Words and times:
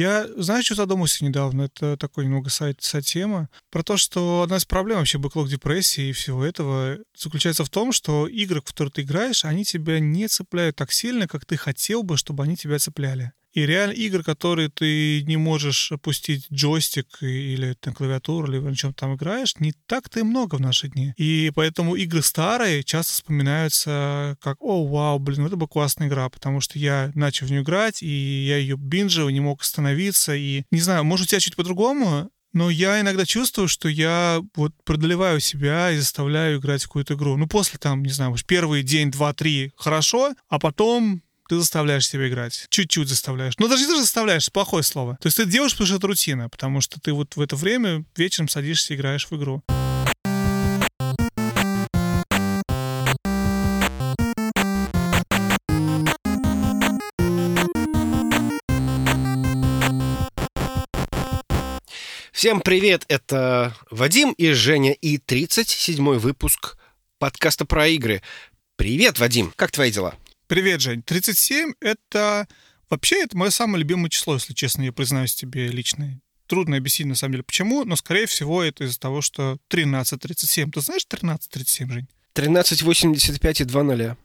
Я, 0.00 0.26
знаешь, 0.38 0.64
что 0.64 0.76
задумался 0.76 1.22
недавно? 1.22 1.64
Это 1.64 1.98
такой 1.98 2.24
немного 2.24 2.48
сайт, 2.48 2.80
сайт 2.80 3.04
тема. 3.04 3.50
Про 3.70 3.82
то, 3.82 3.98
что 3.98 4.40
одна 4.40 4.56
из 4.56 4.64
проблем 4.64 5.00
вообще 5.00 5.18
бэклог 5.18 5.46
депрессии 5.46 6.08
и 6.08 6.12
всего 6.12 6.42
этого 6.42 6.96
заключается 7.14 7.66
в 7.66 7.68
том, 7.68 7.92
что 7.92 8.26
игры, 8.26 8.62
в 8.62 8.64
которые 8.64 8.92
ты 8.92 9.02
играешь, 9.02 9.44
они 9.44 9.62
тебя 9.62 10.00
не 10.00 10.26
цепляют 10.26 10.76
так 10.76 10.90
сильно, 10.90 11.28
как 11.28 11.44
ты 11.44 11.58
хотел 11.58 12.02
бы, 12.02 12.16
чтобы 12.16 12.44
они 12.44 12.56
тебя 12.56 12.78
цепляли. 12.78 13.32
И 13.52 13.66
реально 13.66 13.92
игр, 13.92 14.22
которые 14.22 14.68
ты 14.68 15.22
не 15.24 15.36
можешь 15.36 15.92
опустить 15.92 16.46
джойстик 16.52 17.22
или 17.22 17.74
там, 17.74 17.94
клавиатуру, 17.94 18.52
или 18.52 18.58
на 18.60 18.76
чем 18.76 18.94
там 18.94 19.16
играешь, 19.16 19.56
не 19.58 19.72
так-то 19.86 20.20
и 20.20 20.22
много 20.22 20.56
в 20.56 20.60
наши 20.60 20.88
дни. 20.88 21.12
И 21.16 21.50
поэтому 21.54 21.96
игры 21.96 22.22
старые 22.22 22.84
часто 22.84 23.12
вспоминаются 23.14 24.36
как 24.40 24.56
«О, 24.60 24.86
вау, 24.86 25.18
блин, 25.18 25.46
это 25.46 25.56
бы 25.56 25.66
классная 25.66 26.08
игра», 26.08 26.28
потому 26.28 26.60
что 26.60 26.78
я 26.78 27.10
начал 27.14 27.46
в 27.46 27.50
нее 27.50 27.62
играть, 27.62 28.02
и 28.02 28.46
я 28.46 28.56
ее 28.56 28.76
бинжил, 28.76 29.28
не 29.28 29.40
мог 29.40 29.62
остановиться, 29.62 30.34
и, 30.34 30.64
не 30.70 30.80
знаю, 30.80 31.04
может, 31.04 31.26
у 31.26 31.30
тебя 31.30 31.40
чуть 31.40 31.56
по-другому, 31.56 32.30
но 32.52 32.68
я 32.68 33.00
иногда 33.00 33.24
чувствую, 33.24 33.68
что 33.68 33.88
я 33.88 34.40
вот 34.56 34.72
преодолеваю 34.84 35.40
себя 35.40 35.92
и 35.92 35.98
заставляю 35.98 36.58
играть 36.58 36.82
в 36.82 36.86
какую-то 36.86 37.14
игру. 37.14 37.36
Ну, 37.36 37.46
после 37.46 37.78
там, 37.78 38.02
не 38.02 38.10
знаю, 38.10 38.34
первый 38.46 38.82
день, 38.82 39.10
два, 39.10 39.32
три 39.32 39.72
хорошо, 39.76 40.34
а 40.48 40.58
потом 40.58 41.22
ты 41.50 41.58
заставляешь 41.58 42.06
себя 42.06 42.28
играть. 42.28 42.66
Чуть-чуть 42.70 43.08
заставляешь. 43.08 43.54
Но 43.58 43.66
даже 43.66 43.84
не 43.84 43.96
заставляешь, 43.96 44.52
плохое 44.52 44.84
слово. 44.84 45.18
То 45.20 45.26
есть 45.26 45.36
ты 45.36 45.46
делаешь, 45.46 45.72
потому 45.72 45.86
что 45.88 45.96
это 45.96 46.06
рутина, 46.06 46.48
потому 46.48 46.80
что 46.80 47.00
ты 47.00 47.12
вот 47.12 47.34
в 47.34 47.40
это 47.40 47.56
время 47.56 48.04
вечером 48.14 48.48
садишься 48.48 48.94
и 48.94 48.96
играешь 48.96 49.26
в 49.28 49.36
игру. 49.36 49.60
Всем 62.30 62.60
привет, 62.60 63.04
это 63.08 63.76
Вадим 63.90 64.30
и 64.34 64.52
Женя 64.52 64.92
и 64.92 65.18
37-й 65.18 66.18
выпуск 66.18 66.76
подкаста 67.18 67.64
про 67.64 67.88
игры. 67.88 68.22
Привет, 68.76 69.18
Вадим, 69.18 69.52
как 69.56 69.72
твои 69.72 69.90
дела? 69.90 70.14
Привет, 70.50 70.80
Жень. 70.80 71.00
37— 71.02 71.74
это... 71.80 72.48
Вообще, 72.88 73.22
это 73.22 73.38
мое 73.38 73.50
самое 73.50 73.78
любимое 73.78 74.10
число, 74.10 74.34
если 74.34 74.52
честно, 74.52 74.82
я 74.82 74.92
признаюсь 74.92 75.32
тебе 75.32 75.68
лично. 75.68 76.20
Трудно 76.48 76.76
объяснить, 76.76 77.06
на 77.06 77.14
самом 77.14 77.34
деле, 77.34 77.44
почему, 77.44 77.84
но, 77.84 77.94
скорее 77.94 78.26
всего, 78.26 78.60
это 78.60 78.82
из-за 78.82 78.98
того, 78.98 79.20
что 79.20 79.58
13.37. 79.70 80.72
Ты 80.72 80.80
знаешь 80.80 81.06
13.37, 81.08 81.92
Жень? 81.92 82.08
13.85 82.34 83.62
и 83.62 83.64
2 83.64 83.82
нуля. 83.84 84.16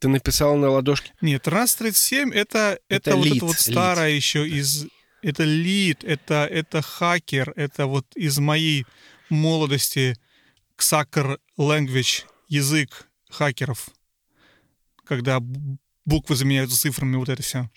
Ты 0.00 0.08
написал 0.08 0.54
на 0.58 0.68
ладошке? 0.68 1.14
Нет, 1.22 1.46
13.37— 1.46 2.30
это, 2.34 2.78
это, 2.90 3.12
это 3.12 3.16
вот 3.16 3.26
это 3.28 3.44
вот 3.46 3.58
старое 3.58 4.10
еще 4.10 4.46
из... 4.46 4.84
Это 5.22 5.44
лид, 5.44 6.04
это, 6.04 6.46
это 6.50 6.82
хакер, 6.82 7.54
это 7.56 7.86
вот 7.86 8.04
из 8.16 8.38
моей 8.38 8.84
молодости 9.30 10.18
Xacker 10.76 11.38
Language, 11.58 12.24
язык 12.48 13.08
хакеров 13.30 13.88
когда 15.10 15.40
буквы 16.04 16.36
заменяются 16.36 16.78
цифрами, 16.78 17.16
вот 17.16 17.28
это 17.28 17.42
все. 17.42 17.68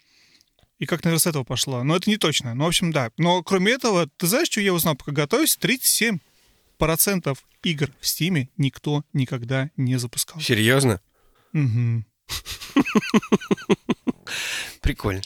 И 0.78 0.86
как, 0.86 1.04
наверное, 1.04 1.20
с 1.20 1.26
этого 1.26 1.44
пошло. 1.44 1.82
Но 1.82 1.96
это 1.96 2.08
не 2.08 2.18
точно. 2.18 2.54
Ну, 2.54 2.66
в 2.66 2.68
общем, 2.68 2.92
да. 2.92 3.10
Но 3.18 3.42
кроме 3.42 3.72
этого, 3.72 4.08
ты 4.18 4.28
знаешь, 4.28 4.50
что 4.52 4.62
я 4.62 4.72
узнал, 4.72 4.96
пока 4.96 5.12
готовюсь? 5.12 5.58
37% 5.60 6.20
игр 7.64 7.90
в 8.00 8.08
Стиме 8.08 8.50
никто 8.58 9.04
никогда 9.14 9.72
не 9.78 9.96
запускал. 9.96 10.40
Серьезно? 10.40 11.02
Угу. 11.54 12.06
Прикольно. 14.82 15.24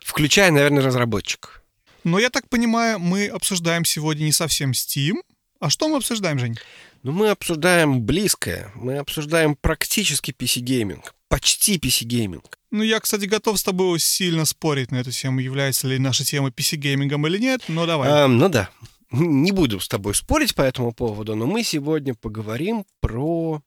Включая, 0.00 0.50
наверное, 0.50 0.82
разработчик. 0.82 1.62
Но 2.02 2.18
я 2.18 2.30
так 2.30 2.48
понимаю, 2.48 2.98
мы 2.98 3.28
обсуждаем 3.28 3.84
сегодня 3.84 4.24
не 4.24 4.32
совсем 4.32 4.72
Steam. 4.72 5.22
А 5.60 5.70
что 5.70 5.86
мы 5.88 5.98
обсуждаем, 5.98 6.40
Жень? 6.40 6.58
Ну, 7.06 7.12
мы 7.12 7.28
обсуждаем 7.28 8.02
близкое. 8.02 8.72
Мы 8.74 8.98
обсуждаем 8.98 9.54
практически 9.54 10.32
PC-гейминг. 10.32 11.14
Почти 11.28 11.78
PC-гейминг. 11.78 12.58
Ну, 12.72 12.82
я, 12.82 12.98
кстати, 12.98 13.26
готов 13.26 13.60
с 13.60 13.62
тобой 13.62 14.00
сильно 14.00 14.44
спорить 14.44 14.90
на 14.90 14.96
эту 14.96 15.12
тему, 15.12 15.38
является 15.38 15.86
ли 15.86 16.00
наша 16.00 16.24
тема 16.24 16.48
PC-геймингом 16.48 17.24
или 17.28 17.38
нет, 17.38 17.62
но 17.68 17.86
давай. 17.86 18.10
А, 18.10 18.26
ну 18.26 18.48
да. 18.48 18.70
Не 19.12 19.52
буду 19.52 19.78
с 19.78 19.86
тобой 19.86 20.16
спорить 20.16 20.56
по 20.56 20.62
этому 20.62 20.92
поводу, 20.92 21.36
но 21.36 21.46
мы 21.46 21.62
сегодня 21.62 22.16
поговорим 22.16 22.84
про 22.98 23.62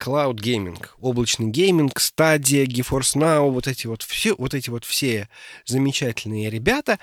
cloud 0.00 0.34
гейминг, 0.34 0.94
облачный 1.00 1.48
гейминг, 1.48 1.98
Stadia, 1.98 2.64
GeForce 2.64 3.16
Now, 3.16 3.50
вот 3.50 3.66
эти 3.66 3.88
вот 3.88 4.02
все, 4.02 4.36
вот 4.38 4.54
эти 4.54 4.70
вот 4.70 4.84
все 4.84 5.28
замечательные 5.64 6.48
ребята. 6.48 7.00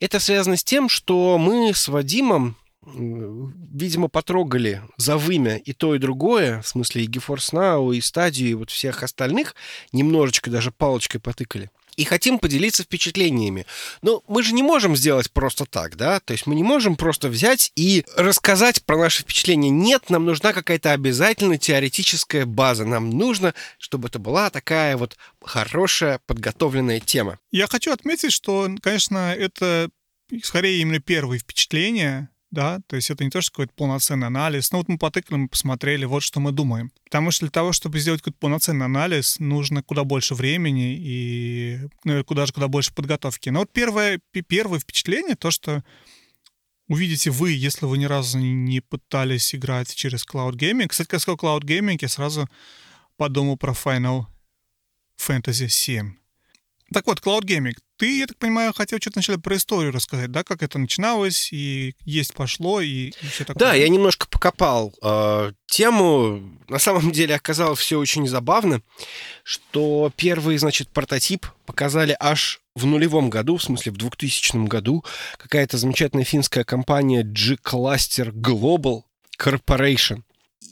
Это 0.00 0.18
связано 0.18 0.56
с 0.56 0.64
тем, 0.64 0.88
что 0.88 1.36
мы 1.36 1.74
с 1.74 1.88
Вадимом 1.88 2.56
видимо, 2.86 4.08
потрогали 4.08 4.82
за 4.96 5.16
вымя 5.16 5.56
и 5.56 5.72
то, 5.72 5.94
и 5.94 5.98
другое, 5.98 6.62
в 6.62 6.68
смысле 6.68 7.04
и 7.04 7.08
GeForce 7.08 7.52
Now, 7.52 7.94
и 7.94 8.00
стадию, 8.00 8.50
и 8.50 8.54
вот 8.54 8.70
всех 8.70 9.02
остальных, 9.02 9.54
немножечко 9.92 10.50
даже 10.50 10.70
палочкой 10.70 11.20
потыкали. 11.20 11.70
И 11.96 12.04
хотим 12.04 12.40
поделиться 12.40 12.82
впечатлениями. 12.82 13.66
Но 14.02 14.22
мы 14.26 14.42
же 14.42 14.52
не 14.52 14.64
можем 14.64 14.96
сделать 14.96 15.30
просто 15.30 15.64
так, 15.64 15.96
да? 15.96 16.18
То 16.18 16.32
есть 16.32 16.46
мы 16.46 16.56
не 16.56 16.64
можем 16.64 16.96
просто 16.96 17.28
взять 17.28 17.70
и 17.76 18.04
рассказать 18.16 18.82
про 18.82 18.98
наши 18.98 19.22
впечатления. 19.22 19.70
Нет, 19.70 20.10
нам 20.10 20.24
нужна 20.24 20.52
какая-то 20.52 20.90
обязательно 20.90 21.56
теоретическая 21.56 22.46
база. 22.46 22.84
Нам 22.84 23.10
нужно, 23.10 23.54
чтобы 23.78 24.08
это 24.08 24.18
была 24.18 24.50
такая 24.50 24.96
вот 24.96 25.16
хорошая 25.40 26.20
подготовленная 26.26 26.98
тема. 26.98 27.38
Я 27.52 27.68
хочу 27.68 27.92
отметить, 27.92 28.32
что, 28.32 28.68
конечно, 28.82 29.32
это 29.32 29.88
скорее 30.42 30.80
именно 30.80 30.98
первые 30.98 31.38
впечатления, 31.38 32.28
да, 32.54 32.80
то 32.86 32.96
есть 32.96 33.10
это 33.10 33.24
не 33.24 33.30
то, 33.30 33.40
что 33.40 33.52
какой-то 33.52 33.74
полноценный 33.74 34.28
анализ. 34.28 34.72
Ну 34.72 34.78
вот 34.78 34.88
мы 34.88 34.96
потыкали, 34.96 35.36
мы 35.36 35.48
посмотрели, 35.48 36.04
вот 36.06 36.22
что 36.22 36.40
мы 36.40 36.52
думаем. 36.52 36.90
Потому 37.04 37.30
что 37.30 37.44
для 37.44 37.50
того, 37.50 37.72
чтобы 37.72 37.98
сделать 37.98 38.22
какой-то 38.22 38.38
полноценный 38.38 38.86
анализ, 38.86 39.38
нужно 39.38 39.82
куда 39.82 40.04
больше 40.04 40.34
времени 40.34 40.96
и 40.96 41.80
ну, 42.04 42.24
куда 42.24 42.46
же 42.46 42.52
куда 42.52 42.68
больше 42.68 42.94
подготовки. 42.94 43.50
Но 43.50 43.60
вот 43.60 43.72
первое, 43.72 44.20
первое 44.48 44.78
впечатление, 44.78 45.34
то, 45.34 45.50
что 45.50 45.84
увидите 46.88 47.30
вы, 47.30 47.52
если 47.52 47.86
вы 47.86 47.98
ни 47.98 48.04
разу 48.06 48.38
не 48.38 48.80
пытались 48.80 49.54
играть 49.54 49.94
через 49.94 50.26
Cloud 50.26 50.52
Gaming. 50.52 50.88
Кстати, 50.88 51.08
когда 51.08 51.20
сказал 51.20 51.58
Cloud 51.58 51.64
Gaming, 51.64 51.98
я 52.00 52.08
сразу 52.08 52.48
подумал 53.16 53.56
про 53.56 53.72
Final 53.72 54.26
Fantasy 55.20 55.68
7. 55.68 56.23
Так 56.92 57.06
вот, 57.06 57.20
Cloud 57.20 57.42
Gaming. 57.42 57.74
Ты, 57.96 58.18
я 58.18 58.26
так 58.26 58.36
понимаю, 58.38 58.72
хотел 58.72 58.98
что-то 59.00 59.18
вначале 59.18 59.38
про 59.38 59.56
историю 59.56 59.92
рассказать, 59.92 60.30
да, 60.30 60.42
как 60.42 60.62
это 60.62 60.78
начиналось, 60.78 61.52
и 61.52 61.94
есть 62.04 62.34
пошло, 62.34 62.80
и, 62.80 63.10
и 63.10 63.26
все 63.26 63.44
такое. 63.44 63.58
Да, 63.58 63.74
я 63.74 63.88
немножко 63.88 64.26
покопал 64.28 64.92
э, 65.00 65.52
тему. 65.66 66.58
На 66.68 66.78
самом 66.78 67.12
деле 67.12 67.36
оказалось 67.36 67.78
все 67.78 67.98
очень 67.98 68.26
забавно, 68.26 68.82
что 69.44 70.12
первый, 70.16 70.58
значит, 70.58 70.88
прототип 70.88 71.46
показали 71.66 72.16
аж 72.18 72.60
в 72.74 72.84
нулевом 72.86 73.30
году, 73.30 73.56
в 73.56 73.62
смысле 73.62 73.92
в 73.92 73.96
2000 73.96 74.66
году, 74.66 75.04
какая-то 75.38 75.78
замечательная 75.78 76.24
финская 76.24 76.64
компания 76.64 77.22
G-Cluster 77.22 78.32
Global 78.32 79.02
Corporation. 79.38 80.22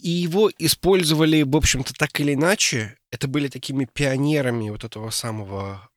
И 0.01 0.09
его 0.09 0.51
использовали, 0.59 1.43
в 1.43 1.55
общем-то, 1.55 1.93
так 1.93 2.19
или 2.19 2.33
иначе. 2.33 2.97
Это 3.13 3.27
были 3.27 3.47
такими 3.47 3.85
пионерами 3.85 4.71
вот 4.71 4.83
этого 4.83 5.11
самого 5.11 5.87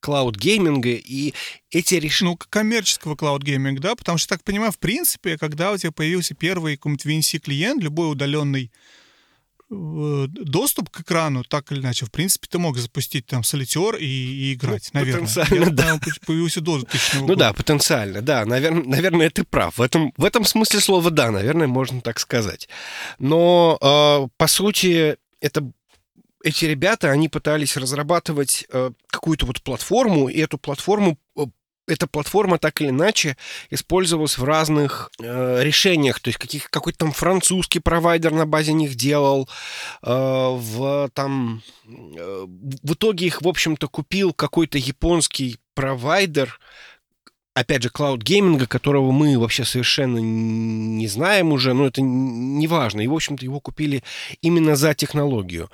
cloud 0.00 0.34
гейминга, 0.34 0.94
и 0.94 1.34
эти 1.70 1.96
решения... 1.96 2.30
Ну, 2.30 2.38
коммерческого 2.48 3.14
cloud 3.14 3.38
гейминга, 3.38 3.80
да, 3.80 3.94
потому 3.94 4.16
что, 4.16 4.30
так 4.30 4.42
понимаю, 4.42 4.72
в 4.72 4.78
принципе, 4.78 5.36
когда 5.36 5.70
у 5.70 5.76
тебя 5.76 5.92
появился 5.92 6.34
первый 6.34 6.78
какой-нибудь 6.78 7.04
VNC-клиент, 7.04 7.82
любой 7.82 8.10
удаленный 8.10 8.72
э, 9.70 10.26
доступ 10.28 10.88
к 10.88 11.02
экрану, 11.02 11.44
так 11.44 11.70
или 11.72 11.80
иначе, 11.80 12.06
в 12.06 12.10
принципе, 12.10 12.48
ты 12.50 12.58
мог 12.58 12.78
запустить 12.78 13.26
там 13.26 13.44
солитер 13.44 13.96
и, 13.96 14.06
и 14.06 14.54
играть, 14.54 14.88
ну, 14.94 15.00
наверное. 15.00 15.26
Потенциально, 15.26 15.64
Я, 15.64 15.70
да. 15.70 16.00
Появился 16.24 16.62
до 16.62 16.78
2000 16.78 17.16
года. 17.16 17.26
Ну 17.26 17.34
да, 17.36 17.52
потенциально, 17.52 18.22
да. 18.22 18.46
Наверное, 18.46 18.84
наверное, 18.84 19.28
ты 19.28 19.44
прав. 19.44 19.76
В 19.76 19.82
этом, 19.82 20.14
в 20.16 20.24
этом 20.24 20.46
смысле 20.46 20.80
слова 20.80 21.10
«да», 21.10 21.30
наверное, 21.30 21.66
можно 21.66 22.00
так 22.00 22.18
сказать. 22.18 22.66
Но, 23.18 23.76
э, 23.78 24.28
по 24.38 24.46
сути, 24.46 25.18
это 25.40 25.70
эти 26.42 26.64
ребята, 26.64 27.10
они 27.10 27.28
пытались 27.28 27.76
разрабатывать 27.76 28.66
э, 28.70 28.90
какую-то 29.08 29.46
вот 29.46 29.62
платформу, 29.62 30.28
и 30.28 30.38
эту 30.38 30.58
платформу 30.58 31.18
э, 31.36 31.46
эта 31.88 32.06
платформа 32.06 32.58
так 32.58 32.80
или 32.80 32.90
иначе 32.90 33.36
использовалась 33.70 34.38
в 34.38 34.44
разных 34.44 35.10
э, 35.20 35.62
решениях, 35.62 36.20
то 36.20 36.28
есть 36.28 36.38
каких, 36.38 36.70
какой-то 36.70 36.98
там 36.98 37.12
французский 37.12 37.80
провайдер 37.80 38.32
на 38.32 38.46
базе 38.46 38.72
них 38.72 38.94
делал, 38.94 39.48
э, 40.02 40.10
в 40.12 41.10
там 41.14 41.62
э, 41.86 42.46
в 42.46 42.92
итоге 42.92 43.26
их 43.26 43.42
в 43.42 43.48
общем-то 43.48 43.88
купил 43.88 44.32
какой-то 44.32 44.78
японский 44.78 45.58
провайдер, 45.74 46.60
опять 47.60 47.82
же, 47.82 47.90
клауд-гейминга, 47.90 48.66
которого 48.66 49.10
мы 49.10 49.38
вообще 49.38 49.64
совершенно 49.64 50.18
не 50.18 51.06
знаем 51.06 51.52
уже, 51.52 51.74
но 51.74 51.86
это 51.86 52.00
не 52.02 52.66
важно. 52.66 53.00
И, 53.00 53.06
в 53.06 53.14
общем-то, 53.14 53.44
его 53.44 53.60
купили 53.60 54.02
именно 54.42 54.76
за 54.76 54.94
технологию. 54.94 55.70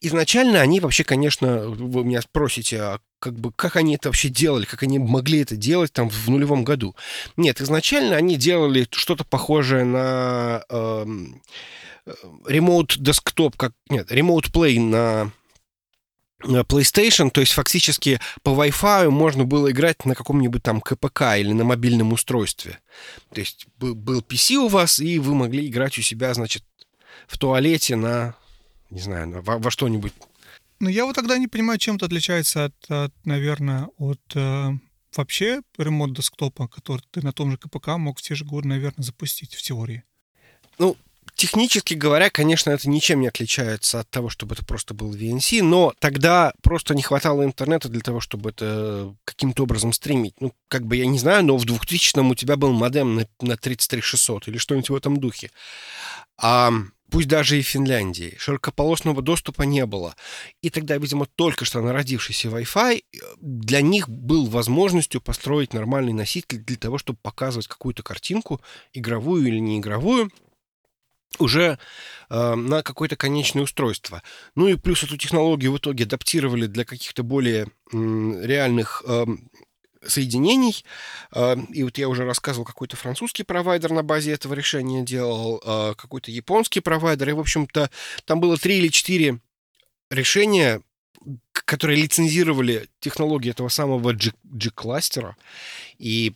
Изначально 0.00 0.60
они 0.60 0.80
вообще, 0.80 1.04
конечно, 1.04 1.68
вы 1.68 2.04
меня 2.04 2.22
спросите, 2.22 2.80
а 2.80 2.98
как 3.18 3.34
бы, 3.34 3.52
как 3.52 3.76
они 3.76 3.96
это 3.96 4.08
вообще 4.08 4.28
делали, 4.28 4.64
как 4.64 4.82
они 4.82 4.98
могли 4.98 5.40
это 5.40 5.56
делать 5.56 5.92
там 5.92 6.08
в 6.08 6.28
нулевом 6.28 6.64
году. 6.64 6.94
Нет, 7.36 7.60
изначально 7.60 8.16
они 8.16 8.36
делали 8.36 8.86
что-то 8.90 9.24
похожее 9.24 9.84
на 9.84 10.62
э, 10.68 11.06
Remote 12.48 12.98
Desktop, 12.98 13.54
как, 13.56 13.72
нет, 13.88 14.12
Remote 14.12 14.52
Play 14.52 14.78
на 14.80 15.32
PlayStation, 16.42 17.30
то 17.30 17.40
есть 17.40 17.52
фактически 17.52 18.20
по 18.42 18.50
Wi-Fi 18.50 19.08
можно 19.08 19.44
было 19.44 19.70
играть 19.70 20.04
на 20.04 20.14
каком-нибудь 20.14 20.62
там 20.62 20.80
КПК 20.80 21.36
или 21.38 21.52
на 21.52 21.64
мобильном 21.64 22.12
устройстве. 22.12 22.78
То 23.32 23.40
есть 23.40 23.66
был 23.78 24.20
PC 24.20 24.56
у 24.56 24.68
вас, 24.68 24.98
и 24.98 25.18
вы 25.18 25.34
могли 25.34 25.66
играть 25.66 25.98
у 25.98 26.02
себя, 26.02 26.34
значит, 26.34 26.62
в 27.26 27.38
туалете 27.38 27.96
на, 27.96 28.34
не 28.90 29.00
знаю, 29.00 29.42
во, 29.42 29.58
во 29.58 29.70
что-нибудь. 29.70 30.12
Ну, 30.78 30.90
я 30.90 31.06
вот 31.06 31.16
тогда 31.16 31.38
не 31.38 31.48
понимаю, 31.48 31.78
чем 31.78 31.96
это 31.96 32.06
отличается 32.06 32.66
от, 32.66 32.90
от 32.90 33.12
наверное, 33.24 33.88
от 33.96 34.20
э, 34.34 34.72
вообще 35.16 35.62
ремонт 35.78 36.14
десктопа, 36.14 36.68
который 36.68 37.02
ты 37.10 37.22
на 37.22 37.32
том 37.32 37.50
же 37.50 37.56
КПК 37.56 37.96
мог 37.96 38.18
в 38.18 38.22
те 38.22 38.34
же 38.34 38.44
годы, 38.44 38.68
наверное, 38.68 39.02
запустить 39.02 39.54
в 39.54 39.62
теории. 39.62 40.04
Ну, 40.78 40.96
технически 41.36 41.94
говоря, 41.94 42.30
конечно, 42.30 42.70
это 42.70 42.88
ничем 42.88 43.20
не 43.20 43.28
отличается 43.28 44.00
от 44.00 44.10
того, 44.10 44.30
чтобы 44.30 44.54
это 44.54 44.64
просто 44.64 44.94
был 44.94 45.14
VNC, 45.14 45.62
но 45.62 45.94
тогда 45.98 46.52
просто 46.62 46.94
не 46.94 47.02
хватало 47.02 47.44
интернета 47.44 47.88
для 47.88 48.00
того, 48.00 48.20
чтобы 48.20 48.50
это 48.50 49.14
каким-то 49.24 49.64
образом 49.64 49.92
стримить. 49.92 50.34
Ну, 50.40 50.52
как 50.68 50.86
бы 50.86 50.96
я 50.96 51.06
не 51.06 51.18
знаю, 51.18 51.44
но 51.44 51.56
в 51.56 51.64
2000-м 51.64 52.30
у 52.30 52.34
тебя 52.34 52.56
был 52.56 52.72
модем 52.72 53.14
на, 53.14 53.28
на 53.40 53.56
33600 53.56 54.48
или 54.48 54.58
что-нибудь 54.58 54.90
в 54.90 54.94
этом 54.94 55.18
духе. 55.18 55.50
А 56.38 56.72
пусть 57.10 57.28
даже 57.28 57.58
и 57.58 57.62
в 57.62 57.66
Финляндии, 57.66 58.34
широкополосного 58.38 59.20
доступа 59.20 59.62
не 59.62 59.84
было. 59.84 60.16
И 60.62 60.70
тогда, 60.70 60.96
видимо, 60.96 61.26
только 61.26 61.64
что 61.64 61.82
народившийся 61.82 62.48
Wi-Fi 62.48 62.98
э, 62.98 63.18
для 63.40 63.82
них 63.82 64.08
был 64.08 64.46
возможностью 64.46 65.20
построить 65.20 65.74
нормальный 65.74 66.12
носитель 66.12 66.58
для 66.58 66.76
того, 66.76 66.98
чтобы 66.98 67.18
показывать 67.22 67.68
какую-то 67.68 68.02
картинку, 68.02 68.60
игровую 68.92 69.46
или 69.46 69.58
неигровую, 69.58 70.30
уже 71.38 71.78
э, 72.30 72.54
на 72.54 72.82
какое-то 72.82 73.16
конечное 73.16 73.62
устройство. 73.62 74.22
Ну 74.54 74.68
и 74.68 74.76
плюс 74.76 75.02
эту 75.02 75.16
технологию 75.16 75.72
в 75.72 75.78
итоге 75.78 76.04
адаптировали 76.04 76.66
для 76.66 76.84
каких-то 76.84 77.22
более 77.22 77.66
э, 77.66 77.66
реальных 77.92 79.02
э, 79.06 79.26
соединений. 80.08 80.84
И 81.72 81.82
вот 81.82 81.98
я 81.98 82.08
уже 82.08 82.24
рассказывал, 82.24 82.64
какой-то 82.64 82.96
французский 82.96 83.42
провайдер 83.42 83.90
на 83.90 84.02
базе 84.02 84.32
этого 84.32 84.54
решения 84.54 85.02
делал, 85.02 85.60
э, 85.64 85.94
какой-то 85.96 86.30
японский 86.30 86.80
провайдер. 86.80 87.30
И, 87.30 87.32
в 87.32 87.40
общем-то, 87.40 87.90
там 88.24 88.40
было 88.40 88.56
три 88.56 88.78
или 88.78 88.88
четыре 88.88 89.40
решения, 90.10 90.80
которые 91.52 92.00
лицензировали 92.00 92.88
технологии 93.00 93.50
этого 93.50 93.68
самого 93.68 94.12
G-кластера 94.44 95.36
и 95.98 96.34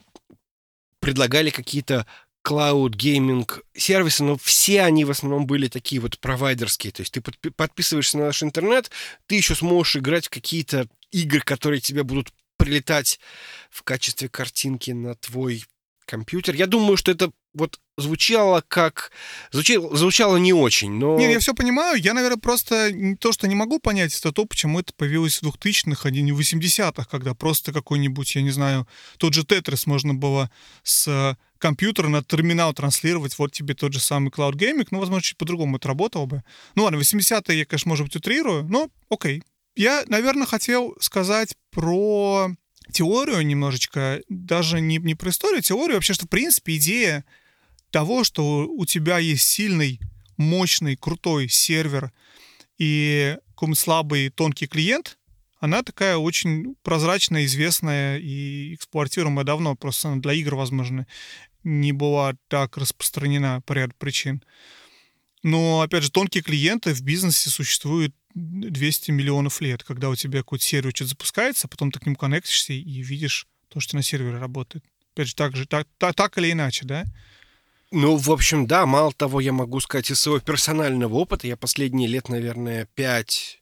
предлагали 1.00 1.50
какие-то 1.50 2.06
клауд 2.42 2.94
гейминг 2.94 3.62
сервисы, 3.74 4.24
но 4.24 4.36
все 4.36 4.82
они 4.82 5.04
в 5.04 5.10
основном 5.10 5.46
были 5.46 5.68
такие 5.68 6.00
вот 6.00 6.18
провайдерские. 6.18 6.92
То 6.92 7.02
есть 7.02 7.12
ты 7.12 7.20
подписываешься 7.50 8.18
на 8.18 8.26
наш 8.26 8.42
интернет, 8.42 8.90
ты 9.26 9.36
еще 9.36 9.54
сможешь 9.54 9.96
играть 9.96 10.26
в 10.26 10.30
какие-то 10.30 10.86
игры, 11.10 11.40
которые 11.40 11.80
тебе 11.80 12.02
будут 12.02 12.32
прилетать 12.56 13.20
в 13.70 13.82
качестве 13.82 14.28
картинки 14.28 14.90
на 14.90 15.14
твой 15.14 15.64
компьютер. 16.04 16.54
Я 16.54 16.66
думаю, 16.66 16.96
что 16.96 17.12
это 17.12 17.30
вот 17.54 17.80
звучало 17.96 18.62
как... 18.66 19.12
Звучало, 19.52 19.96
звучало 19.96 20.36
не 20.36 20.52
очень, 20.52 20.92
но... 20.92 21.18
Не, 21.18 21.32
я 21.32 21.38
все 21.38 21.54
понимаю. 21.54 22.00
Я, 22.00 22.14
наверное, 22.14 22.38
просто 22.38 22.90
то, 23.18 23.32
что 23.32 23.48
не 23.48 23.54
могу 23.54 23.78
понять, 23.78 24.16
это 24.16 24.32
то, 24.32 24.44
почему 24.44 24.80
это 24.80 24.92
появилось 24.94 25.42
в 25.42 25.46
2000-х, 25.46 26.08
а 26.08 26.10
не 26.10 26.32
в 26.32 26.40
80-х, 26.40 27.04
когда 27.10 27.34
просто 27.34 27.72
какой-нибудь, 27.72 28.34
я 28.36 28.42
не 28.42 28.50
знаю, 28.50 28.86
тот 29.18 29.34
же 29.34 29.44
Тетрис 29.44 29.86
можно 29.86 30.14
было 30.14 30.50
с 30.82 31.36
компьютера 31.58 32.08
на 32.08 32.24
терминал 32.24 32.72
транслировать, 32.72 33.38
вот 33.38 33.52
тебе 33.52 33.74
тот 33.74 33.92
же 33.92 34.00
самый 34.00 34.30
Cloud 34.30 34.54
Gaming, 34.54 34.88
ну, 34.90 34.98
возможно, 34.98 35.22
чуть 35.22 35.36
по-другому 35.36 35.76
это 35.76 35.88
работало 35.88 36.26
бы. 36.26 36.42
Ну, 36.74 36.84
ладно, 36.84 36.96
80-е 36.96 37.58
я, 37.58 37.66
конечно, 37.66 37.88
может 37.88 38.06
быть, 38.06 38.16
утрирую, 38.16 38.64
но 38.64 38.88
окей. 39.10 39.42
Я, 39.76 40.02
наверное, 40.06 40.46
хотел 40.46 40.96
сказать 41.00 41.54
про 41.70 42.50
теорию 42.92 43.46
немножечко, 43.46 44.20
даже 44.28 44.80
не, 44.80 44.96
не 44.96 45.14
про 45.14 45.30
историю, 45.30 45.60
а 45.60 45.62
теорию, 45.62 45.96
вообще, 45.96 46.14
что, 46.14 46.26
в 46.26 46.30
принципе, 46.30 46.76
идея 46.76 47.24
того, 47.90 48.24
что 48.24 48.66
у 48.68 48.86
тебя 48.86 49.18
есть 49.18 49.46
сильный, 49.46 50.00
мощный, 50.36 50.96
крутой 50.96 51.48
сервер 51.48 52.12
и 52.78 53.36
какой-нибудь 53.50 53.78
слабый, 53.78 54.30
тонкий 54.30 54.66
клиент, 54.66 55.18
она 55.60 55.82
такая 55.82 56.16
очень 56.16 56.74
прозрачная, 56.82 57.44
известная 57.44 58.18
и 58.18 58.74
эксплуатируемая 58.74 59.44
давно. 59.44 59.76
Просто 59.76 60.16
для 60.16 60.32
игр, 60.32 60.54
возможно, 60.54 61.06
не 61.62 61.92
была 61.92 62.34
так 62.48 62.78
распространена 62.78 63.60
по 63.66 63.74
ряду 63.74 63.94
причин. 63.98 64.42
Но, 65.42 65.82
опять 65.82 66.02
же, 66.02 66.10
тонкие 66.10 66.42
клиенты 66.42 66.94
в 66.94 67.02
бизнесе 67.02 67.50
существуют 67.50 68.14
200 68.34 69.10
миллионов 69.10 69.60
лет, 69.60 69.82
когда 69.82 70.08
у 70.08 70.16
тебя 70.16 70.38
какой-то 70.38 70.64
сервер 70.64 70.92
что-то 70.94 71.10
запускается, 71.10 71.66
а 71.66 71.68
потом 71.68 71.90
ты 71.92 72.00
к 72.00 72.06
нему 72.06 72.16
коннектишься 72.16 72.72
и 72.72 73.02
видишь 73.02 73.46
то, 73.68 73.80
что 73.80 73.96
на 73.96 74.02
сервере 74.02 74.38
работает. 74.38 74.84
Опять 75.12 75.28
же, 75.28 75.34
так 75.34 75.56
же, 75.56 75.66
так, 75.66 75.86
так, 75.98 76.14
так 76.14 76.38
или 76.38 76.52
иначе, 76.52 76.86
да? 76.86 77.04
Ну, 77.92 78.16
в 78.16 78.30
общем, 78.30 78.66
да, 78.66 78.86
мало 78.86 79.12
того, 79.12 79.40
я 79.40 79.52
могу 79.52 79.80
сказать 79.80 80.10
из 80.10 80.20
своего 80.20 80.40
персонального 80.40 81.14
опыта, 81.14 81.48
я 81.48 81.56
последние 81.56 82.08
лет, 82.08 82.28
наверное, 82.28 82.86
пять 82.94 83.60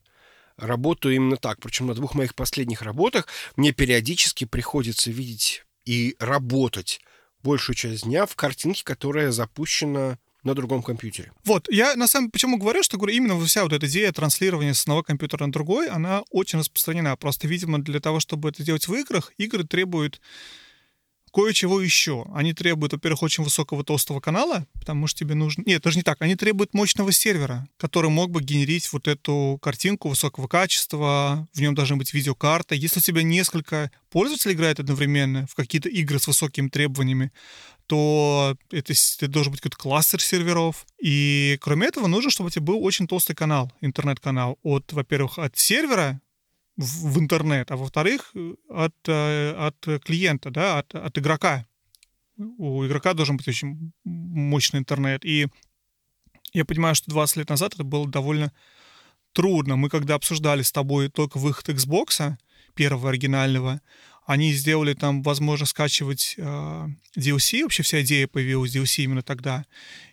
работаю 0.58 1.14
именно 1.14 1.36
так. 1.36 1.60
Причем 1.60 1.86
на 1.86 1.94
двух 1.94 2.14
моих 2.14 2.34
последних 2.34 2.82
работах 2.82 3.26
мне 3.56 3.72
периодически 3.72 4.44
приходится 4.44 5.10
видеть 5.10 5.64
и 5.86 6.14
работать 6.18 7.00
большую 7.42 7.76
часть 7.76 8.04
дня 8.04 8.26
в 8.26 8.36
картинке, 8.36 8.84
которая 8.84 9.30
запущена 9.30 10.18
на 10.42 10.54
другом 10.54 10.82
компьютере. 10.82 11.32
Вот, 11.44 11.68
я 11.70 11.96
на 11.96 12.06
самом 12.06 12.30
почему 12.30 12.58
говорю, 12.58 12.82
что 12.82 12.96
говорю, 12.96 13.14
именно 13.14 13.40
вся 13.44 13.62
вот 13.62 13.72
эта 13.72 13.86
идея 13.86 14.12
транслирования 14.12 14.74
с 14.74 14.82
одного 14.82 15.02
компьютера 15.02 15.46
на 15.46 15.52
другой, 15.52 15.88
она 15.88 16.22
очень 16.30 16.58
распространена. 16.58 17.16
Просто, 17.16 17.48
видимо, 17.48 17.78
для 17.78 18.00
того, 18.00 18.20
чтобы 18.20 18.50
это 18.50 18.62
делать 18.62 18.88
в 18.88 18.94
играх, 18.94 19.32
игры 19.38 19.64
требуют 19.64 20.20
кое-чего 21.38 21.80
еще. 21.80 22.26
Они 22.34 22.52
требуют, 22.52 22.94
во-первых, 22.94 23.22
очень 23.22 23.44
высокого 23.44 23.84
толстого 23.84 24.18
канала, 24.18 24.66
потому 24.74 25.06
что 25.06 25.20
тебе 25.20 25.36
нужно... 25.36 25.62
Нет, 25.66 25.82
даже 25.82 25.96
не 25.96 26.02
так. 26.02 26.20
Они 26.20 26.34
требуют 26.34 26.74
мощного 26.74 27.12
сервера, 27.12 27.68
который 27.76 28.10
мог 28.10 28.32
бы 28.32 28.42
генерить 28.42 28.92
вот 28.92 29.06
эту 29.06 29.56
картинку 29.62 30.08
высокого 30.08 30.48
качества. 30.48 31.46
В 31.54 31.60
нем 31.60 31.76
должна 31.76 31.94
быть 31.94 32.12
видеокарта. 32.12 32.74
Если 32.74 32.98
у 32.98 33.02
тебя 33.02 33.22
несколько 33.22 33.92
пользователей 34.10 34.54
играет 34.54 34.80
одновременно 34.80 35.46
в 35.46 35.54
какие-то 35.54 35.88
игры 35.88 36.18
с 36.18 36.26
высокими 36.26 36.66
требованиями, 36.70 37.30
то 37.86 38.56
это, 38.72 38.92
это 38.92 39.28
должен 39.28 39.52
быть 39.52 39.60
какой-то 39.60 39.76
кластер 39.76 40.20
серверов. 40.20 40.86
И 41.00 41.56
кроме 41.60 41.86
этого 41.86 42.08
нужно, 42.08 42.32
чтобы 42.32 42.48
у 42.48 42.50
тебя 42.50 42.62
был 42.62 42.82
очень 42.82 43.06
толстый 43.06 43.36
канал, 43.36 43.72
интернет-канал. 43.80 44.58
От, 44.64 44.92
во-первых, 44.92 45.38
от 45.38 45.56
сервера, 45.56 46.20
в, 46.78 47.18
интернет, 47.18 47.70
а 47.70 47.76
во-вторых, 47.76 48.30
э, 48.34 48.54
от, 48.70 48.94
э, 49.08 49.50
от 49.52 50.02
клиента, 50.04 50.50
да, 50.50 50.78
от, 50.78 50.94
от 50.94 51.18
игрока. 51.18 51.66
У 52.36 52.86
игрока 52.86 53.14
должен 53.14 53.36
быть 53.36 53.48
очень 53.48 53.92
мощный 54.04 54.78
интернет. 54.78 55.24
И 55.24 55.48
я 56.52 56.64
понимаю, 56.64 56.94
что 56.94 57.10
20 57.10 57.38
лет 57.38 57.48
назад 57.50 57.74
это 57.74 57.82
было 57.82 58.08
довольно 58.08 58.52
трудно. 59.32 59.74
Мы 59.74 59.88
когда 59.88 60.14
обсуждали 60.14 60.62
с 60.62 60.70
тобой 60.70 61.08
только 61.08 61.38
выход 61.38 61.68
Xbox, 61.68 62.36
первого 62.74 63.10
оригинального, 63.10 63.80
они 64.28 64.52
сделали 64.52 64.92
там 64.92 65.22
возможность 65.22 65.70
скачивать 65.70 66.34
э, 66.36 66.88
DLC, 67.16 67.62
вообще 67.62 67.82
вся 67.82 68.02
идея 68.02 68.26
появилась 68.28 68.76
DLC 68.76 69.04
именно 69.04 69.22
тогда. 69.22 69.64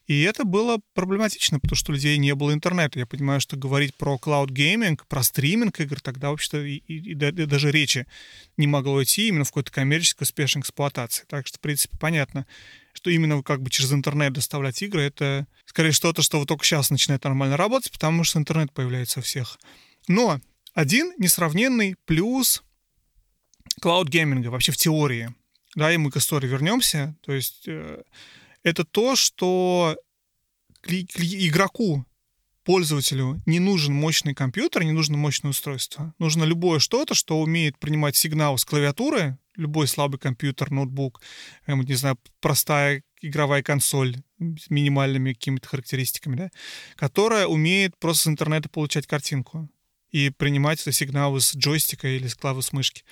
И 0.07 0.21
это 0.21 0.45
было 0.45 0.79
проблематично, 0.93 1.59
потому 1.59 1.75
что 1.75 1.91
у 1.91 1.95
людей 1.95 2.17
не 2.17 2.33
было 2.33 2.53
интернета. 2.53 2.97
Я 2.97 3.07
понимаю, 3.07 3.41
что 3.41 3.57
говорить 3.57 3.93
про 3.95 4.15
cloud 4.15 4.51
gaming, 4.51 4.97
про 5.09 5.21
стриминг 5.21 5.81
игр 5.81 5.99
тогда 5.99 6.29
вообще-то 6.29 6.63
и, 6.63 6.77
и, 6.87 7.11
и, 7.11 7.13
даже 7.13 7.71
речи 7.71 8.07
не 8.55 8.67
могло 8.67 9.03
идти 9.03 9.27
именно 9.27 9.43
в 9.43 9.49
какой-то 9.49 9.73
коммерческой 9.73 10.23
успешной 10.23 10.61
эксплуатации. 10.61 11.25
Так 11.27 11.45
что, 11.45 11.57
в 11.57 11.59
принципе, 11.59 11.97
понятно, 11.99 12.45
что 12.93 13.09
именно 13.09 13.43
как 13.43 13.61
бы 13.61 13.69
через 13.69 13.91
интернет 13.91 14.31
доставлять 14.31 14.81
игры, 14.81 15.01
это 15.01 15.45
скорее 15.65 15.91
что-то, 15.91 16.21
что 16.21 16.39
вот 16.39 16.47
только 16.47 16.63
сейчас 16.63 16.89
начинает 16.89 17.25
нормально 17.25 17.57
работать, 17.57 17.91
потому 17.91 18.23
что 18.23 18.39
интернет 18.39 18.71
появляется 18.71 19.19
у 19.19 19.23
всех. 19.23 19.59
Но 20.07 20.39
один 20.73 21.11
несравненный 21.17 21.97
плюс 22.05 22.63
клауд-гейминга 23.81 24.49
вообще 24.49 24.71
в 24.71 24.77
теории, 24.77 25.33
да, 25.75 25.91
и 25.91 25.97
мы 25.97 26.11
к 26.11 26.17
истории 26.17 26.47
вернемся, 26.47 27.15
то 27.21 27.33
есть 27.33 27.67
э, 27.67 28.01
это 28.63 28.83
то, 28.83 29.15
что 29.15 29.97
игроку, 30.87 32.05
пользователю 32.65 33.41
не 33.45 33.59
нужен 33.59 33.93
мощный 33.93 34.33
компьютер, 34.33 34.83
не 34.83 34.91
нужно 34.91 35.17
мощное 35.17 35.51
устройство. 35.51 36.13
Нужно 36.19 36.43
любое 36.43 36.79
что-то, 36.79 37.13
что 37.13 37.39
умеет 37.39 37.77
принимать 37.77 38.15
сигнал 38.15 38.57
с 38.57 38.65
клавиатуры, 38.65 39.37
любой 39.55 39.87
слабый 39.87 40.19
компьютер, 40.19 40.71
ноутбук, 40.71 41.21
эм, 41.67 41.81
не 41.81 41.93
знаю, 41.93 42.17
простая 42.41 43.03
игровая 43.21 43.63
консоль 43.63 44.17
с 44.39 44.69
минимальными 44.69 45.33
какими-то 45.33 45.67
характеристиками, 45.67 46.35
да, 46.35 46.51
которая 46.95 47.47
умеет 47.47 47.97
просто 47.97 48.23
с 48.23 48.27
интернета 48.27 48.67
получать 48.67 49.07
картинку 49.07 49.69
и 50.11 50.29
принимать 50.29 50.79
сигналы 50.79 51.41
с 51.41 51.55
джойстика 51.55 52.07
или 52.07 52.27
с 52.27 52.35
клавы 52.35 52.61
с 52.61 52.73
мышки. 52.73 53.03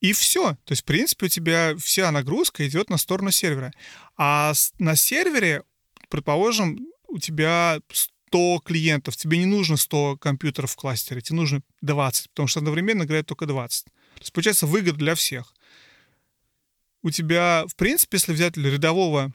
И 0.00 0.12
все. 0.12 0.56
То 0.64 0.72
есть, 0.72 0.82
в 0.82 0.84
принципе, 0.84 1.26
у 1.26 1.28
тебя 1.28 1.74
вся 1.78 2.10
нагрузка 2.10 2.66
идет 2.66 2.90
на 2.90 2.98
сторону 2.98 3.30
сервера. 3.30 3.72
А 4.16 4.52
на 4.78 4.96
сервере, 4.96 5.62
предположим, 6.08 6.86
у 7.08 7.18
тебя 7.18 7.80
100 8.28 8.60
клиентов, 8.64 9.16
тебе 9.16 9.38
не 9.38 9.46
нужно 9.46 9.76
100 9.76 10.18
компьютеров 10.18 10.72
в 10.72 10.76
кластере, 10.76 11.20
тебе 11.20 11.36
нужно 11.36 11.62
20, 11.80 12.30
потому 12.30 12.48
что 12.48 12.60
одновременно 12.60 13.04
играет 13.04 13.26
только 13.26 13.46
20. 13.46 13.84
То 13.84 13.90
есть, 14.20 14.32
получается, 14.32 14.66
выгода 14.66 14.98
для 14.98 15.14
всех. 15.14 15.54
У 17.02 17.10
тебя, 17.10 17.64
в 17.68 17.76
принципе, 17.76 18.16
если 18.16 18.32
взять 18.32 18.56
рядового 18.56 19.32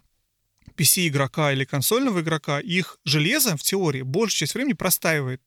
PC-игрока 0.75 1.53
или 1.53 1.65
консольного 1.65 2.21
игрока, 2.21 2.59
их 2.59 2.99
железо 3.05 3.57
в 3.57 3.63
теории 3.63 4.01
большую 4.01 4.39
часть 4.39 4.53
времени 4.53 4.73
простаивает. 4.73 5.41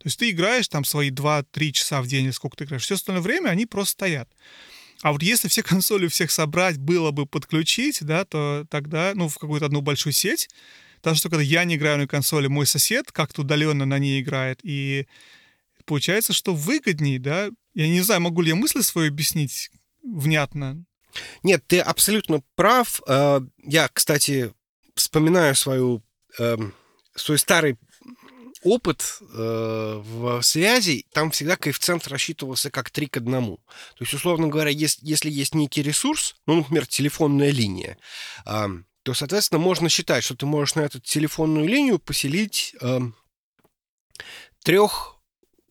То 0.00 0.06
есть 0.06 0.18
ты 0.18 0.30
играешь 0.30 0.66
там 0.66 0.84
свои 0.84 1.10
2-3 1.10 1.72
часа 1.72 2.00
в 2.00 2.06
день, 2.06 2.24
или 2.24 2.30
сколько 2.30 2.56
ты 2.56 2.64
играешь, 2.64 2.84
все 2.84 2.94
остальное 2.94 3.22
время 3.22 3.50
они 3.50 3.66
просто 3.66 3.92
стоят. 3.92 4.30
А 5.02 5.12
вот 5.12 5.22
если 5.22 5.48
все 5.48 5.62
консоли 5.62 6.08
всех 6.08 6.30
собрать 6.30 6.78
было 6.78 7.10
бы 7.10 7.26
подключить, 7.26 7.98
да, 8.00 8.24
то 8.24 8.64
тогда, 8.70 9.12
ну, 9.14 9.28
в 9.28 9.36
какую-то 9.36 9.66
одну 9.66 9.82
большую 9.82 10.14
сеть, 10.14 10.48
так 11.02 11.16
что 11.16 11.28
когда 11.28 11.42
я 11.42 11.64
не 11.64 11.76
играю 11.76 11.98
на 11.98 12.06
консоли, 12.06 12.46
мой 12.46 12.66
сосед 12.66 13.12
как-то 13.12 13.42
удаленно 13.42 13.84
на 13.84 13.98
ней 13.98 14.22
играет, 14.22 14.60
и 14.62 15.06
получается, 15.84 16.32
что 16.32 16.54
выгоднее, 16.54 17.18
да, 17.18 17.50
я 17.74 17.86
не 17.86 18.00
знаю, 18.00 18.22
могу 18.22 18.40
ли 18.40 18.48
я 18.48 18.54
мысли 18.54 18.80
свои 18.80 19.08
объяснить 19.08 19.70
внятно. 20.02 20.82
Нет, 21.42 21.62
ты 21.66 21.80
абсолютно 21.80 22.42
прав. 22.54 23.02
Э, 23.06 23.40
я, 23.64 23.88
кстати, 23.92 24.54
вспоминаю 24.94 25.54
свою, 25.54 26.02
эм, 26.38 26.74
свой 27.14 27.38
старый 27.38 27.76
опыт 28.62 29.18
э, 29.20 30.02
в 30.04 30.42
связи, 30.42 31.06
там 31.12 31.30
всегда 31.30 31.56
коэффициент 31.56 32.06
рассчитывался 32.08 32.70
как 32.70 32.90
3 32.90 33.06
к 33.06 33.16
1. 33.18 33.32
То 33.32 33.58
есть, 34.00 34.14
условно 34.14 34.48
говоря, 34.48 34.70
если, 34.70 35.06
если 35.06 35.30
есть 35.30 35.54
некий 35.54 35.82
ресурс, 35.82 36.36
ну, 36.46 36.56
например, 36.56 36.86
телефонная 36.86 37.50
линия, 37.50 37.96
э, 38.46 38.66
то, 39.02 39.14
соответственно, 39.14 39.60
можно 39.60 39.88
считать, 39.88 40.24
что 40.24 40.36
ты 40.36 40.46
можешь 40.46 40.74
на 40.74 40.80
эту 40.80 41.00
телефонную 41.00 41.66
линию 41.66 41.98
поселить 41.98 42.74
э, 42.80 43.00
трех 44.62 45.16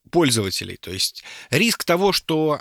пользователей. 0.10 0.78
То 0.78 0.92
есть 0.92 1.24
риск 1.52 1.84
того, 1.84 2.12
что 2.12 2.60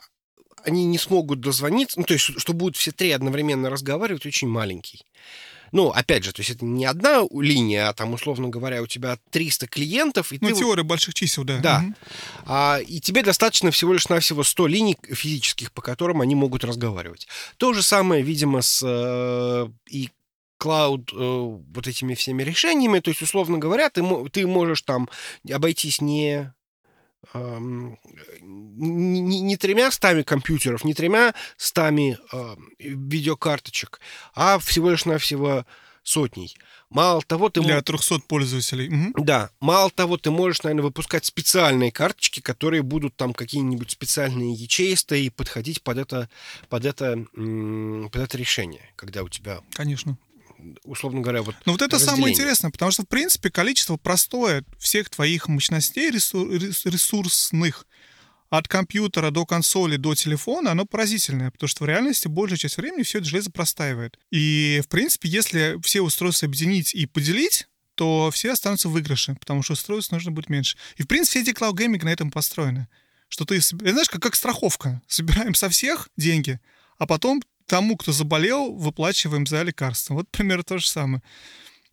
они 0.64 0.85
не 0.85 0.99
смогут 0.99 1.40
дозвониться, 1.40 1.99
ну, 1.99 2.04
то 2.04 2.14
есть, 2.14 2.38
что 2.38 2.52
будут 2.52 2.76
все 2.76 2.92
три 2.92 3.11
одновременно 3.12 3.70
разговаривать, 3.70 4.26
очень 4.26 4.49
маленький. 4.49 5.06
Ну, 5.72 5.90
опять 5.90 6.25
же, 6.25 6.32
то 6.32 6.40
есть 6.40 6.50
это 6.50 6.64
не 6.64 6.84
одна 6.84 7.25
линия, 7.32 7.88
а 7.88 7.92
там, 7.92 8.14
условно 8.14 8.48
говоря, 8.48 8.82
у 8.82 8.87
тебя 8.87 9.18
300 9.30 9.66
клиентов. 9.66 10.32
И 10.32 10.38
ну, 10.40 10.48
ты... 10.48 10.54
теория 10.54 10.82
больших 10.82 11.14
чисел, 11.14 11.44
да. 11.44 11.58
Да. 11.58 11.84
Угу. 11.84 11.94
А, 12.46 12.78
и 12.78 13.00
тебе 13.00 13.22
достаточно 13.22 13.70
всего 13.70 13.92
лишь 13.92 14.08
навсего 14.08 14.42
100 14.42 14.66
линий 14.66 14.96
физических, 15.02 15.72
по 15.72 15.82
которым 15.82 16.20
они 16.20 16.34
могут 16.34 16.64
разговаривать. 16.64 17.28
То 17.56 17.72
же 17.72 17.82
самое, 17.82 18.22
видимо, 18.22 18.62
с 18.62 18.82
э, 18.84 19.68
и 19.90 20.10
клауд 20.58 21.12
э, 21.12 21.16
вот 21.16 21.87
этими 21.87 22.14
всеми 22.14 22.42
решениями. 22.42 23.00
То 23.00 23.10
есть, 23.10 23.22
условно 23.22 23.58
говоря, 23.58 23.90
ты, 23.90 24.02
ты 24.30 24.46
можешь 24.46 24.82
там 24.82 25.08
обойтись 25.50 26.00
не 26.00 26.52
не, 27.34 29.40
не 29.40 29.56
тремя 29.56 29.90
стами 29.90 30.22
компьютеров, 30.22 30.84
не 30.84 30.94
тремя 30.94 31.34
стами 31.56 32.18
э, 32.32 32.56
видеокарточек, 32.78 34.00
а 34.34 34.58
всего 34.58 34.90
лишь 34.90 35.04
навсего 35.04 35.66
сотней. 36.02 36.56
Мало 36.90 37.20
того, 37.20 37.50
ты... 37.50 37.60
Для 37.60 37.82
300 37.82 38.20
пользователей. 38.20 38.88
Угу. 38.88 39.25
Да. 39.25 39.50
Мало 39.60 39.90
того, 39.90 40.16
ты 40.16 40.30
можешь, 40.30 40.62
наверное, 40.62 40.84
выпускать 40.84 41.26
специальные 41.26 41.92
карточки, 41.92 42.40
которые 42.40 42.82
будут 42.82 43.14
там 43.16 43.34
какие-нибудь 43.34 43.90
специальные 43.90 44.54
ячеистые 44.54 45.26
и 45.26 45.30
подходить 45.30 45.82
под 45.82 45.98
это, 45.98 46.30
под 46.70 46.87
это, 46.87 47.26
под 47.34 48.16
это 48.16 48.38
решение, 48.38 48.90
когда 48.96 49.22
у 49.22 49.28
тебя... 49.28 49.60
Конечно 49.75 50.16
условно 50.84 51.20
говоря, 51.20 51.42
вот 51.42 51.54
Ну 51.66 51.72
вот 51.72 51.82
это 51.82 51.98
самое 51.98 52.32
интересное, 52.32 52.70
потому 52.70 52.90
что, 52.90 53.02
в 53.02 53.08
принципе, 53.08 53.50
количество 53.50 53.96
простое 53.96 54.64
всех 54.78 55.10
твоих 55.10 55.48
мощностей 55.48 56.10
ресурсных 56.10 57.86
от 58.50 58.66
компьютера 58.66 59.30
до 59.30 59.44
консоли, 59.44 59.96
до 59.96 60.14
телефона, 60.14 60.70
оно 60.72 60.86
поразительное, 60.86 61.50
потому 61.50 61.68
что 61.68 61.84
в 61.84 61.86
реальности 61.86 62.28
большая 62.28 62.58
часть 62.58 62.78
времени 62.78 63.02
все 63.02 63.18
это 63.18 63.28
железо 63.28 63.50
простаивает. 63.50 64.18
И, 64.30 64.80
в 64.84 64.88
принципе, 64.88 65.28
если 65.28 65.78
все 65.82 66.00
устройства 66.00 66.46
объединить 66.46 66.94
и 66.94 67.06
поделить, 67.06 67.68
то 67.94 68.30
все 68.32 68.52
останутся 68.52 68.88
в 68.88 68.92
выигрыше, 68.92 69.36
потому 69.38 69.62
что 69.62 69.74
устройств 69.74 70.12
нужно 70.12 70.30
будет 70.30 70.48
меньше. 70.48 70.78
И, 70.96 71.02
в 71.02 71.08
принципе, 71.08 71.42
все 71.42 71.50
эти 71.50 71.58
cloud 71.58 71.74
gaming 71.74 72.04
на 72.04 72.10
этом 72.10 72.30
построены. 72.30 72.88
Что 73.28 73.44
ты, 73.44 73.60
знаешь, 73.60 74.08
как, 74.08 74.22
как 74.22 74.36
страховка. 74.36 75.02
Собираем 75.06 75.54
со 75.54 75.68
всех 75.68 76.08
деньги, 76.16 76.60
а 76.96 77.06
потом 77.06 77.42
тому, 77.68 77.96
кто 77.96 78.10
заболел, 78.12 78.72
выплачиваем 78.72 79.46
за 79.46 79.62
лекарства. 79.62 80.14
Вот 80.14 80.28
примерно 80.30 80.64
то 80.64 80.78
же 80.78 80.88
самое. 80.88 81.22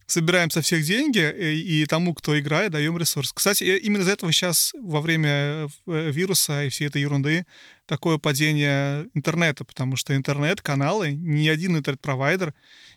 Собираем 0.08 0.52
со 0.52 0.62
всех 0.62 0.84
деньги 0.84 1.20
и, 1.20 1.22
э, 1.22 1.54
и 1.54 1.86
тому, 1.86 2.14
кто 2.14 2.40
играет, 2.40 2.72
даем 2.72 2.98
ресурс. 2.98 3.34
Кстати, 3.34 3.64
э, 3.64 3.78
именно 3.80 4.02
из-за 4.02 4.12
этого 4.14 4.32
сейчас 4.32 4.72
во 4.80 5.02
время 5.02 5.68
э, 5.88 6.12
вируса 6.12 6.64
и 6.64 6.70
всей 6.70 6.88
этой 6.88 7.02
ерунды 7.02 7.46
такое 7.88 8.18
падение 8.18 9.08
интернета, 9.16 9.66
потому 9.66 9.96
что 9.96 10.16
интернет-каналы, 10.16 11.12
ни 11.12 11.48
один 11.48 11.76
интернет-провайдер 11.76 12.54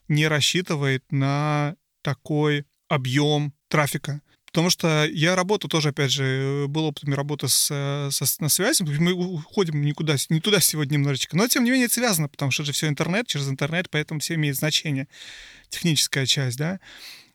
не 0.08 0.28
рассчитывает 0.28 1.02
на 1.11 1.76
такой 2.02 2.66
объем 2.88 3.54
трафика. 3.68 4.20
Потому 4.49 4.71
что 4.71 5.05
я 5.05 5.37
работаю 5.37 5.71
тоже, 5.71 5.90
опять 5.90 6.11
же, 6.11 6.67
был 6.69 6.87
опытом 6.87 7.12
работы 7.14 7.49
с, 7.49 7.69
э, 7.71 8.11
с, 8.11 8.40
на 8.40 8.49
связи. 8.49 8.83
Мы 8.83 9.12
уходим 9.12 9.83
никуда, 9.83 10.17
не 10.31 10.40
туда 10.40 10.61
сегодня 10.61 10.95
немножечко. 10.95 11.37
Но, 11.37 11.47
тем 11.49 11.64
не 11.64 11.71
менее, 11.71 11.87
это 11.87 11.95
связано, 11.95 12.28
потому 12.28 12.50
что 12.50 12.62
это 12.62 12.73
все 12.73 12.88
интернет, 12.88 13.26
через 13.26 13.49
интернет, 13.49 13.90
поэтому 13.90 14.21
все 14.21 14.35
имеет 14.35 14.57
значение. 14.57 15.07
Техническая 15.69 16.25
часть, 16.25 16.57
да. 16.57 16.81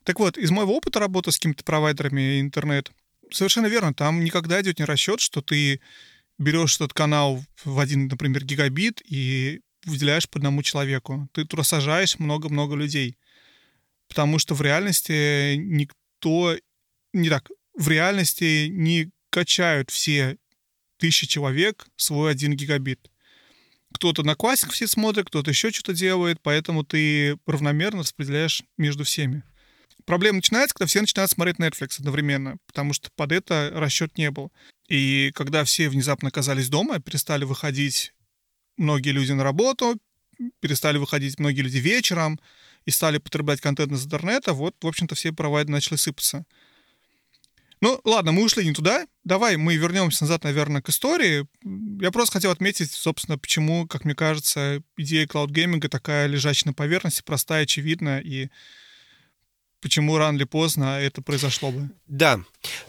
Так 0.04 0.20
вот, 0.20 0.38
из 0.38 0.50
моего 0.50 0.76
опыта 0.76 1.00
работы 1.00 1.32
с 1.32 1.38
какими-то 1.38 1.64
провайдерами 1.64 2.42
интернет, 2.42 2.92
совершенно 3.32 3.68
верно, 3.68 3.94
там 3.94 4.24
никогда 4.24 4.60
идет 4.62 4.80
не 4.80 4.86
расчет, 4.86 5.20
что 5.20 5.42
ты 5.42 5.82
берешь 6.40 6.76
этот 6.76 6.94
канал 6.94 7.44
в 7.64 7.80
один, 7.80 8.08
например, 8.08 8.44
гигабит 8.44 9.02
и 9.08 9.62
выделяешь 9.86 10.28
по 10.28 10.40
одному 10.40 10.64
человеку. 10.64 11.30
Ты 11.32 11.46
туда 11.46 11.64
сажаешь 11.64 12.18
много-много 12.18 12.76
людей. 12.76 13.18
Потому 14.08 14.40
что 14.40 14.56
в 14.56 14.62
реальности 14.62 15.56
никто 15.56 16.56
не 17.14 17.30
так, 17.30 17.50
в 17.76 17.88
реальности 17.88 18.68
не 18.68 19.12
качают 19.30 19.90
все 19.90 20.38
тысячи 20.98 21.28
человек 21.28 21.88
свой 21.96 22.32
один 22.32 22.54
гигабит. 22.54 23.10
Кто-то 23.94 24.24
на 24.24 24.36
классик 24.36 24.72
все 24.72 24.88
смотрит, 24.88 25.28
кто-то 25.28 25.52
еще 25.52 25.72
что-то 25.72 25.94
делает, 25.94 26.40
поэтому 26.42 26.84
ты 26.84 27.38
равномерно 27.46 28.00
распределяешь 28.00 28.64
между 28.78 29.04
всеми. 29.04 29.44
Проблема 30.06 30.38
начинается, 30.38 30.74
когда 30.74 30.88
все 30.88 31.02
начинают 31.02 31.32
смотреть 31.32 31.58
Netflix 31.58 32.00
одновременно, 32.00 32.58
потому 32.66 32.94
что 32.94 33.10
под 33.16 33.32
это 33.32 33.72
расчет 33.74 34.18
не 34.18 34.32
был. 34.32 34.52
И 34.90 35.32
когда 35.36 35.64
все 35.64 35.90
внезапно 35.90 36.30
оказались 36.30 36.70
дома, 36.70 37.00
перестали 37.00 37.46
выходить 37.46 38.14
многие 38.76 39.12
люди 39.12 39.32
на 39.32 39.44
работу, 39.44 40.00
перестали 40.60 40.98
выходить 40.98 41.40
многие 41.40 41.62
люди 41.62 41.78
вечером 41.78 42.40
и 42.86 42.92
стали 42.92 43.18
потреблять 43.18 43.62
контент 43.62 43.92
из 43.94 44.06
интернета, 44.06 44.54
вот, 44.54 44.76
в 44.82 44.88
общем-то, 44.88 45.16
все 45.16 45.32
провайдеры 45.32 45.72
начали 45.72 45.96
сыпаться. 45.96 46.46
Ну, 47.84 48.00
ладно, 48.06 48.32
мы 48.32 48.46
ушли 48.46 48.64
не 48.66 48.74
туда. 48.74 49.06
Давай 49.26 49.58
мы 49.58 49.76
вернемся 49.76 50.24
назад, 50.24 50.46
наверное, 50.46 50.82
к 50.82 50.88
истории. 50.88 51.46
Я 52.02 52.12
просто 52.12 52.36
хотел 52.36 52.52
отметить, 52.52 52.90
собственно, 52.90 53.38
почему, 53.38 53.86
как 53.88 54.06
мне 54.06 54.16
кажется, 54.16 54.82
идея 54.96 55.28
клауд-гейминга 55.28 55.90
такая 55.90 56.28
лежащая 56.28 56.70
на 56.70 56.74
поверхности, 56.74 57.22
простая, 57.26 57.64
очевидная, 57.64 58.22
и 58.22 58.48
почему 59.82 60.18
рано 60.18 60.38
или 60.38 60.46
поздно 60.46 60.98
это 60.98 61.22
произошло 61.22 61.72
бы. 61.72 61.90
Да. 62.08 62.40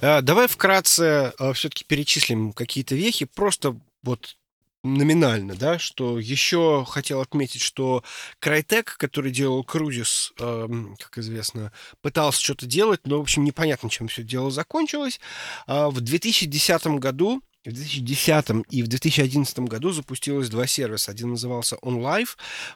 Э, 0.00 0.22
давай 0.22 0.46
вкратце 0.46 1.32
э, 1.40 1.52
все-таки 1.54 1.82
перечислим 1.82 2.52
какие-то 2.52 2.94
вехи, 2.94 3.24
просто 3.24 3.76
вот 4.04 4.36
номинально, 4.84 5.54
да, 5.54 5.78
что 5.78 6.18
еще 6.18 6.84
хотел 6.86 7.20
отметить, 7.20 7.62
что 7.62 8.04
Крайтек, 8.38 8.96
который 8.98 9.32
делал 9.32 9.64
Крузис, 9.64 10.32
э, 10.38 10.68
как 10.98 11.18
известно, 11.18 11.72
пытался 12.02 12.42
что-то 12.42 12.66
делать, 12.66 13.00
но, 13.04 13.18
в 13.18 13.22
общем, 13.22 13.44
непонятно, 13.44 13.90
чем 13.90 14.08
все 14.08 14.22
дело 14.22 14.50
закончилось. 14.50 15.20
Э, 15.66 15.88
в 15.88 16.00
2010 16.00 16.86
году 16.98 17.42
в 17.64 17.72
2010 17.72 18.66
и 18.68 18.82
в 18.82 18.88
2011 18.88 19.58
году 19.60 19.90
запустилось 19.90 20.50
два 20.50 20.66
сервиса. 20.66 21.10
Один 21.10 21.30
назывался 21.30 21.76
OnLive, 21.76 22.28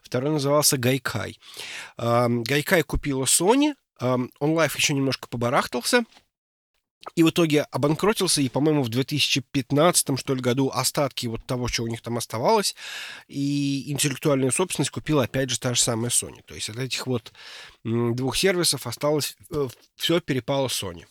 второй 0.02 0.30
назывался 0.30 0.78
Гайкай. 0.78 1.38
Гайкай 1.98 2.82
купила 2.84 3.24
Sony, 3.24 3.74
OnLive 4.00 4.72
еще 4.74 4.94
немножко 4.94 5.28
побарахтался, 5.28 6.04
и 7.14 7.22
в 7.22 7.30
итоге 7.30 7.62
обанкротился, 7.62 8.40
и, 8.40 8.48
по-моему, 8.48 8.82
в 8.82 8.88
2015, 8.88 10.18
что 10.18 10.34
ли, 10.34 10.40
году 10.40 10.70
остатки 10.72 11.26
вот 11.26 11.44
того, 11.46 11.68
что 11.68 11.84
у 11.84 11.86
них 11.86 12.00
там 12.00 12.16
оставалось, 12.18 12.74
и 13.26 13.90
интеллектуальную 13.90 14.52
собственность 14.52 14.90
купила, 14.90 15.24
опять 15.24 15.50
же, 15.50 15.58
та 15.58 15.74
же 15.74 15.80
самая 15.80 16.10
Sony. 16.10 16.42
То 16.46 16.54
есть 16.54 16.68
от 16.70 16.78
этих 16.78 17.06
вот 17.06 17.32
двух 17.84 18.36
сервисов 18.36 18.86
осталось, 18.86 19.36
э, 19.50 19.68
все 19.96 20.20
перепало 20.20 20.68
Sony. 20.68 21.04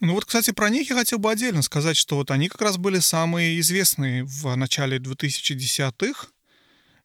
Ну 0.00 0.14
вот, 0.14 0.24
кстати, 0.24 0.50
про 0.50 0.70
них 0.70 0.90
я 0.90 0.96
хотел 0.96 1.18
бы 1.18 1.30
отдельно 1.30 1.62
сказать, 1.62 1.96
что 1.96 2.16
вот 2.16 2.30
они 2.30 2.48
как 2.48 2.60
раз 2.60 2.76
были 2.76 2.98
самые 2.98 3.60
известные 3.60 4.24
в 4.24 4.54
начале 4.56 4.98
2010-х. 4.98 6.28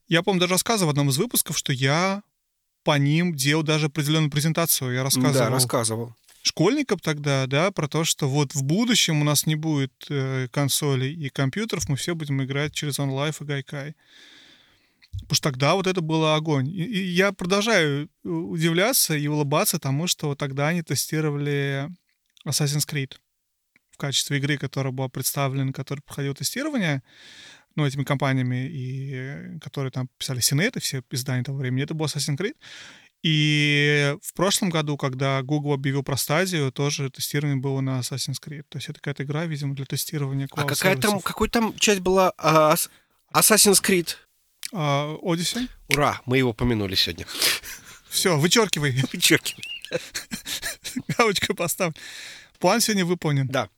Я, 0.07 0.23
помню, 0.23 0.41
даже 0.41 0.53
рассказывал 0.53 0.87
в 0.87 0.91
одном 0.91 1.09
из 1.09 1.17
выпусков, 1.17 1.57
что 1.57 1.71
я 1.71 2.23
по 2.83 2.97
ним 2.97 3.35
делал 3.35 3.63
даже 3.63 3.87
определенную 3.87 4.31
презентацию. 4.31 4.93
Я 4.93 5.03
рассказывал. 5.03 5.33
Да, 5.33 5.49
рассказывал 5.49 6.15
школьникам 6.41 6.99
тогда, 6.99 7.47
да, 7.47 7.71
про 7.71 7.87
то, 7.87 8.03
что 8.03 8.27
вот 8.27 8.53
в 8.53 8.63
будущем 8.63 9.21
у 9.21 9.23
нас 9.23 9.45
не 9.45 9.55
будет 9.55 9.93
э, 10.09 10.47
консолей 10.51 11.13
и 11.13 11.29
компьютеров, 11.29 11.89
мы 11.89 11.95
все 11.95 12.15
будем 12.15 12.41
играть 12.43 12.73
через 12.73 12.99
OnLive 12.99 13.35
и 13.41 13.43
Гайкай. 13.45 13.95
Потому 15.13 15.35
что 15.35 15.49
тогда 15.49 15.75
вот 15.75 15.87
это 15.87 16.01
было 16.01 16.35
огонь. 16.35 16.67
И, 16.69 16.83
и 16.83 17.03
я 17.09 17.31
продолжаю 17.31 18.05
э, 18.05 18.29
удивляться 18.29 19.15
и 19.15 19.27
улыбаться 19.27 19.79
тому, 19.79 20.07
что 20.07 20.35
тогда 20.35 20.69
они 20.69 20.81
тестировали 20.81 21.89
Assassin's 22.47 22.87
Creed 22.87 23.15
в 23.91 23.97
качестве 23.97 24.37
игры, 24.37 24.57
которая 24.57 24.93
была 24.93 25.09
представлена, 25.09 25.73
которая 25.73 26.01
проходила 26.01 26.35
тестирование, 26.35 27.03
ну, 27.75 27.85
этими 27.85 28.03
компаниями, 28.03 28.67
и 28.69 29.11
э, 29.13 29.59
которые 29.59 29.91
там 29.91 30.09
писали 30.17 30.39
Синет 30.39 30.77
и 30.77 30.79
все 30.79 31.03
издания 31.11 31.43
того 31.43 31.57
времени, 31.57 31.83
это 31.83 31.93
был 31.93 32.05
Assassin's 32.05 32.37
Creed. 32.37 32.55
И 33.21 34.15
в 34.23 34.33
прошлом 34.33 34.69
году, 34.69 34.95
когда 34.95 35.41
Google 35.41 35.73
объявил 35.73 36.03
про 36.03 36.15
стадию, 36.15 36.71
тоже 36.71 37.09
тестирование 37.09 37.57
было 37.57 37.81
на 37.81 37.99
Assassin's 37.99 38.37
Creed. 38.41 38.63
То 38.69 38.77
есть 38.77 38.87
это 38.89 38.99
какая-то 38.99 39.23
игра, 39.23 39.45
видимо, 39.45 39.75
для 39.75 39.85
тестирования 39.85 40.47
А 40.51 40.63
какая 40.63 40.95
там, 40.95 41.19
какой 41.19 41.49
там 41.49 41.77
часть 41.77 41.99
была 41.99 42.33
а, 42.37 42.75
Assassin's 43.33 43.83
Creed? 43.83 44.15
А, 44.71 45.15
Odyssey. 45.15 45.67
Ура, 45.89 46.21
мы 46.25 46.37
его 46.37 46.53
помянули 46.53 46.95
сегодня. 46.95 47.25
Все, 48.09 48.37
вычеркивай. 48.37 48.91
Вычеркивай. 49.13 49.63
Галочку 51.17 51.53
поставь. 51.53 51.93
План 52.59 52.79
сегодня 52.79 53.05
выполнен. 53.05 53.47
Да. 53.47 53.69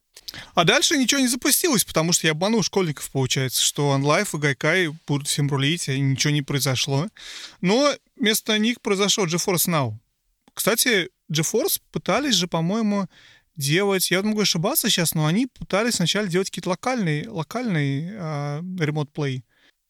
А 0.54 0.64
дальше 0.64 0.98
ничего 0.98 1.20
не 1.20 1.28
запустилось, 1.28 1.84
потому 1.84 2.14
что 2.14 2.28
я 2.28 2.32
обманул 2.32 2.64
школьников, 2.64 3.10
получается, 3.12 3.62
что 3.62 3.96
OnLive 3.96 4.30
и 4.34 4.38
Гайкай 4.38 4.88
будут 5.08 5.28
всем 5.28 5.50
рулить, 5.50 5.90
и 5.90 6.00
ничего 6.00 6.32
не 6.32 6.42
произошло. 6.42 7.08
Но 7.60 7.94
вместо 8.22 8.58
них 8.58 8.82
произошел 8.82 9.26
GeForce 9.26 9.68
Now. 9.68 9.98
Кстати, 10.54 11.10
GeForce 11.32 11.82
пытались 11.92 12.36
же, 12.36 12.48
по-моему, 12.48 13.10
делать, 13.58 14.12
я 14.12 14.22
могу 14.22 14.42
ошибаться 14.42 14.90
сейчас, 14.90 15.16
но 15.16 15.26
они 15.26 15.48
пытались 15.48 15.96
сначала 15.96 16.28
делать 16.28 16.50
какие-то 16.50 16.70
локальные, 16.70 17.30
локальные 17.30 18.12
э, 18.14 18.60
remote 18.62 19.12
play. 19.14 19.42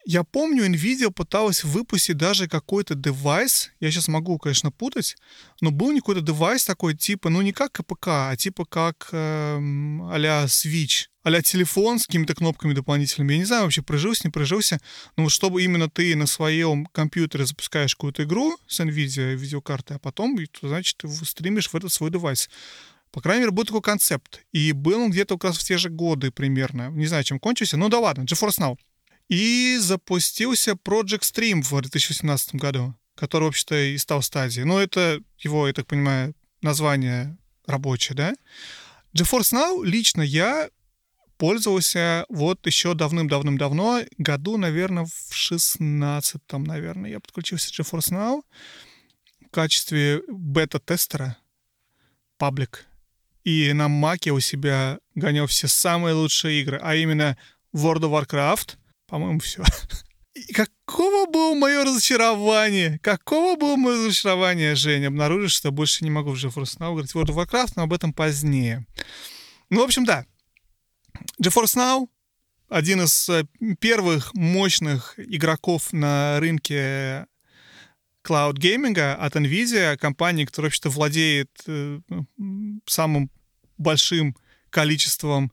Я 0.03 0.23
помню, 0.23 0.65
NVIDIA 0.67 1.11
пыталась 1.11 1.63
выпустить 1.63 2.17
даже 2.17 2.47
какой-то 2.47 2.95
девайс, 2.95 3.71
я 3.79 3.91
сейчас 3.91 4.07
могу, 4.07 4.39
конечно, 4.39 4.71
путать, 4.71 5.15
но 5.59 5.69
был 5.69 5.95
какой-то 5.95 6.21
девайс 6.21 6.65
такой, 6.65 6.95
типа, 6.97 7.29
ну 7.29 7.41
не 7.41 7.51
как 7.53 7.73
КПК, 7.73 8.29
а 8.29 8.35
типа 8.35 8.65
как 8.65 9.09
эм, 9.11 10.03
а-ля 10.09 10.45
Switch, 10.45 11.05
а 11.23 11.41
телефон 11.41 11.99
с 11.99 12.07
какими-то 12.07 12.33
кнопками 12.33 12.73
дополнительными. 12.73 13.33
Я 13.33 13.39
не 13.39 13.45
знаю, 13.45 13.63
вообще 13.63 13.81
прижился, 13.81 14.21
не 14.25 14.31
прижился, 14.31 14.79
но 15.17 15.23
вот 15.23 15.31
чтобы 15.31 15.63
именно 15.63 15.89
ты 15.89 16.15
на 16.15 16.25
своем 16.25 16.85
компьютере 16.87 17.45
запускаешь 17.45 17.95
какую-то 17.95 18.23
игру 18.23 18.57
с 18.67 18.79
NVIDIA 18.79 19.35
видеокартой, 19.35 19.97
а 19.97 19.99
потом, 19.99 20.37
значит, 20.61 20.97
ты 20.97 21.07
стримишь 21.07 21.69
в 21.69 21.75
этот 21.75 21.91
свой 21.91 22.09
девайс. 22.09 22.49
По 23.11 23.21
крайней 23.21 23.41
мере, 23.41 23.51
был 23.51 23.65
такой 23.65 23.81
концепт. 23.81 24.41
И 24.51 24.71
был 24.71 25.01
он 25.01 25.11
где-то 25.11 25.37
как 25.37 25.51
раз 25.51 25.57
в 25.57 25.63
те 25.63 25.77
же 25.77 25.89
годы 25.89 26.31
примерно. 26.31 26.89
Не 26.91 27.05
знаю, 27.07 27.23
чем 27.23 27.39
кончился. 27.39 27.77
Ну 27.77 27.89
да 27.89 27.99
ладно, 27.99 28.23
GeForce 28.23 28.59
Now. 28.59 28.77
И 29.27 29.77
запустился 29.79 30.71
Project 30.71 31.21
Stream 31.21 31.61
в 31.61 31.69
2018 31.81 32.55
году, 32.55 32.95
который, 33.15 33.45
вообще-то, 33.45 33.75
и 33.75 33.97
стал 33.97 34.21
стадией. 34.21 34.65
Ну, 34.65 34.77
это 34.77 35.21
его, 35.39 35.67
я 35.67 35.73
так 35.73 35.87
понимаю, 35.87 36.33
название 36.61 37.37
рабочее, 37.65 38.15
да? 38.15 38.33
GeForce 39.13 39.53
Now 39.53 39.85
лично 39.85 40.21
я 40.21 40.69
пользовался 41.41 42.23
вот 42.29 42.63
еще 42.67 42.93
давным-давным-давно, 42.93 44.03
году, 44.19 44.57
наверное, 44.57 45.05
в 45.05 45.33
16-м, 45.33 46.63
наверное, 46.63 47.09
я 47.09 47.19
подключился 47.19 47.71
к 47.71 47.79
GeForce 47.79 48.11
Now 48.11 48.43
в 49.47 49.49
качестве 49.49 50.21
бета-тестера, 50.27 51.37
паблик. 52.37 52.85
И 53.43 53.73
на 53.73 53.87
Маке 53.87 54.31
у 54.33 54.39
себя 54.39 54.99
гонял 55.15 55.47
все 55.47 55.67
самые 55.67 56.13
лучшие 56.13 56.61
игры, 56.61 56.79
а 56.79 56.93
именно 56.93 57.35
World 57.75 58.01
of 58.01 58.27
Warcraft, 58.27 58.75
по-моему, 59.07 59.39
все. 59.39 59.63
И 60.35 60.53
какого 60.53 61.25
было 61.25 61.55
мое 61.55 61.83
разочарование? 61.83 62.99
Какого 62.99 63.55
было 63.55 63.77
мое 63.77 63.95
разочарование, 63.95 64.75
Женя, 64.75 65.07
обнаружить, 65.07 65.53
что 65.53 65.71
больше 65.71 66.03
не 66.03 66.11
могу 66.11 66.35
в 66.35 66.35
GeForce 66.35 66.77
Now 66.77 66.93
в 66.93 67.15
World 67.15 67.29
of 67.29 67.35
Warcraft, 67.35 67.73
но 67.77 67.81
об 67.81 67.93
этом 67.93 68.13
позднее. 68.13 68.85
Ну, 69.71 69.79
в 69.79 69.83
общем, 69.83 70.05
да. 70.05 70.27
GeForce 71.41 71.75
Now 71.75 72.07
один 72.71 73.01
из 73.01 73.27
э, 73.29 73.43
первых 73.79 74.33
мощных 74.33 75.15
игроков 75.17 75.91
на 75.91 76.39
рынке 76.39 77.27
cloud 78.23 78.53
гейминга 78.53 79.15
от 79.15 79.35
NVIDIA, 79.35 79.97
компании, 79.97 80.45
которая 80.45 80.67
вообще-то 80.67 80.89
владеет 80.89 81.49
э, 81.67 81.99
самым 82.85 83.29
большим 83.77 84.37
количеством 84.69 85.51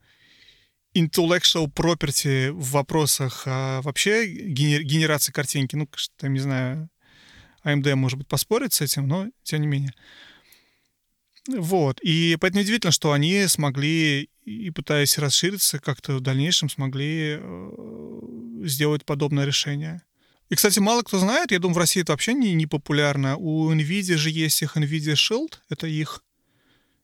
intellectual 0.94 1.72
property 1.72 2.52
в 2.52 2.70
вопросах 2.70 3.42
а 3.46 3.82
вообще 3.82 4.26
генерации 4.26 5.32
картинки. 5.32 5.76
Ну, 5.76 5.88
что, 5.94 6.28
не 6.28 6.38
знаю, 6.38 6.88
AMD, 7.64 7.94
может 7.96 8.18
быть, 8.18 8.28
поспорит 8.28 8.72
с 8.72 8.80
этим, 8.80 9.08
но 9.08 9.26
тем 9.42 9.62
не 9.62 9.66
менее. 9.66 9.92
Вот. 11.48 11.98
И 12.02 12.36
поэтому 12.40 12.62
удивительно, 12.62 12.92
что 12.92 13.12
они 13.12 13.46
смогли, 13.46 14.30
и 14.48 14.70
пытаясь 14.70 15.18
расшириться, 15.18 15.78
как-то 15.78 16.16
в 16.16 16.20
дальнейшем 16.20 16.68
смогли 16.68 17.38
э, 17.38 17.70
сделать 18.64 19.04
подобное 19.04 19.44
решение. 19.44 20.02
И, 20.48 20.54
кстати, 20.54 20.78
мало 20.78 21.02
кто 21.02 21.18
знает, 21.18 21.52
я 21.52 21.58
думаю, 21.58 21.74
в 21.74 21.78
России 21.78 22.02
это 22.02 22.12
вообще 22.12 22.32
не, 22.32 22.54
не 22.54 22.66
популярно. 22.66 23.36
У 23.36 23.70
NVIDIA 23.72 24.16
же 24.16 24.30
есть 24.30 24.62
их 24.62 24.76
NVIDIA 24.76 25.14
Shield, 25.14 25.58
это 25.68 25.86
их 25.86 26.22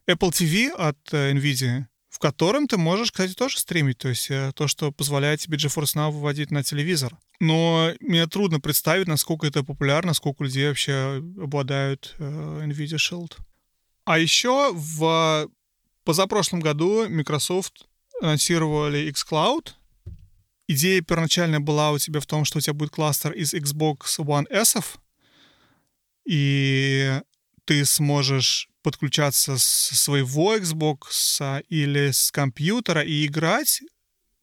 Apple 0.06 0.30
TV 0.30 0.70
от 0.70 0.98
э, 1.12 1.32
NVIDIA 1.32 1.86
в 2.14 2.20
котором 2.20 2.68
ты 2.68 2.76
можешь, 2.76 3.10
кстати, 3.10 3.34
тоже 3.34 3.58
стримить, 3.58 3.98
то 3.98 4.08
есть 4.08 4.30
э, 4.30 4.52
то, 4.54 4.68
что 4.68 4.92
позволяет 4.92 5.40
тебе 5.40 5.58
GeForce 5.58 5.96
Now 5.96 6.12
выводить 6.12 6.52
на 6.52 6.62
телевизор. 6.62 7.18
Но 7.40 7.90
мне 7.98 8.24
трудно 8.28 8.60
представить, 8.60 9.08
насколько 9.08 9.48
это 9.48 9.64
популярно, 9.64 10.14
сколько 10.14 10.44
людей 10.44 10.68
вообще 10.68 11.20
обладают 11.42 12.14
NVIDIA 12.20 12.98
Shield. 12.98 13.32
А 14.04 14.20
еще 14.20 14.70
в 14.72 15.48
позапрошлом 16.04 16.60
году 16.60 17.08
Microsoft 17.08 17.86
анонсировали 18.20 19.10
xCloud. 19.12 19.72
Идея 20.66 21.02
первоначальная 21.02 21.60
была 21.60 21.90
у 21.90 21.98
тебя 21.98 22.20
в 22.20 22.26
том, 22.26 22.44
что 22.44 22.58
у 22.58 22.60
тебя 22.60 22.72
будет 22.72 22.90
кластер 22.90 23.32
из 23.32 23.52
Xbox 23.52 24.18
One 24.18 24.46
S, 24.50 24.76
и 26.26 27.20
ты 27.64 27.84
сможешь 27.84 28.68
подключаться 28.82 29.58
с 29.58 29.64
своего 29.64 30.56
Xbox 30.56 31.62
или 31.68 32.10
с 32.12 32.30
компьютера 32.30 33.02
и 33.02 33.26
играть 33.26 33.82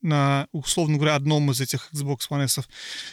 на, 0.02 0.48
условно 0.52 0.98
говоря, 0.98 1.16
одном 1.16 1.52
из 1.52 1.62
этих 1.62 1.90
Xbox 1.94 2.22
One 2.30 2.46
S. 2.46 2.60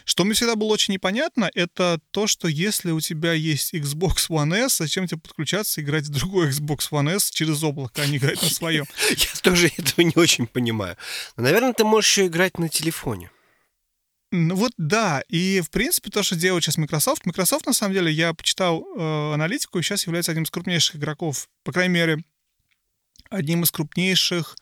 Что 0.05 0.24
мне 0.24 0.35
всегда 0.35 0.57
было 0.57 0.68
очень 0.68 0.94
непонятно, 0.94 1.51
это 1.55 2.01
то, 2.11 2.27
что 2.27 2.48
если 2.48 2.90
у 2.90 3.01
тебя 3.01 3.33
есть 3.33 3.74
Xbox 3.74 4.29
One 4.29 4.55
S, 4.55 4.79
зачем 4.79 5.07
тебе 5.07 5.20
подключаться 5.20 5.81
и 5.81 5.85
играть 5.85 6.05
в 6.05 6.11
другой 6.11 6.48
Xbox 6.51 6.90
One 6.90 7.14
S 7.14 7.31
через 7.31 7.62
облако, 7.62 8.03
а 8.03 8.07
не 8.07 8.16
играть 8.16 8.42
на 8.42 8.48
своем? 8.48 8.87
Я 9.11 9.40
тоже 9.42 9.70
этого 9.77 10.05
не 10.05 10.14
очень 10.16 10.46
понимаю. 10.46 10.96
Но, 11.37 11.44
наверное, 11.44 11.72
ты 11.72 11.85
можешь 11.85 12.11
еще 12.11 12.27
играть 12.27 12.59
на 12.59 12.68
телефоне. 12.68 13.31
Ну 14.31 14.57
вот 14.57 14.72
да, 14.77 15.22
и 15.29 15.62
в 15.62 15.70
принципе 15.70 16.11
то, 16.11 16.22
что 16.22 16.37
делает 16.37 16.62
сейчас 16.62 16.77
Microsoft, 16.77 17.24
Microsoft 17.24 17.64
на 17.64 17.72
самом 17.72 17.94
деле, 17.94 18.12
я 18.12 18.35
почитал 18.35 18.85
э, 18.85 19.35
аналитику, 19.35 19.79
и 19.79 19.83
сейчас 19.83 20.05
является 20.07 20.33
одним 20.33 20.44
из 20.44 20.51
крупнейших 20.51 20.96
игроков, 20.96 21.48
по 21.64 21.72
крайней 21.72 21.94
мере, 21.94 22.18
одним 23.31 23.62
из 23.62 23.70
крупнейших 23.70 24.57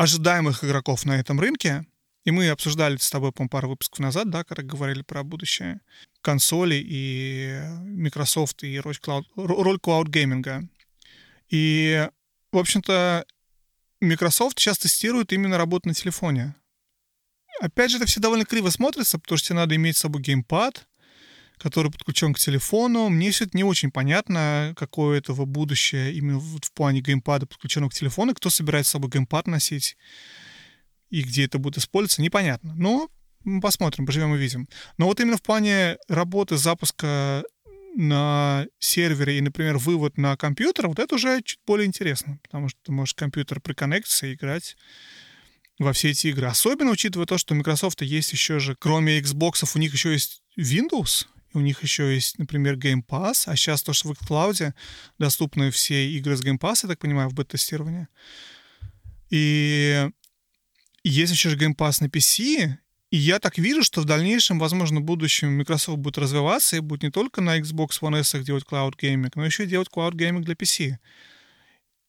ожидаемых 0.00 0.64
игроков 0.64 1.04
на 1.04 1.20
этом 1.20 1.38
рынке. 1.38 1.84
И 2.24 2.30
мы 2.30 2.48
обсуждали 2.48 2.96
с 2.96 3.10
тобой, 3.10 3.32
по 3.32 3.46
пару 3.48 3.68
выпусков 3.68 3.98
назад, 3.98 4.30
да, 4.30 4.44
когда 4.44 4.62
говорили 4.62 5.02
про 5.02 5.22
будущее 5.22 5.80
консоли 6.22 6.82
и 6.82 7.60
Microsoft 7.82 8.62
и 8.64 8.80
роль 8.80 8.96
роль 9.36 9.76
cloud 9.76 10.68
И, 11.50 12.08
в 12.50 12.58
общем-то, 12.58 13.26
Microsoft 14.00 14.58
сейчас 14.58 14.78
тестирует 14.78 15.34
именно 15.34 15.58
работу 15.58 15.88
на 15.88 15.94
телефоне. 15.94 16.54
Опять 17.60 17.90
же, 17.90 17.98
это 17.98 18.06
все 18.06 18.20
довольно 18.20 18.46
криво 18.46 18.70
смотрится, 18.70 19.18
потому 19.18 19.36
что 19.36 19.48
тебе 19.48 19.56
надо 19.56 19.76
иметь 19.76 19.98
с 19.98 20.00
собой 20.00 20.22
геймпад, 20.22 20.88
который 21.60 21.92
подключен 21.92 22.32
к 22.32 22.38
телефону. 22.38 23.08
Мне 23.10 23.30
все 23.30 23.44
это 23.44 23.56
не 23.56 23.64
очень 23.64 23.90
понятно, 23.90 24.72
какое 24.76 25.18
этого 25.18 25.44
будущее 25.44 26.14
именно 26.14 26.38
в, 26.38 26.72
плане 26.72 27.00
геймпада, 27.00 27.46
подключенного 27.46 27.90
к 27.90 27.94
телефону, 27.94 28.34
кто 28.34 28.48
собирается 28.50 28.90
с 28.90 28.92
собой 28.92 29.10
геймпад 29.10 29.46
носить 29.46 29.96
и 31.10 31.22
где 31.22 31.44
это 31.44 31.58
будет 31.58 31.78
использоваться, 31.78 32.22
непонятно. 32.22 32.74
Но 32.76 33.10
мы 33.44 33.60
посмотрим, 33.60 34.06
поживем 34.06 34.34
и 34.34 34.38
видим. 34.38 34.68
Но 34.96 35.06
вот 35.06 35.20
именно 35.20 35.36
в 35.36 35.42
плане 35.42 35.98
работы 36.08 36.56
запуска 36.56 37.44
на 37.96 38.66
сервере 38.78 39.38
и, 39.38 39.40
например, 39.40 39.76
вывод 39.76 40.16
на 40.16 40.36
компьютер, 40.36 40.88
вот 40.88 40.98
это 40.98 41.16
уже 41.16 41.42
чуть 41.42 41.58
более 41.66 41.86
интересно, 41.86 42.38
потому 42.42 42.68
что 42.68 42.78
ты 42.84 42.92
можешь 42.92 43.14
компьютер 43.14 43.60
приконнектиться 43.60 44.28
и 44.28 44.34
играть 44.34 44.76
во 45.78 45.92
все 45.92 46.10
эти 46.10 46.28
игры. 46.28 46.46
Особенно 46.46 46.92
учитывая 46.92 47.26
то, 47.26 47.36
что 47.36 47.52
у 47.52 47.56
Microsoft 47.56 48.00
есть 48.02 48.32
еще 48.32 48.60
же, 48.60 48.76
кроме 48.78 49.18
Xbox, 49.18 49.68
у 49.74 49.78
них 49.78 49.92
еще 49.92 50.12
есть 50.12 50.42
Windows, 50.56 51.26
у 51.52 51.60
них 51.60 51.82
еще 51.82 52.14
есть, 52.14 52.38
например, 52.38 52.76
Game 52.76 53.04
Pass, 53.06 53.44
а 53.46 53.56
сейчас 53.56 53.82
то, 53.82 53.92
что 53.92 54.14
в 54.14 54.20
Cloud 54.22 54.72
доступны 55.18 55.70
все 55.70 56.10
игры 56.10 56.36
с 56.36 56.44
Game 56.44 56.58
Pass, 56.58 56.80
я 56.82 56.88
так 56.88 56.98
понимаю, 56.98 57.28
в 57.28 57.34
бета-тестировании. 57.34 58.08
И 59.30 60.08
есть 61.02 61.32
еще 61.32 61.50
же 61.50 61.56
Game 61.56 61.74
Pass 61.76 61.98
на 62.00 62.06
PC, 62.06 62.76
и 63.10 63.16
я 63.16 63.40
так 63.40 63.58
вижу, 63.58 63.82
что 63.82 64.02
в 64.02 64.04
дальнейшем, 64.04 64.58
возможно, 64.58 65.00
в 65.00 65.04
будущем 65.04 65.56
Microsoft 65.58 65.98
будет 65.98 66.18
развиваться 66.18 66.76
и 66.76 66.80
будет 66.80 67.02
не 67.02 67.10
только 67.10 67.40
на 67.40 67.58
Xbox 67.58 68.00
One 68.00 68.20
S 68.20 68.36
делать 68.44 68.64
Cloud 68.70 68.92
Gaming, 69.00 69.32
но 69.34 69.44
еще 69.44 69.64
и 69.64 69.66
делать 69.66 69.88
Cloud 69.92 70.12
Gaming 70.12 70.42
для 70.42 70.54
PC. 70.54 70.96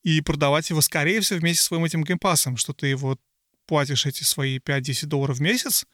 И 0.04 0.22
продавать 0.22 0.70
его, 0.70 0.82
скорее 0.82 1.22
всего, 1.22 1.40
вместе 1.40 1.64
с 1.64 1.66
своим 1.66 1.86
этим 1.86 2.04
Game 2.04 2.23
Pass 2.23 2.43
ом, 2.43 2.58
что 2.58 2.74
ты 2.74 2.88
его 2.88 3.18
платишь 3.66 4.06
эти 4.06 4.24
свои 4.24 4.60
5-10 4.60 5.06
долларов 5.08 5.38
в 5.38 5.42
месяц 5.42 5.86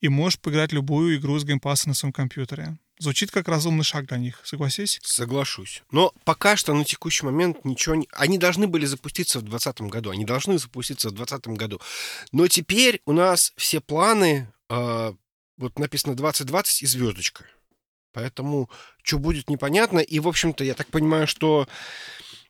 и 0.00 0.08
можешь 0.08 0.38
поиграть 0.38 0.72
любую 0.72 1.16
игру 1.16 1.38
с 1.38 1.44
Game 1.44 1.64
Pass 1.64 1.83
а 1.83 1.88
на 1.88 1.94
своем 1.94 2.12
компьютере. 2.12 2.78
Звучит 3.00 3.30
как 3.30 3.46
разумный 3.46 3.84
шаг 3.84 4.06
для 4.06 4.16
них, 4.16 4.40
согласись? 4.44 4.98
Соглашусь. 5.04 5.82
Но 5.92 6.12
пока 6.24 6.56
что 6.56 6.74
на 6.74 6.84
текущий 6.84 7.24
момент 7.24 7.64
ничего 7.64 7.94
не... 7.94 8.08
Они 8.12 8.38
должны 8.38 8.66
были 8.66 8.86
запуститься 8.86 9.38
в 9.38 9.42
2020 9.42 9.92
году. 9.92 10.10
Они 10.10 10.24
должны 10.24 10.58
запуститься 10.58 11.08
в 11.08 11.12
2020 11.12 11.58
году. 11.58 11.80
Но 12.32 12.48
теперь 12.48 13.00
у 13.06 13.12
нас 13.12 13.52
все 13.56 13.80
планы... 13.80 14.52
Э, 14.68 15.12
вот 15.58 15.78
написано 15.78 16.14
2020 16.16 16.82
и 16.82 16.86
звездочка. 16.86 17.44
Поэтому 18.12 18.68
что 19.02 19.18
будет 19.18 19.48
непонятно. 19.48 20.00
И, 20.00 20.18
в 20.18 20.26
общем-то, 20.26 20.64
я 20.64 20.74
так 20.74 20.88
понимаю, 20.88 21.28
что 21.28 21.68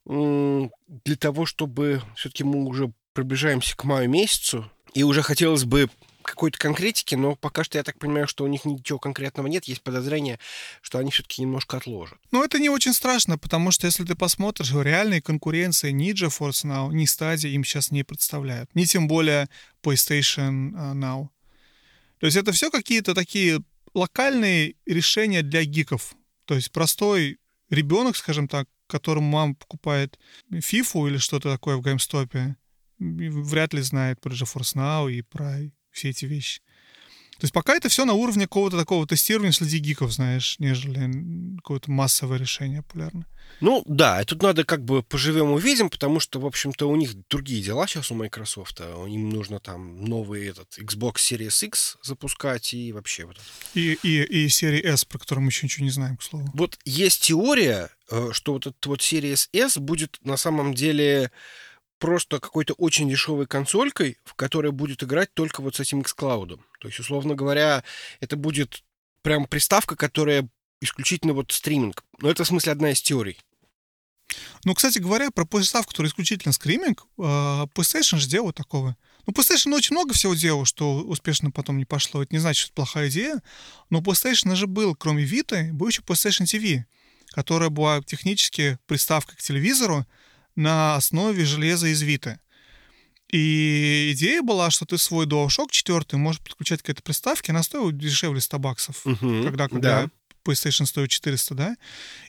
э, 0.07 0.69
для 1.05 1.17
того, 1.17 1.45
чтобы 1.45 2.03
все-таки 2.17 2.45
мы 2.45 2.65
уже 2.65 2.93
приближаемся 3.13 3.77
к 3.77 3.85
маю 3.85 4.09
месяцу, 4.09 4.71
и 4.95 5.03
уже 5.03 5.23
хотелось 5.23 5.65
бы 5.65 5.91
какой-то 6.29 6.59
конкретики, 6.59 7.15
но 7.15 7.37
пока 7.37 7.65
что 7.65 7.79
я 7.79 7.85
так 7.85 7.99
понимаю, 7.99 8.29
что 8.29 8.45
у 8.45 8.47
них 8.47 8.65
ничего 8.65 8.99
конкретного 8.99 9.47
нет. 9.47 9.65
Есть 9.65 9.83
подозрение, 9.83 10.39
что 10.81 10.99
они 10.99 11.11
все-таки 11.11 11.43
немножко 11.43 11.77
отложат. 11.77 12.19
Ну, 12.31 12.45
это 12.45 12.59
не 12.59 12.71
очень 12.71 12.93
страшно, 12.93 13.39
потому 13.39 13.71
что 13.71 13.87
если 13.87 14.05
ты 14.05 14.15
посмотришь, 14.15 14.73
реальной 14.73 15.21
конкуренции 15.21 15.91
ни 15.91 16.13
GeForce 16.13 16.65
Now, 16.65 16.93
ни 16.93 17.05
Stadia 17.05 17.51
им 17.51 17.65
сейчас 17.65 17.91
не 17.91 18.05
представляют. 18.05 18.75
Ни 18.75 18.85
тем 18.85 19.09
более 19.09 19.49
PlayStation 19.83 20.73
а, 20.77 20.95
Now. 20.95 21.29
То 22.21 22.27
есть 22.27 22.37
это 22.37 22.53
все 22.53 22.71
какие-то 22.71 23.15
такие 23.15 23.61
локальные 23.95 24.75
решения 24.87 25.43
для 25.43 25.65
гиков. 25.65 26.15
То 26.45 26.55
есть 26.55 26.73
простой 26.73 27.39
ребенок, 27.71 28.17
скажем 28.17 28.49
так, 28.49 28.69
которому 28.87 29.29
мама 29.29 29.55
покупает 29.55 30.19
FIFA 30.51 31.09
или 31.09 31.17
что-то 31.19 31.53
такое 31.53 31.77
в 31.77 31.83
GameStop, 31.83 32.57
вряд 32.99 33.75
ли 33.75 33.83
знает 33.83 34.21
про 34.21 34.33
GeForce 34.33 34.75
Now 34.75 35.13
и 35.13 35.23
про 35.23 35.59
все 35.91 36.11
эти 36.11 36.25
вещи. 36.25 36.61
То 37.39 37.45
есть 37.45 37.55
пока 37.55 37.77
это 37.77 37.89
все 37.89 38.05
на 38.05 38.15
уровне 38.15 38.47
какого-то 38.47 38.77
такого 38.77 39.07
тестирования 39.07 39.53
среди 39.53 39.79
гиков, 39.79 40.13
знаешь, 40.13 40.57
нежели 40.59 41.57
какое-то 41.59 41.89
массовое 41.89 42.37
решение 42.37 42.83
популярное. 42.83 43.27
Ну 43.61 43.85
да, 43.87 44.25
тут 44.25 44.43
надо 44.43 44.65
как 44.65 44.85
бы 44.85 45.05
поживем 45.05 45.53
увидим, 45.53 45.89
потому 45.89 46.19
что, 46.19 46.41
в 46.41 46.47
общем-то, 46.47 46.89
у 46.89 46.97
них 46.97 47.13
другие 47.29 47.63
дела 47.63 47.87
сейчас 47.87 48.11
у 48.11 48.17
Microsoft. 48.17 48.81
Им 48.81 49.31
нужно 49.31 49.61
там 49.61 50.05
новый 50.05 50.49
этот 50.49 50.79
Xbox 50.79 51.15
Series 51.17 51.65
X 51.65 51.97
запускать 52.03 52.75
и 52.75 52.93
вообще 52.93 53.25
вот 53.25 53.37
это. 53.37 53.79
И, 53.79 53.97
и, 54.03 54.23
и 54.23 54.47
Series 54.49 54.85
S, 54.85 55.05
про 55.05 55.19
которую 55.19 55.45
мы 55.45 55.51
еще 55.51 55.65
ничего 55.67 55.85
не 55.85 55.93
знаем, 55.93 56.17
к 56.17 56.25
слову. 56.25 56.51
Вот 56.55 56.77
есть 56.85 57.23
теория, 57.23 57.91
э, 58.11 58.31
что 58.33 58.55
вот 58.55 58.67
этот 58.67 58.85
вот 58.87 59.01
Series 59.01 59.49
S 59.53 59.79
будет 59.79 60.19
на 60.23 60.37
самом 60.37 60.75
деле 60.75 61.31
просто 61.99 62.41
какой-то 62.41 62.75
очень 62.75 63.09
дешевой 63.09 63.47
консолькой, 63.47 64.19
в 64.25 64.35
которой 64.35 64.73
будет 64.73 65.03
играть 65.03 65.33
только 65.35 65.61
вот 65.63 65.77
с 65.77 65.81
этим 65.81 66.01
xCloud. 66.01 66.61
То 66.81 66.89
есть, 66.89 67.01
условно 67.01 67.35
говоря, 67.35 67.83
это 68.21 68.37
будет 68.37 68.83
прям 69.23 69.47
приставка, 69.47 69.97
которая 69.97 70.49
исключительно 70.81 71.33
вот 71.33 71.53
стриминг. 71.53 72.05
Но 72.21 72.31
это, 72.31 72.45
в 72.45 72.47
смысле, 72.47 72.73
одна 72.73 72.93
из 72.93 73.03
теорий. 73.03 73.39
Ну, 74.65 74.75
кстати 74.75 74.99
говоря, 74.99 75.31
про 75.31 75.45
приставку, 75.45 75.91
которая 75.91 76.11
исключительно 76.11 76.53
стриминг, 76.53 77.07
а, 77.19 77.67
PlayStation 77.75 78.19
же 78.19 78.29
делал 78.29 78.53
такого. 78.53 78.97
Ну, 79.27 79.33
PlayStation 79.33 79.75
очень 79.75 79.95
много 79.95 80.15
всего 80.15 80.35
делал, 80.35 80.65
что 80.65 81.01
успешно 81.01 81.51
потом 81.51 81.79
не 81.79 81.85
пошло. 81.85 82.23
Это 82.23 82.35
не 82.35 82.39
значит, 82.39 82.61
что 82.61 82.69
это 82.69 82.75
плохая 82.75 83.09
идея. 83.09 83.43
Но 83.91 84.01
PlayStation 84.01 84.55
же 84.55 84.67
был, 84.67 84.95
кроме 84.95 85.25
Vita, 85.25 85.73
был 85.73 85.89
еще 85.89 86.03
PlayStation 86.03 86.45
TV, 86.45 86.85
которая 87.29 87.71
была 87.71 88.03
технически 88.03 88.79
приставкой 88.87 89.37
к 89.37 89.43
телевизору, 89.43 90.07
на 90.59 90.97
основе 90.97 91.45
железа 91.45 91.87
из 91.87 92.03
Vita. 92.03 92.39
И 93.31 94.11
идея 94.15 94.43
была, 94.43 94.71
что 94.71 94.87
ты 94.87 94.99
свой 94.99 95.27
DualShock 95.27 95.69
4 95.71 96.19
можешь 96.19 96.41
подключать 96.41 96.83
к 96.83 96.89
этой 96.89 97.03
приставке, 97.03 97.53
она 97.53 97.63
стоила 97.63 97.93
дешевле 97.93 98.41
100 98.41 98.59
баксов, 98.59 99.05
Мгм, 99.05 99.45
когда, 99.45 99.69
когда 99.69 100.03
да. 100.03 100.11
PlayStation 100.45 100.87
стоит 100.87 101.11
400, 101.11 101.55
да? 101.55 101.77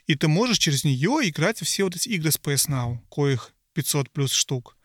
И 0.06 0.14
ты 0.14 0.28
можешь 0.28 0.58
через 0.58 0.84
нее 0.84 1.20
играть 1.24 1.60
все 1.60 1.84
вот 1.84 1.96
эти 1.96 2.08
игры 2.10 2.30
с 2.30 2.38
PS 2.38 2.68
Now, 2.68 2.98
коих 3.10 3.52
500 3.72 4.10
плюс 4.10 4.32
штук. 4.32 4.76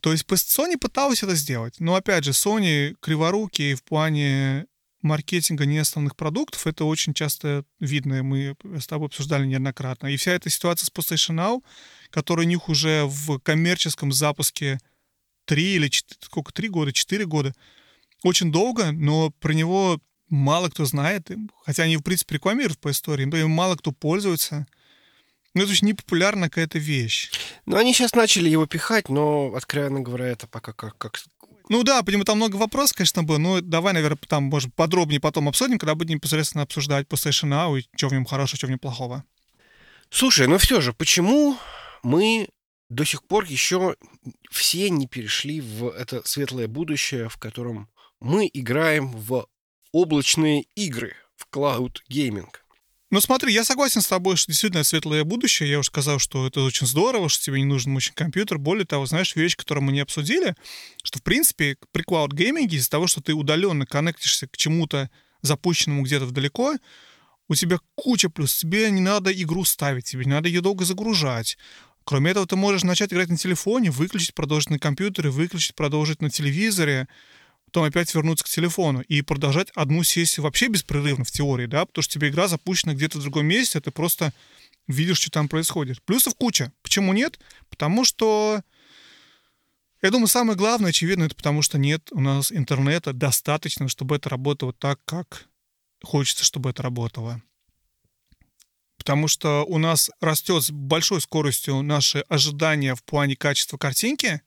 То 0.00 0.12
есть 0.12 0.24
Sony 0.24 0.78
пыталась 0.78 1.22
это 1.22 1.34
сделать. 1.34 1.80
Но 1.80 1.96
опять 1.96 2.24
же, 2.24 2.30
Sony 2.30 2.94
криворукие 3.00 3.74
в 3.74 3.82
плане 3.82 4.66
маркетинга 5.02 5.66
неосновных 5.66 6.16
продуктов, 6.16 6.66
это 6.66 6.84
очень 6.84 7.12
часто 7.12 7.64
видно, 7.80 8.22
мы 8.22 8.56
с 8.78 8.86
тобой 8.86 9.08
обсуждали 9.08 9.44
неоднократно. 9.46 10.06
И 10.06 10.16
вся 10.16 10.32
эта 10.32 10.48
ситуация 10.48 10.86
с 10.86 10.90
PlayStation 10.90 11.34
Now, 11.34 11.62
который 12.16 12.46
у 12.46 12.48
них 12.48 12.70
уже 12.70 13.04
в 13.04 13.38
коммерческом 13.40 14.10
запуске 14.10 14.78
3 15.44 15.74
или 15.74 15.88
4, 15.88 16.18
сколько, 16.22 16.50
3 16.50 16.68
года, 16.70 16.90
4 16.90 17.26
года, 17.26 17.52
очень 18.24 18.50
долго, 18.50 18.90
но 18.90 19.28
про 19.38 19.52
него 19.52 20.00
мало 20.30 20.70
кто 20.70 20.86
знает, 20.86 21.30
хотя 21.66 21.82
они, 21.82 21.98
в 21.98 22.02
принципе, 22.02 22.36
рекламируют 22.36 22.78
по 22.78 22.90
истории, 22.90 23.26
но 23.26 23.36
им 23.36 23.50
мало 23.50 23.76
кто 23.76 23.92
пользуется. 23.92 24.66
Ну, 25.52 25.62
это 25.62 25.72
очень 25.72 25.88
непопулярная 25.88 26.48
какая-то 26.48 26.78
вещь. 26.78 27.30
Ну, 27.66 27.76
они 27.76 27.92
сейчас 27.92 28.14
начали 28.14 28.48
его 28.48 28.64
пихать, 28.64 29.10
но, 29.10 29.52
откровенно 29.54 30.00
говоря, 30.00 30.24
это 30.24 30.46
пока 30.46 30.72
как, 30.72 30.96
как 30.96 31.20
Ну 31.68 31.82
да, 31.82 32.02
понимаю, 32.02 32.24
там 32.24 32.38
много 32.38 32.56
вопросов, 32.56 32.96
конечно, 32.96 33.24
было. 33.24 33.36
Ну, 33.36 33.60
давай, 33.60 33.92
наверное, 33.92 34.18
там, 34.26 34.44
может, 34.44 34.74
подробнее 34.74 35.20
потом 35.20 35.50
обсудим, 35.50 35.78
когда 35.78 35.94
будем 35.94 36.14
непосредственно 36.14 36.62
обсуждать 36.62 37.08
PlayStation 37.08 37.50
Now 37.50 37.78
и 37.78 37.86
что 37.94 38.08
в 38.08 38.12
нем 38.12 38.24
хорошего, 38.24 38.56
что 38.56 38.68
в 38.68 38.70
нем 38.70 38.78
плохого. 38.78 39.22
Слушай, 40.10 40.46
ну 40.46 40.56
все 40.56 40.80
же, 40.80 40.92
почему 40.92 41.58
мы 42.06 42.48
до 42.88 43.04
сих 43.04 43.24
пор 43.24 43.44
еще 43.46 43.96
все 44.48 44.90
не 44.90 45.08
перешли 45.08 45.60
в 45.60 45.88
это 45.88 46.22
светлое 46.24 46.68
будущее, 46.68 47.28
в 47.28 47.36
котором 47.36 47.88
мы 48.20 48.48
играем 48.52 49.10
в 49.10 49.48
облачные 49.90 50.66
игры, 50.76 51.16
в 51.36 51.48
gaming? 51.52 52.48
Ну 53.10 53.20
смотри, 53.20 53.52
я 53.52 53.64
согласен 53.64 54.02
с 54.02 54.06
тобой, 54.06 54.36
что 54.36 54.52
действительно 54.52 54.84
светлое 54.84 55.24
будущее. 55.24 55.68
Я 55.68 55.80
уже 55.80 55.88
сказал, 55.88 56.20
что 56.20 56.46
это 56.46 56.60
очень 56.60 56.86
здорово, 56.86 57.28
что 57.28 57.42
тебе 57.42 57.58
не 57.58 57.64
нужен 57.64 57.92
мощный 57.92 58.14
компьютер. 58.14 58.58
Более 58.58 58.86
того, 58.86 59.06
знаешь, 59.06 59.34
вещь, 59.34 59.56
которую 59.56 59.82
мы 59.82 59.92
не 59.92 60.00
обсудили, 60.00 60.54
что, 61.02 61.18
в 61.18 61.24
принципе, 61.24 61.76
при 61.90 62.04
cloud 62.04 62.34
гейминге 62.34 62.76
из-за 62.76 62.90
того, 62.90 63.08
что 63.08 63.20
ты 63.20 63.32
удаленно 63.32 63.84
коннектишься 63.84 64.46
к 64.46 64.56
чему-то 64.56 65.10
запущенному 65.42 66.02
где-то 66.02 66.26
вдалеко, 66.26 66.76
у 67.48 67.54
тебя 67.54 67.78
куча 67.94 68.28
плюс. 68.28 68.56
Тебе 68.56 68.90
не 68.90 69.00
надо 69.00 69.32
игру 69.32 69.64
ставить, 69.64 70.04
тебе 70.04 70.24
не 70.24 70.32
надо 70.32 70.48
ее 70.48 70.60
долго 70.60 70.84
загружать. 70.84 71.58
Кроме 72.06 72.30
этого, 72.30 72.46
ты 72.46 72.54
можешь 72.54 72.84
начать 72.84 73.12
играть 73.12 73.30
на 73.30 73.36
телефоне, 73.36 73.90
выключить, 73.90 74.32
продолжить 74.32 74.70
на 74.70 74.78
компьютере, 74.78 75.28
выключить, 75.30 75.74
продолжить 75.74 76.22
на 76.22 76.30
телевизоре, 76.30 77.08
потом 77.64 77.82
опять 77.82 78.14
вернуться 78.14 78.44
к 78.44 78.48
телефону 78.48 79.00
и 79.00 79.22
продолжать 79.22 79.70
одну 79.74 80.04
сессию 80.04 80.44
вообще 80.44 80.68
беспрерывно 80.68 81.24
в 81.24 81.32
теории, 81.32 81.66
да, 81.66 81.84
потому 81.84 82.04
что 82.04 82.14
тебе 82.14 82.28
игра 82.28 82.46
запущена 82.46 82.94
где-то 82.94 83.18
в 83.18 83.22
другом 83.22 83.46
месте, 83.46 83.78
а 83.78 83.80
ты 83.80 83.90
просто 83.90 84.32
видишь, 84.86 85.18
что 85.18 85.32
там 85.32 85.48
происходит. 85.48 86.00
Плюсов 86.04 86.36
куча. 86.36 86.72
Почему 86.82 87.12
нет? 87.12 87.40
Потому 87.70 88.04
что 88.04 88.62
я 90.00 90.12
думаю, 90.12 90.28
самое 90.28 90.56
главное, 90.56 90.90
очевидно, 90.90 91.24
это 91.24 91.34
потому 91.34 91.62
что 91.62 91.76
нет 91.76 92.10
у 92.12 92.20
нас 92.20 92.52
интернета 92.52 93.14
достаточно, 93.14 93.88
чтобы 93.88 94.14
это 94.14 94.28
работало 94.28 94.72
так, 94.72 95.00
как 95.04 95.48
хочется, 96.04 96.44
чтобы 96.44 96.70
это 96.70 96.84
работало. 96.84 97.42
Потому 99.06 99.28
что 99.28 99.64
у 99.68 99.78
нас 99.78 100.10
растет 100.20 100.64
с 100.64 100.72
большой 100.72 101.20
скоростью 101.20 101.80
наши 101.82 102.24
ожидания 102.28 102.96
в 102.96 103.04
плане 103.04 103.36
качества 103.36 103.78
картинки, 103.78 104.42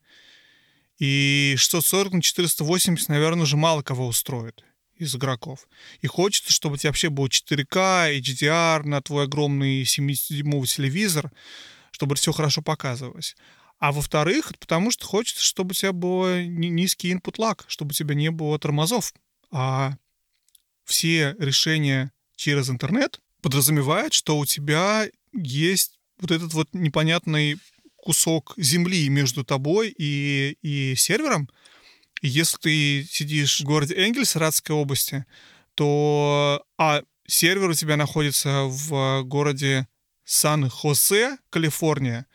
и 0.98 1.54
640 1.56 2.12
на 2.12 2.20
480, 2.20 3.08
наверное, 3.08 3.44
уже 3.44 3.56
мало 3.56 3.80
кого 3.80 4.06
устроит. 4.06 4.62
из 4.96 5.16
игроков. 5.16 5.66
И 6.02 6.06
хочется, 6.06 6.52
чтобы 6.52 6.74
у 6.74 6.76
тебя 6.76 6.90
вообще 6.90 7.08
был 7.08 7.28
4К, 7.28 8.20
HDR 8.20 8.82
на 8.82 9.00
твой 9.00 9.24
огромный 9.24 9.84
70-дюймовый 9.84 10.66
телевизор, 10.66 11.32
чтобы 11.90 12.16
все 12.16 12.30
хорошо 12.32 12.60
показывалось. 12.60 13.36
А 13.78 13.92
во-вторых, 13.92 14.52
потому 14.58 14.90
что 14.90 15.06
хочется, 15.06 15.42
чтобы 15.42 15.70
у 15.70 15.72
тебя 15.72 15.94
был 15.94 16.28
низкий 16.36 17.14
input 17.14 17.36
lag, 17.38 17.64
чтобы 17.66 17.92
у 17.92 17.94
тебя 17.94 18.14
не 18.14 18.30
было 18.30 18.58
тормозов. 18.58 19.14
А 19.50 19.94
все 20.84 21.34
решения 21.38 22.12
через 22.36 22.68
интернет 22.68 23.22
подразумевают, 23.40 24.12
что 24.12 24.38
у 24.38 24.46
тебя 24.46 25.08
есть 25.32 25.98
вот 26.18 26.30
этот 26.30 26.52
вот 26.54 26.68
непонятный 26.72 27.58
кусок 27.96 28.54
земли 28.56 29.08
между 29.08 29.44
тобой 29.44 29.94
и, 29.96 30.56
и 30.62 30.94
сервером. 30.96 31.48
И 32.22 32.28
если 32.28 32.56
ты 32.58 33.08
сидишь 33.10 33.60
в 33.60 33.64
городе 33.64 33.94
Энгельс, 33.94 34.36
Радской 34.36 34.74
области, 34.74 35.24
то 35.74 36.62
а 36.78 37.02
сервер 37.26 37.70
у 37.70 37.74
тебя 37.74 37.96
находится 37.96 38.64
в 38.64 39.22
городе 39.24 39.86
Сан-Хосе, 40.24 41.38
Калифорния, 41.50 42.26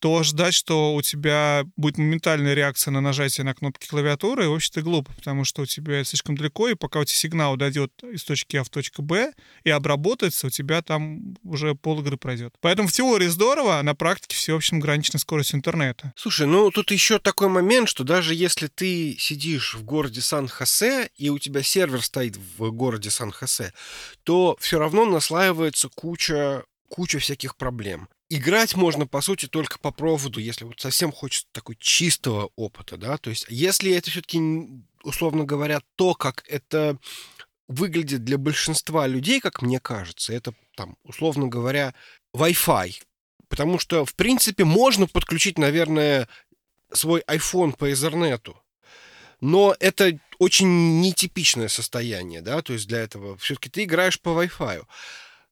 то 0.00 0.22
ждать, 0.22 0.54
что 0.54 0.94
у 0.94 1.02
тебя 1.02 1.64
будет 1.76 1.98
моментальная 1.98 2.54
реакция 2.54 2.90
на 2.90 3.00
нажатие 3.00 3.44
на 3.44 3.54
кнопки 3.54 3.86
клавиатуры, 3.86 4.48
в 4.48 4.54
общем-то, 4.54 4.82
глупо, 4.82 5.12
потому 5.14 5.44
что 5.44 5.62
у 5.62 5.66
тебя 5.66 6.02
слишком 6.04 6.36
далеко, 6.36 6.68
и 6.68 6.74
пока 6.74 7.00
у 7.00 7.04
тебя 7.04 7.16
сигнал 7.16 7.56
дойдет 7.56 7.92
из 8.02 8.24
точки 8.24 8.56
А 8.56 8.64
в 8.64 8.70
точку 8.70 9.02
Б 9.02 9.32
и 9.64 9.70
обработается, 9.70 10.46
у 10.46 10.50
тебя 10.50 10.82
там 10.82 11.36
уже 11.44 11.74
пол 11.74 12.00
игры 12.00 12.16
пройдет. 12.16 12.54
Поэтому 12.60 12.88
в 12.88 12.92
теории 12.92 13.26
здорово, 13.26 13.78
а 13.78 13.82
на 13.82 13.94
практике 13.94 14.34
все, 14.34 14.54
в 14.54 14.56
общем, 14.56 14.80
гранична 14.80 15.18
скорость 15.18 15.54
интернета. 15.54 16.12
Слушай, 16.16 16.46
ну 16.46 16.70
тут 16.70 16.90
еще 16.90 17.18
такой 17.18 17.48
момент, 17.48 17.88
что 17.88 18.02
даже 18.02 18.34
если 18.34 18.68
ты 18.68 19.16
сидишь 19.18 19.74
в 19.74 19.84
городе 19.84 20.22
Сан-Хосе, 20.22 21.10
и 21.16 21.28
у 21.28 21.38
тебя 21.38 21.62
сервер 21.62 22.02
стоит 22.02 22.38
в 22.56 22.70
городе 22.70 23.10
Сан-Хосе, 23.10 23.74
то 24.24 24.56
все 24.60 24.78
равно 24.78 25.04
наслаивается 25.04 25.88
куча 25.88 26.64
куча 26.90 27.18
всяких 27.20 27.56
проблем. 27.56 28.08
Играть 28.32 28.76
можно, 28.76 29.08
по 29.08 29.20
сути, 29.22 29.46
только 29.46 29.80
по 29.80 29.90
проводу, 29.90 30.38
если 30.38 30.64
вот 30.64 30.78
совсем 30.80 31.10
хочется 31.10 31.48
такой 31.50 31.76
чистого 31.80 32.50
опыта, 32.54 32.96
да, 32.96 33.18
то 33.18 33.28
есть 33.28 33.44
если 33.48 33.92
это 33.92 34.08
все-таки, 34.08 34.40
условно 35.02 35.42
говоря, 35.42 35.80
то, 35.96 36.14
как 36.14 36.44
это 36.46 36.96
выглядит 37.66 38.24
для 38.24 38.38
большинства 38.38 39.08
людей, 39.08 39.40
как 39.40 39.62
мне 39.62 39.80
кажется, 39.80 40.32
это 40.32 40.54
там, 40.76 40.96
условно 41.02 41.48
говоря, 41.48 41.92
Wi-Fi. 42.32 43.02
Потому 43.48 43.80
что, 43.80 44.04
в 44.04 44.14
принципе, 44.14 44.64
можно 44.64 45.08
подключить, 45.08 45.58
наверное, 45.58 46.28
свой 46.92 47.22
iPhone 47.22 47.76
по 47.76 47.90
Ethernet. 47.90 48.54
Но 49.40 49.74
это 49.80 50.20
очень 50.38 51.00
нетипичное 51.00 51.66
состояние, 51.66 52.42
да, 52.42 52.62
то 52.62 52.74
есть 52.74 52.86
для 52.86 53.00
этого 53.00 53.36
все-таки 53.38 53.70
ты 53.70 53.84
играешь 53.84 54.20
по 54.20 54.28
Wi-Fi. 54.28 54.84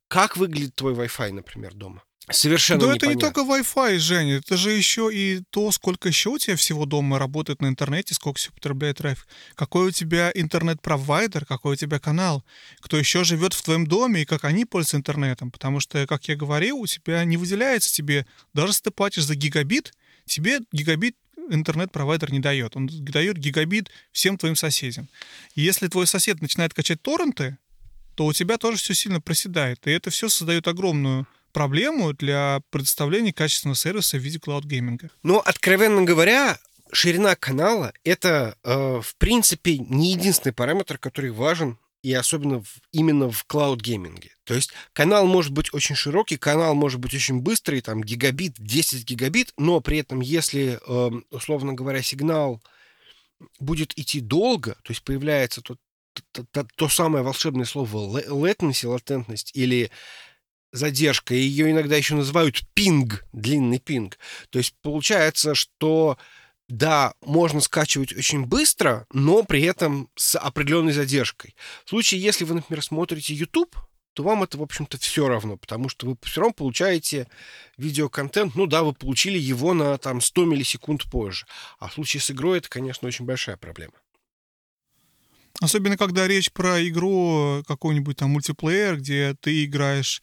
Как 0.07 0.37
выглядит 0.37 0.77
твой 0.77 0.95
Wi-Fi, 0.95 1.33
например, 1.33 1.75
дома? 1.75 2.05
Совершенно 2.31 2.81
Да 2.81 2.87
непонятно. 2.87 3.07
это 3.07 3.15
не 3.15 3.21
только 3.21 3.41
Wi-Fi, 3.41 3.99
Женя, 3.99 4.37
это 4.37 4.57
же 4.57 4.73
еще 4.73 5.11
и 5.13 5.43
то, 5.51 5.71
сколько 5.73 6.09
еще 6.09 6.31
у 6.31 6.39
тебя 6.39 6.57
всего 6.57 6.85
дома 6.85 7.19
работает 7.19 7.63
на 7.63 7.69
интернете, 7.69 8.15
сколько 8.15 8.39
все 8.39 8.51
потребляет 8.53 8.99
трафик. 8.99 9.27
Какой 9.55 9.89
у 9.89 9.91
тебя 9.91 10.31
интернет-провайдер, 10.35 11.47
какой 11.47 11.75
у 11.75 11.77
тебя 11.77 11.99
канал, 11.99 12.45
кто 12.81 12.99
еще 12.99 13.25
живет 13.25 13.55
в 13.55 13.63
твоем 13.63 13.87
доме 13.87 14.23
и 14.23 14.25
как 14.27 14.45
они 14.45 14.65
пользуются 14.65 14.99
интернетом. 14.99 15.51
Потому 15.51 15.81
что, 15.81 16.07
как 16.07 16.29
я 16.29 16.37
говорил, 16.37 16.79
у 16.79 16.87
тебя 16.87 17.25
не 17.25 17.37
выделяется 17.37 17.93
тебе, 17.93 18.27
даже 18.53 18.71
если 18.71 18.85
ты 18.85 18.91
платишь 18.91 19.25
за 19.25 19.35
гигабит, 19.35 19.95
тебе 20.27 20.61
гигабит 20.73 21.17
интернет-провайдер 21.51 22.31
не 22.31 22.41
дает. 22.41 22.77
Он 22.77 22.87
дает 22.87 23.39
гигабит 23.39 23.91
всем 24.13 24.37
твоим 24.37 24.57
соседям. 24.57 25.09
И 25.55 25.63
если 25.63 25.89
твой 25.89 26.07
сосед 26.07 26.43
начинает 26.43 26.75
качать 26.75 27.01
торренты, 27.01 27.57
то 28.15 28.27
у 28.27 28.33
тебя 28.33 28.59
тоже 28.59 28.79
все 28.79 28.95
сильно 28.95 29.21
проседает. 29.21 29.87
И 29.87 29.91
это 29.91 30.11
все 30.11 30.29
создает 30.29 30.69
огромную 30.69 31.27
проблему 31.53 32.13
для 32.13 32.61
предоставления 32.71 33.33
качественного 33.33 33.77
сервиса 33.77 34.17
в 34.17 34.21
виде 34.21 34.39
cloud 34.39 34.67
gaming 34.67 35.00
а. 35.00 35.11
Но, 35.23 35.41
откровенно 35.41 36.03
говоря, 36.03 36.59
ширина 36.93 37.35
канала— 37.37 37.93
это, 38.05 38.57
э, 38.65 39.01
в 39.03 39.17
принципе, 39.17 39.79
не 39.79 40.13
единственный 40.13 40.53
параметр, 40.53 40.99
который 40.99 41.31
важен 41.31 41.79
и 42.03 42.13
особенно 42.13 42.63
в, 42.63 42.69
именно 42.93 43.31
в 43.31 43.45
cloud 43.47 43.79
gaming 43.79 44.18
е. 44.18 44.31
То 44.45 44.55
есть 44.55 44.73
канал 44.93 45.27
может 45.27 45.53
быть 45.53 45.75
очень 45.75 45.97
широкий, 45.97 46.37
канал 46.37 46.75
может 46.75 47.01
быть 47.01 47.15
очень 47.15 47.41
быстрый, 47.41 47.81
там 47.81 48.03
гигабит, 48.03 48.55
10 48.59 49.05
гигабит, 49.05 49.53
но 49.57 49.81
при 49.81 49.99
этом, 49.99 50.21
если, 50.21 50.79
э, 50.87 51.11
условно 51.31 51.75
говоря, 51.75 52.03
сигнал 52.03 52.63
будет 53.59 53.97
идти 53.99 54.21
долго, 54.21 54.73
то 54.83 54.91
есть 54.91 55.03
появляется 55.03 55.61
тот 55.61 55.79
то, 56.33 56.45
то, 56.51 56.67
то 56.75 56.89
самое 56.89 57.23
волшебное 57.23 57.65
слово 57.65 58.21
latency, 58.21 58.89
латентность 58.89 59.53
или 59.55 59.91
задержка. 60.73 61.35
Ее 61.35 61.71
иногда 61.71 61.97
еще 61.97 62.15
называют 62.15 62.63
пинг, 62.75 63.25
длинный 63.33 63.79
пинг. 63.79 64.19
То 64.51 64.59
есть 64.59 64.75
получается, 64.83 65.55
что 65.55 66.19
да, 66.69 67.15
можно 67.23 67.61
скачивать 67.61 68.13
очень 68.13 68.45
быстро, 68.45 69.07
но 69.13 69.43
при 69.43 69.63
этом 69.63 70.11
с 70.17 70.39
определенной 70.39 70.93
задержкой. 70.93 71.55
В 71.85 71.91
случае, 71.91 72.21
если 72.21 72.45
вы, 72.45 72.57
например, 72.57 72.83
смотрите 72.85 73.35
YouTube, 73.35 73.75
то 74.13 74.23
вам 74.23 74.43
это, 74.43 74.59
в 74.59 74.63
общем-то, 74.63 74.99
все 74.99 75.29
равно, 75.29 75.57
потому 75.57 75.89
что 75.89 76.07
вы 76.07 76.17
все 76.23 76.41
равно 76.41 76.53
получаете 76.53 77.29
видеоконтент, 77.77 78.55
ну 78.57 78.67
да, 78.67 78.83
вы 78.83 78.93
получили 78.93 79.39
его 79.39 79.75
на 79.75 79.97
там 79.97 80.21
100 80.21 80.45
миллисекунд 80.45 81.05
позже. 81.05 81.47
А 81.79 81.89
в 81.89 81.95
случае 81.95 82.21
с 82.21 82.31
игрой 82.31 82.59
это, 82.59 82.69
конечно, 82.69 83.07
очень 83.07 83.25
большая 83.25 83.57
проблема. 83.57 83.95
Особенно, 85.61 85.97
когда 85.97 86.29
речь 86.29 86.53
про 86.53 86.87
игру 86.89 87.63
какой-нибудь 87.67 88.17
там 88.17 88.31
мультиплеер, 88.31 88.97
где 88.99 89.35
ты 89.41 89.65
играешь 89.65 90.23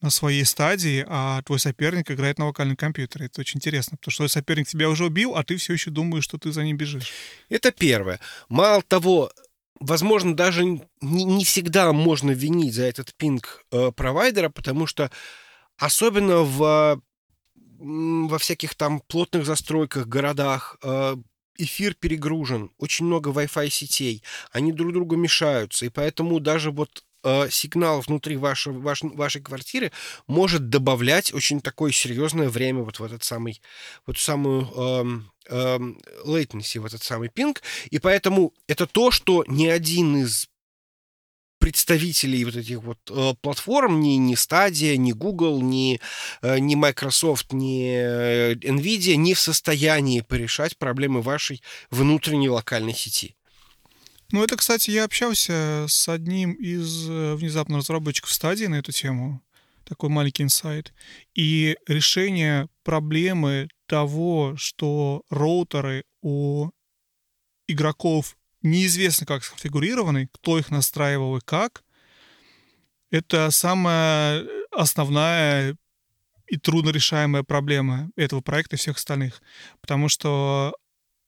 на 0.00 0.10
своей 0.10 0.44
стадии, 0.44 1.04
а 1.06 1.42
твой 1.42 1.58
соперник 1.58 2.10
играет 2.10 2.38
на 2.38 2.46
вокальном 2.46 2.76
компьютере. 2.76 3.26
Это 3.26 3.40
очень 3.40 3.58
интересно, 3.58 3.96
потому 3.96 4.12
что 4.12 4.22
твой 4.22 4.28
соперник 4.30 4.68
тебя 4.68 4.88
уже 4.88 5.04
убил, 5.04 5.36
а 5.36 5.44
ты 5.44 5.56
все 5.56 5.74
еще 5.74 5.90
думаешь, 5.90 6.24
что 6.24 6.38
ты 6.38 6.52
за 6.52 6.64
ним 6.64 6.76
бежишь. 6.76 7.12
Это 7.48 7.70
первое. 7.70 8.20
Мало 8.48 8.82
того, 8.82 9.30
возможно, 9.78 10.34
даже 10.34 10.64
не, 10.64 10.80
не 11.00 11.44
всегда 11.44 11.92
можно 11.92 12.30
винить 12.30 12.74
за 12.74 12.84
этот 12.84 13.14
пинг 13.14 13.64
э, 13.72 13.92
провайдера, 13.94 14.48
потому 14.48 14.86
что 14.86 15.10
особенно 15.76 16.38
в 16.38 17.02
во 17.80 18.38
всяких 18.38 18.74
там 18.74 19.00
плотных 19.00 19.46
застройках, 19.46 20.06
городах, 20.06 20.76
э, 20.82 21.16
эфир 21.56 21.94
перегружен, 21.94 22.70
очень 22.78 23.06
много 23.06 23.30
Wi-Fi 23.30 23.70
сетей, 23.70 24.22
они 24.52 24.72
друг 24.72 24.92
другу 24.92 25.16
мешаются, 25.16 25.86
и 25.86 25.88
поэтому 25.88 26.40
даже 26.40 26.70
вот 26.70 27.04
э, 27.22 27.48
сигнал 27.50 28.00
внутри 28.00 28.36
вашего, 28.36 28.78
ваш, 28.78 29.02
вашей 29.02 29.40
квартиры 29.40 29.92
может 30.26 30.68
добавлять 30.68 31.32
очень 31.34 31.60
такое 31.60 31.92
серьезное 31.92 32.48
время 32.48 32.82
вот 32.82 32.98
в 32.98 33.04
этот 33.04 33.24
самый, 33.24 33.60
вот 34.06 34.18
самую 34.18 34.66
эм, 35.48 36.00
latency, 36.24 36.78
в 36.80 36.86
этот 36.86 37.02
самый 37.02 37.28
пинг, 37.28 37.62
и 37.90 37.98
поэтому 37.98 38.52
это 38.66 38.86
то, 38.86 39.10
что 39.10 39.44
ни 39.46 39.66
один 39.66 40.16
из 40.16 40.50
представителей 41.60 42.44
вот 42.44 42.56
этих 42.56 42.82
вот 42.82 42.98
э, 43.10 43.34
платформ, 43.42 44.00
ни, 44.00 44.16
ни 44.16 44.34
Stadia, 44.34 44.96
ни 44.96 45.12
Google, 45.12 45.60
ни, 45.60 46.00
э, 46.42 46.58
ни 46.58 46.74
Microsoft, 46.74 47.52
ни 47.52 47.92
э, 47.92 48.54
Nvidia 48.54 49.14
не 49.14 49.34
в 49.34 49.40
состоянии 49.40 50.22
порешать 50.22 50.76
проблемы 50.78 51.20
вашей 51.20 51.62
внутренней 51.90 52.48
локальной 52.48 52.94
сети. 52.94 53.36
Ну, 54.32 54.44
это, 54.44 54.56
кстати, 54.56 54.90
я 54.90 55.04
общался 55.04 55.86
с 55.88 56.08
одним 56.08 56.52
из 56.52 57.08
э, 57.08 57.34
внезапно 57.34 57.78
разработчиков 57.78 58.32
стадии 58.32 58.66
на 58.66 58.76
эту 58.76 58.92
тему, 58.92 59.42
такой 59.84 60.08
маленький 60.08 60.44
инсайт. 60.44 60.94
И 61.34 61.76
решение 61.88 62.68
проблемы 62.84 63.68
того, 63.86 64.54
что 64.56 65.24
роутеры 65.30 66.04
у 66.22 66.70
игроков 67.66 68.36
неизвестно, 68.62 69.26
как 69.26 69.42
сконфигурированы, 69.42 70.28
кто 70.32 70.58
их 70.58 70.70
настраивал 70.70 71.36
и 71.36 71.40
как. 71.44 71.82
Это 73.10 73.50
самая 73.50 74.46
основная 74.70 75.76
и 76.46 76.56
труднорешаемая 76.56 77.42
проблема 77.42 78.10
этого 78.14 78.40
проекта 78.42 78.76
и 78.76 78.78
всех 78.78 78.96
остальных. 78.96 79.42
Потому 79.80 80.08
что 80.08 80.74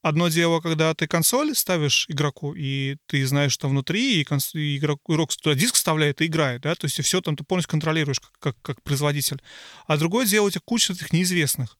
одно 0.03 0.29
дело, 0.29 0.61
когда 0.61 0.95
ты 0.95 1.07
консоль 1.07 1.55
ставишь 1.55 2.07
игроку, 2.09 2.55
и 2.55 2.97
ты 3.07 3.25
знаешь, 3.27 3.53
что 3.53 3.69
внутри, 3.69 4.21
и, 4.21 4.25
конс... 4.25 4.55
и 4.55 4.77
игрок, 4.77 5.01
игрок 5.09 5.35
туда 5.35 5.55
диск 5.55 5.77
вставляет 5.77 6.21
и 6.21 6.27
играет, 6.27 6.62
да, 6.62 6.75
то 6.75 6.87
есть 6.87 7.03
все 7.03 7.21
там 7.21 7.37
ты 7.37 7.45
полностью 7.45 7.71
контролируешь 7.71 8.21
как, 8.21 8.33
как, 8.38 8.57
как 8.62 8.83
производитель. 8.83 9.41
А 9.87 9.97
другое 9.97 10.27
дело, 10.27 10.47
у 10.47 10.51
тебя 10.51 10.62
куча 10.65 10.93
этих 10.93 11.12
неизвестных 11.12 11.79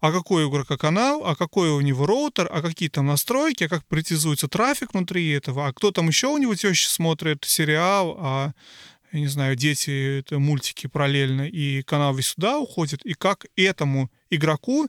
а 0.00 0.12
какой 0.12 0.44
у 0.44 0.50
игрока 0.50 0.76
канал, 0.76 1.26
а 1.26 1.34
какой 1.34 1.70
у 1.70 1.80
него 1.80 2.06
роутер, 2.06 2.48
а 2.52 2.62
какие 2.62 2.88
там 2.88 3.06
настройки, 3.06 3.64
а 3.64 3.68
как 3.68 3.84
притязуется 3.86 4.46
трафик 4.46 4.92
внутри 4.92 5.28
этого, 5.30 5.66
а 5.66 5.72
кто 5.72 5.90
там 5.90 6.08
еще 6.08 6.28
у 6.28 6.38
него 6.38 6.54
теща 6.54 6.88
смотрит 6.88 7.44
сериал, 7.44 8.16
а 8.20 8.52
я 9.12 9.20
не 9.20 9.26
знаю, 9.26 9.56
дети 9.56 10.18
это 10.18 10.38
мультики 10.38 10.86
параллельно, 10.86 11.48
и 11.48 11.82
канал 11.82 12.14
весь 12.14 12.26
сюда 12.26 12.58
уходит, 12.58 13.04
и 13.06 13.14
как 13.14 13.46
этому 13.56 14.10
игроку 14.30 14.88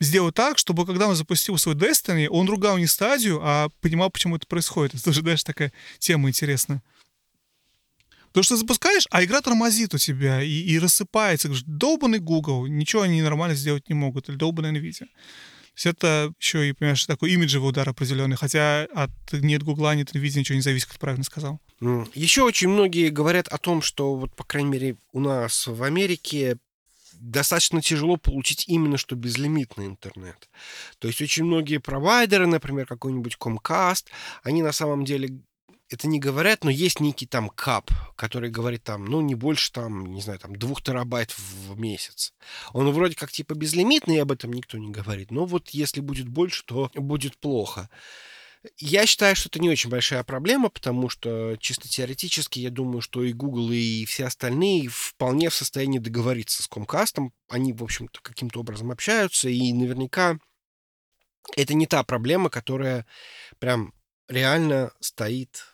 сделать 0.00 0.34
так, 0.34 0.58
чтобы 0.58 0.86
когда 0.86 1.06
он 1.06 1.14
запустил 1.14 1.56
свой 1.58 1.74
Destiny, 1.74 2.26
он 2.28 2.48
ругал 2.48 2.78
не 2.78 2.86
стадию, 2.86 3.40
а 3.42 3.68
понимал, 3.80 4.10
почему 4.10 4.36
это 4.36 4.46
происходит. 4.46 4.94
Это 4.94 5.04
тоже, 5.04 5.20
знаешь, 5.20 5.44
такая 5.44 5.72
тема 5.98 6.28
интересная. 6.28 6.82
Потому 8.28 8.44
что 8.44 8.56
запускаешь, 8.56 9.06
а 9.10 9.24
игра 9.24 9.40
тормозит 9.40 9.92
у 9.92 9.98
тебя 9.98 10.42
и, 10.42 10.48
и 10.48 10.78
рассыпается. 10.78 11.48
Говоришь, 11.48 11.64
долбанный 11.66 12.20
Google, 12.20 12.66
ничего 12.66 13.02
они 13.02 13.22
нормально 13.22 13.56
сделать 13.56 13.88
не 13.88 13.94
могут. 13.94 14.28
Или 14.28 14.36
долбанный 14.36 14.70
NVIDIA. 14.70 15.06
То 15.06 15.76
есть 15.76 15.86
это 15.86 16.32
еще 16.38 16.68
и, 16.68 16.72
понимаешь, 16.72 17.04
такой 17.06 17.32
имиджевый 17.32 17.70
удар 17.70 17.88
определенный. 17.88 18.36
Хотя 18.36 18.84
от 18.94 19.10
нет 19.32 19.64
Гугла, 19.64 19.96
нет 19.96 20.14
NVIDIA 20.14 20.38
ничего 20.38 20.56
не 20.56 20.62
зависит, 20.62 20.86
как 20.86 20.94
ты 20.94 21.00
правильно 21.00 21.24
сказал. 21.24 21.60
Еще 22.14 22.42
очень 22.42 22.68
многие 22.68 23.08
говорят 23.08 23.48
о 23.48 23.58
том, 23.58 23.82
что 23.82 24.14
вот, 24.14 24.32
по 24.36 24.44
крайней 24.44 24.70
мере, 24.70 24.96
у 25.12 25.18
нас 25.18 25.66
в 25.66 25.82
Америке 25.82 26.58
достаточно 27.20 27.82
тяжело 27.82 28.16
получить 28.16 28.68
именно 28.68 28.96
что 28.96 29.14
безлимитный 29.14 29.86
интернет. 29.86 30.48
То 30.98 31.08
есть 31.08 31.20
очень 31.20 31.44
многие 31.44 31.78
провайдеры, 31.78 32.46
например, 32.46 32.86
какой-нибудь 32.86 33.36
Comcast, 33.38 34.06
они 34.42 34.62
на 34.62 34.72
самом 34.72 35.04
деле 35.04 35.40
это 35.90 36.06
не 36.06 36.20
говорят, 36.20 36.62
но 36.62 36.70
есть 36.70 37.00
некий 37.00 37.26
там 37.26 37.50
кап, 37.50 37.90
который 38.16 38.48
говорит 38.48 38.84
там, 38.84 39.04
ну, 39.04 39.20
не 39.20 39.34
больше 39.34 39.72
там, 39.72 40.06
не 40.06 40.22
знаю, 40.22 40.38
там, 40.38 40.54
двух 40.54 40.82
терабайт 40.82 41.36
в, 41.36 41.78
месяц. 41.78 42.32
Он 42.72 42.90
вроде 42.92 43.16
как 43.16 43.32
типа 43.32 43.54
безлимитный, 43.54 44.22
об 44.22 44.30
этом 44.30 44.52
никто 44.52 44.78
не 44.78 44.90
говорит. 44.90 45.30
Но 45.30 45.46
вот 45.46 45.70
если 45.70 46.00
будет 46.00 46.28
больше, 46.28 46.64
то 46.64 46.90
будет 46.94 47.36
плохо. 47.38 47.90
Я 48.76 49.06
считаю, 49.06 49.34
что 49.36 49.48
это 49.48 49.58
не 49.58 49.70
очень 49.70 49.88
большая 49.88 50.22
проблема, 50.22 50.68
потому 50.68 51.08
что 51.08 51.56
чисто 51.58 51.88
теоретически 51.88 52.58
я 52.58 52.70
думаю, 52.70 53.00
что 53.00 53.24
и 53.24 53.32
Google, 53.32 53.70
и 53.72 54.04
все 54.04 54.26
остальные 54.26 54.88
вполне 54.88 55.48
в 55.48 55.54
состоянии 55.54 55.98
договориться 55.98 56.62
с 56.62 56.68
Comcast. 56.68 57.30
Они, 57.48 57.72
в 57.72 57.82
общем-то, 57.82 58.20
каким-то 58.20 58.60
образом 58.60 58.90
общаются, 58.90 59.48
и 59.48 59.72
наверняка 59.72 60.38
это 61.56 61.72
не 61.72 61.86
та 61.86 62.04
проблема, 62.04 62.50
которая 62.50 63.06
прям 63.58 63.94
реально 64.28 64.92
стоит 65.00 65.64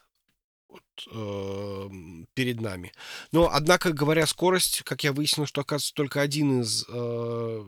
э, 1.13 1.89
перед 2.35 2.61
нами. 2.61 2.93
Но, 3.33 3.51
однако, 3.53 3.93
говоря 3.93 4.27
скорость, 4.27 4.83
как 4.83 5.03
я 5.03 5.13
выяснил, 5.13 5.47
что, 5.47 5.63
оказывается, 5.63 5.95
только 5.95 6.21
один 6.21 6.61
из 6.61 6.85
э, 6.89 7.65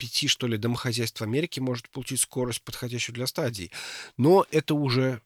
пяти, 0.00 0.28
что 0.28 0.46
ли, 0.46 0.56
домохозяйств 0.56 1.20
Америки 1.20 1.60
может 1.60 1.90
получить 1.90 2.20
скорость, 2.20 2.62
подходящую 2.62 3.14
для 3.14 3.26
стадии. 3.26 3.70
Но 4.16 4.46
это 4.50 4.74
уже 4.74 5.20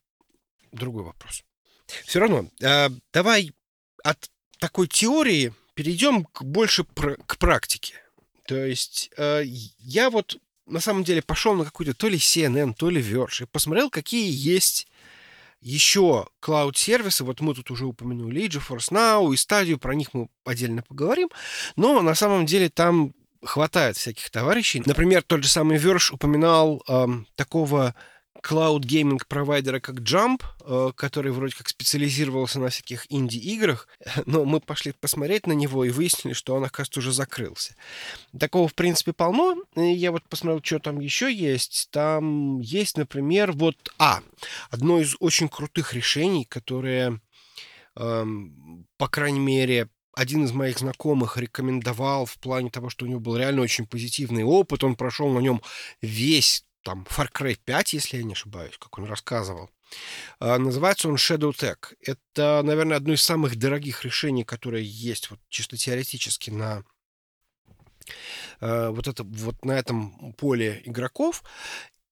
другой 0.73 1.05
вопрос. 1.05 1.45
Все 2.05 2.19
равно, 2.19 2.49
э, 2.61 2.89
давай 3.13 3.53
от 4.03 4.31
такой 4.59 4.89
теории 4.89 5.55
перейдем 5.75 6.25
к, 6.25 6.43
больше 6.43 6.83
пр- 6.83 7.19
к 7.27 7.39
практике. 7.39 7.95
То 8.47 8.57
есть 8.57 9.11
э, 9.17 9.45
я 9.45 10.11
вот 10.11 10.39
на 10.67 10.81
самом 10.81 11.05
деле 11.05 11.23
пошел 11.23 11.55
на 11.55 11.65
какой-то 11.65 11.95
то 11.95 12.09
ли 12.09 12.19
CNN, 12.19 12.75
то 12.75 12.91
ли 12.91 13.01
Verge 13.01 13.45
и 13.45 13.47
посмотрел, 13.47 13.91
какие 13.91 14.31
есть 14.31 14.89
еще 15.61 16.27
клауд-сервисы, 16.41 17.25
вот 17.25 17.41
мы 17.41 17.55
тут 17.55 17.71
уже 17.71 17.87
упомянули 17.87 18.41
и 18.41 18.49
GeForce 18.49 18.93
Now, 18.93 19.33
и 19.33 19.37
стадию, 19.37 19.79
про 19.79 19.95
них 19.95 20.13
мы 20.13 20.29
отдельно 20.45 20.83
поговорим, 20.83 21.31
но 21.77 22.03
на 22.03 22.15
самом 22.15 22.45
деле 22.45 22.69
там 22.69 23.15
хватает 23.45 23.97
всяких 23.97 24.31
товарищей. 24.31 24.83
Например, 24.85 25.23
тот 25.23 25.43
же 25.43 25.49
самый 25.49 25.79
Verge 25.79 26.13
упоминал 26.13 26.83
эм, 26.89 27.27
такого 27.37 27.95
cloud 28.45 28.82
gaming 28.82 29.27
провайдера 29.27 29.81
как 29.81 30.01
Jump, 30.01 30.43
э, 30.61 30.93
который 30.95 31.33
вроде 31.33 31.57
как 31.57 31.69
специализировался 31.69 32.61
на 32.61 32.69
всяких 32.69 33.11
инди-играх, 33.11 33.89
но 34.27 34.45
мы 34.45 34.61
пошли 34.61 34.93
посмотреть 34.93 35.47
на 35.47 35.53
него 35.53 35.85
и 35.85 35.91
выяснили, 35.91 36.35
что 36.35 36.55
он, 36.55 36.65
оказывается, 36.65 37.01
уже 37.01 37.13
закрылся. 37.13 37.75
Такого, 38.39 38.69
в 38.69 38.75
принципе, 38.75 39.15
полно. 39.15 39.57
Я 39.75 40.13
вот 40.13 40.23
посмотрел, 40.29 40.63
что 40.63 40.79
там 40.79 41.01
еще 41.01 41.33
есть. 41.33 41.89
Там 41.91 42.61
есть, 42.61 42.99
например, 42.99 43.53
вот... 43.53 43.77
А, 43.99 44.21
одно 44.71 45.01
из 45.01 45.17
очень 45.21 45.49
крутых 45.49 45.95
решений, 45.95 46.45
которое, 46.45 47.21
эм, 47.97 48.87
по 48.99 49.09
крайней 49.09 49.41
мере, 49.41 49.89
один 50.15 50.45
из 50.45 50.53
моих 50.53 50.79
знакомых 50.79 51.37
рекомендовал 51.37 52.27
в 52.27 52.39
плане 52.39 52.71
того, 52.71 52.89
что 52.91 53.05
у 53.05 53.09
него 53.09 53.21
был 53.21 53.37
реально 53.37 53.63
очень 53.63 53.87
позитивный 53.87 54.45
опыт. 54.45 54.85
Он 54.85 54.97
прошел 54.97 55.29
на 55.29 55.41
нем 55.41 55.63
весь 56.01 56.65
там 56.83 57.07
Far 57.09 57.31
Cry 57.33 57.59
5, 57.65 57.95
если 57.95 58.19
я 58.19 58.25
не 58.25 58.33
ошибаюсь, 58.33 58.77
как 58.79 58.99
он 58.99 59.07
рассказывал. 59.07 59.71
А, 60.39 60.59
называется 60.59 61.09
он 61.09 61.17
Shadow 61.17 61.53
Tech. 61.53 61.95
Это, 62.01 62.63
наверное, 62.63 62.97
одно 62.97 63.15
из 63.15 63.23
самых 63.23 63.57
дорогих 63.57 64.05
решений, 64.05 64.45
которые 64.45 64.85
есть 64.85 65.31
вот 65.31 65.41
чисто 65.49 65.77
теоретически 65.77 66.51
на 66.51 66.85
а, 68.61 68.91
вот, 68.91 69.09
это, 69.09 69.25
вот 69.25 69.65
на 69.65 69.73
этом 69.73 70.35
поле 70.35 70.83
игроков. 70.85 71.43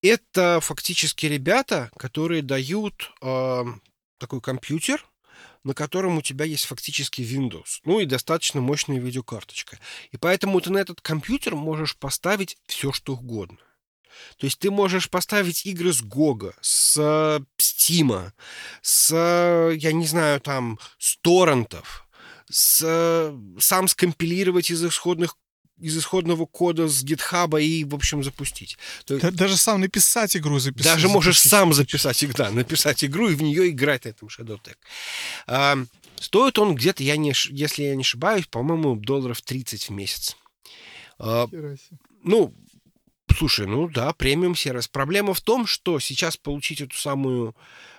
Это 0.03 0.59
фактически 0.61 1.27
ребята, 1.27 1.91
которые 1.97 2.43
дают 2.43 3.13
э, 3.23 3.65
такой 4.19 4.41
компьютер, 4.41 5.07
на 5.65 5.75
котором 5.75 6.19
у 6.19 6.23
тебя 6.23 6.45
есть 6.45 6.65
фактически 6.65 7.23
Windows, 7.23 7.81
ну 7.85 8.01
и 8.01 8.07
достаточно 8.07 8.61
мощная 8.61 8.99
видеокарточка. 8.99 9.79
И 10.11 10.17
поэтому 10.17 10.61
ты 10.61 10.71
на 10.71 10.79
этот 10.79 11.01
компьютер 11.01 11.55
можешь 11.55 11.97
поставить 11.97 12.57
все, 12.67 12.93
что 12.93 13.15
угодно. 13.15 13.59
То 14.39 14.47
есть 14.47 14.59
ты 14.59 14.71
можешь 14.71 15.09
поставить 15.09 15.65
игры 15.65 15.93
с 15.93 16.03
Гога, 16.03 16.55
с 16.61 17.41
Стима, 17.57 18.35
с, 18.83 19.15
я 19.15 19.93
не 19.93 20.07
знаю, 20.07 20.41
там, 20.41 20.79
с 20.99 21.17
торрентов, 21.19 22.07
с, 22.51 23.35
сам 23.59 23.89
скомпилировать 23.89 24.71
из 24.71 24.85
исходных 24.85 25.37
из 25.83 25.99
исходного 25.99 26.47
кода 26.47 26.89
с 26.89 27.03
гитхаба 27.03 27.61
и, 27.61 27.85
в 27.85 27.95
общем, 27.95 28.23
запустить. 28.23 28.79
То 29.05 29.19
даже 29.33 29.57
сам 29.57 29.81
написать 29.81 30.37
игру 30.37 30.59
записать. 30.59 30.95
Даже 30.95 31.09
можешь 31.09 31.41
сам 31.41 31.73
записать 31.73 32.23
игру, 32.25 32.35
да, 32.39 32.51
написать 32.51 33.05
игру 33.05 33.29
и 33.29 33.35
в 33.35 33.43
нее 33.43 33.69
играть 33.71 34.05
на 34.05 34.11
этом 34.11 34.29
Shadow 34.29 34.59
Tech. 34.63 34.77
А, 35.47 35.77
стоит 36.21 36.59
он 36.59 36.75
где-то, 36.75 37.03
я 37.03 37.17
не, 37.17 37.33
если 37.51 37.83
я 37.83 37.97
не 37.97 38.03
ошибаюсь, 38.03 38.47
по-моему, 38.47 38.97
долларов 38.97 39.43
30 39.43 39.89
в 39.89 39.91
месяц. 39.91 40.37
А, 41.19 41.49
ну, 42.23 42.55
Слушай, 43.37 43.67
ну 43.67 43.89
да, 43.89 44.13
премиум 44.13 44.55
сервис. 44.55 44.89
Проблема 44.89 45.35
в 45.35 45.41
том, 45.41 45.67
что 45.67 45.99
сейчас 46.01 46.37
получить 46.37 46.81
эту 46.81 46.97
самую 46.97 47.57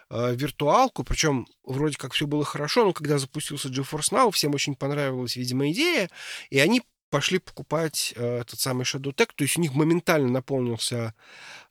э, 0.09 0.35
виртуалку, 0.35 1.03
причем 1.03 1.47
вроде 1.63 1.97
как 1.97 2.13
все 2.13 2.27
было 2.27 2.45
хорошо, 2.45 2.85
но 2.85 2.93
когда 2.93 3.17
запустился 3.17 3.69
GeForce 3.69 4.11
Now, 4.11 4.31
всем 4.31 4.53
очень 4.53 4.75
понравилась, 4.75 5.35
видимо, 5.35 5.71
идея, 5.71 6.09
и 6.49 6.59
они 6.59 6.81
пошли 7.13 7.37
покупать 7.37 8.11
э, 8.15 8.39
этот 8.39 8.59
самый 8.59 8.85
Shadow 8.85 9.13
Tech, 9.13 9.29
то 9.35 9.43
есть 9.43 9.55
у 9.55 9.61
них 9.61 9.75
моментально 9.75 10.29
наполнился 10.29 11.13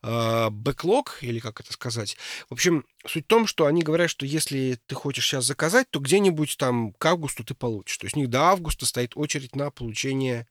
э, 0.01 0.51
бэклог, 0.51 1.19
или 1.21 1.41
как 1.41 1.59
это 1.59 1.73
сказать. 1.73 2.17
В 2.49 2.53
общем, 2.53 2.87
суть 3.05 3.25
в 3.25 3.27
том, 3.27 3.49
что 3.49 3.67
они 3.67 3.83
говорят, 3.83 4.09
что 4.09 4.25
если 4.25 4.79
ты 4.87 4.95
хочешь 4.95 5.27
сейчас 5.27 5.45
заказать, 5.45 5.91
то 5.91 5.99
где-нибудь 5.99 6.57
там 6.59 6.93
к 6.93 7.05
августу 7.07 7.43
ты 7.43 7.55
получишь. 7.55 7.99
То 7.99 8.05
есть 8.05 8.17
у 8.17 8.21
них 8.21 8.31
до 8.31 8.43
августа 8.43 8.87
стоит 8.87 9.17
очередь 9.17 9.57
на 9.57 9.73
получение 9.73 10.47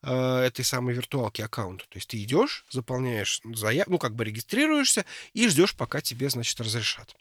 э, 0.00 0.38
этой 0.38 0.64
самой 0.64 0.94
виртуалки 0.94 1.42
аккаунта. 1.42 1.84
То 1.90 1.98
есть 1.98 2.08
ты 2.08 2.22
идешь, 2.22 2.64
заполняешь 2.70 3.42
заявку, 3.44 3.90
ну, 3.90 3.98
как 3.98 4.14
бы 4.14 4.24
регистрируешься 4.24 5.04
и 5.34 5.46
ждешь, 5.46 5.76
пока 5.76 6.00
тебе, 6.00 6.30
значит, 6.30 6.58
разрешат. 6.58 7.14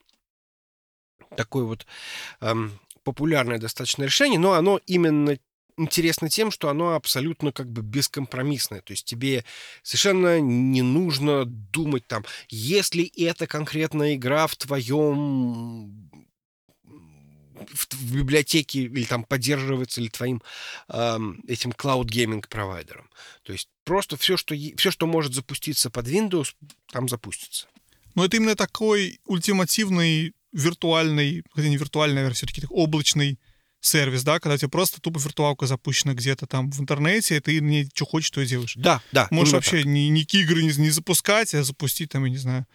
Такое 1.36 1.66
вот 1.66 1.86
эм, 2.40 2.80
популярное 3.04 3.58
достаточно 3.58 4.06
решение, 4.06 4.40
но 4.40 4.54
оно 4.54 4.80
именно 4.88 5.38
интересно 5.78 6.30
тем, 6.30 6.52
что 6.52 6.70
оно 6.70 6.94
абсолютно 6.96 7.52
как 7.52 7.72
бы 7.72 7.82
бескомпромиссное. 7.82 8.82
То 8.82 8.92
есть 8.92 9.06
тебе 9.06 9.44
совершенно 9.84 10.40
не 10.40 10.82
нужно 10.82 11.46
думать 11.46 12.08
там, 12.08 12.26
если 12.50 13.06
эта 13.18 13.48
конкретная 13.48 14.16
игра 14.16 14.48
в 14.48 14.56
твоем 14.56 16.10
в, 17.74 17.88
в 17.94 18.16
библиотеке 18.16 18.84
или 18.84 19.06
там 19.06 19.24
поддерживается 19.24 20.02
ли 20.02 20.10
твоим 20.10 20.42
э, 20.90 21.18
этим 21.48 21.72
cloud 21.72 22.06
gaming 22.06 22.46
провайдером. 22.48 23.10
То 23.44 23.54
есть 23.54 23.70
просто 23.84 24.18
все 24.18 24.38
что, 24.38 24.56
все, 24.78 24.92
что 24.92 25.08
может 25.08 25.34
запуститься 25.34 25.90
под 25.90 26.08
Windows, 26.08 26.54
там 26.92 27.08
запустится. 27.08 27.68
Но 28.14 28.26
это 28.26 28.38
именно 28.38 28.56
такой 28.56 29.20
ультимативный 29.26 30.34
виртуальный, 30.52 31.44
хотя 31.52 31.68
не 31.68 31.78
виртуальный, 31.78 32.16
наверное, 32.16 32.36
все-таки 32.36 32.64
облачный 32.70 33.40
сервис, 33.86 34.24
да, 34.24 34.39
когда 34.39 34.56
у 34.56 34.58
тебя 34.58 34.69
просто 34.69 35.02
тупо 35.02 35.19
виртуалка 35.19 35.67
запущена 35.67 36.13
где-то 36.13 36.48
там 36.48 36.71
в 36.71 36.80
интернете, 36.80 37.38
и 37.38 37.39
ты 37.39 37.60
не 37.62 37.89
что 37.93 38.06
хочешь, 38.06 38.32
то 38.32 38.41
и 38.41 38.45
делаешь. 38.45 38.74
Да, 38.76 39.02
да. 39.12 39.28
Можешь 39.32 39.54
вообще 39.54 39.84
ни, 39.84 40.08
никакие 40.10 40.43
игры 40.43 40.63
не, 40.63 40.74
не 40.78 40.89
запускать, 40.89 41.54
а 41.54 41.63
запустить 41.63 42.12
там, 42.12 42.26
я 42.26 42.32
не 42.32 42.38
знаю, 42.38 42.65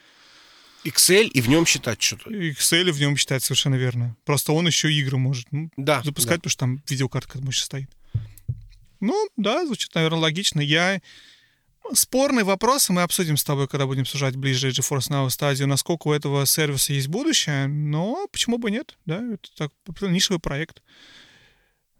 Excel 0.85 1.29
и 1.29 1.41
в 1.41 1.49
нем 1.49 1.67
считать 1.67 2.01
что-то. 2.01 2.31
Excel 2.31 2.89
и 2.89 2.93
в 2.93 3.01
нем 3.01 3.17
считать 3.17 3.43
совершенно 3.45 3.75
верно. 3.75 4.17
Просто 4.25 4.53
он 4.53 4.67
еще 4.67 4.93
игры 4.93 5.19
может 5.19 5.47
ну, 5.51 5.71
да, 5.77 6.03
запускать, 6.03 6.37
да. 6.37 6.41
потому 6.41 6.51
что 6.51 6.61
там 6.61 6.83
видеокартка 6.89 7.41
мощь 7.41 7.61
стоит. 7.61 7.91
Ну, 9.01 9.29
да, 9.37 9.67
звучит, 9.67 9.95
наверное, 9.95 10.21
логично. 10.21 10.61
Я... 10.61 11.01
Спорный 11.93 12.45
вопрос, 12.45 12.89
мы 12.89 13.03
обсудим 13.03 13.37
с 13.37 13.45
тобой, 13.45 13.67
когда 13.67 13.87
будем 13.87 14.07
сужать 14.07 14.37
ближе 14.37 14.71
GeForce 14.71 15.11
Now 15.11 15.29
стадию, 15.29 15.67
насколько 15.67 16.09
у 16.09 16.13
этого 16.13 16.47
сервиса 16.47 16.93
есть 16.93 17.09
будущее, 17.09 17.67
но 17.67 18.29
почему 18.31 18.59
бы 18.59 18.71
нет, 18.71 18.97
да, 19.07 19.21
это 19.33 19.49
так, 19.57 19.73
нишевый 20.03 20.41
проект. 20.41 20.83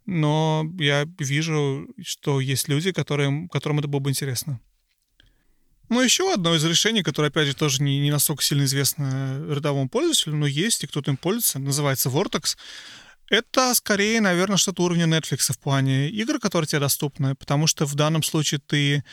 Но 0.07 0.65
я 0.79 1.07
вижу, 1.19 1.89
что 2.03 2.41
есть 2.41 2.69
люди, 2.69 2.93
которым, 2.93 3.49
которым 3.49 3.81
это 3.81 3.89
было 3.89 4.01
бы 4.01 4.11
интересно. 4.11 4.61
Ну, 5.89 6.01
еще 6.01 6.33
одно 6.33 6.55
из 6.55 6.65
решений, 6.65 7.03
которое, 7.03 7.29
опять 7.29 7.49
же, 7.49 7.57
тоже 7.57 7.83
не, 7.83 7.99
не 7.99 8.13
настолько 8.13 8.45
сильно 8.45 8.63
известно 8.63 9.45
рядовому 9.49 9.89
пользователю, 9.89 10.37
но 10.37 10.47
есть, 10.47 10.85
и 10.85 10.87
кто-то 10.87 11.11
им 11.11 11.17
пользуется, 11.17 11.59
называется 11.59 12.09
Vortex. 12.11 12.57
Это 13.31 13.73
скорее, 13.77 14.21
наверное, 14.21 14.57
что-то 14.57 14.83
уровня 14.83 15.07
Netflix 15.07 15.53
в 15.53 15.59
плане 15.61 16.11
игр, 16.11 16.41
которые 16.41 16.67
тебе 16.67 16.81
доступны, 16.81 17.37
потому 17.37 17.69
что 17.69 17.87
в 17.87 17.95
данном 17.95 18.25
случае 18.25 18.61
ты 18.67 19.05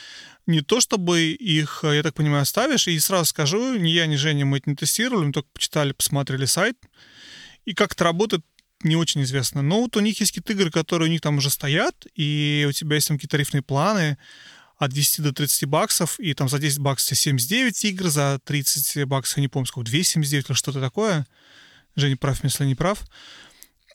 не 0.46 0.60
то 0.60 0.80
чтобы 0.80 1.30
их, 1.30 1.84
я 1.84 2.02
так 2.02 2.14
понимаю, 2.14 2.44
ставишь, 2.44 2.88
и 2.88 2.98
сразу 2.98 3.26
скажу, 3.26 3.76
ни 3.76 3.90
я, 3.90 4.06
ни 4.06 4.16
Женя 4.16 4.44
мы 4.44 4.58
это 4.58 4.70
не 4.70 4.76
тестировали, 4.76 5.26
мы 5.26 5.32
только 5.32 5.48
почитали, 5.52 5.92
посмотрели 5.92 6.46
сайт, 6.46 6.76
и 7.64 7.74
как 7.74 7.92
это 7.92 8.02
работает, 8.02 8.44
не 8.82 8.96
очень 8.96 9.22
известно. 9.22 9.62
Но 9.62 9.82
вот 9.82 9.96
у 9.96 10.00
них 10.00 10.18
есть 10.18 10.32
какие-то 10.32 10.52
игры, 10.52 10.72
которые 10.72 11.08
у 11.08 11.12
них 11.12 11.20
там 11.20 11.38
уже 11.38 11.48
стоят, 11.48 12.06
и 12.16 12.66
у 12.68 12.72
тебя 12.72 12.96
есть 12.96 13.06
там 13.06 13.18
какие-то 13.18 13.32
тарифные 13.32 13.62
планы, 13.62 14.18
от 14.78 14.92
10 14.92 15.22
до 15.22 15.32
30 15.32 15.64
баксов, 15.66 16.18
и 16.18 16.34
там 16.34 16.48
за 16.48 16.58
10 16.58 16.78
баксов 16.80 17.16
79 17.16 17.84
игр, 17.84 18.08
за 18.08 18.40
30 18.44 19.04
баксов, 19.06 19.36
я 19.36 19.42
не 19.42 19.48
помню, 19.48 19.66
сколько, 19.66 19.90
279 19.90 20.50
или 20.50 20.56
что-то 20.56 20.80
такое. 20.80 21.26
Женя 21.96 22.16
прав, 22.16 22.42
если 22.44 22.64
не 22.64 22.74
прав. 22.74 23.04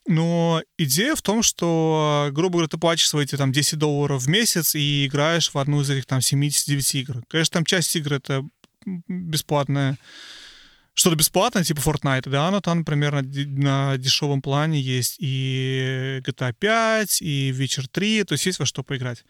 Но 0.05 0.61
идея 0.77 1.15
в 1.15 1.21
том, 1.21 1.43
что, 1.43 2.29
грубо 2.31 2.53
говоря, 2.53 2.67
ты 2.67 2.77
платишь 2.77 3.07
свои 3.07 3.23
эти, 3.23 3.37
там 3.37 3.51
10 3.51 3.79
долларов 3.79 4.23
в 4.23 4.27
месяц 4.27 4.75
и 4.75 5.05
играешь 5.05 5.53
в 5.53 5.57
одну 5.57 5.81
из 5.81 5.89
этих 5.89 6.05
там 6.05 6.19
79 6.19 6.95
игр. 6.95 7.23
Конечно, 7.27 7.53
там 7.53 7.65
часть 7.65 7.95
игр 7.95 8.13
это 8.13 8.43
бесплатная 9.07 9.97
что-то 10.93 11.15
бесплатное, 11.15 11.63
типа 11.63 11.79
Fortnite, 11.79 12.29
да, 12.29 12.51
но 12.51 12.61
там, 12.61 12.79
например, 12.79 13.13
на, 13.13 13.21
на 13.23 13.97
дешевом 13.97 14.41
плане 14.41 14.79
есть 14.79 15.15
и 15.19 16.21
GTA 16.23 16.53
5, 16.53 17.21
и 17.21 17.51
Witcher 17.51 17.87
3, 17.91 18.23
то 18.25 18.33
есть 18.33 18.45
есть 18.45 18.59
во 18.59 18.65
что 18.65 18.83
поиграть. 18.83 19.25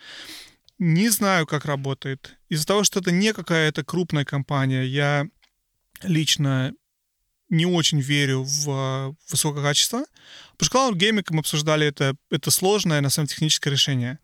Не 0.77 1.09
знаю, 1.09 1.47
как 1.47 1.65
работает. 1.65 2.37
Из-за 2.49 2.67
того, 2.67 2.83
что 2.83 2.99
это 2.99 3.11
не 3.11 3.31
какая-то 3.31 3.85
крупная 3.85 4.25
компания, 4.25 4.83
я 4.83 5.25
лично 6.01 6.73
не 7.53 7.65
очень 7.65 8.01
верю 8.01 8.43
в 8.43 8.65
а, 8.69 9.13
высокое 9.29 9.63
качество. 9.63 10.03
Потому 10.57 10.67
что 10.67 10.77
Cloud 10.77 10.99
Gaming, 10.99 11.25
мы 11.29 11.39
обсуждали, 11.39 11.87
это, 11.87 12.15
это 12.29 12.51
сложное, 12.51 13.01
на 13.01 13.09
самом 13.09 13.27
деле, 13.27 13.35
техническое 13.35 13.69
решение. 13.69 14.19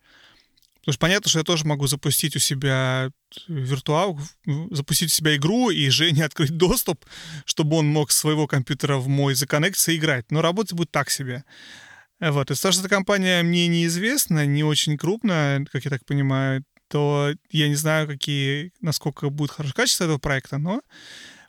Потому 0.79 0.93
что 0.93 0.99
понятно, 0.99 1.29
что 1.29 1.39
я 1.39 1.45
тоже 1.45 1.65
могу 1.65 1.87
запустить 1.87 2.35
у 2.35 2.39
себя 2.39 3.11
виртуал, 3.47 4.19
запустить 4.71 5.11
у 5.11 5.13
себя 5.13 5.35
игру 5.35 5.69
и 5.69 5.89
Жене 5.89 6.25
открыть 6.25 6.57
доступ, 6.57 7.05
чтобы 7.45 7.77
он 7.77 7.87
мог 7.87 8.11
с 8.11 8.17
своего 8.17 8.47
компьютера 8.47 8.97
в 8.97 9.07
мой 9.07 9.35
законнектиться 9.35 9.91
и 9.91 9.97
играть. 9.97 10.31
Но 10.31 10.41
работать 10.41 10.73
будет 10.73 10.91
так 10.91 11.09
себе. 11.09 11.43
Вот. 12.19 12.51
Из-за 12.51 12.63
того, 12.63 12.71
что 12.71 12.81
эта 12.81 12.89
компания 12.89 13.43
мне 13.43 13.67
неизвестна, 13.67 14.45
не 14.45 14.63
очень 14.63 14.97
крупная, 14.97 15.65
как 15.71 15.85
я 15.85 15.91
так 15.91 16.05
понимаю, 16.05 16.63
то 16.89 17.31
я 17.51 17.69
не 17.69 17.75
знаю, 17.75 18.07
какие, 18.07 18.73
насколько 18.81 19.29
будет 19.29 19.51
хорошее 19.51 19.75
качество 19.75 20.05
этого 20.05 20.17
проекта, 20.17 20.57
но, 20.57 20.81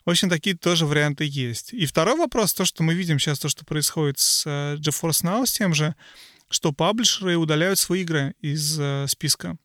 в 0.05 0.09
общем, 0.09 0.29
такие 0.29 0.55
тоже 0.55 0.85
варианты 0.85 1.25
есть. 1.25 1.73
И 1.73 1.85
второй 1.85 2.15
вопрос, 2.15 2.53
то, 2.53 2.65
что 2.65 2.83
мы 2.83 2.93
видим 2.93 3.19
сейчас, 3.19 3.39
то, 3.39 3.49
что 3.49 3.65
происходит 3.65 4.19
с 4.19 4.45
uh, 4.47 4.77
GeForce 4.77 5.23
Now, 5.23 5.45
с 5.45 5.53
тем 5.53 5.73
же, 5.73 5.95
что 6.49 6.71
паблишеры 6.71 7.37
удаляют 7.37 7.77
свои 7.77 8.01
игры 8.01 8.33
из 8.41 8.79
uh, 8.79 9.07
списка. 9.07 9.57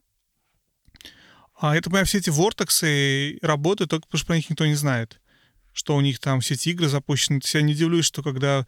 А 1.58 1.74
это, 1.74 1.88
понимаю, 1.88 2.06
все 2.06 2.18
эти 2.18 2.28
вортексы 2.28 3.38
работают 3.40 3.90
только 3.90 4.06
потому, 4.06 4.18
что 4.18 4.26
про 4.26 4.36
них 4.36 4.50
никто 4.50 4.66
не 4.66 4.74
знает. 4.74 5.20
Что 5.72 5.96
у 5.96 6.00
них 6.02 6.18
там 6.18 6.40
все 6.40 6.54
эти 6.54 6.68
игры 6.68 6.88
запущены. 6.88 7.40
Я 7.54 7.62
не 7.62 7.72
удивлюсь, 7.72 8.04
что 8.04 8.22
когда 8.22 8.66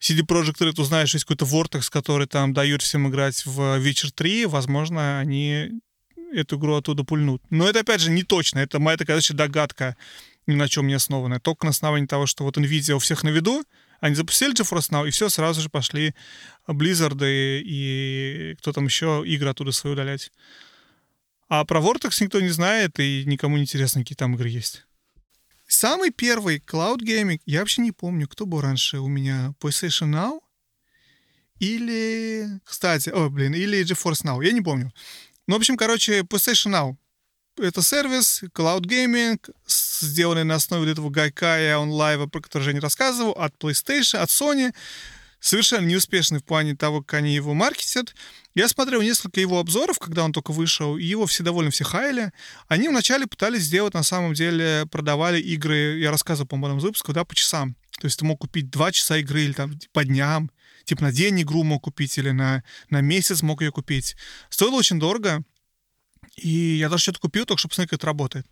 CD 0.00 0.20
Projekt 0.20 0.58
Red 0.60 0.78
узнаешь, 0.80 1.08
что 1.08 1.16
есть 1.16 1.24
какой-то 1.24 1.46
Vortex, 1.46 1.90
который 1.90 2.26
там 2.26 2.52
дает 2.52 2.82
всем 2.82 3.08
играть 3.08 3.46
в 3.46 3.78
Witcher 3.78 4.10
3, 4.14 4.46
возможно, 4.46 5.18
они 5.18 5.70
эту 6.32 6.58
игру 6.58 6.74
оттуда 6.74 7.04
пульнут. 7.04 7.42
Но 7.48 7.68
это, 7.68 7.80
опять 7.80 8.02
же, 8.02 8.10
не 8.10 8.22
точно. 8.22 8.58
Это 8.58 8.78
моя 8.78 8.98
такая 8.98 9.16
значит, 9.16 9.36
догадка, 9.36 9.96
ни 10.46 10.54
на 10.54 10.68
чем 10.68 10.86
не 10.86 10.94
основанная. 10.94 11.40
Только 11.40 11.66
на 11.66 11.70
основании 11.70 12.06
того, 12.06 12.26
что 12.26 12.44
вот 12.44 12.56
NVIDIA 12.56 12.94
у 12.94 12.98
всех 12.98 13.24
на 13.24 13.30
виду, 13.30 13.64
они 14.00 14.14
запустили 14.14 14.54
GeForce 14.54 14.90
Now, 14.90 15.06
и 15.06 15.10
все, 15.10 15.28
сразу 15.28 15.60
же 15.60 15.68
пошли 15.68 16.14
Blizzard 16.68 17.18
и, 17.24 17.62
и 17.64 18.54
кто 18.56 18.72
там 18.72 18.84
еще 18.84 19.22
игры 19.26 19.50
оттуда 19.50 19.72
свои 19.72 19.92
удалять. 19.92 20.30
А 21.48 21.64
про 21.64 21.80
Vortex 21.80 22.16
никто 22.20 22.40
не 22.40 22.48
знает, 22.48 22.98
и 22.98 23.24
никому 23.26 23.56
не 23.56 23.62
интересно, 23.62 24.02
какие 24.02 24.16
там 24.16 24.34
игры 24.34 24.48
есть. 24.48 24.84
Самый 25.68 26.10
первый 26.10 26.58
Cloud 26.58 26.98
Gaming, 26.98 27.40
я 27.44 27.60
вообще 27.60 27.82
не 27.82 27.92
помню, 27.92 28.28
кто 28.28 28.46
был 28.46 28.60
раньше 28.60 28.98
у 28.98 29.08
меня, 29.08 29.54
PlayStation 29.60 30.10
Now 30.10 30.40
или, 31.58 32.60
кстати, 32.64 33.08
о, 33.08 33.30
блин, 33.30 33.54
или 33.54 33.82
GeForce 33.82 34.24
Now, 34.24 34.44
я 34.44 34.52
не 34.52 34.60
помню. 34.60 34.92
Ну, 35.46 35.54
в 35.54 35.58
общем, 35.58 35.76
короче, 35.76 36.20
PlayStation 36.20 36.72
Now 36.72 36.96
это 37.58 37.82
сервис, 37.82 38.42
Cloud 38.54 38.82
Gaming, 38.82 39.38
сделанный 39.66 40.44
на 40.44 40.56
основе 40.56 40.90
этого 40.92 41.10
Гайкая 41.10 41.78
онлайва, 41.78 42.26
про 42.26 42.40
который 42.40 42.68
я 42.68 42.72
не 42.72 42.80
рассказывал, 42.80 43.32
от 43.32 43.54
PlayStation, 43.56 44.18
от 44.18 44.28
Sony 44.28 44.74
совершенно 45.40 45.86
неуспешный 45.86 46.40
в 46.40 46.44
плане 46.44 46.74
того, 46.74 47.02
как 47.02 47.14
они 47.20 47.34
его 47.34 47.54
маркетят. 47.54 48.14
Я 48.54 48.68
смотрел 48.68 49.02
несколько 49.02 49.40
его 49.40 49.60
обзоров, 49.60 49.98
когда 49.98 50.24
он 50.24 50.32
только 50.32 50.52
вышел, 50.52 50.96
и 50.96 51.04
его 51.04 51.26
все 51.26 51.42
довольно 51.42 51.70
все 51.70 51.84
хаяли. 51.84 52.32
Они 52.68 52.88
вначале 52.88 53.26
пытались 53.26 53.62
сделать, 53.62 53.94
на 53.94 54.02
самом 54.02 54.34
деле, 54.34 54.86
продавали 54.90 55.40
игры, 55.40 55.98
я 55.98 56.10
рассказывал, 56.10 56.48
по-моему, 56.48 56.78
в 56.78 56.82
выпуске, 56.82 57.12
да, 57.12 57.24
по 57.24 57.34
часам. 57.34 57.76
То 58.00 58.06
есть 58.06 58.18
ты 58.18 58.24
мог 58.24 58.40
купить 58.40 58.70
два 58.70 58.92
часа 58.92 59.18
игры 59.18 59.42
или 59.42 59.52
там 59.52 59.78
по 59.92 60.04
дням, 60.04 60.50
типа 60.84 61.02
на 61.02 61.12
день 61.12 61.42
игру 61.42 61.62
мог 61.62 61.84
купить 61.84 62.16
или 62.18 62.30
на, 62.30 62.62
на 62.90 63.00
месяц 63.00 63.42
мог 63.42 63.62
ее 63.62 63.72
купить. 63.72 64.16
Стоило 64.50 64.74
очень 64.74 64.98
дорого, 64.98 65.44
и 66.36 66.76
я 66.76 66.88
даже 66.88 67.02
что-то 67.02 67.20
купил, 67.20 67.46
только 67.46 67.58
чтобы 67.58 67.70
посмотреть, 67.70 67.90
как 67.90 67.98
это 67.98 68.06
работает. 68.06 68.46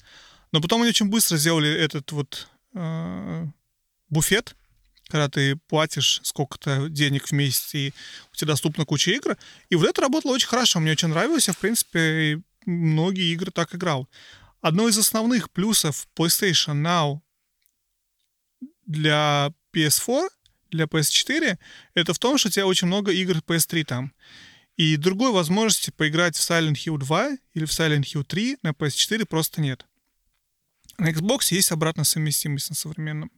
Но 0.53 0.61
потом 0.61 0.83
они 0.83 0.91
очень 0.91 1.07
быстро 1.07 1.37
сделали 1.37 1.71
этот 1.71 2.13
вот 2.13 2.49
э, 2.75 3.47
буфет, 4.09 4.57
когда 5.09 5.29
ты 5.29 5.57
платишь 5.57 6.21
сколько-то 6.23 6.89
денег 6.89 7.27
в 7.27 7.33
месяц, 7.33 7.75
и 7.75 7.93
у 8.33 8.37
тебя 8.37 8.49
доступна 8.49 8.85
куча 8.85 9.11
игр. 9.11 9.37
И 9.69 9.77
вот 9.77 9.89
это 9.89 10.03
работало 10.03 10.33
очень 10.33 10.49
хорошо, 10.49 10.81
мне 10.81 10.93
очень 10.93 11.09
нравилось, 11.09 11.49
я, 11.49 11.55
в 11.55 11.59
принципе, 11.59 12.41
многие 12.65 13.33
игры 13.33 13.51
так 13.51 13.75
играл. 13.75 14.09
Одно 14.61 14.89
из 14.89 14.97
основных 14.97 15.51
плюсов 15.51 16.09
PlayStation 16.17 16.83
Now 16.83 17.21
для 18.87 19.53
PS4, 19.75 20.29
для 20.71 20.85
PS4, 20.87 21.59
это 21.95 22.15
в 22.15 22.19
том, 22.19 22.39
что 22.39 22.49
у 22.49 22.51
тебя 22.51 22.67
очень 22.67 22.87
много 22.87 23.13
игр 23.13 23.37
PS3 23.39 23.85
там. 23.85 24.13
И 24.77 24.97
другой 24.97 25.31
возможности 25.31 25.91
поиграть 25.91 26.37
в 26.37 26.41
Silent 26.41 26.75
Hill 26.75 26.99
2 26.99 27.31
или 27.55 27.65
в 27.65 27.71
Silent 27.71 28.03
Hill 28.03 28.25
3 28.25 28.59
на 28.63 28.71
PS4 28.71 29.25
просто 29.25 29.61
нет. 29.61 29.87
На 30.99 31.11
Xbox 31.11 31.53
есть 31.55 31.71
обратная 31.71 32.05
совместимость 32.05 32.71
на 32.71 32.77
современном. 32.77 33.31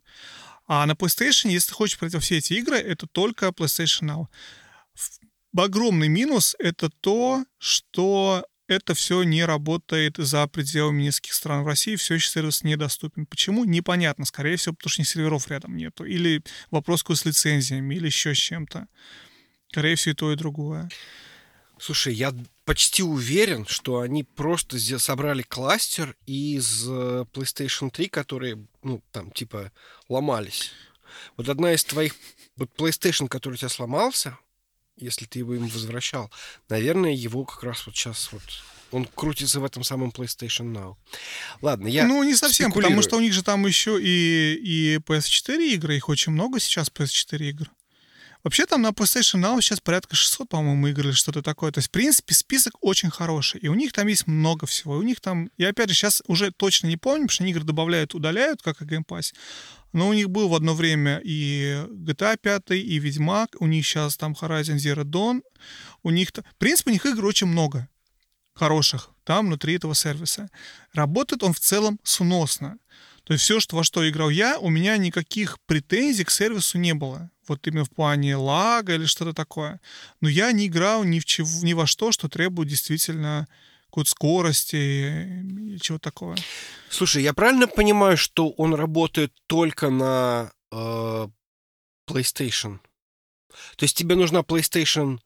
А 0.67 0.85
на 0.87 0.93
PlayStation, 0.93 1.51
если 1.51 1.69
ты 1.69 1.75
хочешь 1.75 1.99
пройти 1.99 2.19
все 2.19 2.39
эти 2.39 2.55
игры, 2.55 2.77
это 2.77 3.07
только 3.07 3.49
PlayStation 3.49 4.03
Now. 4.03 4.27
Огромный 5.57 6.09
минус— 6.09 6.57
это 6.59 6.91
то, 6.91 7.45
что 7.59 8.45
это 8.67 8.95
все 8.95 9.23
не 9.23 9.45
работает 9.45 10.17
за 10.19 10.47
пределами 10.49 11.05
нескольких 11.05 11.35
стран. 11.35 11.63
В 11.63 11.67
России 11.69 11.97
все 11.97 12.15
еще 12.15 12.29
сервис 12.29 12.65
недоступен. 12.65 13.27
Почему? 13.27 13.65
Непонятно. 13.65 14.25
Скорее 14.25 14.57
всего, 14.57 14.75
потому 14.75 14.91
что 14.91 15.03
ни 15.03 15.07
серверов 15.07 15.49
рядом 15.49 15.77
нету. 15.77 16.05
Или 16.05 16.43
вопрос 16.71 17.05
с 17.09 17.25
лицензиями, 17.25 17.95
или 17.95 18.07
еще 18.07 18.35
с 18.35 18.39
чем-то. 18.39 18.89
Скорее 19.77 19.95
всего, 19.97 20.13
и 20.13 20.15
то, 20.15 20.33
и 20.33 20.37
другое. 20.37 20.89
Слушай, 21.79 22.15
я 22.15 22.33
почти 22.65 23.03
уверен, 23.03 23.67
что 23.67 24.01
они 24.01 24.25
просто 24.25 24.79
собрали 24.99 25.43
кластер 25.43 26.17
из 26.25 26.89
э, 26.89 27.27
PlayStation 27.31 27.91
3, 27.91 28.09
которые, 28.09 28.67
ну, 28.83 29.03
там, 29.13 29.31
типа, 29.31 29.71
ломались. 30.09 30.71
Вот 31.37 31.51
одна 31.51 31.75
из 31.75 31.85
твоих... 31.85 32.15
Вот 32.57 32.71
PlayStation, 32.75 33.29
который 33.29 33.55
у 33.55 33.57
тебя 33.59 33.69
сломался, 33.69 34.39
если 34.97 35.27
ты 35.27 35.41
его 35.41 35.55
им 35.55 35.69
возвращал, 35.69 36.31
наверное, 36.71 37.13
его 37.13 37.45
как 37.45 37.63
раз 37.63 37.85
вот 37.85 37.95
сейчас 37.95 38.33
вот 38.33 38.45
он 38.93 39.05
крутится 39.05 39.61
в 39.61 39.65
этом 39.67 39.85
самом 39.85 40.09
PlayStation 40.09 40.73
Now. 40.73 40.97
Ладно, 41.61 41.87
я 41.87 42.07
Ну, 42.07 42.23
не 42.23 42.35
совсем, 42.35 42.73
потому 42.73 43.03
что 43.03 43.19
у 43.19 43.21
них 43.21 43.35
же 43.35 43.43
там 43.43 43.67
еще 43.67 44.01
и, 44.03 44.55
и 44.55 44.97
PS4 44.97 45.75
игры, 45.75 45.97
их 45.97 46.09
очень 46.09 46.33
много 46.33 46.61
сейчас 46.61 46.89
PS4 46.89 47.51
игр. 47.51 47.71
Вообще 48.47 48.65
там 48.65 48.81
на 48.81 48.91
PlayStation 48.91 49.41
Now 49.41 49.61
сейчас 49.61 49.81
порядка 49.81 50.15
600, 50.15 50.49
по-моему, 50.49 50.87
игр 50.87 51.07
или 51.07 51.11
что-то 51.11 51.43
такое. 51.43 51.73
То 51.73 51.79
есть, 51.79 51.89
в 51.89 51.91
принципе, 51.91 52.33
список 52.33 52.75
очень 52.81 53.11
хороший. 53.11 53.59
И 53.59 53.67
у 53.67 53.75
них 53.75 53.93
там 53.93 54.07
есть 54.07 54.29
много 54.29 54.67
всего. 54.67 54.95
И 54.95 54.99
у 55.01 55.03
них 55.03 55.21
там... 55.21 55.51
Я, 55.59 55.71
опять 55.71 55.89
же, 55.89 55.97
сейчас 55.97 56.23
уже 56.29 56.53
точно 56.53 56.87
не 56.87 56.97
помню, 56.97 57.23
потому 57.23 57.31
что 57.31 57.43
они 57.43 57.51
игры 57.51 57.65
добавляют, 57.65 58.15
удаляют, 58.15 58.63
как 58.63 58.81
и 58.81 58.85
Game 58.85 59.05
Pass. 59.05 59.35
Но 59.93 60.07
у 60.07 60.13
них 60.13 60.31
был 60.31 60.49
в 60.49 60.55
одно 60.55 60.75
время 60.75 61.21
и 61.25 61.85
GTA 61.91 62.39
5, 62.41 62.71
и 62.71 63.01
Ведьмак. 63.01 63.57
У 63.59 63.67
них 63.67 63.85
сейчас 63.85 64.17
там 64.17 64.37
Horizon 64.41 64.77
Zero 64.77 65.03
Dawn. 65.03 65.43
У 66.05 66.11
них... 66.11 66.29
В 66.29 66.55
принципе, 66.59 66.91
у 66.91 66.93
них 66.93 67.05
игр 67.05 67.25
очень 67.25 67.49
много 67.49 67.89
хороших 68.55 69.11
там 69.25 69.47
внутри 69.47 69.75
этого 69.75 69.97
сервиса. 69.97 70.49
Работает 70.93 71.43
он 71.43 71.53
в 71.53 71.59
целом 71.59 71.99
сносно. 72.05 72.79
То 73.27 73.33
есть 73.33 73.45
все, 73.45 73.59
что, 73.59 73.77
во 73.77 73.85
что 73.85 74.09
играл 74.09 74.31
я, 74.31 74.59
у 74.59 74.71
меня 74.71 74.97
никаких 74.97 75.59
претензий 75.67 76.25
к 76.25 76.31
сервису 76.31 76.79
не 76.79 76.95
было 76.95 77.31
вот 77.49 77.67
именно 77.67 77.85
в 77.85 77.91
плане 77.91 78.37
лага 78.37 78.95
или 78.95 79.07
что-то 79.07 79.33
такое. 79.33 79.81
Но 80.21 80.29
я 80.29 80.53
не 80.53 80.67
играл 80.67 81.05
ни, 81.05 81.19
в 81.19 81.25
чего, 81.25 81.49
ни 81.63 81.73
во 81.73 81.87
что, 81.87 82.13
что 82.13 82.29
требует 82.29 82.69
действительно 82.69 83.49
какой-то 83.87 84.11
скорости 84.11 84.77
и 84.77 85.79
чего 85.81 85.99
такого. 85.99 86.37
Слушай, 86.89 87.23
я 87.23 87.33
правильно 87.33 87.67
понимаю, 87.67 88.17
что 88.17 88.51
он 88.51 88.75
работает 88.75 89.33
только 89.47 89.91
на 89.91 90.53
э, 90.71 91.29
PlayStation? 92.09 92.79
То 93.77 93.85
есть 93.85 93.97
тебе 93.97 94.17
нужна 94.17 94.41
PlayStation 94.41 95.19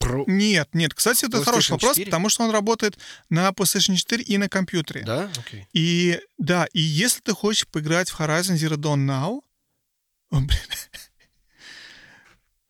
Pro? 0.00 0.24
Нет, 0.26 0.68
нет. 0.74 0.94
Кстати, 0.94 1.24
это 1.26 1.42
хороший 1.42 1.72
вопрос, 1.72 1.96
4? 1.96 2.06
потому 2.06 2.28
что 2.28 2.44
он 2.44 2.50
работает 2.50 2.98
на 3.30 3.48
PlayStation 3.50 3.96
4 3.96 4.22
и 4.22 4.38
на 4.38 4.48
компьютере. 4.48 5.02
Да? 5.04 5.30
Окей. 5.38 5.66
И 5.72 6.20
да, 6.38 6.66
и 6.72 6.80
если 6.80 7.20
ты 7.20 7.32
хочешь 7.32 7.66
поиграть 7.66 8.10
в 8.10 8.20
Horizon 8.20 8.54
Zero 8.54 8.76
Dawn 8.76 9.04
Now, 9.06 9.40
блин, 10.30 10.48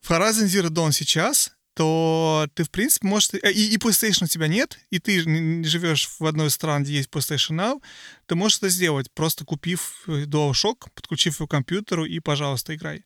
в 0.01 0.11
Horizon 0.11 0.45
Zero 0.45 0.69
Dawn 0.69 0.91
сейчас, 0.91 1.51
то 1.75 2.47
ты, 2.55 2.63
в 2.63 2.71
принципе, 2.71 3.07
можешь... 3.07 3.29
э, 3.41 3.51
И, 3.53 3.73
и 3.73 3.77
PlayStation 3.77 4.25
у 4.25 4.27
тебя 4.27 4.47
нет, 4.47 4.77
и 4.89 4.99
ты 4.99 5.21
живешь 5.63 6.09
в 6.19 6.25
одной 6.25 6.47
из 6.47 6.53
стран, 6.53 6.83
где 6.83 6.95
есть 6.95 7.09
PlayStation 7.09 7.51
Now, 7.55 7.81
ты 8.25 8.35
можешь 8.35 8.57
это 8.57 8.67
сделать, 8.69 9.09
просто 9.13 9.45
купив 9.45 10.03
э, 10.07 10.25
DualShock, 10.25 10.89
подключив 10.93 11.35
его 11.39 11.47
к 11.47 11.51
компьютеру, 11.51 12.05
и, 12.05 12.19
пожалуйста, 12.19 12.75
играй. 12.75 13.05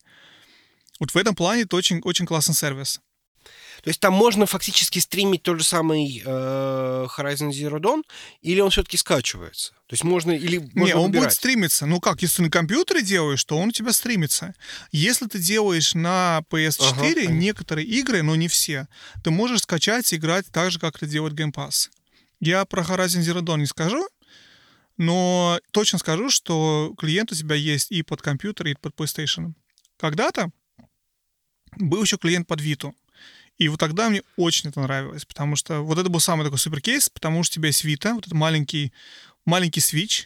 Вот 1.00 1.12
в 1.12 1.18
этом 1.18 1.36
плане 1.36 1.64
это 1.64 1.76
очень, 1.76 2.00
очень 2.04 2.26
классный 2.26 2.56
сервис. 2.56 3.00
То 3.84 3.90
есть 3.90 4.00
там 4.00 4.14
можно 4.14 4.46
фактически 4.46 5.00
стримить 5.00 5.44
тот 5.44 5.60
же 5.60 5.64
самый 5.64 6.22
э, 6.26 7.08
Horizon 7.18 7.50
Zero 7.50 7.80
Dawn, 7.80 8.04
или 8.42 8.60
он 8.60 8.70
все-таки 8.70 8.98
скачивается? 8.98 9.74
То 9.88 9.94
есть 9.94 10.04
можно 10.04 10.32
или 10.32 10.60
можно 10.74 10.84
Не, 10.84 10.96
он 10.96 11.12
будет 11.12 11.34
стримиться. 11.34 11.86
Ну 11.86 12.00
как, 12.00 12.22
если 12.22 12.38
ты 12.38 12.42
на 12.44 12.50
компьютере 12.50 13.02
делаешь, 13.02 13.44
то 13.44 13.58
он 13.58 13.70
у 13.70 13.72
тебя 13.72 13.94
стримится. 13.94 14.56
Если 14.92 15.28
ты 15.28 15.40
делаешь 15.40 15.94
на 15.94 16.42
PS4 16.50 16.90
Ага, 16.90 17.00
понятно. 17.00 17.34
некоторые 17.34 17.88
игры, 17.88 18.24
но 18.24 18.36
не 18.36 18.48
все, 18.48 18.88
ты 19.24 19.32
можешь 19.32 19.62
скачать 19.62 20.12
и 20.14 20.16
играть 20.16 20.46
так 20.52 20.72
же, 20.72 20.80
как 20.80 20.96
это 20.96 21.06
делает 21.06 21.34
Game 21.34 21.54
Pass. 21.54 21.90
Я 22.40 22.66
про 22.66 22.82
Horizon 22.84 23.22
Zero 23.22 23.42
Dawn 23.42 23.60
не 23.60 23.66
скажу, 23.66 24.08
но 24.98 25.60
точно 25.72 26.00
скажу, 26.00 26.30
что 26.30 26.94
клиент 26.98 27.32
у 27.32 27.36
тебя 27.36 27.56
есть 27.56 27.92
и 27.92 28.04
под 28.04 28.22
компьютер, 28.22 28.68
и 28.68 28.76
под 28.76 28.96
PlayStation. 28.96 29.54
Когда-то 29.98 30.52
был 31.78 32.04
еще 32.04 32.18
клиент 32.18 32.48
под 32.48 32.62
Vita. 32.62 32.94
И 33.58 33.68
вот 33.68 33.80
тогда 33.80 34.10
мне 34.10 34.24
очень 34.36 34.70
это 34.70 34.80
нравилось, 34.82 35.26
потому 35.26 35.56
что 35.56 35.82
вот 35.82 35.98
это 35.98 36.10
был 36.10 36.20
самый 36.20 36.44
такой 36.44 36.58
суперкейс, 36.58 37.10
потому 37.10 37.44
что 37.44 37.54
у 37.54 37.56
тебя 37.56 37.68
есть 37.68 37.86
Vita, 37.86 38.14
вот 38.14 38.26
этот 38.26 38.34
маленький, 38.34 38.92
маленький 39.46 39.80
Switch, 39.80 40.26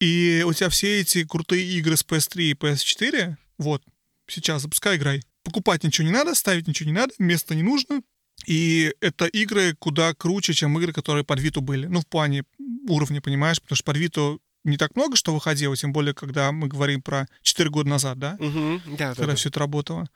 и 0.00 0.42
у 0.46 0.52
тебя 0.52 0.68
все 0.68 1.00
эти 1.00 1.24
крутые 1.24 1.64
игры 1.78 1.96
с 1.96 2.04
PS3 2.04 2.42
и 2.42 2.54
PS4, 2.54 3.36
вот, 3.58 3.82
сейчас 4.26 4.62
запускай, 4.62 4.96
играй. 4.96 5.22
Покупать 5.44 5.84
ничего 5.84 6.06
не 6.06 6.12
надо, 6.12 6.34
ставить 6.34 6.66
ничего 6.66 6.90
не 6.90 6.96
надо, 6.96 7.14
места 7.18 7.54
не 7.54 7.62
нужно. 7.62 8.02
И 8.46 8.92
это 9.00 9.26
игры 9.26 9.74
куда 9.78 10.14
круче, 10.14 10.52
чем 10.52 10.76
игры, 10.78 10.92
которые 10.92 11.24
под 11.24 11.40
Виту 11.40 11.60
были. 11.60 11.86
Ну, 11.86 12.00
в 12.00 12.06
плане 12.06 12.44
уровня, 12.88 13.20
понимаешь? 13.20 13.60
Потому 13.60 13.76
что 13.76 13.84
под 13.84 13.96
Виту 13.96 14.40
не 14.64 14.76
так 14.76 14.96
много 14.96 15.16
что 15.16 15.34
выходило, 15.34 15.76
тем 15.76 15.92
более, 15.92 16.14
когда 16.14 16.50
мы 16.52 16.68
говорим 16.68 17.02
про 17.02 17.26
4 17.42 17.70
года 17.70 17.88
назад, 17.88 18.18
да? 18.18 18.36
Мгм, 18.38 18.82
Да, 18.86 19.10
да, 19.10 19.14
когда 19.14 19.32
да. 19.32 19.34
все 19.36 19.48
это 19.48 19.60
работало. 19.60 20.08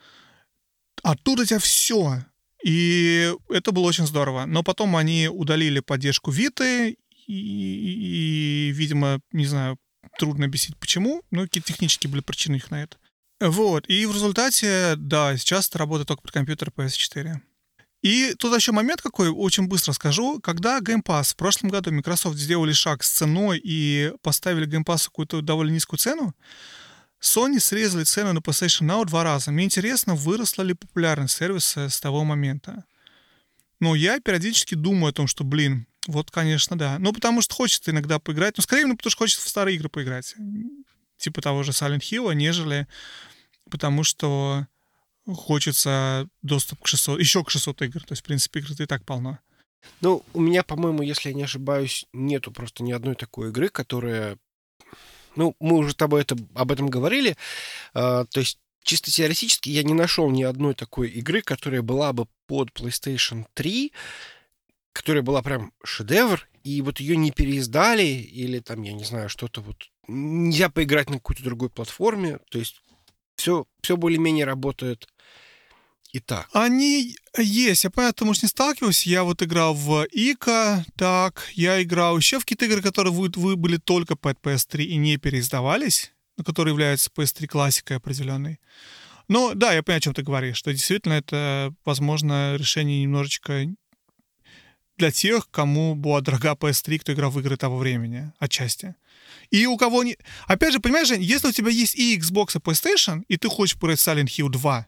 А 1.02 1.12
у 1.12 1.44
тебя 1.44 1.58
все. 1.58 2.24
И 2.64 3.32
это 3.48 3.72
было 3.72 3.84
очень 3.84 4.06
здорово. 4.06 4.44
Но 4.46 4.62
потом 4.62 4.96
они 4.96 5.28
удалили 5.28 5.80
поддержку 5.80 6.30
Виты, 6.30 6.96
и, 7.26 7.32
и, 7.32 8.68
и, 8.68 8.72
видимо, 8.72 9.20
не 9.32 9.46
знаю, 9.46 9.78
трудно 10.18 10.46
объяснить 10.46 10.78
почему, 10.78 11.22
но 11.30 11.42
какие-то 11.42 11.68
технические 11.68 12.10
были 12.10 12.22
причины 12.22 12.56
их 12.56 12.70
на 12.70 12.82
это. 12.82 12.96
Вот, 13.40 13.88
и 13.88 14.06
в 14.06 14.14
результате, 14.14 14.94
да, 14.96 15.36
сейчас 15.36 15.68
это 15.68 15.78
работает 15.78 16.08
только 16.08 16.22
под 16.22 16.32
компьютер 16.32 16.70
PS4. 16.74 17.40
И 18.02 18.34
тут 18.38 18.54
еще 18.54 18.72
момент 18.72 19.02
какой, 19.02 19.28
очень 19.28 19.66
быстро 19.66 19.92
скажу. 19.92 20.40
Когда 20.40 20.78
Game 20.80 21.02
Pass 21.02 21.32
в 21.32 21.36
прошлом 21.36 21.70
году 21.70 21.90
Microsoft 21.92 22.38
сделали 22.38 22.72
шаг 22.72 23.02
с 23.02 23.10
ценой 23.10 23.60
и 23.62 24.12
поставили 24.22 24.68
Game 24.68 24.84
Pass 24.84 25.06
какую-то 25.06 25.42
довольно 25.42 25.72
низкую 25.72 25.98
цену, 25.98 26.34
Sony 27.26 27.60
срезали 27.60 28.04
цену 28.04 28.32
на 28.32 28.38
PlayStation 28.38 28.86
Now 28.86 29.04
два 29.04 29.24
раза. 29.24 29.50
Мне 29.50 29.64
интересно, 29.64 30.14
выросла 30.14 30.62
ли 30.62 30.74
популярность 30.74 31.36
сервиса 31.36 31.88
с 31.88 32.00
того 32.00 32.24
момента. 32.24 32.84
Но 33.80 33.94
я 33.94 34.20
периодически 34.20 34.74
думаю 34.74 35.10
о 35.10 35.12
том, 35.12 35.26
что, 35.26 35.44
блин, 35.44 35.86
вот, 36.06 36.30
конечно, 36.30 36.78
да. 36.78 36.98
Ну, 36.98 37.12
потому 37.12 37.42
что 37.42 37.54
хочется 37.54 37.90
иногда 37.90 38.18
поиграть. 38.18 38.56
Ну, 38.56 38.62
скорее, 38.62 38.86
ну, 38.86 38.96
потому 38.96 39.10
что 39.10 39.18
хочется 39.18 39.44
в 39.44 39.48
старые 39.48 39.76
игры 39.76 39.88
поиграть. 39.88 40.34
Типа 41.18 41.42
того 41.42 41.62
же 41.62 41.72
Silent 41.72 42.00
Hill, 42.00 42.34
нежели 42.34 42.86
потому 43.70 44.04
что 44.04 44.66
хочется 45.26 46.28
доступ 46.42 46.82
к 46.82 46.86
600, 46.86 47.18
еще 47.20 47.44
к 47.44 47.50
600 47.50 47.82
игр. 47.82 48.00
То 48.00 48.12
есть, 48.12 48.22
в 48.22 48.24
принципе, 48.24 48.60
игр 48.60 48.70
и 48.78 48.86
так 48.86 49.04
полно. 49.04 49.38
Ну, 50.00 50.24
у 50.32 50.40
меня, 50.40 50.62
по-моему, 50.62 51.02
если 51.02 51.28
я 51.30 51.34
не 51.34 51.44
ошибаюсь, 51.44 52.06
нету 52.12 52.50
просто 52.50 52.82
ни 52.82 52.92
одной 52.92 53.14
такой 53.14 53.50
игры, 53.50 53.68
которая... 53.68 54.38
Ну, 55.36 55.54
мы 55.60 55.76
уже 55.76 55.92
с 55.92 55.94
тобой 55.94 56.26
об 56.54 56.72
этом 56.72 56.88
говорили. 56.88 57.36
А, 57.94 58.24
то 58.24 58.40
есть, 58.40 58.58
чисто 58.82 59.10
теоретически, 59.10 59.68
я 59.68 59.82
не 59.82 59.94
нашел 59.94 60.30
ни 60.30 60.42
одной 60.42 60.74
такой 60.74 61.08
игры, 61.10 61.42
которая 61.42 61.82
была 61.82 62.12
бы 62.12 62.26
под 62.46 62.70
PlayStation 62.70 63.44
3, 63.54 63.92
которая 64.92 65.22
была 65.22 65.42
прям 65.42 65.72
шедевр, 65.84 66.48
и 66.64 66.82
вот 66.82 67.00
ее 67.00 67.16
не 67.16 67.30
переиздали, 67.30 68.02
или 68.02 68.58
там, 68.58 68.82
я 68.82 68.92
не 68.92 69.04
знаю, 69.04 69.28
что-то 69.28 69.60
вот... 69.60 69.76
Нельзя 70.08 70.68
поиграть 70.68 71.10
на 71.10 71.16
какой-то 71.16 71.42
другой 71.42 71.68
платформе. 71.68 72.38
То 72.48 72.58
есть, 72.58 72.80
все, 73.34 73.66
все 73.82 73.96
более-менее 73.96 74.44
работает 74.44 75.08
и 76.16 76.20
так. 76.20 76.48
Они 76.52 77.16
есть, 77.36 77.84
я 77.84 77.90
поэтому 77.90 78.30
уж 78.30 78.42
не 78.42 78.48
сталкивался. 78.48 79.08
Я 79.08 79.22
вот 79.22 79.42
играл 79.42 79.74
в 79.74 80.06
Ика, 80.10 80.84
так, 80.96 81.48
я 81.52 81.82
играл 81.82 82.16
еще 82.16 82.38
в 82.38 82.42
какие-то 82.42 82.64
игры, 82.64 82.82
которые 82.82 83.12
вы, 83.12 83.30
вы 83.36 83.56
были 83.56 83.76
только 83.76 84.16
под 84.16 84.38
PS3 84.40 84.82
и 84.84 84.96
не 84.96 85.18
переиздавались, 85.18 86.12
которые 86.44 86.72
являются 86.72 87.10
PS3 87.14 87.46
классикой 87.46 87.98
определенной. 87.98 88.58
Но 89.28 89.54
да, 89.54 89.72
я 89.72 89.82
понимаю, 89.82 89.98
о 89.98 90.00
чем 90.00 90.14
ты 90.14 90.22
говоришь, 90.22 90.56
что 90.56 90.72
действительно 90.72 91.14
это, 91.14 91.74
возможно, 91.84 92.56
решение 92.56 93.02
немножечко 93.02 93.66
для 94.96 95.10
тех, 95.10 95.50
кому 95.50 95.94
была 95.94 96.22
дорога 96.22 96.52
PS3, 96.52 96.98
кто 96.98 97.12
играл 97.12 97.30
в 97.30 97.38
игры 97.40 97.56
того 97.56 97.76
времени, 97.76 98.32
отчасти. 98.38 98.94
И 99.50 99.66
у 99.66 99.76
кого 99.76 100.02
не... 100.02 100.16
Опять 100.46 100.72
же, 100.72 100.80
понимаешь, 100.80 101.08
Жень, 101.08 101.22
если 101.22 101.48
у 101.48 101.52
тебя 101.52 101.70
есть 101.70 101.94
и 101.94 102.18
Xbox, 102.18 102.56
и 102.56 102.58
PlayStation, 102.58 103.22
и 103.28 103.36
ты 103.36 103.48
хочешь 103.48 103.78
поиграть 103.78 103.98
Silent 103.98 104.28
Hill 104.28 104.48
2, 104.48 104.86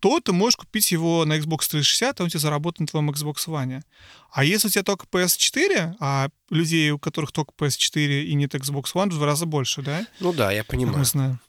то 0.00 0.20
ты 0.20 0.32
можешь 0.32 0.56
купить 0.56 0.92
его 0.92 1.24
на 1.24 1.38
Xbox 1.38 1.68
360, 1.70 2.20
и 2.20 2.22
он 2.22 2.28
тебе 2.28 2.40
заработает 2.40 2.80
на 2.80 2.86
твоем 2.86 3.10
Xbox 3.10 3.46
One. 3.48 3.82
А 4.30 4.44
если 4.44 4.68
у 4.68 4.70
тебя 4.70 4.82
только 4.84 5.06
PS4, 5.06 5.94
а 6.00 6.28
людей, 6.50 6.90
у 6.90 6.98
которых 6.98 7.32
только 7.32 7.52
PS4 7.58 8.22
и 8.24 8.34
нет 8.34 8.54
Xbox 8.54 8.92
One, 8.94 9.06
в 9.10 9.14
два 9.14 9.26
раза 9.26 9.46
больше, 9.46 9.82
да? 9.82 10.06
Ну 10.20 10.32
да, 10.32 10.52
я 10.52 10.62
Как 10.62 10.72
мы 10.74 10.78
понимаю. 10.86 11.04
знаем. 11.04 11.40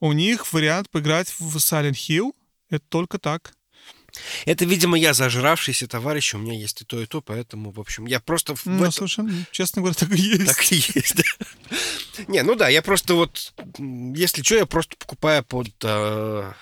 У 0.00 0.12
них 0.12 0.52
вариант 0.52 0.88
поиграть 0.90 1.34
в 1.38 1.56
Silent 1.56 1.92
Hill— 1.92 2.32
это 2.70 2.84
только 2.88 3.18
так. 3.18 3.54
Это, 4.44 4.64
видимо, 4.64 4.98
я 4.98 5.14
зажравшийся 5.14 5.86
товарищ, 5.86 6.34
у 6.34 6.38
меня 6.38 6.54
есть 6.58 6.82
и 6.82 6.84
то, 6.84 7.00
и 7.00 7.06
то, 7.06 7.20
поэтому, 7.22 7.70
в 7.70 7.78
общем, 7.78 8.06
я 8.06 8.18
просто 8.18 8.56
в 8.56 8.66
Ну, 8.66 8.78
этом- 8.80 8.92
совершенно, 8.92 9.46
честно 9.52 9.82
говоря, 9.82 9.94
так 9.98 10.10
и 10.12 10.16
есть. 10.20 10.46
Так 10.46 10.72
и 10.72 10.74
есть, 10.76 11.14
да. 11.16 11.22
Не, 12.26 12.42
ну 12.42 12.56
да, 12.56 12.68
я 12.68 12.82
просто 12.82 13.14
вот, 13.14 13.52
если 13.78 14.42
что, 14.42 14.56
я 14.56 14.66
просто 14.66 14.96
покупаю 14.96 15.44
под 15.44 15.68
э, 15.82 16.52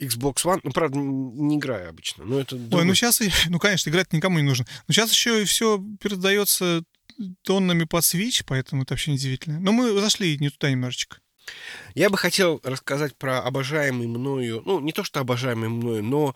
Xbox 0.00 0.44
One. 0.44 0.60
Ну, 0.62 0.70
правда, 0.72 0.98
не 0.98 1.56
играю 1.56 1.90
обычно, 1.90 2.24
но 2.24 2.40
это... 2.40 2.56
Ой, 2.56 2.84
ну 2.84 2.94
сейчас, 2.94 3.20
ну, 3.48 3.58
конечно, 3.58 3.90
играть 3.90 4.12
никому 4.12 4.38
не 4.38 4.44
нужно. 4.44 4.66
Но 4.86 4.94
сейчас 4.94 5.10
еще 5.10 5.42
и 5.42 5.44
все 5.44 5.82
передается 6.00 6.82
тоннами 7.42 7.84
под 7.84 8.04
Switch, 8.04 8.44
поэтому 8.46 8.82
это 8.82 8.94
вообще 8.94 9.12
неудивительно. 9.12 9.60
Но 9.60 9.72
мы 9.72 9.98
зашли 10.00 10.38
не 10.38 10.50
туда 10.50 10.70
немножечко. 10.70 11.18
Я 11.94 12.10
бы 12.10 12.18
хотел 12.18 12.60
рассказать 12.62 13.16
про 13.16 13.40
обожаемый 13.40 14.06
мною, 14.06 14.62
ну, 14.64 14.80
не 14.80 14.92
то, 14.92 15.02
что 15.02 15.20
обожаемый 15.20 15.68
мною, 15.68 16.04
но 16.04 16.34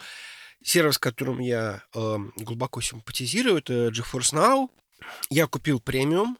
сервис, 0.64 0.98
которым 0.98 1.38
я 1.40 1.82
э, 1.94 2.16
глубоко 2.36 2.80
симпатизирую, 2.80 3.58
это 3.58 3.88
GeForce 3.88 4.32
Now. 4.32 4.68
Я 5.30 5.46
купил 5.46 5.80
премиум. 5.80 6.38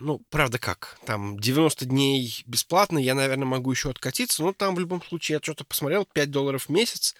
Ну, 0.00 0.22
правда 0.30 0.58
как, 0.58 0.98
там 1.04 1.38
90 1.38 1.86
дней 1.86 2.42
бесплатно, 2.46 2.98
я, 2.98 3.14
наверное, 3.14 3.46
могу 3.46 3.70
еще 3.70 3.90
откатиться, 3.90 4.42
но 4.42 4.52
там 4.52 4.74
в 4.74 4.80
любом 4.80 5.02
случае 5.02 5.34
я 5.36 5.40
что-то 5.42 5.64
посмотрел, 5.64 6.06
5 6.06 6.30
долларов 6.30 6.66
в 6.66 6.68
месяц. 6.68 7.14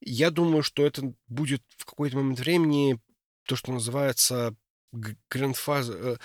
Я 0.00 0.30
думаю, 0.30 0.62
что 0.62 0.84
это 0.84 1.12
будет 1.28 1.62
в 1.76 1.84
какой-то 1.84 2.16
момент 2.16 2.40
времени 2.40 2.98
то, 3.44 3.56
что 3.56 3.72
называется 3.72 4.54
grandfather, 4.92 6.14
э, 6.14 6.16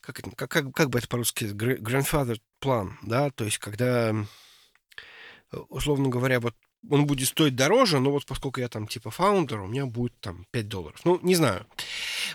как, 0.00 0.20
как, 0.36 0.50
как, 0.50 0.74
как 0.74 0.90
бы 0.90 0.98
это 0.98 1.08
по-русски, 1.08 1.44
Gr- 1.44 1.78
grandfather 1.78 2.40
план, 2.60 2.98
да, 3.02 3.30
то 3.30 3.44
есть 3.44 3.58
когда, 3.58 4.10
э, 4.10 5.56
условно 5.68 6.08
говоря, 6.08 6.40
вот 6.40 6.54
он 6.90 7.06
будет 7.06 7.28
стоить 7.28 7.54
дороже, 7.54 8.00
но 8.00 8.10
вот 8.10 8.26
поскольку 8.26 8.60
я 8.60 8.68
там 8.68 8.86
типа 8.86 9.10
фаундер, 9.10 9.60
у 9.60 9.66
меня 9.66 9.86
будет 9.86 10.18
там 10.20 10.46
5 10.50 10.68
долларов. 10.68 11.00
Ну, 11.04 11.18
не 11.22 11.34
знаю. 11.34 11.66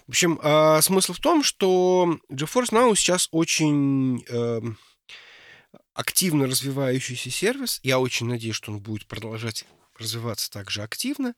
В 0.06 0.10
общем, 0.10 0.40
а, 0.42 0.82
смысл 0.82 1.14
в 1.14 1.20
том, 1.20 1.44
что 1.44 2.20
GeForce 2.32 2.72
Now 2.72 2.96
сейчас 2.96 3.28
очень 3.32 4.24
эм, 4.30 4.78
активно 5.94 6.48
развивающийся 6.48 7.30
сервис. 7.30 7.80
Я 7.84 8.00
очень 8.00 8.28
надеюсь, 8.28 8.56
что 8.56 8.72
он 8.72 8.80
будет 8.80 9.06
продолжать 9.08 9.66
развиваться 9.98 10.50
так 10.50 10.70
же 10.70 10.84
активно. 10.84 11.34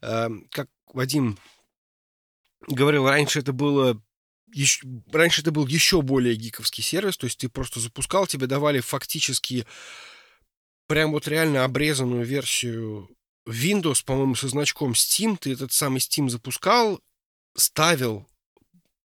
Эм, 0.00 0.46
Как 0.50 0.68
Вадим 0.92 1.38
говорил, 2.66 3.08
раньше 3.08 3.40
это 3.40 3.52
было 3.52 4.00
еще, 4.52 4.86
раньше 5.12 5.42
это 5.42 5.50
был 5.52 5.66
еще 5.66 6.00
более 6.00 6.34
гиковский 6.34 6.82
сервис, 6.82 7.16
то 7.16 7.26
есть 7.26 7.38
ты 7.38 7.48
просто 7.48 7.80
запускал, 7.80 8.26
тебе 8.26 8.46
давали 8.46 8.80
фактически 8.80 9.66
прям 10.88 11.12
вот 11.12 11.28
реально 11.28 11.64
обрезанную 11.64 12.24
версию 12.24 13.08
Windows, 13.46 14.04
по-моему, 14.04 14.34
со 14.34 14.48
значком 14.48 14.92
Steam, 14.92 15.36
ты 15.38 15.52
этот 15.52 15.72
самый 15.72 15.98
Steam 15.98 16.28
запускал, 16.28 17.00
ставил 17.54 18.26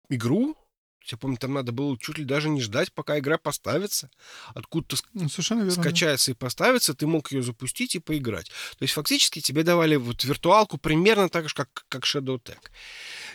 игру, 0.09 0.57
я 1.05 1.17
помню, 1.17 1.37
там 1.37 1.53
надо 1.53 1.71
было 1.71 1.97
чуть 1.97 2.17
ли 2.17 2.25
даже 2.25 2.49
не 2.49 2.61
ждать, 2.61 2.93
пока 2.93 3.19
игра 3.19 3.37
поставится. 3.37 4.09
Откуда-то 4.53 4.97
ну, 5.13 5.27
верно, 5.27 5.71
скачается 5.71 6.31
и 6.31 6.33
поставится, 6.33 6.93
ты 6.93 7.07
мог 7.07 7.31
ее 7.31 7.43
запустить 7.43 7.95
и 7.95 7.99
поиграть. 7.99 8.47
То 8.77 8.83
есть 8.83 8.93
фактически 8.93 9.41
тебе 9.41 9.63
давали 9.63 9.95
вот 9.95 10.23
виртуалку 10.23 10.77
примерно 10.77 11.29
так 11.29 11.49
же, 11.49 11.55
как, 11.55 11.85
как 11.89 12.05
Shadow 12.05 12.41
Tag. 12.41 12.59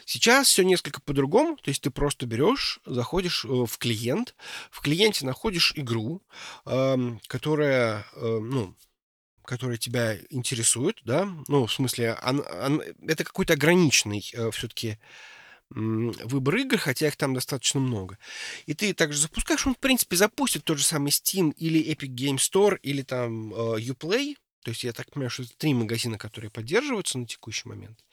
Сейчас 0.05 0.49
все 0.49 0.65
несколько 0.65 1.01
по-другому. 1.01 1.57
То 1.57 1.69
есть 1.69 1.83
ты 1.83 1.91
просто 1.91 2.27
берешь, 2.27 2.81
заходишь 2.87 3.45
э, 3.45 3.49
в 3.49 3.79
клиент, 3.79 4.35
в 4.71 4.81
клиенте 4.81 5.27
находишь 5.27 5.73
игру, 5.77 6.23
эм, 6.65 7.21
которая, 7.27 8.07
э, 8.15 8.39
ну, 8.41 8.75
которая 9.45 9.79
тебя 9.79 10.17
интересует, 10.31 11.01
да, 11.05 11.27
ну, 11.49 11.67
в 11.67 11.73
смысле, 11.73 12.19
он, 12.23 12.45
он, 12.63 12.83
это 13.07 13.25
какой-то 13.25 13.55
ограниченный 13.55 14.31
э, 14.35 14.51
все-таки 14.51 14.99
выбор 15.71 16.57
игр, 16.57 16.79
хотя 16.79 17.09
их 17.09 17.17
там 17.17 17.35
достаточно 17.35 17.81
много. 17.81 18.19
И 18.67 18.75
ты 18.75 18.95
также 18.95 19.19
запускаешь, 19.19 19.67
он, 19.67 19.75
в 19.75 19.79
принципе, 19.79 20.17
запустит 20.17 20.65
тот 20.65 20.79
же 20.79 20.85
самый 20.85 21.11
Steam 21.11 21.53
или 21.57 21.81
Epic 21.81 22.09
Game 22.15 22.37
Store 22.37 22.79
или 22.83 23.03
там 23.03 23.53
э, 23.53 23.81
Uplay. 23.81 24.37
То 24.65 24.71
есть 24.71 24.85
я 24.85 24.93
так 24.93 25.11
понимаю, 25.11 25.31
что 25.31 25.45
это 25.45 25.57
три 25.57 25.73
магазина, 25.73 26.19
которые 26.19 26.51
поддерживаются 26.51 27.19
на 27.19 27.27
текущий 27.27 27.69
момент. 27.69 28.05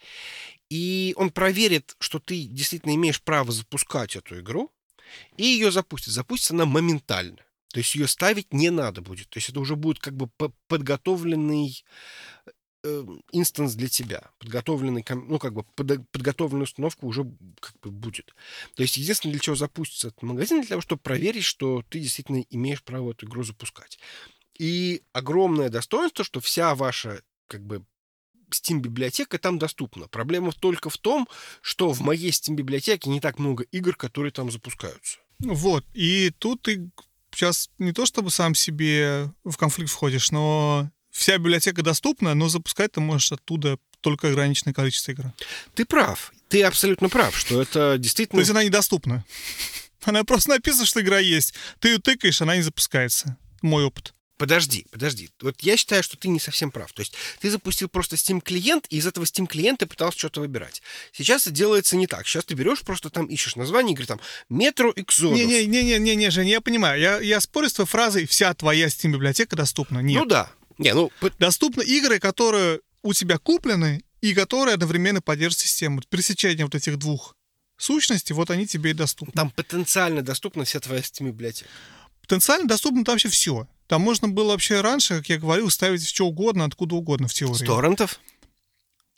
И 0.70 1.14
он 1.18 1.32
проверит, 1.32 1.96
что 2.00 2.20
ты 2.20 2.44
действительно 2.44 2.94
имеешь 2.96 3.22
право 3.22 3.52
запускать 3.52 4.16
эту 4.16 4.40
игру, 4.40 4.72
и 5.38 5.46
ее 5.46 5.72
запустит. 5.72 6.14
Запустится 6.14 6.54
она 6.54 6.66
моментально. 6.66 7.46
То 7.74 7.80
есть 7.80 7.94
ее 7.96 8.08
ставить 8.08 8.54
не 8.54 8.70
надо 8.70 9.02
будет. 9.02 9.30
То 9.30 9.38
есть 9.38 9.50
это 9.50 9.60
уже 9.60 9.76
будет 9.76 10.00
как 10.00 10.16
бы 10.16 10.30
подготовленный 10.68 11.84
инстанс 13.32 13.76
для 13.76 13.88
тебя. 13.88 14.30
Подготовленный, 14.40 15.06
ну, 15.10 15.40
как 15.40 15.54
бы 15.54 15.64
под, 15.76 16.10
подготовленная 16.12 16.64
установка 16.64 17.06
уже 17.06 17.24
как 17.60 17.80
бы 17.82 17.92
будет. 17.92 18.36
То 18.76 18.84
есть 18.84 18.98
единственное, 18.98 19.34
для 19.34 19.42
чего 19.42 19.56
запустится 19.56 20.10
этот 20.10 20.24
магазин, 20.24 20.62
для 20.62 20.70
того, 20.70 20.82
чтобы 20.82 21.02
проверить, 21.02 21.44
что 21.44 21.84
ты 21.90 22.00
действительно 22.00 22.44
имеешь 22.50 22.84
право 22.84 23.12
эту 23.12 23.26
игру 23.26 23.44
запускать. 23.44 24.00
И 24.58 25.04
огромное 25.12 25.70
достоинство, 25.70 26.24
что 26.24 26.40
вся 26.40 26.74
ваша 26.76 27.22
как 27.48 27.66
бы 27.66 27.84
Steam-библиотека 28.50 29.38
там 29.38 29.60
доступна. 29.60 30.08
Проблема 30.08 30.52
только 30.52 30.90
в 30.90 30.98
том, 30.98 31.28
что 31.62 31.92
в 31.92 32.02
моей 32.02 32.32
Steam-библиотеке 32.32 33.10
не 33.10 33.20
так 33.20 33.40
много 33.40 33.64
игр, 33.64 33.96
которые 33.96 34.32
там 34.32 34.52
запускаются. 34.52 35.20
Вот, 35.40 35.86
и 35.94 36.32
тут 36.38 36.62
ты 36.62 36.90
сейчас 37.34 37.70
не 37.78 37.92
то 37.92 38.06
чтобы 38.06 38.32
сам 38.32 38.56
себе 38.56 39.34
в 39.44 39.58
конфликт 39.58 39.92
входишь, 39.92 40.32
но 40.32 40.90
вся 41.16 41.38
библиотека 41.38 41.82
доступна, 41.82 42.34
но 42.34 42.50
запускать 42.50 42.92
ты 42.92 43.00
можешь 43.00 43.32
оттуда 43.32 43.78
только 44.02 44.28
ограниченное 44.28 44.74
количество 44.74 45.12
игр. 45.12 45.32
Ты 45.74 45.86
прав. 45.86 46.34
Ты 46.50 46.64
абсолютно 46.64 47.10
прав, 47.10 47.36
что 47.38 47.62
это 47.62 47.98
действительно... 47.98 48.38
То 48.38 48.42
есть 48.42 48.52
она 48.52 48.64
недоступна. 48.64 49.24
Она 50.04 50.24
просто 50.24 50.52
написана, 50.52 50.86
что 50.86 51.02
игра 51.02 51.18
есть. 51.18 51.56
Ты 51.80 51.90
ее 51.90 51.98
тыкаешь, 51.98 52.40
она 52.40 52.56
не 52.56 52.62
запускается. 52.62 53.38
Мой 53.64 53.86
опыт. 53.86 54.14
Подожди, 54.38 54.86
подожди. 54.92 55.32
Вот 55.42 55.62
я 55.62 55.78
считаю, 55.78 56.04
что 56.04 56.16
ты 56.16 56.28
не 56.28 56.40
совсем 56.40 56.70
прав. 56.70 56.94
То 56.94 57.00
есть 57.00 57.16
ты 57.40 57.50
запустил 57.50 57.90
просто 57.90 58.18
Steam 58.18 58.40
клиент, 58.40 58.86
и 58.92 58.98
из 58.98 59.08
этого 59.08 59.24
Steam 59.24 59.48
клиента 59.48 59.88
пытался 59.88 60.20
что-то 60.20 60.42
выбирать. 60.42 60.84
Сейчас 61.12 61.48
это 61.48 61.56
делается 61.56 61.96
не 61.96 62.06
так. 62.06 62.28
Сейчас 62.28 62.46
ты 62.46 62.54
берешь, 62.54 62.82
просто 62.82 63.10
там 63.10 63.26
ищешь 63.26 63.56
название 63.56 63.94
игры, 63.94 64.06
там 64.06 64.20
Metro 64.52 64.94
Exodus. 64.94 65.34
Не-не-не-не-не, 65.34 66.30
Женя, 66.30 66.52
я 66.52 66.62
понимаю. 66.62 67.02
Я, 67.02 67.20
я 67.20 67.40
спорю 67.42 67.70
с 67.70 67.74
твоей 67.74 67.88
фразой 67.88 68.28
«вся 68.28 68.54
твоя 68.54 68.88
Steam 68.88 69.14
библиотека 69.14 69.56
доступна». 69.56 70.00
Нет. 70.00 70.20
Ну 70.20 70.26
да. 70.26 70.52
Не, 70.78 70.94
ну... 70.94 71.12
Доступны 71.40 71.84
игры, 71.84 72.20
которые 72.20 72.82
у 73.02 73.14
тебя 73.14 73.38
куплены 73.38 74.04
и 74.22 74.34
которые 74.34 74.74
одновременно 74.74 75.22
поддерживают 75.22 75.60
систему. 75.60 76.02
Пересечение 76.10 76.66
вот 76.66 76.76
этих 76.76 76.98
двух 76.98 77.36
сущностей, 77.78 78.34
вот 78.34 78.50
они 78.50 78.66
тебе 78.66 78.92
и 78.92 78.94
доступны. 78.94 79.34
Там 79.34 79.52
потенциально 79.52 80.22
доступна 80.22 80.64
вся 80.64 80.80
твоя 80.80 81.02
Steam 81.02 81.28
библиотека. 81.28 81.70
Потенциально 82.22 82.68
доступно 82.68 83.04
там 83.04 83.14
вообще 83.14 83.30
все. 83.30 83.68
Там 83.88 84.02
можно 84.02 84.28
было 84.28 84.52
вообще 84.52 84.82
раньше, 84.82 85.18
как 85.18 85.30
я 85.30 85.38
говорил, 85.38 85.70
ставить 85.70 86.08
что 86.08 86.26
угодно, 86.26 86.66
откуда 86.66 86.96
угодно 86.96 87.28
в 87.28 87.34
теории. 87.34 87.64
С 87.64 87.68
торрентов? 87.68 88.20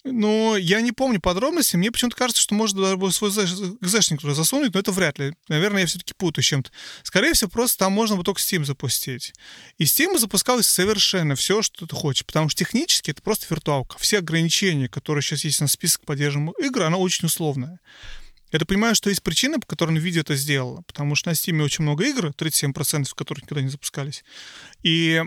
Но 0.03 0.55
я 0.57 0.81
не 0.81 0.91
помню 0.91 1.19
подробности. 1.19 1.75
Мне 1.75 1.91
почему-то 1.91 2.15
кажется, 2.15 2.41
что 2.41 2.55
можно 2.55 2.81
даже 2.81 3.11
свой 3.11 3.31
экзешник 3.31 4.21
туда 4.21 4.33
засунуть, 4.33 4.73
но 4.73 4.79
это 4.79 4.91
вряд 4.91 5.19
ли. 5.19 5.33
Наверное, 5.49 5.81
я 5.81 5.87
все-таки 5.87 6.13
путаю 6.15 6.43
чем-то. 6.43 6.71
Скорее 7.03 7.33
всего, 7.33 7.49
просто 7.49 7.79
там 7.79 7.91
можно 7.91 8.15
было 8.15 8.23
только 8.23 8.39
Steam 8.39 8.63
запустить. 8.63 9.33
И 9.77 9.83
Steam 9.83 10.17
запускалось 10.17 10.67
совершенно 10.67 11.35
все, 11.35 11.61
что 11.61 11.85
ты 11.85 11.95
хочешь, 11.95 12.25
потому 12.25 12.49
что 12.49 12.59
технически 12.59 13.11
это 13.11 13.21
просто 13.21 13.47
виртуалка. 13.49 13.97
Все 13.99 14.19
ограничения, 14.19 14.87
которые 14.87 15.21
сейчас 15.21 15.43
есть 15.43 15.61
на 15.61 15.67
список 15.67 16.05
поддерживаемых 16.05 16.57
игр, 16.59 16.83
она 16.83 16.97
очень 16.97 17.25
условная. 17.25 17.79
Я 18.51 18.59
так 18.59 18.67
понимаю, 18.69 18.95
что 18.95 19.09
есть 19.09 19.23
причина, 19.23 19.59
по 19.59 19.67
которой 19.67 19.97
NVIDIA 19.97 20.21
это 20.21 20.35
сделала, 20.35 20.81
потому 20.83 21.15
что 21.15 21.29
на 21.29 21.33
Steam 21.33 21.61
очень 21.61 21.83
много 21.83 22.05
игр, 22.05 22.27
37%, 22.27 23.09
которых 23.13 23.43
никогда 23.43 23.61
не 23.61 23.67
запускались. 23.67 24.23
И 24.83 25.21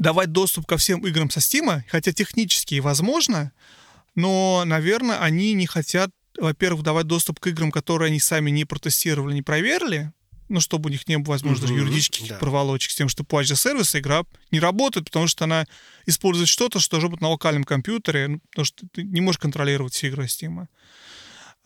давать 0.00 0.32
доступ 0.32 0.66
ко 0.66 0.78
всем 0.78 1.06
играм 1.06 1.30
со 1.30 1.40
Steam, 1.40 1.82
хотя 1.88 2.12
технически 2.12 2.74
и 2.74 2.80
возможно, 2.80 3.52
но, 4.14 4.64
наверное, 4.64 5.20
они 5.20 5.52
не 5.52 5.66
хотят, 5.66 6.10
во-первых, 6.38 6.82
давать 6.82 7.06
доступ 7.06 7.38
к 7.38 7.46
играм, 7.48 7.70
которые 7.70 8.08
они 8.08 8.18
сами 8.18 8.50
не 8.50 8.64
протестировали, 8.64 9.34
не 9.34 9.42
проверили, 9.42 10.12
ну, 10.48 10.58
чтобы 10.60 10.88
у 10.88 10.90
них 10.90 11.06
не 11.06 11.18
было, 11.18 11.34
возможно, 11.34 11.60
даже 11.60 11.74
юридических 11.74 12.28
да. 12.28 12.36
проволочек 12.36 12.90
с 12.90 12.96
тем, 12.96 13.08
что 13.08 13.24
по 13.24 13.44
сервиса 13.44 14.00
игра 14.00 14.24
не 14.50 14.58
работает, 14.58 15.06
потому 15.06 15.28
что 15.28 15.44
она 15.44 15.66
использует 16.06 16.48
что-то, 16.48 16.80
что 16.80 16.92
должно 16.92 17.10
быть 17.10 17.20
на 17.20 17.28
локальном 17.28 17.64
компьютере, 17.64 18.28
ну, 18.28 18.40
потому 18.50 18.64
что 18.64 18.86
ты 18.92 19.04
не 19.04 19.20
можешь 19.20 19.38
контролировать 19.38 19.92
все 19.92 20.08
игры 20.08 20.24
Steam. 20.24 20.66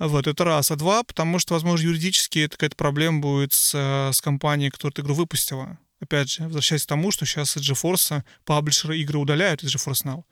Вот, 0.01 0.26
это 0.26 0.45
раз. 0.45 0.72
А 0.72 0.76
два, 0.76 1.05
потому 1.05 1.39
что, 1.39 1.55
возможно, 1.55 1.87
юридически 1.87 2.41
это 2.41 2.57
какая-то 2.57 2.76
проблема 2.76 3.20
будет 3.20 3.53
с, 3.53 3.74
с 4.12 4.20
компанией, 4.20 4.70
которая 4.70 4.93
эту 4.93 5.03
игру 5.03 5.14
выпустила. 5.14 5.78
Опять 6.05 6.30
же, 6.30 6.44
возвращаясь 6.44 6.84
к 6.84 6.88
тому, 6.88 7.11
что 7.11 7.24
сейчас 7.24 7.57
из 7.57 7.68
GeForce 7.68 8.24
паблишеры 8.44 8.98
игры 8.98 9.18
удаляют 9.18 9.64
из 9.64 9.74
GeForce 9.74 10.05
Now. 10.05 10.24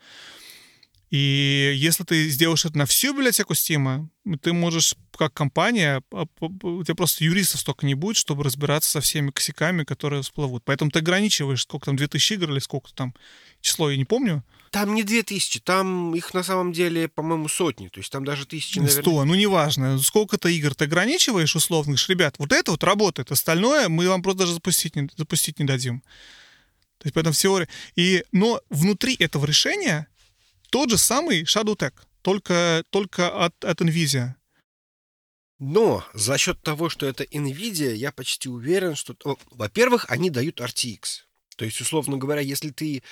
И 1.08 1.72
если 1.76 2.04
ты 2.04 2.28
сделаешь 2.28 2.64
это 2.66 2.76
на 2.76 2.84
всю 2.84 3.14
библиотеку 3.14 3.54
Steam, 3.54 4.08
ты 4.42 4.52
можешь, 4.52 4.94
как 5.16 5.32
компания, 5.32 6.02
у 6.10 6.84
тебя 6.84 6.94
просто 6.94 7.24
юристов 7.24 7.60
столько 7.60 7.86
не 7.86 7.94
будет, 7.94 8.16
чтобы 8.16 8.44
разбираться 8.44 8.90
со 8.90 9.00
всеми 9.00 9.30
косяками, 9.30 9.84
которые 9.84 10.22
всплывут. 10.22 10.62
Поэтому 10.64 10.90
ты 10.90 10.98
ограничиваешь, 10.98 11.62
сколько 11.62 11.86
там, 11.86 11.96
2000 11.96 12.32
игр 12.34 12.52
или 12.52 12.58
сколько 12.60 12.92
там, 12.94 13.14
число 13.62 13.90
я 13.90 13.96
не 13.96 14.04
помню. 14.04 14.44
Там 14.72 14.94
не 14.94 15.02
2000, 15.02 15.60
там 15.60 16.14
их 16.14 16.32
на 16.32 16.42
самом 16.42 16.72
деле, 16.72 17.06
по-моему, 17.06 17.46
сотни. 17.48 17.88
То 17.88 18.00
есть 18.00 18.10
там 18.10 18.24
даже 18.24 18.46
тысячи, 18.46 18.78
наверное... 18.78 19.02
100, 19.02 19.24
ну 19.26 19.34
неважно. 19.34 19.98
Сколько-то 19.98 20.48
игр 20.48 20.74
ты 20.74 20.86
ограничиваешь 20.86 21.54
говоришь, 21.54 22.08
ребят, 22.08 22.36
вот 22.38 22.52
это 22.52 22.70
вот 22.70 22.82
работает, 22.82 23.30
остальное 23.30 23.90
мы 23.90 24.08
вам 24.08 24.22
просто 24.22 24.40
даже 24.40 24.54
запустить 24.54 24.96
не, 24.96 25.10
запустить 25.14 25.58
не 25.58 25.66
дадим. 25.66 26.00
То 26.98 27.06
есть 27.06 27.14
поэтому 27.14 27.34
в 27.34 27.36
теории... 27.36 27.68
И, 27.96 28.24
но 28.32 28.62
внутри 28.70 29.14
этого 29.16 29.44
решения 29.44 30.08
тот 30.70 30.88
же 30.88 30.96
самый 30.96 31.42
Shadow 31.42 31.76
Tech, 31.76 31.92
только, 32.22 32.82
только 32.88 33.28
от, 33.44 33.62
от 33.62 33.82
NVIDIA. 33.82 34.36
Но 35.58 36.02
за 36.14 36.38
счет 36.38 36.62
того, 36.62 36.88
что 36.88 37.04
это 37.04 37.24
NVIDIA, 37.24 37.94
я 37.94 38.10
почти 38.10 38.48
уверен, 38.48 38.96
что... 38.96 39.14
Во-первых, 39.50 40.06
они 40.08 40.30
дают 40.30 40.62
RTX. 40.62 41.26
То 41.56 41.66
есть, 41.66 41.78
условно 41.82 42.16
говоря, 42.16 42.40
если 42.40 42.70
ты 42.70 43.02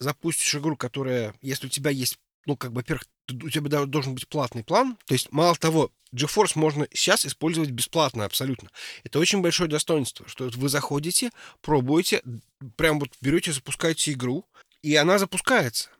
запустишь 0.00 0.54
игру, 0.56 0.76
которая, 0.76 1.34
если 1.42 1.66
у 1.66 1.70
тебя 1.70 1.90
есть, 1.90 2.18
ну, 2.46 2.56
как 2.56 2.72
бы, 2.72 2.76
во-первых, 2.76 3.06
у 3.30 3.48
тебя 3.50 3.84
должен 3.86 4.14
быть 4.14 4.26
платный 4.26 4.64
план. 4.64 4.96
То 5.06 5.14
есть, 5.14 5.30
мало 5.30 5.54
того, 5.54 5.92
GeForce 6.12 6.52
можно 6.56 6.88
сейчас 6.92 7.24
использовать 7.24 7.70
бесплатно 7.70 8.24
абсолютно. 8.24 8.70
Это 9.04 9.18
очень 9.18 9.42
большое 9.42 9.70
достоинство, 9.70 10.26
что 10.28 10.50
вы 10.54 10.68
заходите, 10.68 11.30
пробуете, 11.60 12.22
прям 12.76 12.98
вот 12.98 13.10
берете, 13.20 13.52
запускаете 13.52 14.12
игру, 14.12 14.44
и 14.82 14.96
она 14.96 15.18
запускается. 15.18 15.90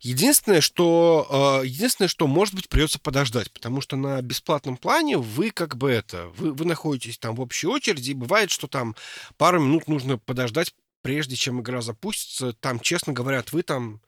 Единственное, 0.00 0.60
что, 0.60 1.60
э, 1.62 1.66
единственное, 1.66 2.08
что, 2.08 2.26
может 2.26 2.54
быть, 2.54 2.68
придется 2.68 2.98
подождать, 2.98 3.50
потому 3.50 3.80
что 3.80 3.96
на 3.96 4.20
бесплатном 4.20 4.76
плане 4.76 5.16
вы 5.16 5.50
как 5.50 5.76
бы 5.76 5.90
это, 5.90 6.28
вы, 6.36 6.52
вы 6.52 6.64
находитесь 6.66 7.18
там 7.18 7.34
в 7.34 7.40
общей 7.40 7.66
очереди, 7.66 8.10
и 8.10 8.14
бывает, 8.14 8.50
что 8.50 8.68
там 8.68 8.94
пару 9.38 9.60
минут 9.60 9.88
нужно 9.88 10.18
подождать, 10.18 10.74
прежде 11.02 11.36
чем 11.36 11.60
игра 11.60 11.80
запустится, 11.80 12.52
там, 12.52 12.80
честно 12.80 13.12
говорят, 13.12 13.52
вы 13.52 13.62
там 13.62 14.02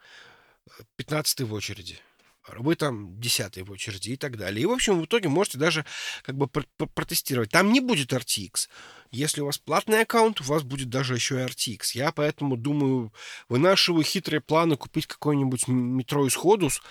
15 0.96 1.40
в 1.42 1.52
очереди 1.52 1.98
вы 2.58 2.74
там 2.74 3.20
10 3.20 3.68
в 3.68 3.70
очереди 3.70 4.10
и 4.10 4.16
так 4.16 4.36
далее. 4.36 4.62
И, 4.62 4.66
в 4.66 4.72
общем, 4.72 5.00
в 5.00 5.04
итоге 5.04 5.28
можете 5.28 5.58
даже 5.58 5.84
как 6.22 6.36
бы 6.36 6.48
протестировать. 6.48 7.50
Там 7.50 7.72
не 7.72 7.80
будет 7.80 8.12
RTX. 8.12 8.68
Если 9.10 9.40
у 9.40 9.46
вас 9.46 9.58
платный 9.58 10.02
аккаунт, 10.02 10.40
у 10.40 10.44
вас 10.44 10.62
будет 10.62 10.88
даже 10.88 11.14
еще 11.14 11.36
и 11.36 11.44
RTX. 11.44 11.80
Я 11.94 12.12
поэтому 12.12 12.56
думаю, 12.56 13.12
вынашиваю 13.48 14.04
хитрые 14.04 14.40
планы 14.40 14.76
купить 14.76 15.06
какой-нибудь 15.06 15.68
Metro 15.68 16.26
Exodus, 16.26 16.82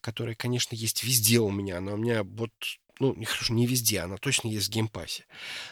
который, 0.00 0.34
конечно, 0.34 0.74
есть 0.74 1.04
везде 1.04 1.38
у 1.38 1.50
меня, 1.50 1.80
но 1.80 1.94
у 1.94 1.96
меня 1.96 2.22
вот 2.24 2.52
ну, 3.00 3.12
не 3.16 3.24
хорошо, 3.24 3.54
не 3.54 3.66
везде, 3.66 4.00
она 4.00 4.16
точно 4.18 4.48
есть 4.48 4.68
в 4.68 4.70
Game 4.70 4.92
Pass 4.92 5.15
е. 5.15 5.26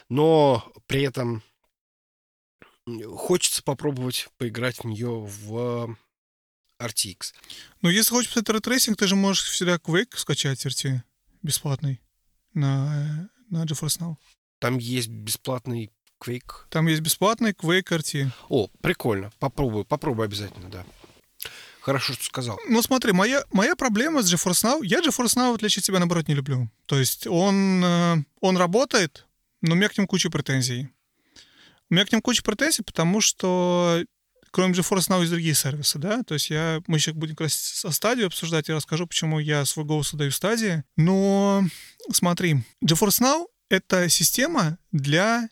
Но 0.09 0.69
при 0.87 1.03
этом 1.03 1.41
хочется 3.15 3.63
попробовать 3.63 4.27
поиграть 4.37 4.79
в 4.79 4.83
нее 4.85 5.09
в 5.09 5.97
RTX. 6.81 7.33
Ну, 7.81 7.89
если 7.89 8.11
хочешь 8.11 8.29
посмотреть 8.29 8.55
ray 8.55 8.66
tracing, 8.66 8.97
ты 8.97 9.07
же 9.07 9.15
можешь 9.15 9.45
всегда 9.45 9.75
Quake 9.75 10.15
скачать 10.15 10.65
RT 10.65 11.01
бесплатный 11.41 12.01
на, 12.53 13.29
на 13.49 13.63
GeForce 13.63 13.99
Now. 13.99 14.15
Там 14.59 14.77
есть 14.77 15.09
бесплатный 15.09 15.91
Quake. 16.21 16.67
Там 16.69 16.87
есть 16.87 17.01
бесплатный 17.01 17.51
Quake 17.51 17.89
RT. 17.89 18.29
О, 18.49 18.67
прикольно. 18.81 19.31
Попробую, 19.39 19.85
попробую 19.85 20.25
обязательно, 20.25 20.69
да. 20.69 20.85
Хорошо, 21.81 22.13
что 22.13 22.23
сказал. 22.23 22.59
Ну, 22.69 22.81
смотри, 22.81 23.11
моя, 23.11 23.43
моя 23.51 23.75
проблема 23.75 24.21
с 24.21 24.33
GeForce 24.33 24.63
Now... 24.63 24.79
Я 24.83 24.99
GeForce 25.01 25.35
Now, 25.35 25.51
в 25.51 25.55
отличие 25.55 25.81
от 25.81 25.85
тебя, 25.85 25.99
наоборот, 25.99 26.29
не 26.29 26.33
люблю. 26.33 26.69
То 26.85 26.97
есть 26.97 27.27
он, 27.27 27.83
э, 27.83 28.23
он 28.39 28.55
работает, 28.55 29.27
но 29.61 29.73
у 29.73 29.77
меня 29.77 29.89
к 29.89 29.97
нему 29.97 30.07
куча 30.07 30.29
претензий. 30.29 30.89
У 31.93 31.95
меня 31.95 32.07
к 32.07 32.11
ним 32.11 32.23
куча 32.23 32.41
претензий, 32.41 32.81
потому 32.81 33.21
что 33.21 34.03
кроме 34.49 34.73
GeForce 34.73 35.09
Now 35.09 35.19
есть 35.19 35.29
другие 35.29 35.53
сервисы, 35.53 35.99
да, 35.99 36.23
то 36.23 36.33
есть 36.33 36.49
я, 36.49 36.81
мы 36.87 36.97
сейчас 36.97 37.13
будем 37.13 37.35
как 37.35 37.41
раз 37.41 37.53
со 37.53 37.91
стадию 37.91 38.25
обсуждать, 38.25 38.67
я 38.67 38.73
расскажу, 38.73 39.05
почему 39.05 39.37
я 39.37 39.63
свой 39.63 39.85
голос 39.85 40.11
отдаю 40.11 40.31
стадии, 40.31 40.83
но 40.97 41.63
смотри, 42.11 42.63
GeForce 42.83 43.21
Now— 43.21 43.45
это 43.69 44.09
система 44.09 44.79
для 44.91 45.47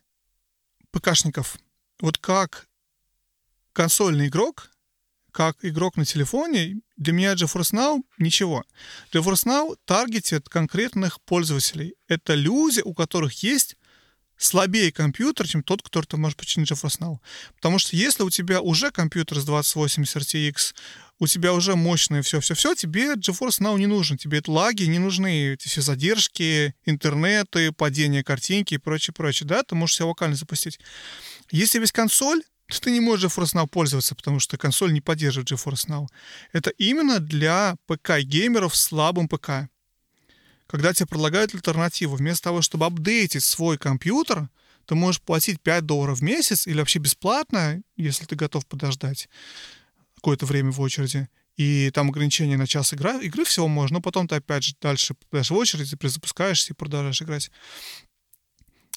ПКшников. 0.89 1.60
Вот 2.00 2.18
как 2.18 2.68
консольный 3.72 4.26
игрок, 4.26 4.72
как 5.32 5.64
игрок 5.64 5.96
на 5.96 6.06
телефоне, 6.06 6.82
для 6.98 7.14
меня 7.14 7.34
GeForce 7.36 7.72
Now 7.76 8.02
ничего. 8.18 8.64
GeForce 9.14 9.46
Now 9.46 9.78
таргетит 9.86 10.50
конкретных 10.50 11.22
пользователей. 11.22 11.94
Это 12.08 12.34
люди, 12.34 12.82
у 12.84 12.96
которых 12.96 13.44
есть 13.44 13.78
слабее 14.44 14.92
компьютер, 14.92 15.48
чем 15.48 15.64
тот, 15.64 15.82
который 15.82 16.06
ты 16.06 16.18
можешь 16.18 16.36
починить 16.36 16.72
GeForce 16.72 17.00
Now. 17.00 17.18
Потому 17.56 17.80
что 17.80 17.96
если 17.96 18.24
у 18.24 18.30
тебя 18.30 18.62
уже 18.62 18.92
компьютер 18.92 19.39
с 19.39 19.46
2080 19.46 20.16
RTX, 20.16 20.74
у 21.20 21.28
тебя 21.28 21.54
уже 21.54 21.76
мощное 21.76 22.24
все-все-все, 22.24 22.74
тебе 22.74 23.14
GeForce 23.14 23.62
Now 23.62 23.78
не 23.78 23.86
нужен. 23.86 24.18
Тебе 24.18 24.39
это 24.39 24.52
лаги 24.52 24.84
не 24.84 25.00
нужны, 25.00 25.54
эти 25.54 25.68
все 25.68 25.82
задержки, 25.82 26.74
интернеты, 26.86 27.72
падение 27.72 28.24
картинки 28.24 28.74
и 28.74 28.78
прочее-прочее. 28.78 29.48
Да, 29.48 29.62
ты 29.64 29.76
можешь 29.76 29.98
себя 29.98 30.08
локально 30.08 30.36
запустить. 30.36 30.80
Если 31.52 31.80
есть 31.80 31.92
консоль, 31.92 32.42
то 32.68 32.82
ты 32.82 32.92
не 32.92 33.00
можешь 33.00 33.32
GeForce 33.32 33.56
Now 33.56 33.68
пользоваться, 33.68 34.16
потому 34.16 34.39
что 34.39 34.58
консоль 34.58 34.94
не 34.94 35.02
поддерживает 35.02 35.52
GeForce 35.52 35.88
Now. 35.88 36.08
Это 36.52 36.72
именно 36.72 37.20
для 37.20 37.76
ПК-геймеров 37.88 38.76
с 38.76 38.82
слабым 38.82 39.28
ПК 39.28 39.70
когда 40.72 40.93
тебе 40.93 41.05
предлагают 41.05 41.53
альтернативу. 41.53 42.15
Вместо 42.15 42.45
того, 42.45 42.61
чтобы 42.61 42.86
апдейтить 42.86 43.43
свой 43.43 43.78
компьютер, 43.78 44.49
ты 44.86 44.95
можешь 44.95 45.22
платить 45.22 45.59
5 45.61 45.86
долларов 45.86 46.19
в 46.19 46.24
месяц 46.24 46.65
или 46.65 46.80
вообще 46.80 46.99
бесплатно, 46.99 47.82
если 47.97 48.24
ты 48.24 48.38
готов 48.38 48.65
подождать 48.65 49.28
какое-то 50.15 50.45
время 50.45 50.72
в 50.72 50.80
очереди. 50.80 51.28
И 51.57 51.91
там 51.93 52.09
ограничение 52.09 52.57
на 52.57 52.67
час 52.67 52.93
игра, 52.93 53.19
игры 53.19 53.43
всего 53.43 53.67
можно, 53.67 53.95
но 53.95 54.01
потом 54.01 54.30
ты 54.30 54.36
опять 54.36 54.63
же 54.63 54.74
дальше 54.80 55.13
подашь 55.30 55.51
в 55.51 55.55
очередь, 55.55 55.99
перезапускаешься 55.99 56.72
и 56.72 56.76
продолжаешь 56.76 57.22
играть. 57.22 57.51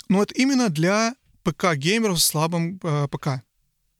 Но 0.08 0.22
это 0.22 0.32
именно 0.34 0.68
для 0.68 1.16
ПК-геймеров 1.42 2.20
с 2.20 2.26
слабым 2.26 2.78
э, 2.84 3.08
ПК, 3.10 3.42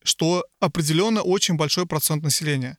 что 0.04 0.46
определенно 0.60 1.22
очень 1.22 1.56
большой 1.56 1.86
процент 1.86 2.22
населения. 2.22 2.78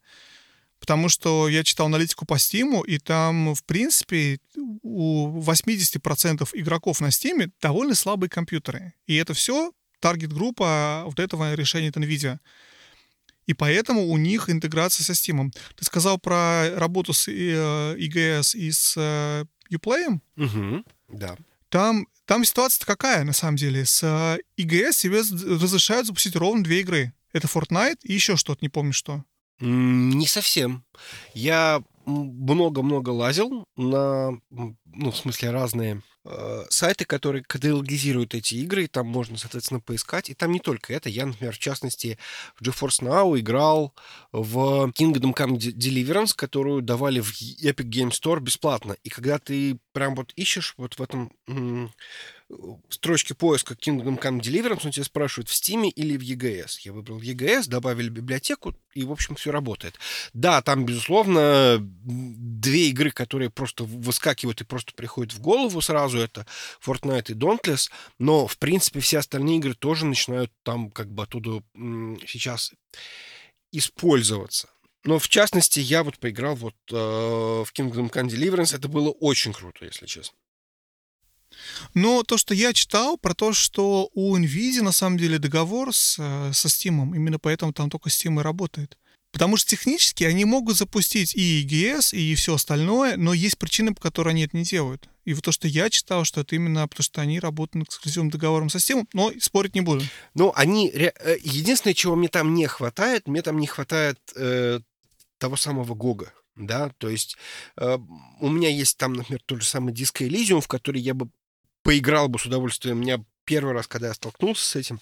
Потому 0.85 1.09
что 1.09 1.49
я 1.49 1.63
читал 1.63 1.87
аналитику 1.87 2.27
по 2.27 2.35
Steam, 2.35 2.85
и 2.85 2.99
там, 2.99 3.55
в 3.55 3.63
принципе, 3.63 4.39
у 4.83 5.41
80% 5.41 6.47
игроков 6.53 7.01
на 7.01 7.07
Steam 7.07 7.51
довольно 7.59 7.95
слабые 7.95 8.29
компьютеры. 8.29 8.93
И 9.07 9.15
это 9.15 9.33
все 9.33 9.71
таргет-группа 9.99 11.01
вот 11.07 11.19
этого 11.19 11.55
решения 11.55 11.89
NVIDIA. 11.89 12.37
И 13.47 13.55
поэтому 13.55 14.07
у 14.11 14.17
них 14.17 14.47
интеграция 14.47 15.03
со 15.03 15.13
Steam. 15.13 15.51
Ты 15.75 15.85
сказал 15.85 16.19
про 16.19 16.69
работу 16.75 17.13
с 17.13 17.27
EGS 17.29 18.55
э, 18.55 18.59
и 18.59 18.71
с 18.71 18.93
э, 18.95 19.45
Uplay? 19.73 20.19
Угу, 20.37 20.85
да. 21.17 21.35
Там, 21.69 22.07
там 22.25 22.45
ситуация 22.45 22.85
какая, 22.85 23.23
на 23.23 23.33
самом 23.33 23.55
деле? 23.55 23.85
С 23.85 24.03
EGS 24.55 25.01
тебе 25.01 25.21
разрешают 25.55 26.05
запустить 26.05 26.35
ровно 26.35 26.63
две 26.63 26.81
игры. 26.81 27.11
Это 27.33 27.47
Fortnite 27.47 28.01
и 28.03 28.13
еще 28.13 28.35
что-то, 28.35 28.59
не 28.61 28.69
помню 28.69 28.93
что. 28.93 29.25
Не 29.59 30.27
совсем. 30.27 30.83
Я 31.33 31.81
много-много 32.05 33.09
лазил 33.09 33.67
на, 33.75 34.31
ну, 34.49 35.11
в 35.11 35.17
смысле, 35.17 35.51
разные 35.51 36.01
э, 36.23 36.63
сайты, 36.69 37.05
которые 37.05 37.43
каталогизируют 37.43 38.35
эти 38.35 38.55
игры, 38.55 38.83
и 38.83 38.87
там 38.87 39.07
можно, 39.07 39.37
соответственно, 39.37 39.79
поискать. 39.79 40.29
И 40.29 40.33
там 40.33 40.51
не 40.51 40.59
только 40.59 40.93
это. 40.93 41.09
Я, 41.09 41.25
например, 41.25 41.55
в 41.55 41.59
частности, 41.59 42.19
в 42.55 42.61
GeForce 42.61 43.01
Now 43.01 43.39
играл 43.39 43.93
в 44.31 44.91
Kingdom 44.91 45.33
Come 45.33 45.57
Deliverance, 45.57 46.33
которую 46.35 46.81
давали 46.81 47.21
в 47.21 47.31
Epic 47.31 47.89
Game 47.89 48.11
Store 48.11 48.39
бесплатно. 48.39 48.95
И 49.03 49.09
когда 49.09 49.39
ты 49.39 49.79
прям 49.91 50.15
вот 50.15 50.31
ищешь 50.35 50.75
вот 50.77 50.99
в 50.99 51.01
этом 51.01 51.31
строчке 52.89 53.33
поиска 53.33 53.73
Kingdom 53.73 54.19
Come 54.19 54.39
Deliverance, 54.39 54.81
он 54.85 54.91
тебя 54.91 55.03
спрашивает, 55.03 55.49
в 55.49 55.53
Steam 55.53 55.89
или 55.89 56.17
в 56.17 56.21
EGS. 56.21 56.79
Я 56.83 56.93
выбрал 56.93 57.19
EGS, 57.19 57.67
добавили 57.67 58.09
библиотеку, 58.09 58.75
и, 58.93 59.03
в 59.03 59.11
общем, 59.11 59.35
все 59.35 59.51
работает. 59.51 59.95
Да, 60.33 60.61
там, 60.61 60.85
безусловно, 60.85 61.77
две 61.81 62.89
игры, 62.89 63.11
которые 63.11 63.49
просто 63.49 63.83
выскакивают 63.83 64.61
и 64.61 64.65
просто 64.65 64.93
приходят 64.93 65.33
в 65.33 65.41
голову 65.41 65.81
сразу, 65.81 66.19
это 66.19 66.45
Fortnite 66.85 67.31
и 67.31 67.33
Dauntless, 67.33 67.89
но, 68.19 68.47
в 68.47 68.57
принципе, 68.57 68.99
все 68.99 69.19
остальные 69.19 69.57
игры 69.57 69.73
тоже 69.73 70.05
начинают 70.05 70.51
там 70.63 70.91
как 70.91 71.11
бы 71.11 71.23
оттуда 71.23 71.63
сейчас 72.25 72.73
использоваться. 73.71 74.69
Но, 75.03 75.19
в 75.19 75.27
частности, 75.29 75.79
я 75.79 76.03
вот 76.03 76.17
поиграл 76.17 76.55
вот 76.55 76.75
э, 76.91 76.95
в 76.95 77.67
Kingdom 77.77 78.09
Come 78.11 78.27
Deliverance. 78.27 78.75
Это 78.75 78.87
было 78.87 79.11
очень 79.11 79.53
круто, 79.53 79.85
если 79.85 80.07
честно. 80.07 80.35
Но 81.93 82.23
то, 82.23 82.37
что 82.37 82.53
я 82.53 82.73
читал 82.73 83.17
про 83.17 83.33
то, 83.33 83.53
что 83.53 84.09
у 84.13 84.37
NVIDIA 84.37 84.81
на 84.81 84.91
самом 84.91 85.17
деле 85.17 85.39
договор 85.39 85.93
с, 85.93 86.17
э, 86.19 86.51
со 86.53 86.67
Steam, 86.67 87.15
именно 87.15 87.39
поэтому 87.39 87.73
там 87.73 87.89
только 87.89 88.09
Steam 88.09 88.39
и 88.39 88.43
работает. 88.43 88.97
Потому 89.35 89.57
что 89.57 89.71
технически 89.71 90.23
они 90.23 90.45
могут 90.45 90.77
запустить 90.77 91.35
и 91.35 91.61
EGS, 91.65 92.15
и 92.15 92.35
все 92.35 92.53
остальное, 92.53 93.17
но 93.17 93.33
есть 93.33 93.57
причины, 93.57 93.93
по 93.93 94.01
которой 94.01 94.29
они 94.29 94.45
это 94.45 94.55
не 94.55 94.63
делают. 94.63 95.09
И 95.25 95.33
вот 95.33 95.43
то, 95.43 95.51
что 95.51 95.67
я 95.67 95.89
читал, 95.89 96.23
что 96.23 96.39
это 96.39 96.55
именно 96.55 96.87
потому, 96.87 97.03
что 97.03 97.19
они 97.19 97.41
работают 97.41 97.75
над 97.75 97.87
эксклюзивным 97.89 98.29
договором 98.29 98.69
со 98.69 98.77
Steam, 98.77 99.05
но 99.11 99.33
спорить 99.41 99.75
не 99.75 99.81
буду. 99.81 100.05
Ну, 100.35 100.53
они... 100.55 100.89
Э, 100.89 101.11
единственное, 101.41 101.93
чего 101.93 102.15
мне 102.15 102.29
там 102.29 102.53
не 102.53 102.65
хватает, 102.67 103.27
мне 103.27 103.41
там 103.41 103.57
не 103.59 103.67
хватает 103.67 104.17
э, 104.37 104.79
того 105.37 105.57
самого 105.57 105.95
Гога. 105.95 106.31
Да, 106.55 106.89
то 106.97 107.09
есть 107.09 107.35
э, 107.75 107.97
у 108.39 108.49
меня 108.49 108.69
есть 108.69 108.97
там, 108.97 109.11
например, 109.11 109.41
тот 109.45 109.61
же 109.61 109.67
самый 109.67 109.93
диск 109.93 110.21
Elysium, 110.21 110.61
в 110.61 110.69
который 110.69 111.01
я 111.01 111.13
бы 111.13 111.27
поиграл 111.85 112.27
бы 112.27 112.39
с 112.39 112.45
удовольствием. 112.47 112.97
У 112.97 113.01
меня 113.01 113.23
первый 113.45 113.73
раз, 113.73 113.87
когда 113.87 114.07
я 114.07 114.13
столкнулся 114.15 114.65
с 114.65 114.75
этим, 114.75 114.99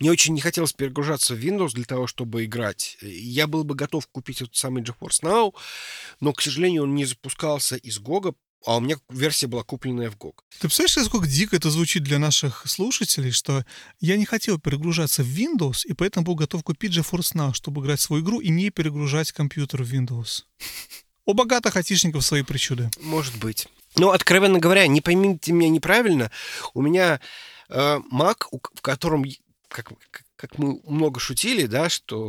мне 0.00 0.10
очень 0.10 0.34
не 0.34 0.40
хотелось 0.40 0.72
перегружаться 0.72 1.36
в 1.36 1.38
Windows 1.38 1.72
для 1.72 1.84
того, 1.84 2.08
чтобы 2.08 2.44
играть. 2.44 2.98
Я 3.00 3.46
был 3.46 3.62
бы 3.62 3.76
готов 3.76 4.08
купить 4.08 4.42
этот 4.42 4.56
самый 4.56 4.82
GeForce 4.82 5.22
Now, 5.22 5.54
но, 6.20 6.32
к 6.32 6.42
сожалению, 6.42 6.82
он 6.82 6.96
не 6.96 7.04
запускался 7.04 7.76
из 7.76 8.00
GOG, 8.00 8.34
а 8.66 8.76
у 8.76 8.80
меня 8.80 8.96
версия 9.08 9.46
была 9.46 9.62
купленная 9.62 10.10
в 10.10 10.16
GOG. 10.16 10.34
Ты 10.58 10.62
представляешь, 10.62 10.96
насколько 10.96 11.28
дико 11.28 11.54
это 11.54 11.70
звучит 11.70 12.02
для 12.02 12.18
наших 12.18 12.64
слушателей, 12.66 13.30
что 13.30 13.64
я 14.00 14.16
не 14.16 14.24
хотел 14.24 14.58
перегружаться 14.58 15.22
в 15.22 15.28
Windows, 15.28 15.86
и 15.86 15.92
поэтому 15.92 16.26
был 16.26 16.34
готов 16.34 16.64
купить 16.64 16.90
GeForce 16.92 17.36
Now, 17.36 17.54
чтобы 17.54 17.82
играть 17.82 18.00
в 18.00 18.02
свою 18.02 18.24
игру 18.24 18.40
и 18.40 18.48
не 18.48 18.70
перегружать 18.70 19.30
компьютер 19.30 19.84
в 19.84 19.94
Windows. 19.94 20.42
У 21.24 21.34
богатых 21.34 21.76
айтишников 21.76 22.24
свои 22.24 22.42
причуды. 22.42 22.90
Может 23.00 23.36
быть. 23.38 23.68
Но, 23.96 24.12
откровенно 24.12 24.58
говоря, 24.58 24.86
не 24.86 25.00
поймите 25.00 25.52
меня 25.52 25.70
неправильно, 25.70 26.30
у 26.74 26.82
меня 26.82 27.20
э, 27.68 27.98
Mac, 28.12 28.44
в 28.50 28.80
котором, 28.82 29.24
как, 29.68 29.92
как 30.36 30.58
мы 30.58 30.80
много 30.84 31.18
шутили, 31.18 31.66
да, 31.66 31.88
что 31.88 32.20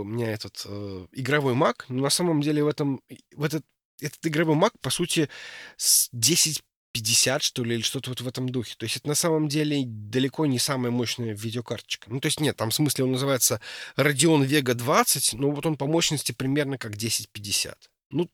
у 0.00 0.04
меня 0.04 0.32
этот 0.32 0.62
э, 0.64 1.06
игровой 1.12 1.54
Mac, 1.54 1.84
но 1.88 2.02
на 2.02 2.10
самом 2.10 2.40
деле 2.40 2.64
в 2.64 2.68
этом, 2.68 3.00
в 3.34 3.44
этот, 3.44 3.64
этот 4.00 4.26
игровой 4.26 4.56
Mac, 4.56 4.72
по 4.80 4.90
сути, 4.90 5.28
с 5.76 6.08
10 6.12 6.62
50, 6.96 7.42
что 7.42 7.62
ли, 7.62 7.74
или 7.74 7.82
что-то 7.82 8.08
вот 8.08 8.22
в 8.22 8.28
этом 8.28 8.48
духе. 8.48 8.74
То 8.78 8.84
есть 8.84 8.96
это 8.96 9.08
на 9.08 9.14
самом 9.14 9.48
деле 9.48 9.82
далеко 9.84 10.46
не 10.46 10.58
самая 10.58 10.90
мощная 10.90 11.34
видеокарточка. 11.34 12.08
Ну, 12.10 12.20
то 12.20 12.26
есть 12.26 12.40
нет, 12.40 12.56
там 12.56 12.70
в 12.70 12.74
смысле 12.74 13.04
он 13.04 13.12
называется 13.12 13.60
Radeon 13.98 14.46
Vega 14.46 14.72
20, 14.72 15.34
но 15.34 15.50
вот 15.50 15.66
он 15.66 15.76
по 15.76 15.86
мощности 15.86 16.32
примерно 16.32 16.78
как 16.78 16.92
1050. 16.94 17.90
Ну, 18.12 18.30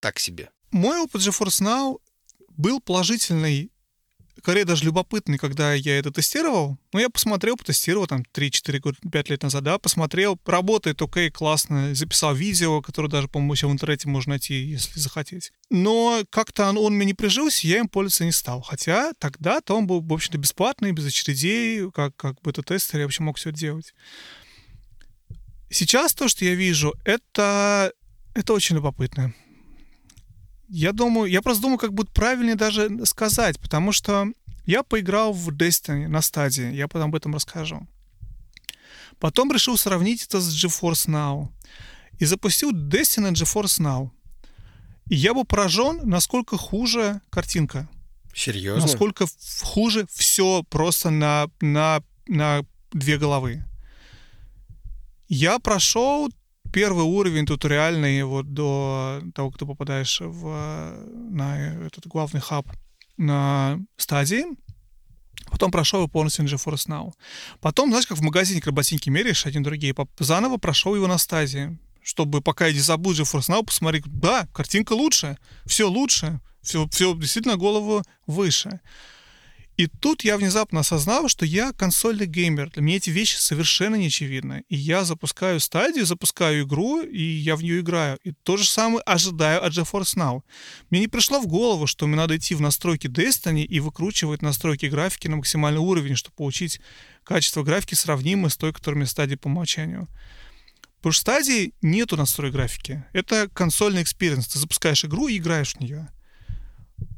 так 0.00 0.18
себе. 0.18 0.50
Мой 0.72 0.98
опыт 0.98 1.22
GeForce 1.22 1.62
Now 1.62 2.00
был 2.60 2.80
положительный 2.80 3.70
скорее 4.40 4.64
даже 4.64 4.84
любопытный, 4.84 5.38
когда 5.38 5.74
я 5.74 5.98
это 5.98 6.10
тестировал. 6.10 6.78
Ну, 6.92 7.00
я 7.00 7.10
посмотрел, 7.10 7.56
потестировал 7.56 8.06
там 8.06 8.22
3-4 8.32 9.10
5 9.10 9.30
лет 9.30 9.42
назад, 9.42 9.64
да, 9.64 9.78
посмотрел, 9.78 10.38
работает, 10.46 11.00
окей, 11.02 11.30
классно, 11.30 11.94
записал 11.94 12.34
видео, 12.34 12.80
которое 12.80 13.08
даже, 13.08 13.28
по-моему, 13.28 13.52
еще 13.52 13.68
в 13.68 13.72
интернете 13.72 14.08
можно 14.08 14.30
найти, 14.30 14.54
если 14.54 14.98
захотеть. 14.98 15.52
Но 15.68 16.22
как-то 16.30 16.68
он, 16.70 16.78
он 16.78 16.94
мне 16.94 17.06
не 17.06 17.14
прижился, 17.14 17.66
я 17.66 17.78
им 17.78 17.88
пользоваться 17.88 18.24
не 18.24 18.32
стал. 18.32 18.62
Хотя 18.62 19.12
тогда-то 19.18 19.76
он 19.76 19.86
был, 19.86 20.00
в 20.00 20.12
общем-то, 20.12 20.38
бесплатный, 20.38 20.92
без 20.92 21.06
очередей, 21.06 21.90
как, 21.90 22.16
как 22.16 22.40
бета-тестер, 22.42 23.00
я 23.00 23.04
вообще 23.04 23.22
мог 23.22 23.36
все 23.36 23.52
делать. 23.52 23.94
Сейчас 25.70 26.14
то, 26.14 26.28
что 26.28 26.44
я 26.44 26.54
вижу, 26.54 26.94
это, 27.04 27.92
это 28.34 28.52
очень 28.52 28.76
любопытно. 28.76 29.34
Я 30.72 30.92
думаю, 30.92 31.28
я 31.28 31.42
просто 31.42 31.62
думаю, 31.62 31.78
как 31.78 31.92
будет 31.92 32.10
правильнее 32.10 32.54
даже 32.54 33.04
сказать, 33.04 33.58
потому 33.58 33.90
что 33.90 34.28
я 34.66 34.84
поиграл 34.84 35.32
в 35.32 35.48
Destiny 35.48 36.06
на 36.06 36.22
стадии, 36.22 36.72
я 36.72 36.86
потом 36.86 37.08
об 37.08 37.16
этом 37.16 37.34
расскажу. 37.34 37.88
Потом 39.18 39.52
решил 39.52 39.76
сравнить 39.76 40.24
это 40.24 40.40
с 40.40 40.64
GeForce 40.64 41.08
Now. 41.08 41.48
И 42.20 42.24
запустил 42.24 42.70
Destiny 42.70 43.32
GeForce 43.32 43.80
Now. 43.80 44.10
И 45.08 45.16
я 45.16 45.34
был 45.34 45.44
поражен, 45.44 46.08
насколько 46.08 46.56
хуже 46.56 47.20
картинка. 47.30 47.88
Серьезно? 48.32 48.82
Насколько 48.82 49.26
хуже 49.62 50.06
все 50.08 50.62
просто 50.70 51.10
на, 51.10 51.48
на, 51.60 52.00
на 52.28 52.64
две 52.92 53.18
головы. 53.18 53.64
Я 55.28 55.58
прошел 55.58 56.30
первый 56.72 57.04
уровень 57.04 57.46
туториальный 57.46 58.22
вот 58.24 58.52
до 58.52 59.22
того, 59.34 59.50
как 59.50 59.58
ты 59.58 59.66
попадаешь 59.66 60.20
в, 60.20 61.04
на 61.30 61.86
этот 61.86 62.06
главный 62.06 62.40
хаб 62.40 62.66
на 63.16 63.78
стадии. 63.96 64.44
Потом 65.50 65.70
прошел 65.70 66.00
его 66.00 66.08
полностью 66.08 66.44
на 66.44 66.48
GeForce 66.48 66.88
Now. 66.88 67.12
Потом, 67.60 67.90
знаешь, 67.90 68.06
как 68.06 68.18
в 68.18 68.22
магазине, 68.22 68.60
когда 68.60 68.76
ботинки 68.76 69.08
меряешь, 69.08 69.46
один 69.46 69.62
другие, 69.62 69.94
заново 70.18 70.58
прошел 70.58 70.94
его 70.94 71.06
на 71.06 71.18
стадии, 71.18 71.78
чтобы 72.02 72.40
пока 72.40 72.66
я 72.66 72.72
не 72.72 72.80
забыл 72.80 73.12
GeForce 73.12 73.50
Now, 73.50 73.64
посмотреть, 73.64 74.04
да, 74.06 74.46
картинка 74.52 74.92
лучше, 74.92 75.38
все 75.66 75.88
лучше, 75.88 76.40
все, 76.62 76.88
все 76.88 77.14
действительно 77.14 77.56
голову 77.56 78.02
выше. 78.26 78.80
И 79.80 79.86
тут 79.86 80.24
я 80.24 80.36
внезапно 80.36 80.80
осознал, 80.80 81.28
что 81.28 81.46
я 81.46 81.72
консольный 81.72 82.26
геймер. 82.26 82.68
Для 82.68 82.82
меня 82.82 82.98
эти 82.98 83.08
вещи 83.08 83.36
совершенно 83.36 83.94
не 83.94 84.08
очевидны. 84.08 84.62
И 84.68 84.76
я 84.76 85.04
запускаю 85.04 85.58
стадию, 85.58 86.04
запускаю 86.04 86.64
игру, 86.64 87.00
и 87.00 87.22
я 87.22 87.56
в 87.56 87.62
нее 87.62 87.80
играю. 87.80 88.18
И 88.22 88.32
то 88.32 88.58
же 88.58 88.66
самое 88.68 89.00
ожидаю 89.06 89.64
от 89.64 89.72
GeForce 89.72 90.18
Now. 90.18 90.42
Мне 90.90 91.00
не 91.00 91.08
пришло 91.08 91.40
в 91.40 91.46
голову, 91.46 91.86
что 91.86 92.06
мне 92.06 92.16
надо 92.16 92.36
идти 92.36 92.54
в 92.54 92.60
настройки 92.60 93.06
Destiny 93.06 93.62
и 93.62 93.80
выкручивать 93.80 94.42
настройки 94.42 94.84
графики 94.84 95.28
на 95.28 95.36
максимальный 95.36 95.80
уровень, 95.80 96.14
чтобы 96.14 96.36
получить 96.36 96.78
качество 97.24 97.62
графики 97.62 97.94
сравнимое 97.94 98.50
с 98.50 98.58
той, 98.58 98.74
которыми 98.74 99.04
стадии 99.04 99.36
по 99.36 99.46
умолчанию. 99.46 100.08
Потому 100.98 101.12
что 101.14 101.20
в 101.20 101.22
стадии 101.22 101.72
нету 101.80 102.18
настроек 102.18 102.52
графики. 102.52 103.02
Это 103.14 103.48
консольный 103.48 104.02
experience. 104.02 104.46
Ты 104.46 104.58
запускаешь 104.58 105.06
игру 105.06 105.28
и 105.28 105.38
играешь 105.38 105.72
в 105.72 105.80
нее. 105.80 106.10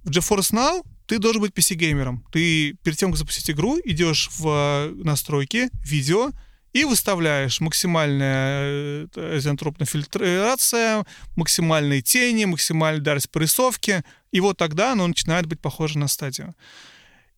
В 0.05 0.11
GeForce 0.11 0.53
Now 0.53 0.85
ты 1.13 1.19
должен 1.19 1.43
быть 1.43 1.53
PC-геймером. 1.53 2.25
Ты 2.33 2.73
перед 2.83 2.97
тем, 2.97 3.11
как 3.11 3.19
запустить 3.19 3.51
игру, 3.51 3.79
идешь 3.85 4.31
в 4.33 4.49
э, 4.49 4.95
настройки, 5.05 5.69
видео, 5.85 6.31
и 6.73 6.85
выставляешь 6.85 7.61
максимальная 7.61 9.07
э, 9.15 9.37
изентропная 9.37 9.87
фильтрация, 9.87 11.05
максимальные 11.37 12.01
тени, 12.01 12.47
максимальная 12.47 13.03
дальность 13.03 13.31
порисовки, 13.31 14.03
и 14.31 14.41
вот 14.41 14.57
тогда 14.57 14.93
оно 14.93 15.07
начинает 15.07 15.45
быть 15.45 15.61
похоже 15.61 15.99
на 15.99 16.09
стадию. 16.09 16.55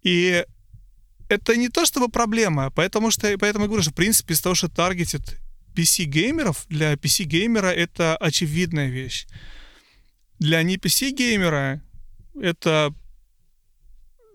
И 0.04 0.44
это 1.28 1.56
не 1.56 1.68
то 1.68 1.84
чтобы 1.84 2.08
проблема, 2.08 2.70
потому 2.70 3.10
что, 3.10 3.36
поэтому 3.38 3.64
я 3.64 3.66
говорю, 3.66 3.82
что 3.82 3.90
в 3.90 3.96
принципе 3.96 4.34
из 4.34 4.40
того, 4.40 4.54
что 4.54 4.68
таргетит 4.68 5.40
PC-геймеров, 5.74 6.66
для 6.68 6.92
PC-геймера 6.92 7.72
это 7.72 8.16
очевидная 8.18 8.86
вещь. 8.86 9.26
Для 10.38 10.62
не 10.62 10.76
PC-геймера 10.76 11.80
это 12.40 12.94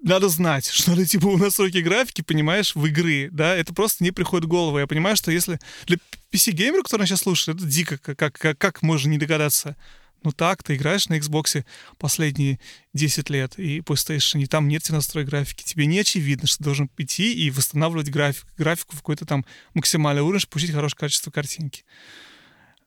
надо 0.02 0.30
знать, 0.30 0.66
что 0.72 0.94
это 0.94 1.06
типа 1.06 1.28
у 1.28 1.38
настройки 1.38 1.78
графики, 1.78 2.22
понимаешь, 2.22 2.76
в 2.76 2.86
игры, 2.86 3.30
да, 3.32 3.56
это 3.56 3.74
просто 3.74 4.04
не 4.04 4.12
приходит 4.12 4.46
в 4.46 4.50
голову. 4.50 4.80
Я 4.80 4.88
понимаю, 4.88 5.16
что 5.16 5.32
если 5.32 5.60
для 5.86 5.98
PC-геймера, 6.32 6.84
который 6.84 7.08
сейчас 7.08 7.22
слушает, 7.22 7.58
это 7.58 7.68
дико, 7.68 7.98
как, 7.98 8.18
как, 8.18 8.58
как 8.58 8.82
можно 8.82 9.10
не 9.10 9.18
догадаться. 9.18 9.76
Ну 10.24 10.34
так, 10.34 10.64
ты 10.64 10.76
играешь 10.76 11.08
на 11.08 11.18
Xbox 11.18 11.66
последние 11.98 12.60
10 12.94 13.30
лет 13.30 13.58
и 13.58 13.80
PlayStation, 13.80 14.42
и 14.42 14.48
там 14.48 14.68
нет 14.68 14.84
тебе 14.84 14.96
настрой 14.96 15.24
графики. 15.24 15.64
Тебе 15.64 15.86
не 15.86 16.00
очевидно, 16.00 16.46
что 16.46 16.58
ты 16.58 16.64
должен 16.66 16.90
идти 16.98 17.34
и 17.34 17.50
восстанавливать 17.50 18.10
график, 18.10 18.46
графику 18.58 18.96
в 18.96 19.00
какой-то 19.00 19.26
там 19.26 19.46
максимальный 19.74 20.22
уровень, 20.22 20.42
чтобы 20.42 20.52
получить 20.52 20.76
хорошее 20.76 21.00
качество 21.00 21.32
картинки. 21.32 21.86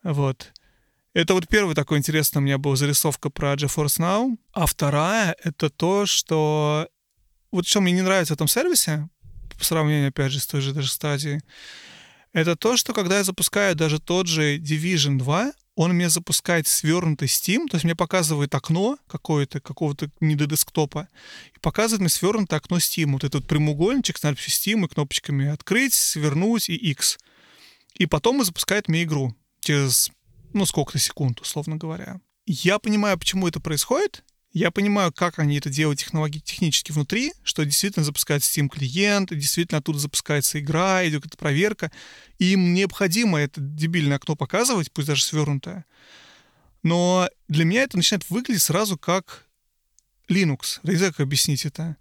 Вот. 0.03 0.53
Это 1.15 1.35
вот 1.35 1.47
первый 1.49 1.75
такой 1.75 1.99
интересный 1.99 2.39
у 2.39 2.43
меня 2.43 2.59
был 2.59 2.77
зарисовка 2.77 3.31
про 3.31 3.55
GeForce 3.55 3.99
Now. 3.99 4.37
А 4.53 4.67
вторая— 4.67 5.37
это 5.45 5.71
то, 5.71 6.07
что 6.07 6.89
вот 7.53 7.67
что 7.67 7.81
мне 7.81 7.93
не 7.93 8.03
нравится 8.03 8.33
в 8.33 8.37
этом 8.37 8.49
сервисе, 8.49 9.09
по 9.57 9.65
сравнению, 9.65 10.09
опять 10.09 10.33
же, 10.33 10.41
с 10.41 10.47
той 10.47 10.61
же 10.61 10.73
даже 10.73 10.89
стадией, 10.91 11.41
это 12.33 12.57
то, 12.57 12.77
что 12.77 12.95
когда 12.95 13.19
я 13.19 13.25
запускаю 13.25 13.77
даже 13.77 14.01
тот 14.01 14.27
же 14.27 14.59
Division 14.59 15.19
2, 15.19 15.53
он 15.75 15.93
мне 15.93 16.09
запускает 16.09 16.67
свернутый 16.67 17.29
Steam, 17.29 17.67
то 17.69 17.77
есть 17.77 17.85
мне 17.85 17.95
показывает 17.95 18.55
окно 18.55 18.99
какое-то, 19.07 19.61
какого-то 19.61 20.11
не 20.21 20.35
до 20.35 20.47
десктопа, 20.47 21.09
и 21.55 21.59
показывает 21.61 22.01
мне 22.01 22.09
свернутое 22.09 22.59
окно 22.59 22.79
Steam. 22.79 23.13
Вот 23.13 23.25
этот 23.25 23.47
прямоугольничек 23.47 24.19
с 24.19 24.23
надписью 24.23 24.53
Steam 24.53 24.85
и 24.85 24.89
кнопочками 24.89 25.47
«Открыть», 25.47 25.95
«Свернуть» 25.95 26.69
и 26.69 26.75
X. 26.75 27.19
И 27.95 28.07
потом 28.07 28.39
он 28.39 28.45
запускает 28.45 28.89
мне 28.89 29.05
игру 29.05 29.35
через, 29.61 30.11
ну, 30.53 30.67
сколько-то 30.67 30.99
секунд, 30.99 31.41
условно 31.41 31.77
говоря. 31.77 32.21
Я 32.47 32.79
понимаю, 32.79 33.19
почему 33.19 33.47
это 33.47 33.61
происходит, 33.61 34.25
я 34.53 34.71
понимаю, 34.71 35.13
как 35.13 35.39
они 35.39 35.59
это 35.59 35.71
делают 35.71 36.01
технологи- 36.01 36.41
технически 36.41 36.93
внутри, 36.93 37.33
что 37.43 37.65
действительно 37.65 38.05
запускается 38.05 38.51
Steam 38.51 38.69
клиент, 38.69 39.31
действительно 39.31 39.79
оттуда 39.79 39.99
запускается 39.99 40.61
игра, 40.61 41.07
идет 41.09 41.27
эта 41.27 41.37
проверка, 41.37 41.91
и 42.39 42.53
им 42.53 42.75
необходимо 42.75 43.39
это 43.39 43.61
дебильное 43.61 44.17
окно 44.17 44.37
показывать, 44.37 44.93
пусть 44.93 45.09
даже 45.09 45.25
свернутое. 45.25 45.87
Но 46.83 47.29
для 47.49 47.65
меня 47.65 47.83
это 47.83 47.97
начинает 47.97 48.29
выглядеть 48.29 48.63
сразу 48.63 48.99
как 48.99 49.47
Linux. 50.29 50.81
Я 50.83 50.93
не 50.93 50.97
знаю, 50.97 51.13
как 51.13 51.21
объяснить 51.21 51.65
это. 51.65 51.97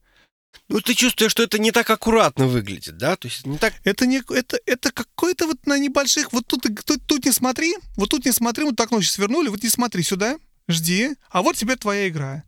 Ну, 0.67 0.81
ты 0.81 0.93
чувствуешь, 0.93 1.31
что 1.31 1.43
это 1.43 1.59
не 1.59 1.71
так 1.71 1.89
аккуратно 1.89 2.47
выглядит, 2.47 2.97
да? 2.97 3.15
То 3.15 3.27
есть 3.27 3.45
не 3.45 3.57
так... 3.57 3.73
Это, 3.85 4.05
не, 4.05 4.21
это, 4.29 4.59
это 4.65 4.91
какой-то 4.91 5.47
вот 5.47 5.65
на 5.65 5.77
небольших... 5.77 6.33
Вот 6.33 6.45
тут, 6.47 6.65
тут, 6.85 7.05
тут 7.05 7.25
не 7.25 7.31
смотри, 7.31 7.75
вот 7.95 8.09
тут 8.09 8.25
не 8.25 8.33
смотри, 8.33 8.65
вот 8.65 8.75
так 8.75 8.91
ночью 8.91 9.11
свернули, 9.11 9.47
вот 9.47 9.63
не 9.63 9.69
смотри 9.69 10.03
сюда, 10.03 10.37
жди, 10.71 11.15
а 11.29 11.41
вот 11.41 11.55
теперь 11.55 11.77
твоя 11.77 12.07
игра. 12.07 12.43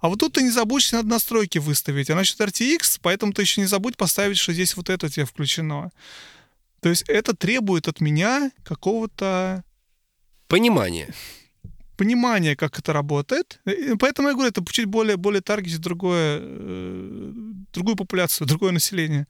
А 0.00 0.08
вот 0.08 0.20
тут 0.20 0.34
ты 0.34 0.42
не 0.42 0.50
забудь 0.50 0.88
надо 0.92 1.08
настройки 1.08 1.58
выставить. 1.58 2.10
А 2.10 2.14
насчет 2.14 2.40
RTX, 2.40 3.00
поэтому 3.02 3.32
ты 3.32 3.42
еще 3.42 3.60
не 3.60 3.66
забудь 3.66 3.96
поставить, 3.96 4.38
что 4.38 4.52
здесь 4.52 4.76
вот 4.76 4.90
это 4.90 5.06
у 5.06 5.08
тебя 5.08 5.26
включено. 5.26 5.90
То 6.80 6.88
есть 6.88 7.02
это 7.08 7.34
требует 7.34 7.88
от 7.88 8.00
меня 8.00 8.52
какого-то... 8.64 9.64
Понимания. 10.46 11.12
Понимания, 11.96 12.56
как 12.56 12.78
это 12.78 12.92
работает. 12.92 13.60
Поэтому 13.98 14.28
я 14.28 14.34
говорю, 14.34 14.50
это 14.50 14.64
чуть 14.70 14.86
более, 14.86 15.16
более 15.16 15.42
таргетит 15.42 15.80
другое, 15.80 16.38
э, 16.40 17.32
другую 17.72 17.96
популяцию, 17.96 18.46
другое 18.48 18.70
население. 18.72 19.26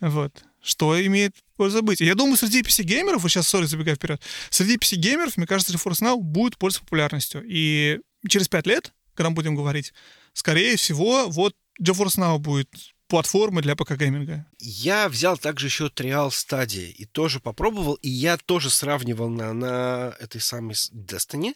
Вот 0.00 0.44
что 0.66 1.00
имеет 1.06 1.36
пользу 1.56 1.82
быть. 1.82 2.00
я 2.00 2.14
думаю, 2.14 2.36
среди 2.36 2.62
PC-геймеров, 2.62 3.22
вот 3.22 3.30
сейчас, 3.30 3.48
sorry, 3.48 3.66
забегая 3.66 3.96
вперед, 3.96 4.20
среди 4.50 4.76
PC-геймеров, 4.76 5.36
мне 5.36 5.46
кажется, 5.46 5.72
GeForce 5.72 6.02
Now 6.02 6.16
будет 6.16 6.56
пользоваться 6.58 6.84
популярностью. 6.84 7.44
И 7.46 8.00
через 8.28 8.48
пять 8.48 8.66
лет, 8.66 8.92
когда 9.14 9.30
мы 9.30 9.36
будем 9.36 9.56
говорить, 9.56 9.92
скорее 10.32 10.76
всего, 10.76 11.28
вот 11.28 11.54
GeForce 11.80 12.18
Now 12.18 12.38
будет 12.38 12.70
платформой 13.08 13.62
для 13.62 13.74
ПК-гейминга. 13.74 14.44
Я 14.58 15.08
взял 15.08 15.38
также 15.38 15.66
еще 15.66 15.86
trial 15.86 16.28
Стадии 16.28 16.90
и 16.90 17.04
тоже 17.04 17.40
попробовал, 17.40 17.94
и 17.94 18.08
я 18.08 18.36
тоже 18.36 18.70
сравнивал 18.70 19.28
на, 19.28 19.52
на 19.52 20.16
этой 20.18 20.40
самой 20.40 20.74
Destiny, 20.74 21.54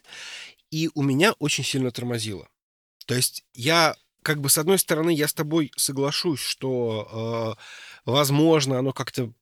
и 0.69 0.89
у 0.93 1.03
меня 1.03 1.33
очень 1.33 1.63
сильно 1.63 1.91
тормозило. 1.91 2.47
То 3.05 3.15
есть 3.15 3.43
я, 3.53 3.95
как 4.23 4.39
бы, 4.39 4.49
с 4.49 4.57
одной 4.57 4.79
стороны, 4.79 5.11
я 5.11 5.27
с 5.27 5.33
тобой 5.33 5.71
соглашусь, 5.75 6.39
что 6.39 7.57
э, 7.57 8.09
возможно, 8.09 8.79
оно 8.79 8.93
как-то... 8.93 9.33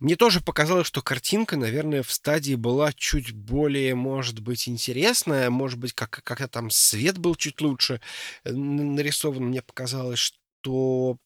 Мне 0.00 0.16
тоже 0.16 0.40
показалось, 0.40 0.86
что 0.86 1.02
картинка, 1.02 1.56
наверное, 1.56 2.02
в 2.02 2.10
стадии 2.12 2.54
была 2.54 2.92
чуть 2.92 3.32
более, 3.32 3.94
может 3.94 4.40
быть, 4.40 4.68
интересная, 4.68 5.50
может 5.50 5.78
быть, 5.78 5.92
как, 5.92 6.22
как-то 6.24 6.48
там 6.48 6.70
свет 6.70 7.18
был 7.18 7.34
чуть 7.34 7.60
лучше 7.60 8.00
э, 8.44 8.52
нарисован. 8.52 9.46
Мне 9.46 9.62
показалось, 9.62 10.18
что 10.18 11.16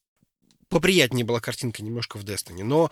поприятнее 0.69 1.25
была 1.25 1.39
картинка 1.39 1.83
немножко 1.83 2.17
в 2.17 2.25
Destiny. 2.25 2.63
Но 2.63 2.91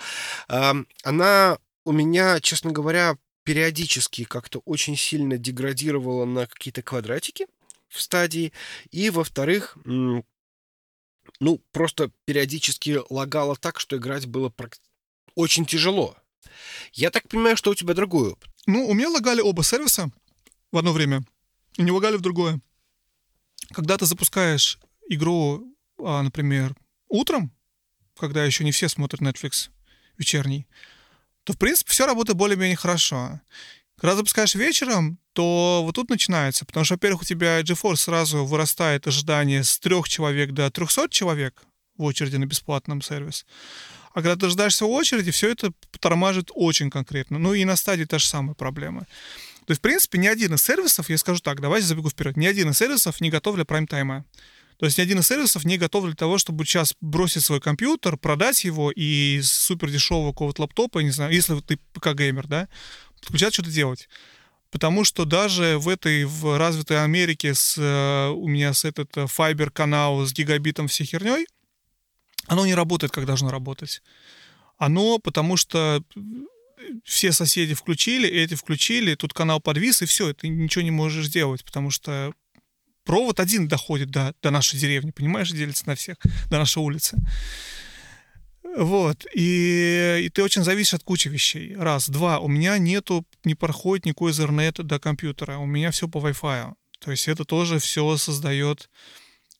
э, 0.49 0.73
она 1.03 1.57
у 1.85 1.91
меня, 1.91 2.39
честно 2.39 2.71
говоря, 2.71 3.17
периодически 3.43 4.23
как-то 4.23 4.59
очень 4.65 4.95
сильно 4.95 5.37
деградировала 5.37 6.25
на 6.25 6.47
какие-то 6.47 6.81
квадратики 6.81 7.47
в 7.89 8.01
стадии. 8.01 8.53
И, 8.91 9.09
во-вторых, 9.09 9.77
ну, 11.39 11.61
просто 11.71 12.11
периодически 12.25 12.99
лагало 13.09 13.55
так, 13.55 13.79
что 13.79 13.97
играть 13.97 14.25
было 14.25 14.49
прак- 14.49 14.79
очень 15.35 15.65
тяжело. 15.65 16.15
Я 16.93 17.09
так 17.09 17.27
понимаю, 17.27 17.57
что 17.57 17.71
у 17.71 17.75
тебя 17.75 17.93
другой 17.93 18.31
опыт. 18.31 18.49
Ну, 18.65 18.87
у 18.87 18.93
меня 18.93 19.09
лагали 19.09 19.41
оба 19.41 19.63
сервиса 19.63 20.09
в 20.71 20.77
одно 20.77 20.93
время, 20.93 21.23
и 21.77 21.83
не 21.83 21.91
лагали 21.91 22.17
в 22.17 22.21
другое. 22.21 22.59
Когда 23.71 23.97
ты 23.97 24.05
запускаешь 24.05 24.79
игру, 25.09 25.63
а, 25.99 26.21
например, 26.21 26.75
утром, 27.07 27.51
когда 28.17 28.45
еще 28.45 28.63
не 28.63 28.71
все 28.71 28.89
смотрят 28.89 29.21
Netflix 29.21 29.69
вечерний, 30.17 30.67
то, 31.43 31.53
в 31.53 31.57
принципе, 31.57 31.91
все 31.91 32.05
работает 32.05 32.37
более-менее 32.37 32.75
хорошо. 32.75 33.41
Когда 33.97 34.15
запускаешь 34.15 34.55
вечером, 34.55 35.19
то 35.33 35.81
вот 35.83 35.95
тут 35.95 36.09
начинается, 36.09 36.65
потому 36.65 36.83
что, 36.83 36.95
во-первых, 36.95 37.21
у 37.21 37.25
тебя 37.25 37.61
GeForce 37.61 37.97
сразу 37.97 38.45
вырастает 38.45 39.07
ожидание 39.07 39.63
с 39.63 39.79
трех 39.79 40.07
человек 40.07 40.51
до 40.51 40.69
300 40.69 41.09
человек 41.09 41.63
в 41.97 42.03
очереди 42.03 42.37
на 42.37 42.45
бесплатном 42.45 43.01
сервис. 43.01 43.45
А 44.13 44.21
когда 44.21 44.35
ты 44.35 44.41
дожидаешься 44.41 44.85
очереди, 44.85 45.31
все 45.31 45.49
это 45.49 45.71
тормозит 45.99 46.51
очень 46.53 46.89
конкретно. 46.89 47.39
Ну 47.39 47.53
и 47.53 47.65
на 47.65 47.75
стадии 47.75 48.05
та 48.05 48.19
же 48.19 48.27
самая 48.27 48.53
проблема. 48.53 49.01
То 49.65 49.71
есть, 49.71 49.79
в 49.79 49.81
принципе, 49.81 50.17
ни 50.17 50.27
один 50.27 50.53
из 50.53 50.61
сервисов, 50.61 51.09
я 51.09 51.17
скажу 51.17 51.39
так, 51.39 51.61
давайте 51.61 51.87
забегу 51.87 52.09
вперед, 52.09 52.37
ни 52.37 52.45
один 52.45 52.69
из 52.69 52.77
сервисов 52.77 53.21
не 53.21 53.29
готов 53.29 53.55
для 53.55 53.63
прайм-тайма. 53.63 54.25
То 54.77 54.85
есть 54.85 54.97
ни 54.97 55.01
один 55.01 55.19
из 55.19 55.27
сервисов 55.27 55.63
не 55.65 55.77
готов 55.77 56.05
для 56.05 56.15
того, 56.15 56.37
чтобы 56.37 56.65
сейчас 56.65 56.93
бросить 56.99 57.43
свой 57.43 57.61
компьютер, 57.61 58.17
продать 58.17 58.65
его 58.65 58.91
и 58.91 59.37
из 59.37 59.51
супер 59.51 59.89
дешевого 59.89 60.31
какого-то 60.31 60.63
лаптопа, 60.63 60.99
не 60.99 61.11
знаю, 61.11 61.33
если 61.33 61.59
ты 61.61 61.79
ПК-геймер, 61.93 62.47
да, 62.47 62.67
подключать 63.21 63.53
что-то 63.53 63.71
делать. 63.71 64.09
Потому 64.71 65.03
что 65.03 65.25
даже 65.25 65.77
в 65.77 65.87
этой 65.87 66.25
в 66.25 66.57
развитой 66.57 67.03
Америке 67.03 67.53
с, 67.53 67.75
э, 67.77 68.29
у 68.31 68.47
меня 68.47 68.73
с 68.73 68.83
этот 68.83 69.29
файбер 69.29 69.69
канал 69.69 70.25
с 70.25 70.33
гигабитом 70.33 70.87
всей 70.87 71.05
херней, 71.05 71.45
оно 72.47 72.65
не 72.65 72.75
работает, 72.75 73.11
как 73.11 73.25
должно 73.25 73.49
работать. 73.49 74.01
Оно 74.77 75.19
потому 75.19 75.57
что 75.57 76.03
все 77.03 77.31
соседи 77.31 77.73
включили, 77.73 78.27
эти 78.27 78.55
включили, 78.55 79.15
тут 79.15 79.33
канал 79.33 79.59
подвис, 79.59 80.01
и 80.01 80.05
все, 80.05 80.33
ты 80.33 80.47
ничего 80.47 80.83
не 80.83 80.91
можешь 80.91 81.27
сделать, 81.27 81.63
потому 81.63 81.91
что 81.91 82.33
провод 83.05 83.39
один 83.39 83.67
доходит 83.67 84.09
до, 84.09 84.33
до 84.41 84.51
нашей 84.51 84.79
деревни, 84.79 85.11
понимаешь, 85.11 85.51
делится 85.51 85.87
на 85.87 85.95
всех, 85.95 86.17
до 86.49 86.57
нашей 86.57 86.79
улицы. 86.79 87.17
Вот, 88.75 89.25
и, 89.35 90.23
и 90.25 90.29
ты 90.29 90.43
очень 90.43 90.63
зависишь 90.63 90.95
от 90.95 91.03
кучи 91.03 91.27
вещей. 91.27 91.75
Раз. 91.75 92.09
Два. 92.09 92.39
У 92.39 92.47
меня 92.47 92.79
нету, 92.79 93.23
не 93.43 93.53
проходит 93.53 94.05
никакой 94.05 94.31
Ethernet 94.31 94.81
до 94.81 94.99
компьютера. 94.99 95.57
У 95.57 95.67
меня 95.67 95.91
все 95.91 96.07
по 96.07 96.17
Wi-Fi. 96.17 96.73
То 96.99 97.11
есть 97.11 97.27
это 97.27 97.45
тоже 97.45 97.77
все 97.77 98.17
создает 98.17 98.89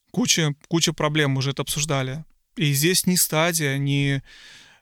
куча, 0.09 0.55
куча 0.67 0.93
проблем, 0.93 1.31
мы 1.31 1.39
уже 1.39 1.51
это 1.51 1.61
обсуждали. 1.61 2.25
И 2.55 2.73
здесь 2.73 3.05
ни 3.05 3.15
стадия, 3.15 3.77
ни 3.77 4.21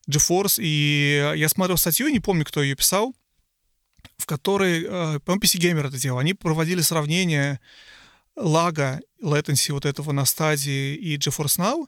GeForce. 0.10 0.62
И 0.62 1.34
я 1.36 1.50
смотрел 1.50 1.78
статью, 1.78 2.10
не 2.10 2.20
помню, 2.20 2.46
кто 2.46 2.62
ее 2.62 2.76
писал, 2.76 3.16
в 4.18 4.26
которой, 4.26 4.84
э, 4.84 5.20
по-моему, 5.20 5.42
PC 5.42 5.60
Gamer 5.60 5.88
это 5.88 5.98
делал. 5.98 6.20
Они 6.20 6.34
проводили 6.34 6.82
сравнение 6.82 7.60
лага, 8.36 9.00
latency 9.22 9.72
вот 9.72 9.86
этого 9.86 10.12
на 10.12 10.26
стадии 10.26 10.96
и 10.96 11.18
GeForce 11.18 11.60
Now. 11.60 11.88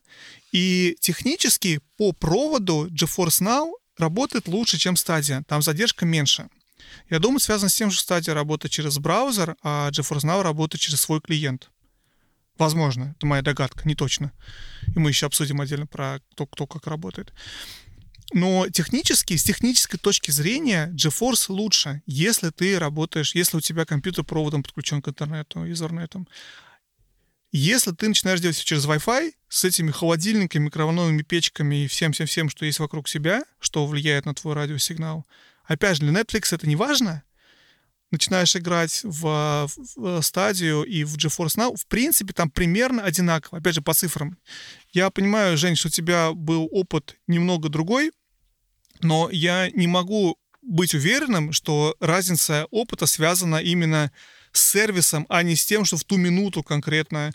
И 0.52 0.96
технически 1.00 1.80
по 1.98 2.12
проводу 2.12 2.88
GeForce 2.90 3.42
Now 3.42 3.72
работает 3.98 4.48
лучше, 4.48 4.78
чем 4.78 4.96
стадия. 4.96 5.44
Там 5.48 5.62
задержка 5.62 6.06
меньше. 6.06 6.50
Я 7.10 7.20
думаю, 7.20 7.40
связано 7.40 7.70
с 7.70 7.76
тем, 7.76 7.92
что 7.92 8.02
стадия 8.02 8.34
работает 8.34 8.72
через 8.72 8.98
браузер, 9.00 9.56
а 9.64 9.90
GeForce 9.92 10.24
Now 10.24 10.42
работает 10.42 10.82
через 10.82 11.02
свой 11.02 11.22
клиент. 11.22 11.70
Возможно, 12.58 13.16
это 13.16 13.26
моя 13.26 13.42
догадка, 13.42 13.88
не 13.88 13.96
точно. 13.96 14.32
И 14.96 15.00
мы 15.00 15.10
еще 15.10 15.26
обсудим 15.26 15.60
отдельно 15.60 15.88
про 15.88 16.20
кто, 16.32 16.46
кто 16.46 16.68
как 16.68 16.88
работает. 16.88 17.34
Но 18.32 18.68
технически, 18.70 19.36
с 19.36 19.44
технической 19.44 20.00
точки 20.00 20.32
зрения, 20.32 20.90
GeForce 20.94 21.46
лучше, 21.50 22.02
если 22.06 22.50
ты 22.50 22.80
работаешь, 22.80 23.36
если 23.36 23.58
у 23.58 23.62
тебя 23.62 23.86
компьютер 23.86 24.24
проводом 24.24 24.64
подключен 24.64 25.02
к 25.02 25.10
интернету, 25.10 25.66
Ethernet. 25.66 26.28
Если 27.52 27.92
ты 27.92 28.08
начинаешь 28.08 28.40
делать 28.40 28.56
все 28.56 28.66
через 28.66 28.88
Wi-Fi, 28.88 29.34
с 29.48 29.64
этими 29.64 29.92
холодильниками, 29.92 30.66
микроволновыми 30.66 31.22
печками 31.22 31.84
и 31.84 31.88
всем-всем-всем, 31.88 32.50
что 32.50 32.66
есть 32.66 32.80
вокруг 32.80 33.08
себя, 33.08 33.44
что 33.60 33.86
влияет 33.86 34.26
на 34.26 34.34
твой 34.34 34.56
радиосигнал, 34.56 35.28
опять 35.66 35.98
же, 35.98 36.04
для 36.04 36.22
Netflix 36.22 36.56
это 36.56 36.68
не 36.68 36.76
важно, 36.76 37.22
начинаешь 38.14 38.56
играть 38.56 39.02
в, 39.04 39.68
в 39.96 40.22
стадию 40.22 40.84
и 40.84 41.04
в 41.04 41.18
GeForce 41.18 41.58
Now, 41.58 41.76
в 41.76 41.88
принципе, 41.88 42.32
там 42.32 42.50
примерно 42.50 43.04
одинаково, 43.04 43.58
опять 43.58 43.74
же, 43.74 43.82
по 43.82 43.94
цифрам. 43.94 44.38
Я 44.92 45.10
понимаю, 45.10 45.58
Жень, 45.58 45.76
что 45.76 45.88
у 45.88 45.92
тебя 45.92 46.32
был 46.32 46.70
опыт 46.72 47.18
немного 47.28 47.70
другой, 47.70 48.12
но 49.02 49.30
я 49.32 49.70
не 49.72 49.88
могу 49.88 50.38
быть 50.62 50.94
уверенным, 50.94 51.52
что 51.54 51.96
разница 52.00 52.68
опыта 52.70 53.08
связана 53.08 53.58
именно 53.58 54.12
с 54.52 54.64
сервисом, 54.64 55.26
а 55.28 55.42
не 55.42 55.56
с 55.56 55.66
тем, 55.66 55.84
что 55.84 55.98
в 55.98 56.04
ту 56.04 56.18
минуту 56.18 56.62
конкретно 56.62 57.32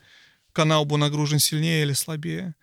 канал 0.53 0.85
был 0.85 0.97
нагружен 0.97 1.41
сильнее 1.41 1.83
или 1.83 1.93
слабее, 1.93 2.55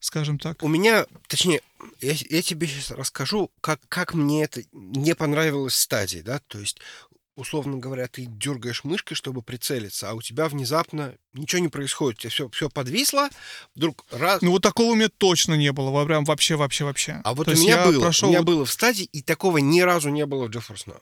скажем 0.00 0.38
так. 0.38 0.62
У 0.62 0.68
меня, 0.68 1.06
точнее, 1.28 1.62
я, 2.02 2.12
я 2.12 2.42
тебе 2.42 2.66
сейчас 2.66 2.90
расскажу, 2.90 3.50
как, 3.62 3.80
как 3.88 4.12
мне 4.12 4.44
это 4.44 4.62
не 4.72 5.14
понравилось 5.14 5.74
стадии, 5.74 6.18
да, 6.18 6.40
то 6.46 6.58
есть 6.60 6.78
условно 7.36 7.78
говоря, 7.78 8.06
ты 8.06 8.26
дергаешь 8.26 8.84
мышкой, 8.84 9.14
чтобы 9.14 9.42
прицелиться, 9.42 10.10
а 10.10 10.14
у 10.14 10.22
тебя 10.22 10.48
внезапно 10.48 11.14
ничего 11.32 11.60
не 11.60 11.68
происходит, 11.68 12.18
у 12.18 12.20
тебя 12.22 12.30
все, 12.30 12.48
все 12.50 12.68
подвисло, 12.68 13.28
вдруг 13.74 14.04
раз... 14.10 14.40
Ну 14.42 14.52
вот 14.52 14.62
такого 14.62 14.92
у 14.92 14.94
меня 14.94 15.08
точно 15.08 15.54
не 15.54 15.72
было, 15.72 16.04
прям 16.04 16.24
вообще, 16.24 16.56
вообще, 16.56 16.84
вообще. 16.84 17.20
А 17.24 17.34
вот 17.34 17.46
То 17.46 17.52
у 17.52 17.54
меня 17.54 17.84
было, 17.84 18.00
прошел... 18.00 18.28
у 18.28 18.32
меня 18.32 18.42
было 18.42 18.64
в 18.64 18.70
стадии, 18.70 19.04
и 19.04 19.22
такого 19.22 19.58
ни 19.58 19.80
разу 19.80 20.10
не 20.10 20.26
было 20.26 20.46
в 20.46 20.50
GeForce 20.50 20.86
Now. 20.86 21.00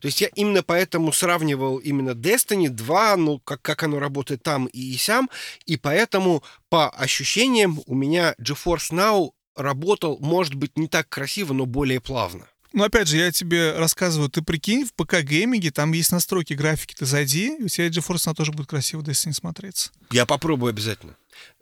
То 0.00 0.06
есть 0.06 0.20
я 0.20 0.28
именно 0.34 0.62
поэтому 0.62 1.12
сравнивал 1.12 1.78
именно 1.78 2.10
Destiny 2.10 2.68
2, 2.68 3.16
ну, 3.16 3.40
как, 3.40 3.62
как 3.62 3.82
оно 3.82 3.98
работает 3.98 4.42
там 4.42 4.66
и 4.66 4.96
сям, 4.96 5.30
и 5.66 5.76
поэтому 5.76 6.42
по 6.68 6.90
ощущениям 6.90 7.80
у 7.86 7.94
меня 7.94 8.34
GeForce 8.40 8.92
Now 8.92 9.32
работал, 9.56 10.18
может 10.20 10.54
быть, 10.54 10.76
не 10.76 10.88
так 10.88 11.08
красиво, 11.08 11.52
но 11.52 11.66
более 11.66 12.00
плавно. 12.00 12.46
Ну, 12.74 12.82
опять 12.82 13.06
же, 13.06 13.18
я 13.18 13.30
тебе 13.30 13.72
рассказываю, 13.78 14.28
ты 14.28 14.42
прикинь, 14.42 14.84
в 14.84 14.92
ПК-гейминге 14.94 15.70
там 15.70 15.92
есть 15.92 16.10
настройки 16.10 16.54
графики, 16.54 16.92
ты 16.92 17.06
зайди, 17.06 17.54
и 17.56 17.62
у 17.62 17.68
тебя 17.68 17.86
GeForce 17.86 18.24
она 18.26 18.34
тоже 18.34 18.50
будет 18.50 18.66
красиво 18.66 19.00
Destiny 19.00 19.32
смотреться. 19.32 19.92
Я 20.10 20.26
попробую 20.26 20.70
обязательно. 20.70 21.16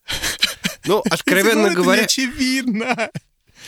Ну, 0.84 1.00
откровенно 1.08 1.72
говоря... 1.72 2.02
очевидно. 2.02 3.08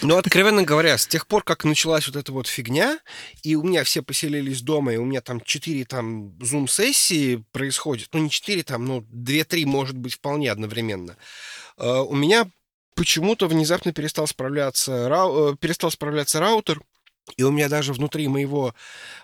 Ну, 0.03 0.17
откровенно 0.17 0.65
говоря, 0.65 0.99
с 0.99 1.07
тех 1.07 1.29
пор, 1.29 1.45
как 1.45 1.63
началась 1.63 2.09
вот 2.09 2.17
эта 2.17 2.33
вот 2.33 2.49
фигня, 2.49 2.99
и 3.45 3.55
у 3.55 3.63
меня 3.63 3.85
все 3.85 4.03
поселились 4.03 4.63
дома, 4.63 4.95
и 4.95 4.97
у 4.97 5.05
меня 5.05 5.21
там 5.21 5.41
четыре 5.41 5.85
там 5.85 6.37
зум-сессии 6.43 7.45
происходит, 7.53 8.09
ну, 8.13 8.19
не 8.19 8.31
четыре 8.31 8.65
там, 8.65 8.85
ну, 8.85 9.07
две-три, 9.11 9.65
может 9.65 9.97
быть, 9.97 10.15
вполне 10.15 10.51
одновременно, 10.51 11.17
э, 11.79 11.89
у 11.89 12.17
меня 12.17 12.51
почему-то 12.97 13.47
внезапно 13.47 13.93
перестал 13.93 14.27
справляться, 14.27 15.09
э, 15.09 15.57
перестал 15.61 15.93
справляться 15.93 16.41
раутер, 16.41 16.81
и 17.37 17.43
у 17.43 17.51
меня 17.51 17.69
даже 17.69 17.93
внутри 17.93 18.29
моего 18.29 18.75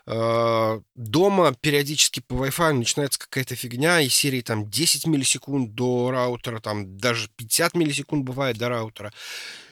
э, 0.06 0.80
дома 0.94 1.54
периодически 1.60 2.20
по 2.20 2.34
Wi-Fi 2.34 2.72
начинается 2.72 3.18
какая-то 3.18 3.56
фигня 3.56 4.00
из 4.00 4.14
серии 4.14 4.40
там 4.40 4.68
10 4.68 5.06
миллисекунд 5.06 5.74
до 5.74 6.10
раутера, 6.10 6.60
там 6.60 6.96
даже 6.96 7.28
50 7.36 7.74
миллисекунд 7.74 8.24
бывает 8.24 8.56
до 8.56 8.68
раутера. 8.68 9.12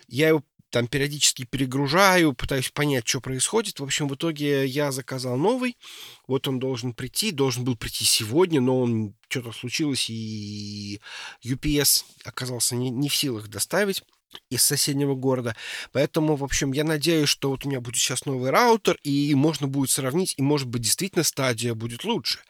Я 0.08 0.28
его 0.28 0.42
там 0.70 0.86
периодически 0.86 1.44
перегружаю, 1.44 2.34
пытаюсь 2.34 2.70
понять, 2.70 3.08
что 3.08 3.20
происходит. 3.20 3.80
В 3.80 3.84
общем, 3.84 4.06
в 4.08 4.14
итоге 4.14 4.66
я 4.66 4.92
заказал 4.92 5.36
новый. 5.36 5.78
Вот 6.26 6.46
он 6.46 6.58
должен 6.58 6.92
прийти, 6.92 7.30
должен 7.30 7.64
был 7.64 7.76
прийти 7.76 8.04
сегодня, 8.04 8.60
но 8.60 8.82
он 8.82 9.14
что-то 9.28 9.52
случилось, 9.52 10.10
и 10.10 11.00
UPS 11.44 12.04
оказался 12.24 12.76
не, 12.76 12.90
не 12.90 13.08
в 13.08 13.16
силах 13.16 13.48
доставить 13.48 14.02
из 14.50 14.62
соседнего 14.62 15.14
города. 15.14 15.56
Поэтому, 15.92 16.36
в 16.36 16.44
общем, 16.44 16.72
я 16.72 16.84
надеюсь, 16.84 17.28
что 17.28 17.50
вот 17.50 17.64
у 17.64 17.68
меня 17.68 17.80
будет 17.80 17.96
сейчас 17.96 18.26
новый 18.26 18.50
раутер, 18.50 18.98
и 19.02 19.34
можно 19.34 19.66
будет 19.66 19.90
сравнить, 19.90 20.34
и, 20.36 20.42
может 20.42 20.68
быть, 20.68 20.82
действительно 20.82 21.24
стадия 21.24 21.74
будет 21.74 22.04
лучше. 22.04 22.40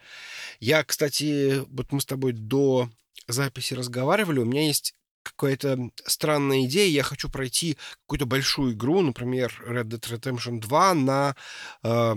Я, 0.59 0.83
кстати, 0.83 1.63
вот 1.69 1.91
мы 1.91 2.01
с 2.01 2.05
тобой 2.05 2.33
до 2.33 2.89
записи 3.27 3.73
разговаривали, 3.73 4.39
у 4.39 4.45
меня 4.45 4.65
есть 4.65 4.93
какая-то 5.23 5.89
странная 6.05 6.65
идея, 6.65 6.89
я 6.89 7.03
хочу 7.03 7.29
пройти 7.29 7.77
какую-то 8.01 8.25
большую 8.25 8.73
игру, 8.73 9.01
например, 9.01 9.53
Red 9.67 9.85
Dead 9.85 10.01
Redemption 10.01 10.59
2 10.59 10.93
на 10.95 11.35
э, 11.83 12.15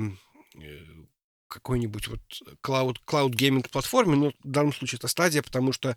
какой-нибудь 1.49 2.09
вот 2.09 2.21
cloud, 2.65 2.97
cloud 3.07 3.31
gaming 3.31 3.69
платформе, 3.69 4.17
но 4.17 4.31
в 4.31 4.51
данном 4.51 4.73
случае 4.73 4.99
это 4.99 5.09
стадия, 5.09 5.43
потому 5.43 5.73
что 5.73 5.97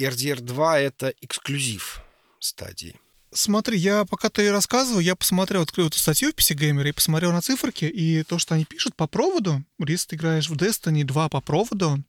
RDR 0.00 0.40
2 0.40 0.80
это 0.80 1.14
эксклюзив 1.20 2.02
стадии. 2.44 3.00
Смотри, 3.32 3.78
я 3.78 4.04
пока 4.04 4.28
ты 4.28 4.50
рассказывал, 4.52 5.00
я 5.00 5.16
посмотрел, 5.16 5.62
открыл 5.62 5.88
эту 5.88 5.98
статью 5.98 6.30
в 6.30 6.34
PC 6.34 6.54
Gamer 6.56 6.88
и 6.88 6.92
посмотрел 6.92 7.32
на 7.32 7.40
циферки, 7.42 7.84
и 7.84 8.22
то, 8.22 8.38
что 8.38 8.54
они 8.54 8.64
пишут 8.64 8.94
по 8.94 9.08
проводу, 9.08 9.64
если 9.78 10.08
ты 10.08 10.16
играешь 10.16 10.48
в 10.48 10.54
Destiny 10.54 11.02
2 11.02 11.28
по 11.28 11.40
проводу, 11.40 12.04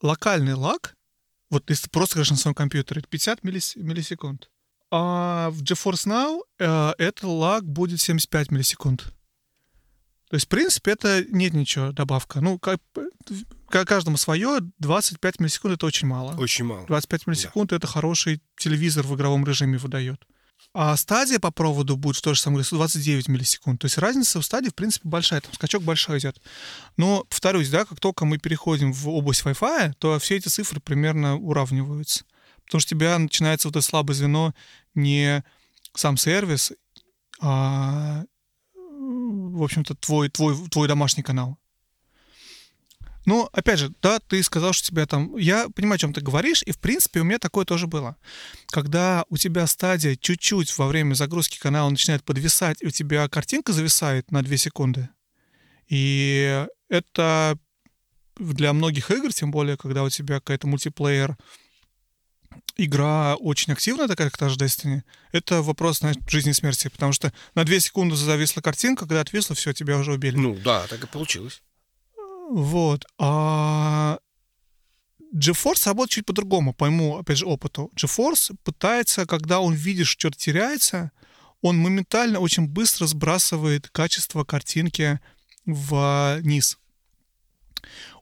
локальный 0.00 0.54
лаг 0.54 0.96
Вот 1.50 1.68
если 1.68 1.84
ты 1.84 1.90
просто 1.90 2.14
играешь 2.14 2.30
на 2.30 2.36
своем 2.36 2.54
компьютере, 2.54 3.00
это 3.00 3.08
50 3.08 3.42
миллис- 3.42 3.76
миллисекунд. 3.76 4.48
А 4.92 5.50
в 5.50 5.62
GeForce 5.62 6.06
Now 6.06 6.42
э, 6.60 6.92
это 6.98 7.26
лаг 7.26 7.64
будет 7.64 8.00
75 8.00 8.52
миллисекунд. 8.52 9.12
То 10.28 10.36
есть, 10.36 10.46
в 10.46 10.48
принципе, 10.48 10.92
это 10.92 11.24
нет 11.24 11.54
ничего, 11.54 11.90
добавка. 11.90 12.40
Ну, 12.40 12.58
как 12.60 12.80
каждому 13.70 14.16
свое, 14.16 14.60
25 14.78 15.40
миллисекунд— 15.40 15.74
это 15.76 15.86
очень 15.86 16.08
мало. 16.08 16.36
Очень 16.36 16.64
мало. 16.64 16.86
25 16.86 17.26
миллисекунд— 17.26 17.72
это 17.74 17.86
хороший 17.86 18.42
телевизор 18.58 19.06
в 19.06 19.14
игровом 19.14 19.44
режиме 19.44 19.78
выдает. 19.78 20.20
А 20.72 20.96
стадия 20.96 21.40
по 21.40 21.50
проводу 21.50 21.96
будет 21.96 22.16
в 22.16 22.22
то 22.22 22.34
же 22.34 22.40
самое 22.40 22.62
129 22.62 23.28
миллисекунд. 23.28 23.80
То 23.80 23.86
есть 23.86 23.98
разница 23.98 24.40
в 24.40 24.44
стадии, 24.44 24.68
в 24.68 24.74
принципе, 24.74 25.08
большая. 25.08 25.40
Там 25.40 25.52
скачок 25.54 25.82
большой 25.82 26.18
идет. 26.18 26.40
Но, 26.96 27.24
повторюсь, 27.28 27.70
да, 27.70 27.84
как 27.84 27.98
только 27.98 28.24
мы 28.24 28.38
переходим 28.38 28.92
в 28.92 29.08
область 29.08 29.42
Wi-Fi, 29.42 29.94
то 29.98 30.18
все 30.20 30.36
эти 30.36 30.48
цифры 30.48 30.80
примерно 30.80 31.36
уравниваются. 31.36 32.24
Потому 32.64 32.80
что 32.80 32.94
у 32.94 32.98
тебя 32.98 33.18
начинается 33.18 33.66
вот 33.66 33.76
это 33.76 33.84
слабое 33.84 34.14
звено 34.14 34.54
не 34.94 35.42
сам 35.94 36.16
сервис, 36.16 36.72
а, 37.40 38.24
в 38.74 39.62
общем-то, 39.62 39.96
твой, 39.96 40.28
твой, 40.28 40.56
твой 40.68 40.86
домашний 40.86 41.24
канал. 41.24 41.58
Ну, 43.26 43.48
опять 43.52 43.78
же, 43.78 43.92
да, 44.00 44.18
ты 44.18 44.42
сказал, 44.42 44.72
что 44.72 44.88
тебя 44.88 45.06
там... 45.06 45.36
Я 45.36 45.68
понимаю, 45.68 45.96
о 45.96 45.98
чем 45.98 46.12
ты 46.12 46.20
говоришь, 46.20 46.62
и, 46.64 46.72
в 46.72 46.78
принципе, 46.78 47.20
у 47.20 47.24
меня 47.24 47.38
такое 47.38 47.64
тоже 47.64 47.86
было. 47.86 48.16
Когда 48.68 49.24
у 49.28 49.36
тебя 49.36 49.66
стадия 49.66 50.16
чуть-чуть 50.16 50.76
во 50.78 50.88
время 50.88 51.14
загрузки 51.14 51.58
канала 51.58 51.90
начинает 51.90 52.24
подвисать, 52.24 52.78
и 52.80 52.86
у 52.86 52.90
тебя 52.90 53.28
картинка 53.28 53.72
зависает 53.72 54.30
на 54.30 54.42
2 54.42 54.56
секунды, 54.56 55.10
и 55.88 56.66
это 56.88 57.58
для 58.38 58.72
многих 58.72 59.10
игр, 59.10 59.32
тем 59.32 59.50
более, 59.50 59.76
когда 59.76 60.02
у 60.02 60.08
тебя 60.08 60.36
какая-то 60.36 60.66
мультиплеер 60.66 61.36
игра 62.76 63.36
очень 63.36 63.74
активная 63.74 64.08
такая, 64.08 64.30
как 64.30 64.38
та 64.38 64.48
же 64.48 64.56
Destiny, 64.56 65.02
это 65.32 65.60
вопрос, 65.60 65.98
знаешь, 65.98 66.16
жизни 66.26 66.52
и 66.52 66.54
смерти, 66.54 66.88
потому 66.88 67.12
что 67.12 67.32
на 67.54 67.64
2 67.64 67.80
секунды 67.80 68.16
зависла 68.16 68.62
картинка, 68.62 69.00
когда 69.00 69.20
отвисла, 69.20 69.54
все, 69.54 69.72
тебя 69.74 69.98
уже 69.98 70.14
убили. 70.14 70.36
Ну 70.36 70.54
да, 70.54 70.86
так 70.86 71.04
и 71.04 71.06
получилось. 71.06 71.62
Вот. 72.50 73.06
А 73.16 74.18
GeForce 75.32 75.86
работает 75.86 76.10
чуть 76.10 76.26
по-другому, 76.26 76.74
по 76.74 76.86
моему, 76.86 77.18
опять 77.18 77.38
же, 77.38 77.46
опыту. 77.46 77.92
GeForce 77.94 78.56
пытается, 78.64 79.24
когда 79.24 79.60
он 79.60 79.74
видит, 79.74 80.08
что 80.08 80.20
что-то 80.22 80.38
теряется, 80.38 81.12
он 81.62 81.78
моментально, 81.78 82.40
очень 82.40 82.66
быстро 82.66 83.06
сбрасывает 83.06 83.88
качество 83.90 84.42
картинки 84.42 85.20
вниз. 85.64 86.76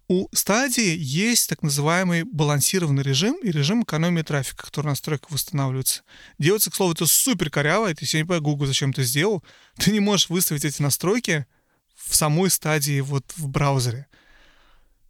У 0.09 0.29
стадии 0.35 0.95
есть 0.99 1.49
так 1.49 1.63
называемый 1.63 2.25
балансированный 2.25 3.03
режим 3.03 3.37
и 3.43 3.51
режим 3.51 3.83
экономии 3.83 4.23
трафика, 4.23 4.67
который 4.67 4.89
в 4.89 4.91
настройках 4.91 5.31
восстанавливается. 5.31 6.03
Делается, 6.39 6.71
к 6.71 6.75
слову, 6.75 6.93
это 6.93 7.07
супер 7.07 7.49
коряво, 7.49 7.91
это 7.91 8.05
я 8.05 8.19
не 8.19 8.25
понимаю, 8.25 8.43
Google 8.43 8.67
зачем 8.67 8.91
это 8.91 9.05
сделал. 9.05 9.43
Ты 9.79 9.91
не 9.91 10.01
можешь 10.01 10.29
выставить 10.29 10.67
эти 10.67 10.83
настройки 10.83 11.47
в 11.95 12.15
самой 12.15 12.51
стадии 12.51 13.01
вот 13.01 13.25
в 13.37 13.49
браузере. 13.49 14.07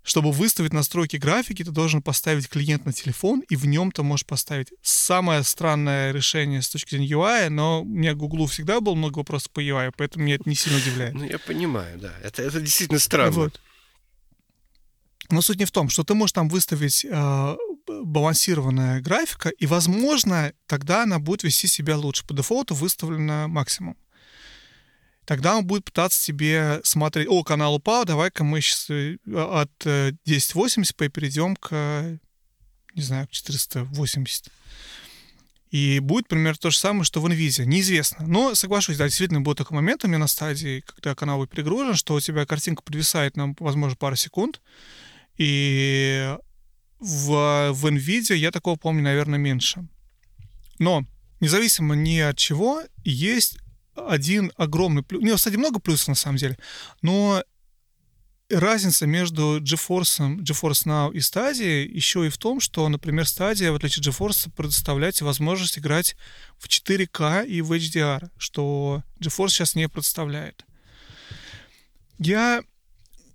Чтобы 0.09 0.33
выставить 0.33 0.73
настройки 0.73 1.17
графики, 1.17 1.63
ты 1.63 1.71
должен 1.71 2.01
поставить 2.01 2.49
клиент 2.49 2.87
на 2.87 2.95
телефон, 2.95 3.41
и 3.51 3.57
в 3.57 3.67
нем 3.67 3.93
ты 3.93 4.03
можешь 4.03 4.25
поставить 4.25 4.73
самое 4.81 5.43
странное 5.43 6.13
решение 6.13 6.63
с 6.63 6.71
точки 6.71 6.95
зрения 6.95 7.11
UI, 7.11 7.51
но 7.51 7.83
у 7.83 7.85
меня 7.85 8.15
Google 8.15 8.47
всегда 8.47 8.81
было 8.81 8.95
много 8.95 9.19
вопросов 9.19 9.51
по 9.51 9.61
UI, 9.61 9.93
поэтому 9.95 10.25
меня 10.25 10.37
это 10.37 10.49
не 10.49 10.55
сильно 10.55 10.79
удивляет. 10.79 11.13
Ну, 11.13 11.25
я 11.25 11.39
понимаю, 11.39 11.99
да. 11.99 12.15
Это, 12.25 12.41
это 12.41 12.59
действительно 12.59 12.99
странно. 12.99 13.33
Вот. 13.33 13.61
Но 15.29 15.43
суть 15.43 15.59
не 15.59 15.67
в 15.67 15.71
том, 15.71 15.91
что 15.91 16.05
ты 16.05 16.15
можешь 16.15 16.33
там 16.33 16.49
выставить 16.49 17.05
э, 17.05 17.57
балансированная 17.87 19.03
графика, 19.03 19.51
и, 19.51 19.67
возможно, 19.67 20.55
тогда 20.67 21.03
она 21.03 21.19
будет 21.19 21.43
вести 21.43 21.67
себя 21.67 21.99
лучше. 21.99 22.27
По 22.27 22.33
дефолту 22.33 22.75
выставлена 22.75 23.47
максимум 23.47 23.95
тогда 25.29 25.59
он 25.59 25.67
будет 25.67 25.85
пытаться 25.85 26.25
тебе 26.25 26.81
смотреть, 26.85 27.29
о, 27.29 27.45
канал 27.45 27.75
упал, 27.75 28.07
давай-ка 28.07 28.45
мы 28.45 28.63
сейчас 28.63 28.89
э, 28.89 29.19
от 29.27 29.71
1080p 29.85 30.95
э, 31.05 31.09
перейдем 31.11 31.55
к, 31.55 32.19
не 32.95 33.03
знаю, 33.03 33.29
к 33.29 33.33
480. 33.33 34.49
И 35.71 35.99
будет 35.99 36.29
примерно 36.29 36.57
то 36.59 36.71
же 36.71 36.79
самое, 36.79 37.05
что 37.05 37.21
в 37.21 37.27
NVIDIA. 37.27 37.67
Неизвестно. 37.67 38.27
Но 38.27 38.55
соглашусь, 38.55 38.97
да, 38.97 39.05
действительно 39.05 39.43
будет 39.43 39.59
такой 39.59 39.75
момент 39.75 40.03
у 40.03 40.09
меня 40.09 40.17
на 40.17 40.29
стадии, 40.29 40.81
когда 40.81 41.15
канал 41.15 41.41
будет 41.41 41.51
перегружен, 41.51 41.95
что 41.95 42.15
у 42.15 42.21
тебя 42.21 42.47
картинка 42.47 42.81
подвисает 42.83 43.37
на, 43.37 43.55
возможно, 43.59 43.97
пару 43.97 44.17
секунд. 44.17 44.63
И 45.37 46.35
в, 47.01 47.71
в 47.73 47.87
NVIDIA 47.87 48.35
я 48.35 48.51
такого 48.51 48.77
помню, 48.77 49.03
наверное, 49.03 49.39
меньше. 49.39 49.87
Но 50.79 51.05
независимо 51.41 51.95
ни 51.95 52.19
от 52.19 52.39
чего, 52.39 52.81
есть 53.05 53.59
один 54.07 54.53
огромный 54.57 55.03
плюс. 55.03 55.23
У 55.23 55.25
него, 55.27 55.37
кстати, 55.37 55.57
много 55.57 55.81
плюсов 55.81 56.09
на 56.09 56.15
самом 56.15 56.37
деле, 56.37 56.59
но 57.03 57.43
разница 58.51 59.07
между 59.07 59.61
GeForce, 59.61 60.39
GeForce 60.39 60.87
Now 60.87 61.13
и 61.13 61.19
Stadia 61.19 61.85
еще 61.87 62.27
и 62.27 62.31
в 62.31 62.39
том, 62.39 62.61
что, 62.61 62.89
например, 62.89 63.25
Stadia, 63.25 63.73
в 63.73 63.77
отличие 63.77 64.01
от 64.01 64.09
GeForce, 64.09 64.51
предоставляет 64.57 65.21
возможность 65.21 65.79
играть 65.79 66.17
в 66.59 66.69
4К 66.69 67.47
и 67.47 67.61
в 67.61 67.73
HDR, 67.73 68.31
что 68.39 69.03
GeForce 69.21 69.49
сейчас 69.51 69.75
не 69.75 69.89
представляет. 69.89 70.65
Я 72.19 72.63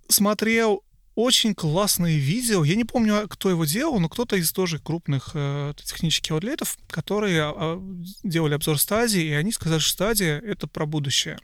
смотрел 0.08 0.84
очень 1.14 1.54
классные 1.54 2.18
видео. 2.18 2.64
Я 2.64 2.74
не 2.74 2.84
помню, 2.84 3.28
кто 3.28 3.50
его 3.50 3.64
делал, 3.64 4.00
но 4.00 4.08
кто-то 4.08 4.36
из 4.36 4.52
тоже 4.52 4.78
крупных 4.78 5.30
э, 5.34 5.74
технических 5.76 6.32
аутлетов, 6.32 6.76
которые 6.88 7.52
э, 7.54 7.80
делали 8.24 8.54
обзор 8.54 8.78
стадии, 8.78 9.22
и 9.22 9.32
они 9.32 9.52
сказали, 9.52 9.78
что 9.80 9.92
стадия— 9.92 10.40
это 10.44 10.66
про 10.66 10.86
будущее. 10.86 11.38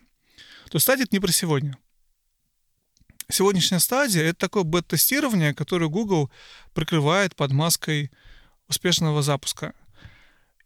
То 0.70 0.76
есть 0.76 0.84
стадия— 0.84 1.04
это 1.06 1.14
не 1.14 1.20
про 1.20 1.30
сегодня. 1.30 1.78
Сегодняшняя 3.28 3.78
стадия— 3.78 4.22
это 4.24 4.40
такое 4.40 4.64
бета-тестирование, 4.64 5.54
которое 5.54 5.88
Google 5.88 6.30
прикрывает 6.74 7.36
под 7.36 7.52
маской 7.52 8.10
успешного 8.68 9.22
запуска. 9.22 9.72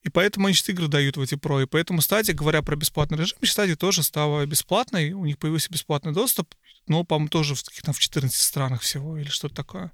И 0.03 0.11
поэтому 0.11 0.47
они 0.47 0.57
игры 0.69 0.89
дают 0.89 1.17
в 1.17 1.21
эти 1.21 1.35
про. 1.35 1.63
И 1.63 1.67
поэтому 1.67 2.03
стадия, 2.03 2.35
говоря 2.35 2.61
про 2.63 2.77
бесплатный 2.77 3.19
режим, 3.19 3.39
стадия 3.43 3.75
тоже 3.75 4.03
стала 4.03 4.45
бесплатной. 4.45 5.13
У 5.13 5.25
них 5.25 5.39
появился 5.39 5.73
бесплатный 5.73 6.13
доступ, 6.13 6.55
но, 6.87 7.05
по-моему, 7.05 7.28
тоже 7.28 7.55
в, 7.55 7.62
в 7.62 7.99
14 7.99 8.35
странах 8.35 8.82
всего 8.82 9.16
или 9.16 9.28
что-то 9.28 9.55
такое. 9.55 9.93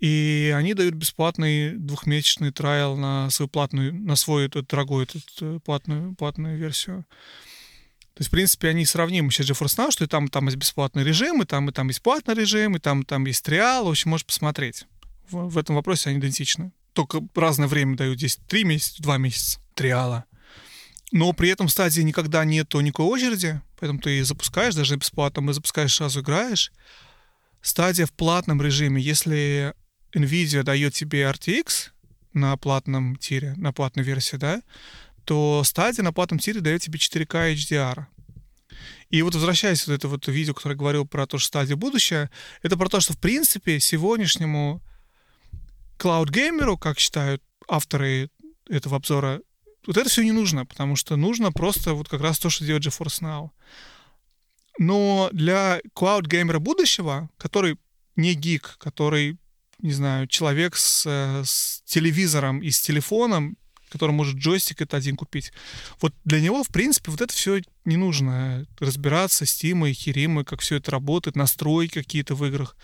И 0.00 0.52
они 0.54 0.74
дают 0.74 0.94
бесплатный 0.94 1.76
двухмесячный 1.76 2.50
трайл 2.50 2.96
на 2.96 3.30
свою 3.30 3.48
платную, 3.48 3.94
на 3.94 4.16
свою 4.16 4.48
эту, 4.48 4.62
дорогую 4.62 5.04
эту, 5.04 5.20
э, 5.40 5.60
платную, 5.64 6.14
платную 6.14 6.58
версию. 6.58 7.06
То 8.14 8.20
есть, 8.20 8.28
в 8.28 8.30
принципе, 8.30 8.68
они 8.68 8.84
сравнимы 8.84 9.32
с 9.32 9.40
GeForce 9.40 9.78
Now, 9.78 9.90
что 9.90 10.04
и 10.04 10.08
там, 10.08 10.28
там 10.28 10.46
есть 10.46 10.56
бесплатный 10.56 11.04
режим, 11.04 11.42
и 11.42 11.46
там, 11.46 11.68
и 11.68 11.72
там 11.72 11.88
есть 11.88 12.02
платный 12.02 12.34
режим, 12.34 12.76
и 12.76 12.78
там, 12.80 13.04
там 13.04 13.24
есть 13.24 13.44
триал. 13.44 13.86
В 13.86 13.90
общем, 13.90 14.10
можешь 14.10 14.26
посмотреть. 14.26 14.86
В, 15.30 15.48
в 15.48 15.58
этом 15.58 15.76
вопросе 15.76 16.10
они 16.10 16.18
идентичны 16.18 16.72
только 16.94 17.20
разное 17.34 17.68
время 17.68 17.96
дают. 17.96 18.18
Здесь 18.18 18.38
три 18.48 18.64
месяца, 18.64 19.02
два 19.02 19.18
месяца 19.18 19.60
триала. 19.74 20.24
Но 21.14 21.32
при 21.32 21.48
этом 21.48 21.68
в 21.68 21.70
стадии 21.70 22.00
никогда 22.00 22.44
нету 22.44 22.80
никакой 22.80 23.06
очереди, 23.06 23.60
поэтому 23.78 24.00
ты 24.00 24.24
запускаешь, 24.24 24.74
даже 24.74 24.96
бесплатно, 24.96 25.48
и 25.48 25.52
запускаешь, 25.52 25.94
сразу 25.94 26.22
играешь. 26.22 26.72
Стадия 27.62 28.06
в 28.06 28.12
платном 28.12 28.60
режиме, 28.60 29.00
если 29.00 29.74
NVIDIA 30.12 30.64
дает 30.64 30.92
тебе 30.94 31.22
RTX 31.22 31.90
на 32.32 32.56
платном 32.56 33.14
тире, 33.14 33.54
на 33.56 33.72
платной 33.72 34.04
версии, 34.04 34.34
да, 34.34 34.60
то 35.24 35.62
стадия 35.64 36.02
на 36.02 36.12
платном 36.12 36.40
тире 36.40 36.60
дает 36.60 36.82
тебе 36.82 36.98
4К 36.98 37.54
HDR. 37.54 38.06
И 39.08 39.22
вот 39.22 39.36
возвращаясь 39.36 39.86
вот 39.86 39.94
это 39.94 40.08
вот 40.08 40.26
видео, 40.26 40.52
которое 40.52 40.74
говорил 40.74 41.06
про 41.06 41.28
то, 41.28 41.38
что 41.38 41.46
стадия 41.46 41.76
будущее, 41.76 42.28
это 42.62 42.76
про 42.76 42.88
то, 42.88 42.98
что 42.98 43.12
в 43.12 43.18
принципе 43.18 43.78
сегодняшнему 43.78 44.82
клауд-геймеру, 45.96 46.76
как 46.76 46.98
считают 46.98 47.40
авторы 47.68 48.30
этого 48.68 48.96
обзора, 48.96 49.42
вот 49.86 49.96
это 49.96 50.08
все 50.08 50.22
не 50.22 50.32
нужно, 50.32 50.66
потому 50.66 50.96
что 50.96 51.16
нужно 51.16 51.52
просто 51.52 51.94
вот 51.94 52.08
как 52.08 52.20
раз 52.20 52.38
то, 52.38 52.50
что 52.50 52.64
делает 52.64 52.86
GeForce 52.86 53.22
Now. 53.22 53.50
Но 54.78 55.28
для 55.32 55.80
клауд-геймера 55.94 56.58
будущего, 56.58 57.30
который 57.38 57.78
не 58.16 58.34
гик, 58.34 58.76
который, 58.78 59.38
не 59.78 59.92
знаю, 59.92 60.26
человек 60.26 60.76
с, 60.76 61.06
с 61.06 61.82
телевизором 61.84 62.60
и 62.60 62.70
с 62.70 62.80
телефоном, 62.80 63.56
который 63.90 64.10
может 64.10 64.36
джойстик 64.36 64.80
это 64.80 64.96
один 64.96 65.14
купить. 65.14 65.52
Вот 66.00 66.12
для 66.24 66.40
него, 66.40 66.64
в 66.64 66.68
принципе, 66.68 67.12
вот 67.12 67.20
это 67.20 67.32
все 67.32 67.60
не 67.84 67.96
нужно. 67.96 68.66
Разбираться 68.80 69.46
с 69.46 69.54
Тимой, 69.54 69.92
Хиримой, 69.92 70.44
как 70.44 70.60
все 70.60 70.76
это 70.76 70.90
работает, 70.90 71.36
настройки 71.36 71.94
какие-то 71.94 72.34
в 72.34 72.44
играх. 72.44 72.76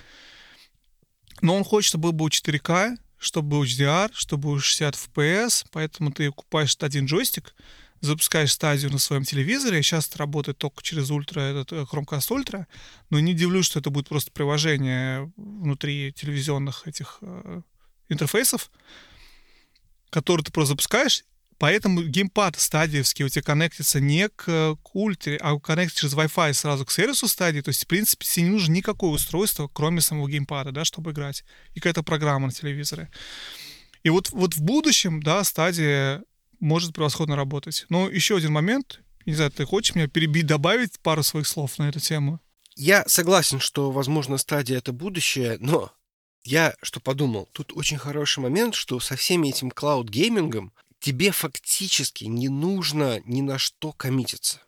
Но 1.42 1.56
он 1.56 1.64
хочет, 1.64 1.88
чтобы 1.88 2.12
был 2.12 2.28
4К, 2.28 2.96
чтобы 3.20 3.50
был 3.50 3.64
HDR, 3.64 4.10
чтобы 4.14 4.48
был 4.48 4.58
60 4.58 4.94
FPS, 4.94 5.66
поэтому 5.70 6.10
ты 6.10 6.30
купаешь 6.30 6.76
один 6.80 7.04
джойстик, 7.04 7.54
запускаешь 8.00 8.50
стадию 8.50 8.90
на 8.90 8.98
своем 8.98 9.24
телевизоре, 9.24 9.82
сейчас 9.82 10.08
это 10.08 10.18
работает 10.18 10.56
только 10.56 10.82
через 10.82 11.10
ультра, 11.10 11.40
этот 11.40 11.72
э, 11.72 11.82
Chromecast 11.82 12.30
Ultra, 12.30 12.64
но 13.10 13.20
не 13.20 13.32
удивлюсь, 13.32 13.66
что 13.66 13.78
это 13.78 13.90
будет 13.90 14.08
просто 14.08 14.32
приложение 14.32 15.30
внутри 15.36 16.12
телевизионных 16.14 16.88
этих, 16.88 17.18
э, 17.20 17.60
интерфейсов, 18.08 18.70
которые 20.08 20.44
ты 20.44 20.50
просто 20.50 20.72
запускаешь, 20.72 21.24
Поэтому 21.60 22.02
геймпад 22.02 22.58
стадиевский 22.58 23.22
у 23.22 23.28
тебя 23.28 23.42
коннектится 23.42 24.00
не 24.00 24.30
к, 24.30 24.76
к 24.82 24.96
ультре, 24.96 25.36
а 25.42 25.60
коннектится 25.60 26.08
через 26.08 26.14
Wi-Fi 26.14 26.54
сразу 26.54 26.86
к 26.86 26.90
сервису 26.90 27.28
стадии. 27.28 27.60
То 27.60 27.68
есть, 27.68 27.84
в 27.84 27.86
принципе, 27.86 28.24
тебе 28.24 28.46
не 28.46 28.50
нужно 28.52 28.72
никакое 28.72 29.10
устройство, 29.10 29.68
кроме 29.70 30.00
самого 30.00 30.26
геймпада, 30.26 30.72
да, 30.72 30.86
чтобы 30.86 31.10
играть. 31.10 31.44
И 31.74 31.80
какая-то 31.80 32.02
программа 32.02 32.46
на 32.46 32.52
телевизоре. 32.52 33.10
И 34.02 34.08
вот, 34.08 34.30
вот 34.30 34.54
в 34.54 34.62
будущем, 34.62 35.22
да, 35.22 35.44
стадия 35.44 36.24
может 36.60 36.94
превосходно 36.94 37.36
работать. 37.36 37.84
Но 37.90 38.08
еще 38.08 38.38
один 38.38 38.52
момент. 38.52 39.02
Не 39.26 39.34
знаю, 39.34 39.50
ты 39.50 39.66
хочешь 39.66 39.94
меня 39.94 40.08
перебить, 40.08 40.46
добавить 40.46 40.98
пару 41.00 41.22
своих 41.22 41.46
слов 41.46 41.76
на 41.76 41.90
эту 41.90 42.00
тему? 42.00 42.40
Я 42.74 43.04
согласен, 43.06 43.60
что, 43.60 43.90
возможно, 43.90 44.38
стадия— 44.38 44.78
это 44.78 44.94
будущее, 44.94 45.58
но 45.60 45.92
я 46.42 46.74
что 46.80 47.00
подумал, 47.00 47.50
тут 47.52 47.76
очень 47.76 47.98
хороший 47.98 48.38
момент, 48.38 48.74
что 48.74 48.98
со 48.98 49.14
всеми 49.14 49.48
этим 49.48 49.68
cloud 49.68 50.08
gaming 50.08 50.56
ом 50.56 50.72
тебе 51.00 51.32
фактически 51.32 52.24
не 52.24 52.48
нужно 52.48 53.20
ни 53.24 53.40
на 53.40 53.58
что 53.58 53.92
коммититься. 53.92 54.60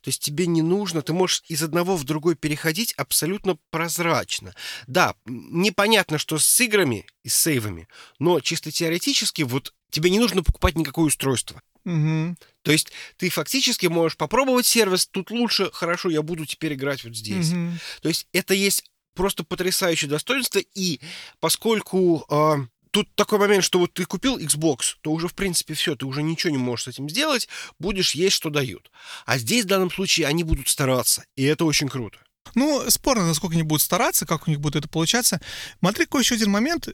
То 0.00 0.08
есть 0.08 0.22
тебе 0.22 0.46
не 0.46 0.62
нужно, 0.62 1.02
ты 1.02 1.12
можешь 1.12 1.42
из 1.48 1.62
одного 1.62 1.96
в 1.96 2.04
другой 2.04 2.34
переходить 2.34 2.94
абсолютно 2.94 3.58
прозрачно. 3.70 4.54
Да, 4.86 5.14
непонятно, 5.26 6.16
что 6.16 6.38
с 6.38 6.60
играми 6.60 7.06
и 7.24 7.28
с 7.28 7.36
сейвами, 7.36 7.88
но 8.18 8.40
чисто 8.40 8.70
теоретически 8.70 9.42
вот 9.42 9.74
тебе 9.90 10.08
не 10.10 10.18
нужно 10.18 10.42
покупать 10.42 10.76
никакое 10.76 11.06
устройство. 11.06 11.60
Угу. 11.84 12.36
То 12.62 12.72
есть 12.72 12.90
ты 13.16 13.28
фактически 13.28 13.86
можешь 13.86 14.16
попробовать 14.16 14.66
сервис, 14.66 15.06
тут 15.06 15.30
лучше, 15.30 15.70
хорошо, 15.72 16.08
я 16.08 16.22
буду 16.22 16.46
теперь 16.46 16.74
играть 16.74 17.04
вот 17.04 17.14
здесь. 17.14 17.52
Угу. 17.52 17.72
То 18.02 18.08
есть 18.08 18.26
это 18.32 18.54
есть 18.54 18.90
просто 19.14 19.44
потрясающее 19.44 20.10
достоинство, 20.10 20.58
и 20.58 21.00
поскольку 21.40 22.24
э, 22.28 22.66
тут 22.96 23.14
такой 23.14 23.38
момент, 23.38 23.62
что 23.62 23.78
вот 23.78 23.92
ты 23.92 24.06
купил 24.06 24.38
Xbox, 24.38 24.96
то 25.02 25.12
уже, 25.12 25.28
в 25.28 25.34
принципе, 25.34 25.74
все, 25.74 25.96
ты 25.96 26.06
уже 26.06 26.22
ничего 26.22 26.50
не 26.50 26.56
можешь 26.56 26.84
с 26.84 26.88
этим 26.88 27.10
сделать, 27.10 27.46
будешь 27.78 28.14
есть, 28.14 28.34
что 28.34 28.48
дают. 28.48 28.90
А 29.26 29.36
здесь, 29.36 29.66
в 29.66 29.68
данном 29.68 29.90
случае, 29.90 30.28
они 30.28 30.44
будут 30.44 30.66
стараться, 30.70 31.26
и 31.36 31.44
это 31.44 31.66
очень 31.66 31.90
круто. 31.90 32.18
Ну, 32.54 32.82
спорно, 32.88 33.26
насколько 33.26 33.52
они 33.52 33.64
будут 33.64 33.82
стараться, 33.82 34.24
как 34.24 34.48
у 34.48 34.50
них 34.50 34.60
будет 34.60 34.76
это 34.76 34.88
получаться. 34.88 35.42
Смотри, 35.80 36.06
какой 36.06 36.22
еще 36.22 36.36
один 36.36 36.50
момент 36.50 36.88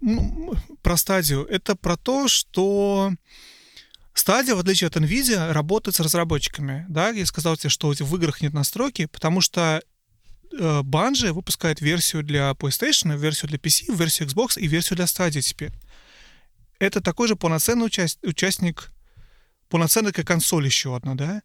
ну, 0.00 0.54
про 0.82 0.96
стадию. 0.96 1.46
Это 1.46 1.76
про 1.76 1.96
то, 1.96 2.26
что 2.26 3.12
Стадия, 4.12 4.56
в 4.56 4.58
отличие 4.58 4.88
от 4.88 4.96
NVIDIA, 4.96 5.52
работает 5.52 5.94
с 5.94 6.00
разработчиками. 6.00 6.84
Да? 6.88 7.10
Я 7.10 7.26
сказал 7.26 7.56
тебе, 7.56 7.70
что 7.70 7.92
в 7.92 8.16
играх 8.16 8.40
нет 8.40 8.54
настройки, 8.54 9.06
потому 9.06 9.40
что 9.40 9.84
Э, 10.58 10.82
Bungie 10.82 11.32
выпускает 11.32 11.80
версию 11.80 12.22
для 12.22 12.50
PlayStation, 12.52 13.16
версию 13.16 13.48
для 13.48 13.58
PC, 13.58 13.94
версию 13.96 14.28
Xbox 14.28 14.58
и 14.58 14.66
версию 14.66 14.96
для 14.96 15.06
Stadia 15.06 15.40
теперь. 15.40 15.72
Это 16.78 17.00
такой 17.00 17.28
же 17.28 17.36
полноценный 17.36 17.86
участ... 17.86 18.18
участник, 18.24 18.90
полноценная 19.68 20.12
консоль 20.12 20.66
еще 20.66 20.96
одна, 20.96 21.14
да? 21.14 21.42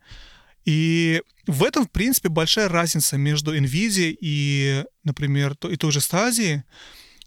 И 0.66 1.22
в 1.48 1.64
этом, 1.64 1.86
в 1.86 1.92
принципе, 1.92 2.30
большая 2.30 2.70
разница 2.70 3.18
между 3.18 3.56
NVIDIA 3.56 4.16
и, 4.20 4.84
например, 5.04 5.56
и 5.70 5.76
той 5.78 5.92
же 5.92 6.00
Stadia. 6.00 6.64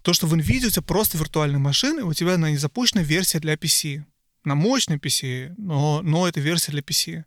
То, 0.03 0.13
что 0.13 0.27
в 0.27 0.35
NVIDIA 0.35 0.67
у 0.67 0.71
тебя 0.71 0.83
просто 0.83 1.19
виртуальная 1.19 1.59
машина, 1.59 2.05
у 2.05 2.13
тебя 2.13 2.37
на 2.37 2.51
не 2.51 2.57
запущена 2.57 3.03
версия 3.03 3.41
для 3.41 3.55
PC. 3.55 4.05
На 4.45 4.55
мощной 4.55 4.99
PC, 4.99 5.55
но, 5.57 6.03
но 6.03 6.29
это 6.29 6.41
версия 6.41 6.73
для 6.73 6.81
PC 6.83 7.25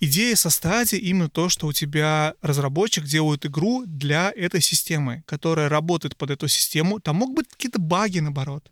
идея 0.00 0.36
со 0.36 0.50
стадии 0.50 0.98
именно 0.98 1.28
то, 1.28 1.48
что 1.48 1.66
у 1.66 1.72
тебя 1.72 2.34
разработчик 2.42 3.04
делает 3.04 3.46
игру 3.46 3.84
для 3.86 4.32
этой 4.34 4.60
системы, 4.60 5.22
которая 5.26 5.68
работает 5.68 6.16
под 6.16 6.30
эту 6.30 6.48
систему. 6.48 7.00
Там 7.00 7.16
могут 7.16 7.36
быть 7.36 7.48
какие-то 7.48 7.80
баги, 7.80 8.18
наоборот. 8.18 8.70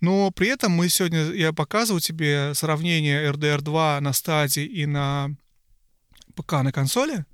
Но 0.00 0.30
при 0.30 0.48
этом 0.48 0.72
мы 0.72 0.88
сегодня, 0.88 1.32
я 1.32 1.52
показываю 1.52 2.00
тебе 2.00 2.52
сравнение 2.54 3.30
RDR 3.30 3.60
2 3.60 4.00
на 4.00 4.12
стадии 4.12 4.64
и 4.64 4.86
на 4.86 5.30
ПК 6.34 6.52
на 6.62 6.70
консоли, 6.70 7.24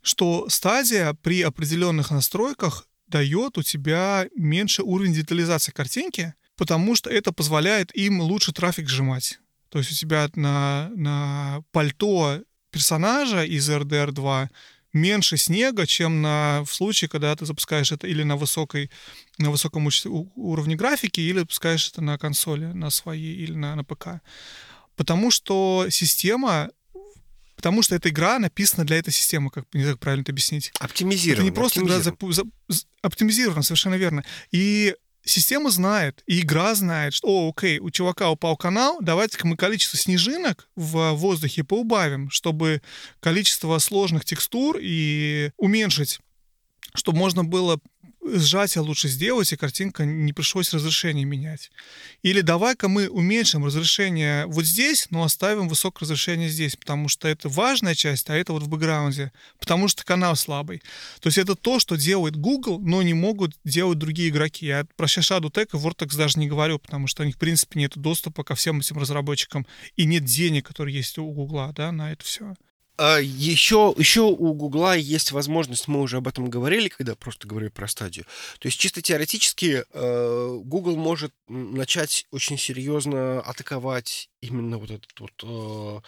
что 0.00 0.48
стадия 0.48 1.12
при 1.12 1.42
определенных 1.42 2.10
настройках 2.10 2.86
дает 3.06 3.58
у 3.58 3.62
тебя 3.62 4.26
меньше 4.34 4.82
уровень 4.82 5.12
детализации 5.12 5.72
картинки, 5.72 6.34
потому 6.56 6.94
что 6.94 7.10
это 7.10 7.32
позволяет 7.32 7.94
им 7.94 8.20
лучше 8.20 8.52
трафик 8.52 8.88
сжимать. 8.88 9.38
То 9.70 9.78
есть 9.78 9.92
у 9.92 9.94
тебя 9.94 10.28
на, 10.34 10.90
на 10.94 11.62
пальто 11.72 12.40
персонажа 12.70 13.44
из 13.44 13.68
RDR 13.68 14.12
2 14.12 14.50
меньше 14.92 15.36
снега, 15.36 15.86
чем 15.86 16.22
на, 16.22 16.62
в 16.64 16.72
случае, 16.72 17.08
когда 17.08 17.34
ты 17.36 17.44
запускаешь 17.46 17.92
это 17.92 18.06
или 18.06 18.22
на, 18.22 18.36
высокой, 18.36 18.90
на 19.38 19.50
высоком 19.50 19.88
уровне 20.34 20.76
графики, 20.76 21.20
или 21.20 21.40
запускаешь 21.40 21.88
это 21.90 22.00
на 22.02 22.18
консоли, 22.18 22.66
на 22.66 22.90
своей 22.90 23.36
или 23.36 23.54
на, 23.54 23.76
на 23.76 23.84
ПК. 23.84 24.20
Потому 24.96 25.30
что 25.30 25.86
система 25.90 26.70
Потому 27.58 27.82
что 27.82 27.96
эта 27.96 28.08
игра 28.08 28.38
написана 28.38 28.86
для 28.86 28.98
этой 28.98 29.12
системы, 29.12 29.50
как 29.50 29.64
не 29.72 29.80
знаю, 29.80 29.96
как 29.96 30.02
правильно 30.02 30.22
это 30.22 30.30
объяснить. 30.30 30.70
Оптимизирована. 30.78 31.40
Это 31.40 31.50
не 31.50 31.52
просто 31.52 31.80
игра 31.80 31.98
за, 31.98 32.14
за, 32.28 32.44
оптимизирована, 33.02 33.64
совершенно 33.64 33.96
верно. 33.96 34.24
И 34.52 34.94
система 35.28 35.70
знает, 35.70 36.22
и 36.26 36.40
игра 36.40 36.74
знает, 36.74 37.14
что, 37.14 37.28
о, 37.28 37.50
окей, 37.50 37.78
у 37.78 37.90
чувака 37.90 38.30
упал 38.30 38.56
канал, 38.56 38.98
давайте-ка 39.00 39.46
мы 39.46 39.56
количество 39.56 39.98
снежинок 39.98 40.68
в 40.74 41.12
воздухе 41.12 41.64
поубавим, 41.64 42.30
чтобы 42.30 42.82
количество 43.20 43.78
сложных 43.78 44.24
текстур 44.24 44.78
и 44.80 45.50
уменьшить, 45.56 46.18
чтобы 46.94 47.18
можно 47.18 47.44
было 47.44 47.78
сжатие 48.24 48.82
лучше 48.82 49.08
сделать, 49.08 49.52
и 49.52 49.56
картинка 49.56 50.04
не 50.04 50.32
пришлось 50.32 50.72
разрешение 50.72 51.24
менять. 51.24 51.70
Или 52.22 52.40
давай-ка 52.40 52.88
мы 52.88 53.08
уменьшим 53.08 53.64
разрешение 53.64 54.46
вот 54.46 54.64
здесь, 54.64 55.08
но 55.10 55.22
оставим 55.22 55.68
высокое 55.68 56.02
разрешение 56.02 56.48
здесь, 56.48 56.76
потому 56.76 57.08
что 57.08 57.28
это 57.28 57.48
важная 57.48 57.94
часть, 57.94 58.28
а 58.30 58.34
это 58.34 58.52
вот 58.52 58.62
в 58.62 58.68
бэкграунде, 58.68 59.32
потому 59.58 59.88
что 59.88 60.04
канал 60.04 60.36
слабый. 60.36 60.82
То 61.20 61.28
есть 61.28 61.38
это 61.38 61.54
то, 61.54 61.78
что 61.78 61.96
делает 61.96 62.36
Google, 62.36 62.78
но 62.80 63.02
не 63.02 63.14
могут 63.14 63.56
делать 63.64 63.98
другие 63.98 64.28
игроки. 64.28 64.66
Я 64.66 64.86
про 64.96 65.06
Shadow 65.06 65.50
Tech 65.50 65.68
и 65.72 65.76
Vortex 65.76 66.16
даже 66.16 66.38
не 66.38 66.48
говорю, 66.48 66.78
потому 66.78 67.06
что 67.06 67.22
у 67.22 67.26
них, 67.26 67.36
в 67.36 67.38
принципе, 67.38 67.78
нет 67.78 67.96
доступа 67.96 68.44
ко 68.44 68.54
всем 68.54 68.80
этим 68.80 68.98
разработчикам, 68.98 69.66
и 69.96 70.04
нет 70.04 70.24
денег, 70.24 70.66
которые 70.66 70.96
есть 70.96 71.18
у 71.18 71.30
Google, 71.30 71.72
да, 71.74 71.92
на 71.92 72.12
это 72.12 72.24
все. 72.24 72.54
Еще, 72.98 73.94
а, 73.96 74.00
еще 74.00 74.22
у 74.22 74.54
Гугла 74.54 74.96
есть 74.96 75.30
возможность, 75.32 75.86
мы 75.86 76.00
уже 76.00 76.16
об 76.16 76.26
этом 76.26 76.50
говорили, 76.50 76.88
когда 76.88 77.14
просто 77.14 77.46
говорили 77.46 77.70
про 77.70 77.86
стадию. 77.86 78.24
То 78.58 78.66
есть 78.66 78.78
чисто 78.78 79.02
теоретически 79.02 79.84
э, 79.92 80.58
Google 80.64 80.96
может 80.96 81.32
начать 81.48 82.26
очень 82.32 82.58
серьезно 82.58 83.40
атаковать 83.40 84.30
именно 84.40 84.78
вот 84.78 84.90
этот 84.90 85.18
вот 85.18 85.32
э, 85.42 86.00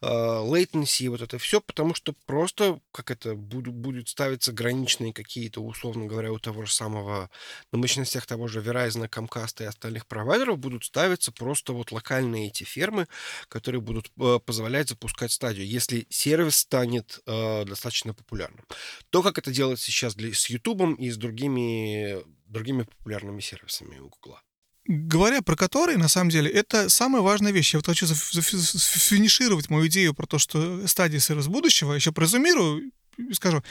э, 0.00 0.06
latency, 0.06 1.08
вот 1.08 1.20
это 1.20 1.38
все, 1.38 1.60
потому 1.60 1.94
что 1.94 2.14
просто, 2.26 2.80
как 2.92 3.10
это, 3.10 3.34
будут, 3.34 3.74
будет 3.74 4.08
ставиться 4.08 4.52
граничные 4.52 5.12
какие-то, 5.12 5.60
условно 5.60 6.06
говоря, 6.06 6.32
у 6.32 6.38
того 6.38 6.64
же 6.64 6.72
самого, 6.72 7.30
на 7.72 7.78
мощностях 7.78 8.26
того 8.26 8.48
же 8.48 8.60
Verizon, 8.60 9.08
Comcast 9.08 9.62
и 9.62 9.66
остальных 9.66 10.06
провайдеров 10.06 10.58
будут 10.58 10.84
ставиться 10.84 11.32
просто 11.32 11.72
вот 11.72 11.92
локальные 11.92 12.48
эти 12.48 12.64
фермы, 12.64 13.06
которые 13.48 13.80
будут 13.80 14.10
э, 14.18 14.38
позволять 14.44 14.88
запускать 14.88 15.32
стадию, 15.32 15.66
если 15.66 16.06
сервис 16.08 16.56
станет 16.56 17.20
э, 17.26 17.64
достаточно 17.64 18.14
популярным. 18.14 18.64
То, 19.10 19.22
как 19.22 19.38
это 19.38 19.52
делается 19.52 19.86
сейчас 19.86 20.14
для, 20.14 20.32
с 20.32 20.48
YouTube 20.48 20.98
и 20.98 21.10
с 21.10 21.16
другими, 21.16 22.24
другими 22.46 22.82
популярными 22.82 23.40
сервисами 23.40 23.98
у 23.98 24.08
Google 24.08 24.38
говоря 24.86 25.42
про 25.42 25.56
которые, 25.56 25.98
на 25.98 26.08
самом 26.08 26.30
деле, 26.30 26.50
это 26.50 26.88
самая 26.88 27.22
важная 27.22 27.52
вещь. 27.52 27.74
Я 27.74 27.78
вот 27.78 27.86
хочу 27.86 28.06
зафинишировать 28.06 29.70
мою 29.70 29.86
идею 29.86 30.14
про 30.14 30.26
то, 30.26 30.38
что 30.38 30.86
стадия 30.86 31.20
сервис 31.20 31.48
будущего, 31.48 31.92
еще 31.92 32.12
прозумирую 32.12 32.92
и 33.16 33.32
скажу. 33.32 33.62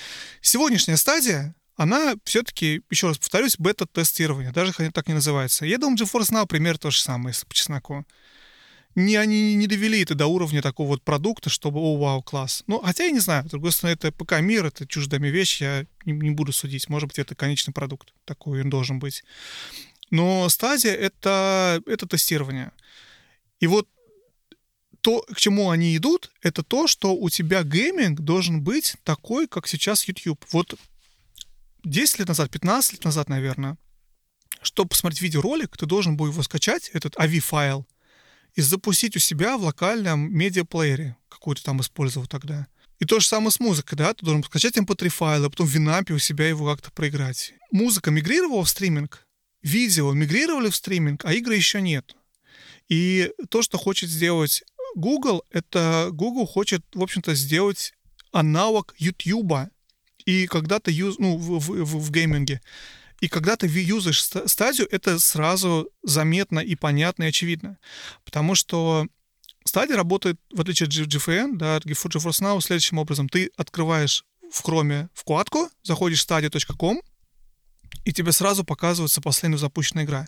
Сегодняшняя 0.42 0.98
стадия, 0.98 1.56
она 1.76 2.16
все-таки, 2.24 2.82
еще 2.90 3.08
раз 3.08 3.18
повторюсь, 3.18 3.58
бета-тестирование, 3.58 4.52
даже 4.52 4.74
так 4.74 5.08
не 5.08 5.14
называется. 5.14 5.66
Я 5.66 5.78
думаю, 5.78 5.98
GeForce 5.98 6.32
Now 6.32 6.48
пример 6.48 6.78
то 6.78 6.92
же 6.92 7.02
самое, 7.02 7.30
если 7.30 7.46
по 7.46 7.54
чесноку. 7.54 8.06
Не, 8.96 9.16
они 9.16 9.56
не 9.56 9.66
довели 9.66 10.04
это 10.04 10.14
до 10.14 10.28
уровня 10.28 10.62
такого 10.62 10.90
вот 10.90 11.04
продукта, 11.04 11.50
чтобы, 11.50 11.80
о, 11.80 11.98
вау, 11.98 12.22
класс. 12.22 12.64
Ну, 12.68 12.80
хотя 12.80 13.06
я 13.06 13.12
не 13.12 13.20
знаю, 13.20 13.48
с 13.48 13.50
другой 13.50 13.72
стороны, 13.72 13.96
это 13.96 14.12
пока 14.12 14.40
мир, 14.40 14.68
это 14.68 14.86
чуждая 14.86 15.20
вещь, 15.20 15.62
я 15.62 15.88
не, 16.06 16.14
не 16.14 16.30
буду 16.30 16.54
судить. 16.54 16.90
Может 16.90 17.08
быть, 17.08 17.18
это 17.18 17.34
конечный 17.34 17.74
продукт, 17.74 18.14
такой 18.26 18.62
он 18.62 18.70
должен 18.70 19.00
быть. 19.00 19.24
Но 20.10 20.48
стадия 20.50 20.94
это, 20.94 21.82
это 21.86 22.08
тестирование. 22.08 22.72
И 23.60 23.68
вот 23.68 23.88
то, 25.02 25.22
к 25.22 25.38
чему 25.38 25.70
они 25.70 25.96
идут, 25.98 26.32
это 26.42 26.64
то, 26.64 26.88
что 26.88 27.14
у 27.16 27.30
тебя 27.30 27.64
гейминг 27.64 28.22
должен 28.22 28.62
быть 28.62 28.96
такой, 29.04 29.48
как 29.48 29.68
сейчас 29.68 30.08
YouTube. 30.08 30.46
Вот 30.52 30.76
10 31.84 32.20
лет 32.20 32.28
назад, 32.30 32.50
15 32.50 32.94
лет 32.94 33.04
назад, 33.04 33.28
наверное, 33.28 33.78
чтобы 34.62 34.90
посмотреть 34.90 35.22
видеоролик, 35.22 35.76
ты 35.78 35.86
должен 35.86 36.16
был 36.16 36.28
его 36.28 36.42
скачать, 36.42 36.90
этот 36.94 37.16
AVI-файл, 37.16 37.86
и 38.56 38.62
запустить 38.62 39.16
у 39.16 39.20
себя 39.20 39.58
в 39.58 39.64
локальном 39.64 40.34
медиаплеере, 40.34 41.18
какой 41.28 41.56
то 41.56 41.64
там 41.64 41.82
использовал 41.82 42.28
тогда. 42.28 42.68
И 43.00 43.06
то 43.06 43.20
же 43.20 43.28
самое 43.28 43.52
с 43.52 43.60
музыкой, 43.60 43.98
да, 43.98 44.14
ты 44.14 44.24
должен 44.24 44.44
скачать 44.44 44.78
mp3 44.78 45.06
эм 45.06 45.10
файл, 45.10 45.46
а 45.46 45.50
потом 45.50 45.68
в 45.68 45.70
Винапе 45.70 46.14
у 46.14 46.20
себя 46.20 46.48
его 46.48 46.72
как-то 46.72 46.92
проиграть. 46.92 47.54
Музыка 47.72 48.12
мигрировала 48.12 48.64
в 48.64 48.70
стриминг, 48.70 49.28
видео 49.64 50.12
мигрировали 50.14 50.70
в 50.70 50.76
стриминг, 50.76 51.26
а 51.26 51.34
игры 51.34 51.56
еще 51.56 51.82
нет. 51.82 52.16
И 52.90 53.32
то, 53.50 53.62
что 53.62 53.78
хочет 53.78 54.10
сделать 54.10 54.64
Google, 54.96 55.44
это 55.50 56.10
Google 56.12 56.46
хочет, 56.46 56.84
в 56.94 57.02
общем-то, 57.02 57.34
сделать 57.34 57.94
аналог 58.32 58.94
YouTube. 58.98 59.70
И 60.26 60.48
когда 60.48 60.80
ты 60.80 60.92
юз, 60.92 61.18
ну, 61.18 61.38
в, 61.38 61.60
в, 61.60 61.84
в, 61.84 62.00
в 62.00 62.12
гейминге. 62.12 62.62
И 63.22 63.30
когда 63.30 63.56
ты 63.56 63.68
юзаешь 63.68 64.24
стадию, 64.24 64.88
это 64.92 65.18
сразу 65.18 65.90
заметно 66.04 66.60
и 66.60 66.76
понятно 66.76 67.24
и 67.24 67.28
очевидно. 67.28 67.78
Потому 68.26 68.54
что 68.54 69.08
стадия 69.64 69.96
работает, 69.96 70.40
в 70.52 70.60
отличие 70.60 70.88
от 70.88 70.94
GFN, 70.94 71.56
да, 71.56 71.78
GeForce 71.78 72.42
Now, 72.42 72.60
следующим 72.60 72.98
образом. 72.98 73.30
Ты 73.30 73.50
открываешь 73.56 74.26
в 74.52 74.62
Chrome 74.66 75.08
вкладку, 75.14 75.70
заходишь 75.84 76.26
в 76.26 76.30
stadia.com, 76.30 77.02
и 78.06 78.14
тебе 78.14 78.32
сразу 78.32 78.64
показывается 78.64 79.22
последняя 79.22 79.58
запущенная 79.58 80.06
игра. 80.06 80.28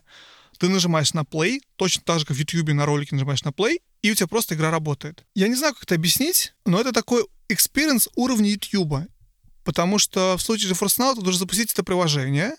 Ты 0.58 0.70
нажимаешь 0.70 1.14
на 1.14 1.22
play, 1.22 1.60
точно 1.76 2.04
так 2.06 2.20
же, 2.20 2.26
как 2.26 2.38
в 2.38 2.40
YouTube 2.40 2.70
на 2.70 2.86
ролике 2.86 3.16
нажимаешь 3.16 3.44
на 3.44 3.50
play, 3.50 3.82
и 4.02 4.12
у 4.12 4.16
тебя 4.16 4.28
просто 4.28 4.56
игра 4.56 4.72
работает. 4.72 5.26
Я 5.36 5.48
не 5.48 5.56
знаю, 5.56 5.74
как 5.74 5.84
это 5.84 5.96
объяснить, 5.96 6.54
но 6.66 6.80
это 6.80 6.92
такой 6.92 7.26
experience 7.50 8.08
уровня 8.16 8.50
YouTube. 8.50 9.08
Потому 9.64 9.98
что 9.98 10.38
в 10.38 10.42
случае 10.42 10.72
GeForce 10.72 11.00
Now 11.00 11.16
ты 11.16 11.22
должен 11.22 11.40
запустить 11.40 11.74
это 11.74 11.84
приложение, 11.84 12.56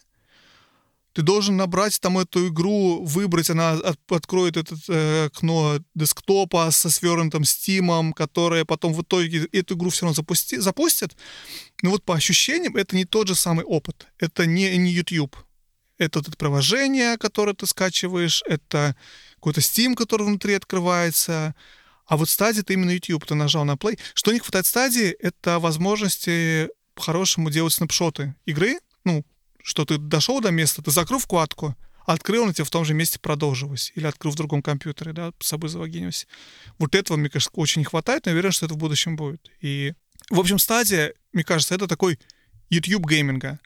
ты 1.17 1.23
должен 1.23 1.57
набрать 1.57 1.99
там 1.99 2.19
эту 2.19 2.49
игру, 2.49 3.03
выбрать, 3.03 3.49
она 3.49 3.73
от, 3.73 3.99
откроет 4.13 4.59
это 4.59 4.77
э, 4.89 5.25
окно 5.25 5.79
десктопа 5.95 6.71
со 6.71 6.91
свернутым 6.91 7.47
стимом, 7.47 8.13
которое 8.13 8.67
потом 8.67 8.93
в 8.93 9.01
итоге 9.01 9.49
эту 9.51 9.77
игру 9.77 9.89
все 9.89 10.05
равно 10.05 10.15
запусти, 10.15 10.59
запустит. 10.59 11.17
Но 11.81 11.89
вот 11.89 12.05
по 12.05 12.15
ощущениям 12.15 12.77
это 12.77 12.97
не 12.97 13.07
тот 13.07 13.29
же 13.29 13.35
самый 13.35 13.65
опыт. 13.65 14.09
Это 14.19 14.45
не, 14.45 14.77
не 14.77 14.91
YouTube. 14.91 15.35
Это 15.97 16.19
вот 16.19 16.29
это 16.29 16.37
приложение, 16.37 17.17
которое 17.17 17.55
ты 17.55 17.67
скачиваешь, 17.67 18.43
это 18.47 18.95
какой-то 19.37 19.63
Steam, 19.63 19.95
который 19.95 20.27
внутри 20.27 20.53
открывается. 20.53 21.55
А 22.05 22.19
вот 22.19 22.29
стадия 22.29 22.61
это 22.61 22.75
именно 22.75 22.91
YouTube. 22.91 23.25
Ты 23.25 23.35
нажал 23.35 23.65
на 23.65 23.77
play. 23.77 23.99
Что 24.13 24.33
не 24.33 24.39
хватает 24.41 24.67
стадии, 24.67 25.17
это 25.19 25.61
возможности 25.61 26.69
по-хорошему 26.95 27.49
делать 27.49 27.73
снапшоты 27.73 28.35
игры, 28.45 28.81
ну, 29.05 29.25
что 29.67 29.85
ты 29.85 29.99
дошел 29.99 30.41
до 30.41 30.53
места, 30.53 30.81
ты 30.81 30.93
закрыл 30.93 31.19
вкладку, 31.19 31.75
открыл, 32.07 32.47
на 32.47 32.55
тебе 32.55 32.65
в 32.65 32.71
том 32.71 32.85
же 32.85 32.95
месте 32.95 33.19
продолжилось. 33.19 33.91
Или 33.97 34.07
открыл 34.07 34.33
в 34.33 34.37
другом 34.37 34.63
компьютере, 34.63 35.13
да, 35.13 35.33
с 35.41 35.49
собой 35.49 35.69
залогинился. 35.69 36.29
Вот 36.79 36.95
этого, 36.95 37.17
мне 37.17 37.29
кажется, 37.29 37.51
очень 37.55 37.81
не 37.81 37.85
хватает, 37.85 38.27
но 38.27 38.31
я 38.31 38.35
уверен, 38.35 38.53
что 38.53 38.67
это 38.67 38.77
в 38.77 38.79
будущем 38.79 39.17
будет. 39.17 39.51
И, 39.61 39.95
в 40.31 40.39
общем, 40.39 40.61
стадия, 40.61 41.15
мне 41.33 41.43
кажется, 41.43 41.75
это 41.75 41.89
такой 41.89 42.21
YouTube 42.71 43.09
гейминга. 43.11 43.59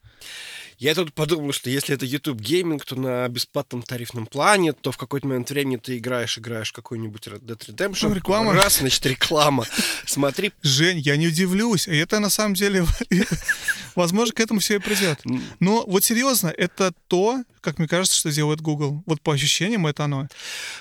Я 0.81 0.94
тут 0.94 1.12
подумал, 1.12 1.52
что 1.52 1.69
если 1.69 1.94
это 1.94 2.07
YouTube 2.07 2.40
гейминг, 2.40 2.86
то 2.86 2.98
на 2.98 3.28
бесплатном 3.28 3.82
тарифном 3.82 4.24
плане, 4.24 4.73
то 4.73 4.90
в 4.90 4.97
какой-то 4.97 5.27
момент 5.27 5.51
времени 5.51 5.77
ты 5.77 5.98
играешь, 5.98 6.39
играешь 6.39 6.73
какой-нибудь 6.73 7.27
Red 7.27 7.43
Dead 7.43 7.59
Redemption. 7.59 8.09
Ну, 8.09 8.15
реклама. 8.15 8.55
Раз, 8.55 8.78
значит, 8.78 9.05
реклама. 9.05 9.66
Смотри. 10.07 10.52
Жень, 10.62 11.01
я 11.01 11.19
не 11.19 11.28
удивлюсь. 11.28 11.86
Это 11.86 12.19
на 12.19 12.31
самом 12.31 12.55
деле, 12.55 12.86
возможно, 13.94 14.32
к 14.35 14.40
этому 14.40 14.61
все 14.61 14.77
и 14.77 14.78
придет. 14.78 15.20
Но 15.61 15.85
вот 15.86 16.02
серьезно, 16.02 16.48
это 16.48 16.94
то, 17.09 17.44
как 17.61 17.78
мне 17.78 17.86
кажется, 17.86 18.16
что 18.16 18.32
делает 18.32 18.62
Google. 18.62 19.02
Вот 19.05 19.20
по 19.20 19.35
ощущениям 19.35 19.86
это 19.86 20.05
оно. 20.05 20.28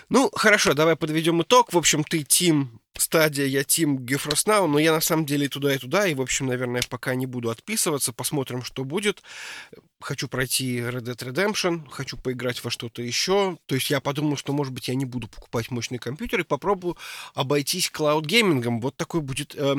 Ну, 0.07 0.31
хорошо, 0.33 0.75
давай 0.75 0.95
подведем 0.95 1.41
итог. 1.41 1.73
В 1.73 1.77
общем, 1.77 2.05
ты 2.05 2.23
Тим 2.23 2.78
стадия, 3.01 3.45
я 3.45 3.63
Тим 3.63 3.97
Now, 3.97 4.67
но 4.67 4.79
я 4.79 4.91
на 4.93 5.01
самом 5.01 5.25
деле 5.25 5.45
и 5.45 5.49
туда, 5.49 5.73
и 5.73 5.77
туда, 5.77 6.07
и, 6.07 6.13
в 6.13 6.21
общем, 6.21 6.47
наверное, 6.47 6.81
пока 6.89 7.15
не 7.15 7.25
буду 7.25 7.49
отписываться, 7.49 8.13
посмотрим, 8.13 8.63
что 8.63 8.83
будет. 8.83 9.21
Хочу 10.01 10.27
пройти 10.27 10.77
Red 10.77 11.01
Dead 11.01 11.17
Redemption, 11.17 11.89
хочу 11.89 12.17
поиграть 12.17 12.63
во 12.63 12.71
что-то 12.71 13.01
еще. 13.01 13.57
То 13.65 13.75
есть 13.75 13.89
я 13.89 13.99
подумал, 13.99 14.37
что, 14.37 14.53
может 14.53 14.73
быть, 14.73 14.87
я 14.87 14.95
не 14.95 15.05
буду 15.05 15.27
покупать 15.27 15.71
мощный 15.71 15.97
компьютер 15.97 16.41
и 16.41 16.43
попробую 16.43 16.97
обойтись 17.33 17.91
cloud-геймингом. 17.91 18.79
Вот 18.79 18.95
такой 18.95 19.21
будет, 19.21 19.55
э, 19.55 19.75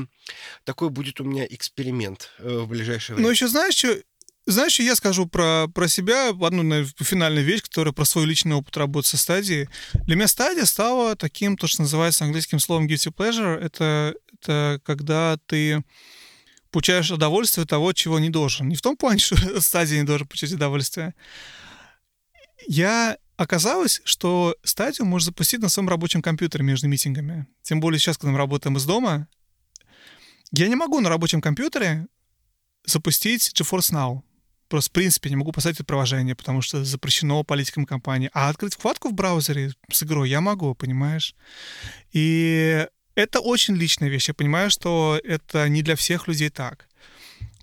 такой 0.65 0.91
будет 0.91 1.21
у 1.21 1.25
меня 1.25 1.47
эксперимент 1.49 2.31
э, 2.39 2.59
в 2.59 2.69
ближайшее 2.69 3.17
время. 3.17 3.29
Ну, 3.29 3.33
еще 3.33 3.49
знаешь, 3.49 3.75
что 3.75 3.99
знаешь, 4.51 4.79
я 4.81 4.95
скажу 4.97 5.27
про, 5.27 5.67
про 5.75 5.89
себя 5.89 6.31
одну 6.31 6.63
наверное, 6.63 6.93
финальную 6.99 7.45
вещь, 7.45 7.63
которая 7.63 7.93
про 7.93 8.05
свой 8.05 8.27
личный 8.27 8.55
опыт 8.55 8.77
работы 8.77 9.09
со 9.09 9.17
стадией. 9.17 9.69
Для 10.07 10.17
меня 10.17 10.29
стадия 10.29 10.65
стала 10.65 11.17
таким, 11.17 11.57
то, 11.57 11.67
что 11.67 11.83
называется 11.83 12.25
английским 12.25 12.59
словом 12.59 12.87
guilty 12.87 13.13
pleasure. 13.15 13.57
Это, 13.57 14.15
это 14.35 14.81
когда 14.85 15.39
ты 15.47 15.83
получаешь 16.71 17.11
удовольствие 17.11 17.67
того, 17.67 17.93
чего 17.93 18.19
не 18.19 18.31
должен. 18.31 18.69
Не 18.69 18.77
в 18.77 18.83
том 18.83 18.97
плане, 18.97 19.19
что 19.21 19.61
стадия 19.61 19.99
не 19.99 20.07
должен 20.07 20.27
получать 20.27 20.53
удовольствие. 20.53 21.15
Я 22.67 23.17
оказалось, 23.37 24.03
что 24.05 24.55
стадию 24.65 25.07
можно 25.07 25.27
запустить 25.27 25.61
на 25.61 25.69
своем 25.69 25.89
рабочем 25.89 26.23
компьютере 26.23 26.65
между 26.65 26.89
митингами. 26.89 27.47
Тем 27.63 27.81
более 27.81 27.99
сейчас, 27.99 28.19
когда 28.19 28.33
мы 28.33 28.39
работаем 28.39 28.77
из 28.77 28.85
дома, 28.85 29.29
я 30.53 30.69
не 30.69 30.77
могу 30.77 31.01
на 31.01 31.09
рабочем 31.09 31.41
компьютере 31.41 32.07
запустить 32.85 33.53
GeForce 33.59 33.93
Now. 33.93 34.23
Просто, 34.71 34.91
в 34.91 34.93
принципе, 34.93 35.31
не 35.31 35.37
могу 35.37 35.51
поставить 35.51 35.79
это 35.79 35.85
приложение, 35.85 36.37
потому 36.37 36.63
что 36.63 36.85
запрещено 36.85 37.43
политикам 37.43 37.87
компании. 37.87 38.31
А 38.33 38.49
открыть 38.49 38.75
вкладку 38.75 39.09
в 39.09 39.15
браузере 39.15 39.73
с 39.91 40.05
игрой 40.05 40.31
я 40.31 40.41
могу, 40.41 40.77
понимаешь? 40.77 41.35
И 42.13 42.87
это 43.17 43.41
очень 43.41 43.75
личная 43.75 44.09
вещь. 44.09 44.29
Я 44.29 44.35
понимаю, 44.35 44.71
что 44.71 45.21
это 45.25 45.69
не 45.69 45.83
для 45.83 45.97
всех 45.97 46.29
людей 46.29 46.51
так. 46.51 46.89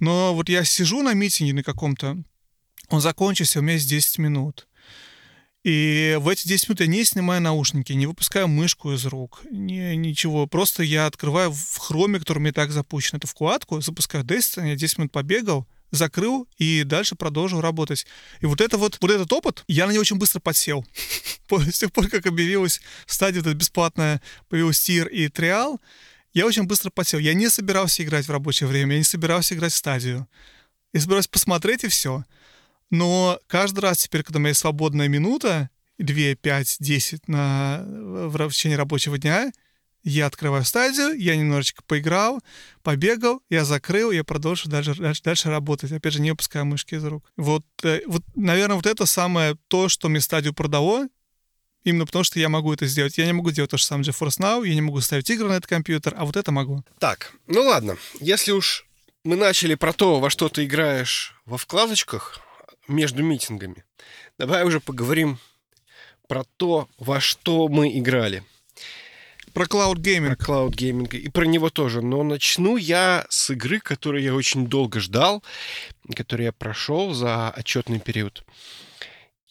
Но 0.02 0.36
вот 0.36 0.50
я 0.50 0.66
сижу 0.66 1.02
на 1.02 1.14
митинге 1.14 1.54
на 1.54 1.64
каком-то, 1.64 2.18
он 2.90 3.00
закончился, 3.00 3.60
у 3.60 3.62
меня 3.62 3.76
есть 3.76 3.90
10 3.90 4.18
минут. 4.18 4.68
И 5.64 6.18
в 6.20 6.28
эти 6.28 6.46
10 6.46 6.68
минут 6.68 6.82
я 6.82 6.88
не 6.88 7.06
снимаю 7.06 7.42
наушники, 7.42 7.94
не 7.94 8.06
выпускаю 8.06 8.50
мышку 8.50 8.92
из 8.92 9.06
рук, 9.06 9.44
не, 9.50 9.96
ничего. 9.96 10.46
Просто 10.46 10.84
я 10.84 11.06
открываю 11.06 11.54
в 11.54 11.78
хроме, 11.78 12.20
который 12.20 12.40
меня 12.40 12.52
так 12.52 12.72
запущен, 12.72 13.18
эту 13.18 13.28
вкладку, 13.28 13.80
запускаю 13.80 14.26
Destiny, 14.26 14.72
я 14.72 14.76
10 14.76 14.98
минут 14.98 15.14
побегал, 15.14 15.66
закрыл 15.92 16.48
и 16.58 16.84
дальше 16.84 17.16
продолжил 17.16 17.62
работать. 17.62 18.06
И 18.42 18.46
вот 18.46 18.62
это 18.62 18.78
вот, 18.78 18.98
вот 19.02 19.12
этот 19.12 19.32
опыт, 19.32 19.64
я 19.68 19.88
на 19.88 19.92
него 19.92 20.02
очень 20.02 20.18
быстро 20.18 20.40
подсел. 20.40 20.86
С 21.50 21.80
тех 21.80 21.92
пор, 21.92 22.10
как 22.10 22.26
объявилась 22.26 22.82
стадия 23.06 23.42
вот 23.42 23.54
бесплатная, 23.54 24.22
появилась 24.50 24.80
тир 24.80 25.08
и 25.08 25.28
триал, 25.30 25.80
я 26.34 26.46
очень 26.46 26.64
быстро 26.64 26.90
подсел. 26.90 27.20
Я 27.20 27.34
не 27.34 27.50
собирался 27.50 28.04
играть 28.04 28.28
в 28.28 28.32
рабочее 28.32 28.68
время, 28.68 28.94
я 28.94 29.00
не 29.00 29.04
собирался 29.04 29.56
играть 29.56 29.74
в 29.74 29.78
стадию. 29.78 30.28
Я 30.94 31.02
собирался 31.02 31.30
посмотреть 31.30 31.84
и 31.84 31.88
все. 31.88 32.24
Но 32.90 33.40
каждый 33.48 33.80
раз 33.80 34.00
теперь, 34.00 34.24
когда 34.24 34.38
у 34.38 34.40
меня 34.40 34.50
есть 34.50 34.62
свободная 34.62 35.08
минута, 35.08 35.70
2, 35.98 36.36
5, 36.36 36.78
10 36.80 37.28
на, 37.28 37.84
в 37.86 38.50
течение 38.50 38.78
рабочего 38.78 39.18
дня, 39.18 39.52
я 40.04 40.26
открываю 40.26 40.64
стадию, 40.64 41.20
я 41.20 41.36
немножечко 41.36 41.84
поиграл, 41.86 42.42
побегал, 42.82 43.42
я 43.50 43.66
закрыл, 43.66 44.12
я 44.12 44.24
продолжу 44.24 44.70
дальше, 44.70 44.96
дальше, 44.96 45.22
дальше 45.24 45.50
работать. 45.50 45.92
Опять 45.92 46.14
же, 46.14 46.22
не 46.22 46.32
выпуская 46.32 46.64
мышки 46.64 46.96
из 46.96 47.04
рук. 47.04 47.26
Вот, 47.36 47.66
э, 47.84 48.02
вот, 48.08 48.24
наверное, 48.36 48.76
вот 48.76 48.86
это 48.86 49.06
самое 49.06 49.58
то, 49.68 49.90
что 49.90 50.10
мне 50.10 50.22
стадию 50.22 50.54
продало, 50.54 51.08
Именно 51.88 52.06
потому, 52.06 52.26
что 52.26 52.38
я 52.38 52.50
могу 52.50 52.74
это 52.74 52.86
сделать. 52.86 53.18
Я 53.18 53.26
не 53.26 53.32
могу 53.32 53.52
делать 53.52 53.72
то 53.72 53.78
же 53.78 53.86
самое 53.86 54.10
GeForce 54.10 54.42
Now, 54.42 54.68
я 54.68 54.76
не 54.76 54.82
могу 54.82 55.00
ставить 55.00 55.30
игры 55.30 55.48
на 55.48 55.54
этот 55.54 55.68
компьютер, 55.68 56.14
а 56.18 56.26
вот 56.26 56.36
это 56.36 56.52
могу. 56.52 56.84
Так, 57.00 57.32
ну 57.48 57.62
ладно. 57.62 57.96
Если 58.20 58.52
уж 58.52 58.86
мы 59.24 59.38
начали 59.38 59.76
про 59.76 59.94
то, 59.94 60.20
во 60.20 60.30
что 60.30 60.50
ты 60.50 60.66
играешь 60.66 61.34
во 61.46 61.58
вкладочках 61.58 62.42
между 62.90 63.24
митингами, 63.24 63.86
давай 64.38 64.66
уже 64.66 64.82
поговорим 64.82 65.40
про 66.28 66.44
то, 66.58 66.90
во 66.98 67.22
что 67.22 67.70
мы 67.70 67.98
играли. 67.98 68.44
Про 69.58 69.66
cloud 69.66 69.98
gaming. 69.98 70.38
Про 70.38 70.46
cloud 70.46 70.76
gaming. 70.76 71.16
И 71.16 71.30
про 71.30 71.46
него 71.46 71.72
тоже. 71.72 72.04
Но 72.04 72.22
начну 72.22 72.78
я 72.78 73.26
с 73.28 73.50
игры, 73.50 73.80
которую 73.80 74.22
я 74.22 74.36
очень 74.36 74.68
долго 74.68 75.00
ждал, 75.00 75.44
которую 76.16 76.46
я 76.46 76.52
прошел 76.52 77.16
за 77.16 77.50
отчетный 77.50 78.00
период. 78.00 78.44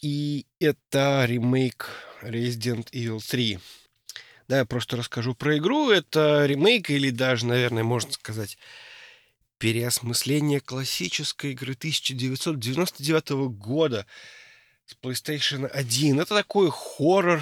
И 0.01 0.45
это 0.61 1.25
ремейк 1.27 1.89
Resident 2.21 2.89
Evil 2.93 3.19
3. 3.19 3.59
Да, 4.47 4.59
я 4.59 4.65
просто 4.65 4.95
расскажу 4.95 5.35
про 5.35 5.57
игру. 5.57 5.89
Это 5.89 6.45
ремейк 6.45 6.89
или 6.89 7.09
даже, 7.09 7.45
наверное, 7.45 7.83
можно 7.83 8.13
сказать, 8.13 8.57
переосмысление 9.57 10.61
классической 10.61 11.51
игры 11.51 11.73
1999 11.73 13.29
года 13.57 14.05
с 14.85 14.95
PlayStation 15.03 15.67
1. 15.67 16.21
Это 16.21 16.33
такой 16.33 16.69
хоррор 16.71 17.41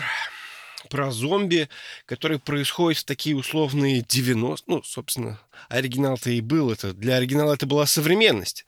про 0.90 1.12
зомби, 1.12 1.70
который 2.06 2.40
происходит 2.40 3.00
в 3.00 3.06
такие 3.06 3.36
условные 3.36 4.02
90 4.02 4.66
Ну, 4.70 4.84
собственно, 4.84 5.40
оригинал-то 5.70 6.30
и 6.30 6.42
был. 6.42 6.72
Это, 6.72 6.94
для 6.94 7.16
оригинала 7.16 7.54
это 7.54 7.66
была 7.66 7.86
современность. 7.86 8.66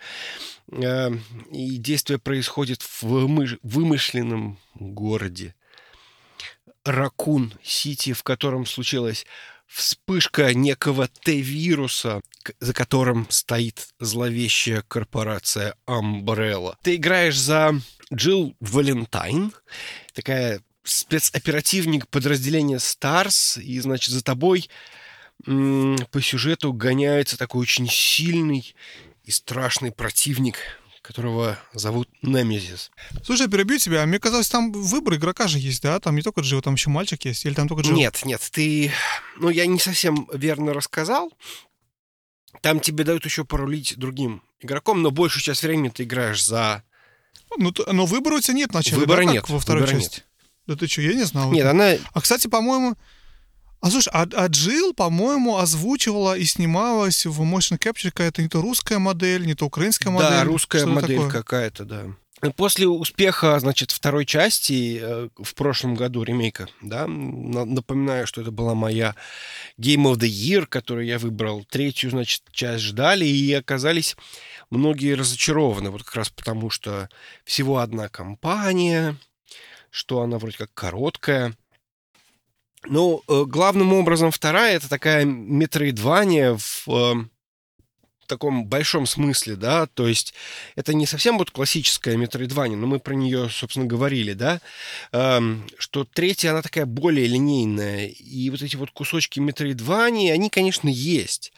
Э, 0.71 1.11
и 1.51 1.77
действие 1.77 2.19
происходит 2.19 2.81
в 2.81 3.27
вымышленном 3.63 4.57
городе. 4.75 5.55
Ракун-Сити, 6.85 8.13
в 8.13 8.23
котором 8.23 8.65
случилась 8.65 9.25
вспышка 9.67 10.53
некого 10.53 11.07
Т-вируса, 11.07 12.21
за 12.59 12.73
которым 12.73 13.27
стоит 13.29 13.89
зловещая 13.99 14.81
корпорация 14.87 15.75
Umbrella. 15.85 16.75
Ты 16.81 16.95
играешь 16.95 17.37
за 17.37 17.73
Джилл 18.13 18.55
Валентайн, 18.59 19.51
такая 20.13 20.61
спецоперативник 20.89 22.07
подразделения 22.07 22.77
Stars, 22.77 23.61
и, 23.61 23.79
значит, 23.79 24.13
за 24.13 24.23
тобой 24.23 24.69
по 25.45 26.21
сюжету 26.21 26.73
гоняется 26.73 27.37
такой 27.37 27.61
очень 27.61 27.87
сильный 27.87 28.75
и 29.23 29.31
страшный 29.31 29.91
противник, 29.91 30.57
которого 31.01 31.59
зовут 31.73 32.09
Немезис. 32.21 32.91
Слушай, 33.23 33.47
перебью 33.47 33.77
тебя. 33.77 34.05
Мне 34.05 34.19
казалось, 34.19 34.49
там 34.49 34.71
выбор 34.71 35.15
игрока 35.15 35.47
же 35.47 35.59
есть, 35.59 35.83
да? 35.83 35.99
Там 35.99 36.15
не 36.15 36.21
только 36.21 36.41
Джио, 36.41 36.61
там 36.61 36.73
еще 36.73 36.89
мальчик 36.89 37.23
есть. 37.25 37.45
Или 37.45 37.53
там 37.53 37.67
только 37.67 37.83
Джио? 37.83 37.93
Нет, 37.95 38.21
нет, 38.25 38.41
ты... 38.51 38.91
Ну, 39.37 39.49
я 39.49 39.65
не 39.67 39.79
совсем 39.79 40.27
верно 40.33 40.73
рассказал. 40.73 41.31
Там 42.61 42.79
тебе 42.79 43.03
дают 43.03 43.23
еще 43.25 43.45
порулить 43.45 43.97
другим 43.97 44.41
игроком, 44.59 45.01
но 45.01 45.11
большую 45.11 45.43
часть 45.43 45.63
времени 45.63 45.89
ты 45.89 46.03
играешь 46.03 46.43
за... 46.43 46.83
Ну, 47.57 47.73
но 47.91 48.05
выбора 48.05 48.35
у 48.35 48.39
тебя 48.41 48.55
нет 48.55 48.71
вначале, 48.71 48.99
Выбора 48.99 49.25
да, 49.25 49.31
нет. 49.31 49.47
во 49.47 49.59
второй 49.59 49.83
выбора 49.83 49.99
части? 50.01 50.15
нет. 50.17 50.26
Да 50.67 50.75
ты 50.75 50.87
что, 50.87 51.01
я 51.01 51.13
не 51.13 51.23
знал. 51.23 51.51
Нет, 51.51 51.65
она... 51.65 51.93
А, 52.13 52.21
кстати, 52.21 52.47
по-моему... 52.47 52.95
А 53.79 53.91
слушай, 53.91 54.09
а, 54.11 54.27
а 54.33 54.47
Джилл, 54.47 54.93
по-моему, 54.93 55.57
озвучивала 55.57 56.37
и 56.37 56.43
снималась 56.45 57.25
в 57.25 57.41
Motion 57.41 57.77
Capture 57.77 58.09
какая-то 58.09 58.41
не 58.41 58.49
то 58.49 58.61
русская 58.61 58.97
модель, 58.97 59.45
не 59.45 59.53
то 59.53 59.65
украинская 59.65 60.11
модель. 60.11 60.29
Да, 60.31 60.43
русская 60.43 60.85
модель 60.85 61.29
какая-то, 61.29 61.85
да. 61.85 62.05
После 62.55 62.87
успеха, 62.87 63.59
значит, 63.59 63.89
второй 63.89 64.23
части 64.25 64.99
э, 65.01 65.29
в 65.37 65.55
прошлом 65.55 65.95
году 65.95 66.21
ремейка, 66.21 66.67
да, 66.81 67.07
на- 67.07 67.65
напоминаю, 67.65 68.27
что 68.27 68.41
это 68.41 68.51
была 68.51 68.75
моя 68.75 69.15
Game 69.79 70.03
of 70.03 70.17
the 70.17 70.29
Year, 70.29 70.67
которую 70.67 71.07
я 71.07 71.17
выбрал. 71.17 71.65
Третью, 71.67 72.11
значит, 72.11 72.43
часть 72.51 72.83
ждали, 72.83 73.25
и 73.25 73.51
оказались 73.53 74.15
многие 74.69 75.15
разочарованы, 75.15 75.89
вот 75.89 76.03
как 76.03 76.13
раз 76.13 76.29
потому, 76.29 76.69
что 76.69 77.09
всего 77.43 77.79
одна 77.79 78.07
компания, 78.07 79.15
что 79.97 80.21
она 80.21 80.37
вроде 80.37 80.57
как 80.59 80.71
короткая. 80.75 81.55
Ну, 82.85 83.23
э, 83.27 83.45
главным 83.47 83.93
образом 83.93 84.29
вторая 84.29 84.75
это 84.75 84.87
такая 84.87 85.25
метроидвания 85.25 86.55
в 86.55 86.87
э, 86.87 87.13
таком 88.27 88.67
большом 88.67 89.07
смысле, 89.07 89.55
да, 89.55 89.87
то 89.87 90.07
есть 90.07 90.35
это 90.75 90.93
не 90.93 91.07
совсем 91.07 91.39
вот 91.39 91.49
классическая 91.49 92.15
метроидвания, 92.15 92.77
но 92.77 92.85
мы 92.85 92.99
про 92.99 93.15
нее, 93.15 93.49
собственно, 93.49 93.87
говорили, 93.87 94.33
да, 94.33 94.61
эм, 95.11 95.67
что 95.79 96.03
третья, 96.03 96.51
она 96.51 96.61
такая 96.61 96.85
более 96.85 97.25
линейная, 97.25 98.05
и 98.05 98.51
вот 98.51 98.61
эти 98.61 98.75
вот 98.75 98.91
кусочки 98.91 99.39
метроидвании, 99.39 100.29
они, 100.29 100.51
конечно, 100.51 100.89
есть, 100.89 101.51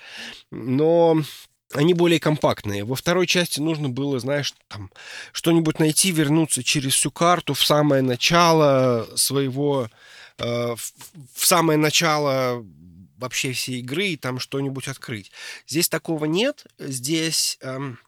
но 0.49 1.22
они 1.74 1.94
более 1.94 2.20
компактные. 2.20 2.84
Во 2.84 2.96
второй 2.96 3.28
части 3.28 3.60
нужно 3.60 3.90
было, 3.90 4.20
знаешь, 4.20 4.54
там 4.68 4.91
что-нибудь 5.32 5.80
найти, 5.80 6.12
вернуться 6.12 6.64
через 6.64 6.94
всю 6.94 7.12
карту 7.12 7.54
в 7.54 7.64
самое 7.64 8.02
начало 8.02 9.08
своего, 9.16 9.90
э, 10.38 10.76
в, 10.76 11.46
самое 11.46 11.78
начало 11.78 12.66
вообще 13.18 13.52
всей 13.52 13.80
игры 13.80 14.08
и 14.08 14.18
там 14.18 14.40
что-нибудь 14.40 14.88
открыть. 14.88 15.32
Здесь 15.68 15.90
такого 15.90 16.26
нет. 16.26 16.66
Здесь 16.80 17.58
эм, 17.62 18.00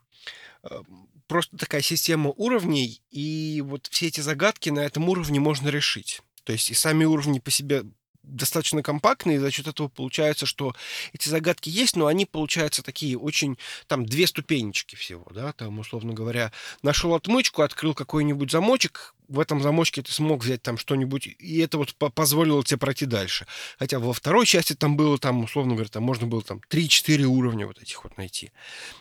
э, 0.64 0.82
просто 1.28 1.58
такая 1.58 1.82
система 1.82 2.32
уровней, 2.32 3.02
и 3.12 3.62
вот 3.66 3.88
все 3.92 4.08
эти 4.08 4.22
загадки 4.22 4.70
на 4.70 4.80
этом 4.80 5.08
уровне 5.08 5.40
можно 5.40 5.70
решить. 5.70 6.22
То 6.44 6.54
есть 6.54 6.72
и 6.72 6.74
сами 6.74 7.06
уровни 7.06 7.40
по 7.40 7.52
себе 7.52 7.84
достаточно 8.24 8.84
компактные, 8.84 9.38
и 9.38 9.40
за 9.40 9.52
счет 9.52 9.68
этого 9.68 9.88
получается, 9.88 10.46
что 10.46 10.76
эти 11.14 11.30
загадки 11.30 11.70
есть, 11.70 11.96
но 11.96 12.08
они 12.08 12.26
получаются 12.26 12.84
такие 12.84 13.18
очень, 13.18 13.58
там, 13.88 14.06
две 14.06 14.28
ступенечки 14.28 14.96
всего, 14.96 15.28
да, 15.34 15.54
там, 15.54 15.80
условно 15.80 16.14
говоря, 16.14 16.52
нашел 16.84 17.14
отмычку, 17.16 17.62
открыл 17.62 17.94
какой-нибудь 17.94 18.52
замочек, 18.52 19.14
в 19.28 19.40
этом 19.40 19.62
замочке 19.62 20.02
ты 20.02 20.12
смог 20.12 20.44
взять 20.44 20.62
там 20.62 20.78
что-нибудь, 20.78 21.28
и 21.28 21.60
это 21.60 21.78
вот 21.78 21.96
по- 21.96 22.10
позволило 22.10 22.64
тебе 22.64 22.78
пройти 22.78 23.06
дальше. 23.06 23.48
Хотя 23.80 24.00
во 24.00 24.12
второй 24.14 24.46
части 24.46 24.74
там 24.74 24.98
было, 24.98 25.18
там, 25.18 25.44
условно 25.44 25.74
говоря, 25.74 25.90
там 25.90 26.04
можно 26.04 26.28
было 26.28 26.42
там 26.42 26.62
3-4 26.70 27.24
уровня 27.24 27.66
вот 27.66 27.82
этих 27.82 28.04
вот 28.04 28.18
найти. 28.18 28.52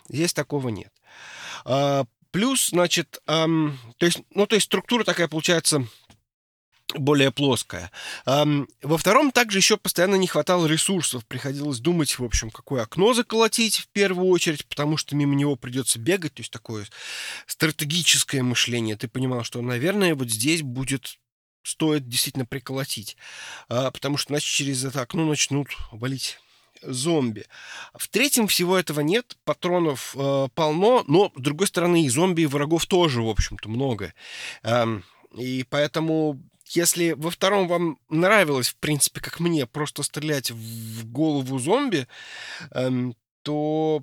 Здесь 0.09 0.33
такого 0.33 0.69
нет. 0.69 0.93
А, 1.65 2.05
плюс, 2.31 2.69
значит, 2.69 3.21
ам, 3.27 3.79
то 3.99 4.07
есть, 4.07 4.21
ну, 4.35 4.47
то 4.47 4.55
есть 4.55 4.67
структура 4.67 5.05
такая 5.05 5.29
получается 5.29 5.87
более 6.95 7.31
плоская. 7.31 7.91
Во 8.27 8.99
втором 8.99 9.31
также 9.31 9.59
еще 9.59 9.77
постоянно 9.77 10.17
не 10.17 10.27
хватало 10.27 10.67
ресурсов. 10.67 11.27
Приходилось 11.27 11.79
думать, 11.79 12.19
в 12.19 12.25
общем, 12.25 12.51
какое 12.51 12.83
окно 12.83 13.15
заколотить 13.15 13.79
в 13.79 13.89
первую 13.89 14.29
очередь, 14.29 14.67
потому 14.67 14.97
что 14.97 15.17
мимо 15.17 15.35
него 15.35 15.57
придется 15.57 15.99
бегать. 15.99 16.35
То 16.35 16.41
есть 16.41 16.53
такое 16.53 16.87
стратегическое 17.47 18.43
мышление. 18.43 18.97
Ты 18.97 19.09
понимал, 19.09 19.45
что, 19.45 19.61
наверное, 19.63 20.15
вот 20.15 20.31
здесь 20.31 20.63
будет 20.63 21.19
стоит 21.63 22.09
действительно 22.09 22.47
приколотить. 22.47 23.17
А, 23.69 23.91
потому 23.91 24.17
что 24.17 24.33
иначе 24.33 24.51
через 24.51 24.85
это 24.85 25.03
окно 25.03 25.27
начнут 25.27 25.69
валить 25.93 26.39
зомби. 26.83 27.45
В 27.95 28.09
третьем 28.09 28.47
всего 28.47 28.77
этого 28.77 29.01
нет, 29.01 29.37
патронов 29.45 30.15
э, 30.17 30.49
полно, 30.55 31.05
но, 31.07 31.31
с 31.37 31.41
другой 31.41 31.67
стороны, 31.67 32.05
и 32.05 32.09
зомби, 32.09 32.43
и 32.43 32.47
врагов 32.47 32.87
тоже, 32.87 33.23
в 33.23 33.29
общем-то, 33.29 33.69
много. 33.69 34.15
Эм, 34.63 35.05
и 35.37 35.65
поэтому, 35.69 36.41
если 36.77 37.13
во 37.13 37.31
втором 37.31 37.69
вам 37.69 37.99
нравилось, 38.09 38.69
в 38.69 38.77
принципе, 38.77 39.21
как 39.21 39.41
мне, 39.41 39.67
просто 39.67 40.03
стрелять 40.03 40.51
в 40.51 41.07
голову 41.11 41.59
зомби, 41.59 42.07
эм, 42.73 43.15
то 43.43 44.03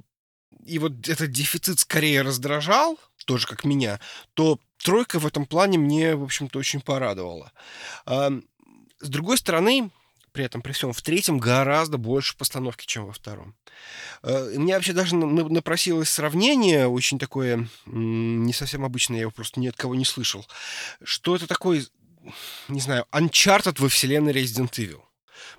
и 0.65 0.79
вот 0.79 1.07
этот 1.07 1.31
дефицит 1.31 1.79
скорее 1.79 2.21
раздражал, 2.23 2.97
тоже 3.25 3.47
как 3.47 3.63
меня, 3.63 3.99
то 4.33 4.59
тройка 4.83 5.19
в 5.19 5.25
этом 5.27 5.45
плане 5.45 5.77
мне, 5.77 6.15
в 6.15 6.23
общем-то, 6.23 6.59
очень 6.59 6.81
порадовала. 6.81 7.51
Эм, 8.05 8.43
С 8.99 9.09
другой 9.09 9.37
стороны, 9.37 9.91
при 10.31 10.45
этом, 10.45 10.61
при 10.61 10.71
всем, 10.71 10.91
в 10.91 11.01
третьем 11.03 11.37
гораздо 11.37 11.97
больше 11.97 12.35
постановки, 12.37 12.85
чем 12.85 13.05
во 13.05 13.11
втором. 13.13 13.55
Э, 14.23 14.53
Мне 14.57 14.73
вообще 14.75 14.93
даже 14.93 15.15
на- 15.15 15.25
на- 15.27 15.49
напросилось 15.49 16.09
сравнение, 16.09 16.87
очень 16.87 17.19
такое, 17.19 17.67
не 17.85 18.53
совсем 18.53 18.83
обычное, 18.85 19.17
я 19.17 19.21
его 19.21 19.31
просто 19.31 19.59
ни 19.59 19.67
от 19.67 19.75
кого 19.75 19.95
не 19.95 20.05
слышал, 20.05 20.45
что 21.03 21.35
это 21.35 21.47
такой, 21.47 21.87
не 22.67 22.79
знаю, 22.79 23.05
Uncharted 23.11 23.79
во 23.79 23.89
вселенной 23.89 24.33
Resident 24.33 24.71
Evil. 24.71 25.01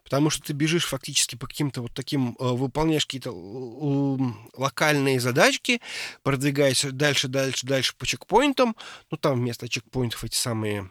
Потому 0.03 0.31
что 0.31 0.43
ты 0.43 0.53
бежишь 0.53 0.87
фактически 0.87 1.37
по 1.37 1.47
каким-то 1.47 1.83
вот 1.83 1.93
таким, 1.95 2.37
э, 2.39 2.45
выполняешь 2.45 3.07
какие-то 3.07 3.31
м, 3.31 4.51
локальные 4.55 5.21
задачки, 5.21 5.81
продвигаешься 6.23 6.93
дальше, 6.93 7.29
дальше, 7.29 7.67
дальше 7.67 7.95
по 7.97 8.07
чекпоинтам. 8.07 8.75
Ну, 9.11 9.17
там 9.17 9.39
вместо 9.39 9.69
чекпоинтов 9.69 10.25
эти 10.25 10.37
самые 10.37 10.91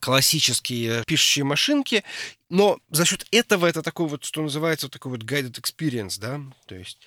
классические 0.00 1.04
пишущие 1.04 1.44
машинки, 1.44 2.04
но 2.50 2.78
за 2.90 3.04
счет 3.04 3.26
этого 3.30 3.66
это 3.66 3.82
такой 3.82 4.08
вот, 4.08 4.24
что 4.24 4.42
называется, 4.42 4.86
вот 4.86 4.92
такой 4.92 5.12
вот 5.12 5.22
guided 5.22 5.60
experience, 5.60 6.18
да, 6.18 6.40
то 6.66 6.74
есть 6.74 6.98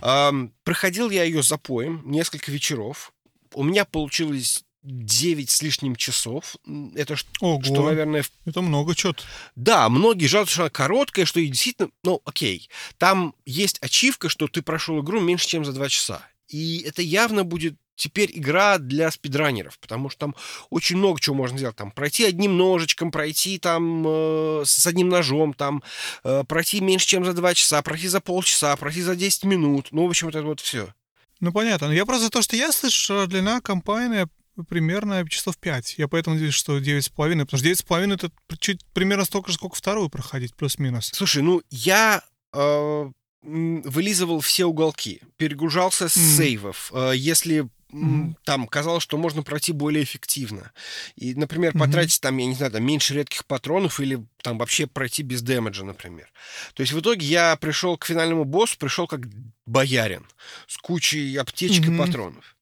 ам, 0.00 0.52
проходил 0.64 1.10
я 1.10 1.24
ее 1.24 1.42
запоем 1.42 2.02
несколько 2.04 2.50
вечеров, 2.50 3.12
у 3.54 3.64
меня 3.64 3.84
получилось 3.84 4.64
9 4.82 5.48
с 5.50 5.62
лишним 5.62 5.96
часов, 5.96 6.56
это 6.94 7.16
Ого, 7.40 7.62
что, 7.62 7.86
наверное, 7.86 8.24
это 8.44 8.62
много 8.62 8.94
чё-то. 8.94 9.22
да, 9.54 9.88
многие 9.88 10.26
жалуются, 10.26 10.54
что 10.54 10.62
она 10.64 10.70
короткая, 10.70 11.24
что 11.24 11.40
и 11.40 11.46
действительно, 11.46 11.90
ну, 12.02 12.20
окей. 12.24 12.68
Там 12.98 13.34
есть 13.46 13.78
ачивка, 13.82 14.28
что 14.28 14.48
ты 14.48 14.62
прошел 14.62 15.00
игру 15.00 15.20
меньше, 15.20 15.46
чем 15.46 15.64
за 15.64 15.72
два 15.72 15.88
часа. 15.88 16.22
И 16.48 16.82
это 16.86 17.00
явно 17.00 17.44
будет 17.44 17.76
теперь 17.94 18.30
игра 18.34 18.78
для 18.78 19.10
спидранеров, 19.10 19.78
потому 19.78 20.10
что 20.10 20.20
там 20.20 20.34
очень 20.70 20.96
много 20.96 21.20
чего 21.20 21.36
можно 21.36 21.56
сделать. 21.56 21.76
Там 21.76 21.92
пройти 21.92 22.24
одним 22.24 22.56
ножичком, 22.56 23.12
пройти 23.12 23.58
там 23.58 24.04
э, 24.06 24.62
с 24.64 24.86
одним 24.86 25.08
ножом, 25.08 25.54
там 25.54 25.82
э, 26.24 26.42
пройти 26.48 26.80
меньше, 26.80 27.06
чем 27.06 27.24
за 27.24 27.32
два 27.32 27.54
часа, 27.54 27.80
пройти 27.82 28.08
за 28.08 28.20
полчаса, 28.20 28.74
пройти 28.76 29.02
за 29.02 29.14
10 29.14 29.44
минут. 29.44 29.88
Ну, 29.92 30.06
в 30.06 30.10
общем, 30.10 30.28
это 30.28 30.42
вот 30.42 30.60
все. 30.60 30.92
Ну, 31.40 31.52
понятно. 31.52 31.86
Я 31.92 32.04
просто 32.04 32.30
то, 32.30 32.42
что 32.42 32.56
я 32.56 32.72
слышу, 32.72 32.98
что 32.98 33.26
длина 33.26 33.60
компании 33.60 34.26
примерно 34.68 35.28
часов 35.28 35.56
5. 35.58 35.94
Я 35.98 36.08
поэтому 36.08 36.34
надеюсь, 36.34 36.54
что 36.54 36.78
9,5, 36.78 37.44
потому 37.44 37.58
что 37.58 37.66
9,5 37.68 38.14
это 38.14 38.30
чуть 38.58 38.84
примерно 38.92 39.24
столько 39.24 39.50
же, 39.50 39.56
сколько 39.56 39.76
вторую 39.76 40.08
проходить, 40.08 40.54
плюс-минус. 40.54 41.10
Слушай, 41.14 41.42
ну, 41.42 41.62
я 41.70 42.22
э, 42.54 43.10
вылизывал 43.42 44.40
все 44.40 44.66
уголки, 44.66 45.20
перегружался 45.36 46.08
с 46.08 46.16
Мгм. 46.16 46.36
сейвов. 46.36 46.92
Э, 46.94 47.12
если 47.14 47.68
Мгм. 47.90 48.36
там 48.44 48.66
казалось, 48.68 49.02
что 49.02 49.18
можно 49.18 49.42
пройти 49.42 49.72
более 49.72 50.02
эффективно. 50.02 50.72
И, 51.16 51.34
например, 51.34 51.72
Мгм. 51.74 51.80
потратить 51.80 52.20
там, 52.22 52.36
я 52.38 52.46
не 52.46 52.54
знаю, 52.54 52.72
там 52.72 52.84
меньше 52.84 53.12
редких 53.14 53.44
патронов 53.44 54.00
или 54.00 54.24
там 54.42 54.56
вообще 54.58 54.86
пройти 54.86 55.22
без 55.22 55.42
дэмэджа, 55.42 55.84
например. 55.84 56.32
То 56.74 56.80
есть 56.82 56.92
в 56.94 57.00
итоге 57.00 57.26
я 57.26 57.56
пришел 57.56 57.98
к 57.98 58.06
финальному 58.06 58.44
боссу, 58.44 58.78
пришел 58.78 59.06
как 59.06 59.20
боярин 59.66 60.26
с 60.68 60.78
кучей 60.78 61.36
аптечек 61.36 61.84
Мгм. 61.86 61.94
и 61.94 61.98
патронов. 61.98 62.56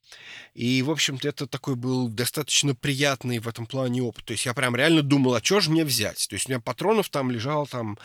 И, 0.54 0.82
в 0.82 0.90
общем-то, 0.90 1.28
это 1.28 1.46
такой 1.46 1.76
был 1.76 2.08
достаточно 2.08 2.74
приятный 2.74 3.38
в 3.38 3.48
этом 3.48 3.66
плане 3.66 4.02
опыт. 4.02 4.24
То 4.24 4.32
есть 4.32 4.46
я 4.46 4.54
прям 4.54 4.74
реально 4.74 5.02
думал, 5.02 5.34
а 5.34 5.42
что 5.42 5.60
же 5.60 5.70
мне 5.70 5.84
взять? 5.84 6.26
То 6.28 6.34
есть 6.34 6.46
у 6.48 6.50
меня 6.50 6.60
патронов 6.60 7.08
там 7.08 7.30
лежало 7.30 7.66
там 7.66 7.98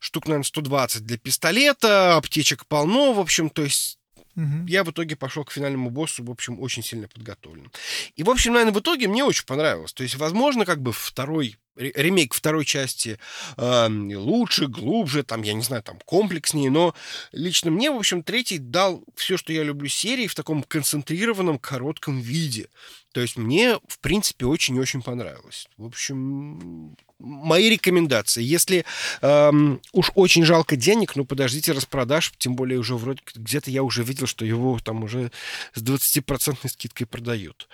штук, 0.00 0.26
наверное, 0.26 0.44
120 0.44 1.04
для 1.04 1.18
пистолета, 1.18 2.16
аптечек 2.16 2.66
полно, 2.66 3.12
в 3.12 3.20
общем, 3.20 3.50
то 3.50 3.62
есть 3.62 3.98
Мгм. 4.34 4.66
я 4.66 4.82
в 4.82 4.90
итоге 4.90 5.14
пошел 5.14 5.44
к 5.44 5.52
финальному 5.52 5.90
боссу, 5.90 6.24
в 6.24 6.30
общем, 6.30 6.60
очень 6.60 6.82
сильно 6.82 7.06
подготовлен. 7.06 7.70
И, 8.16 8.24
в 8.24 8.30
общем, 8.30 8.52
наверное, 8.52 8.74
в 8.74 8.80
итоге 8.80 9.06
мне 9.06 9.24
очень 9.24 9.46
понравилось. 9.46 9.92
То 9.92 10.02
есть, 10.02 10.16
возможно, 10.16 10.64
как 10.64 10.82
бы 10.82 10.92
второй 10.92 11.56
ремейк 11.76 12.34
второй 12.34 12.64
части 12.64 13.18
э, 13.56 13.88
лучше, 13.88 14.66
глубже, 14.66 15.22
там, 15.22 15.42
я 15.42 15.54
не 15.54 15.62
знаю, 15.62 15.82
там, 15.82 15.98
комплекснее, 16.06 16.70
но 16.70 16.94
лично 17.32 17.70
мне, 17.70 17.90
в 17.90 17.96
общем, 17.96 18.22
третий 18.22 18.58
дал 18.58 19.02
все, 19.14 19.36
что 19.36 19.52
я 19.52 19.62
люблю 19.62 19.88
серии 19.88 20.26
в 20.26 20.34
таком 20.34 20.62
концентрированном, 20.62 21.58
коротком 21.58 22.20
виде. 22.20 22.68
То 23.12 23.20
есть 23.20 23.36
мне, 23.36 23.78
в 23.86 24.00
принципе, 24.00 24.46
очень-очень 24.46 25.00
понравилось. 25.00 25.68
В 25.76 25.86
общем, 25.86 26.96
мои 27.18 27.70
рекомендации. 27.70 28.42
Если 28.42 28.84
эм, 29.22 29.80
уж 29.92 30.10
очень 30.14 30.44
жалко 30.44 30.76
денег, 30.76 31.14
ну, 31.16 31.24
подождите 31.24 31.72
распродаж, 31.72 32.32
тем 32.38 32.56
более 32.56 32.78
уже 32.78 32.96
вроде 32.96 33.20
где-то 33.34 33.70
я 33.70 33.82
уже 33.82 34.02
видел, 34.02 34.26
что 34.26 34.44
его 34.44 34.78
там 34.82 35.04
уже 35.04 35.30
с 35.74 35.82
20% 35.82 36.68
скидкой 36.68 37.06
продают. 37.06 37.68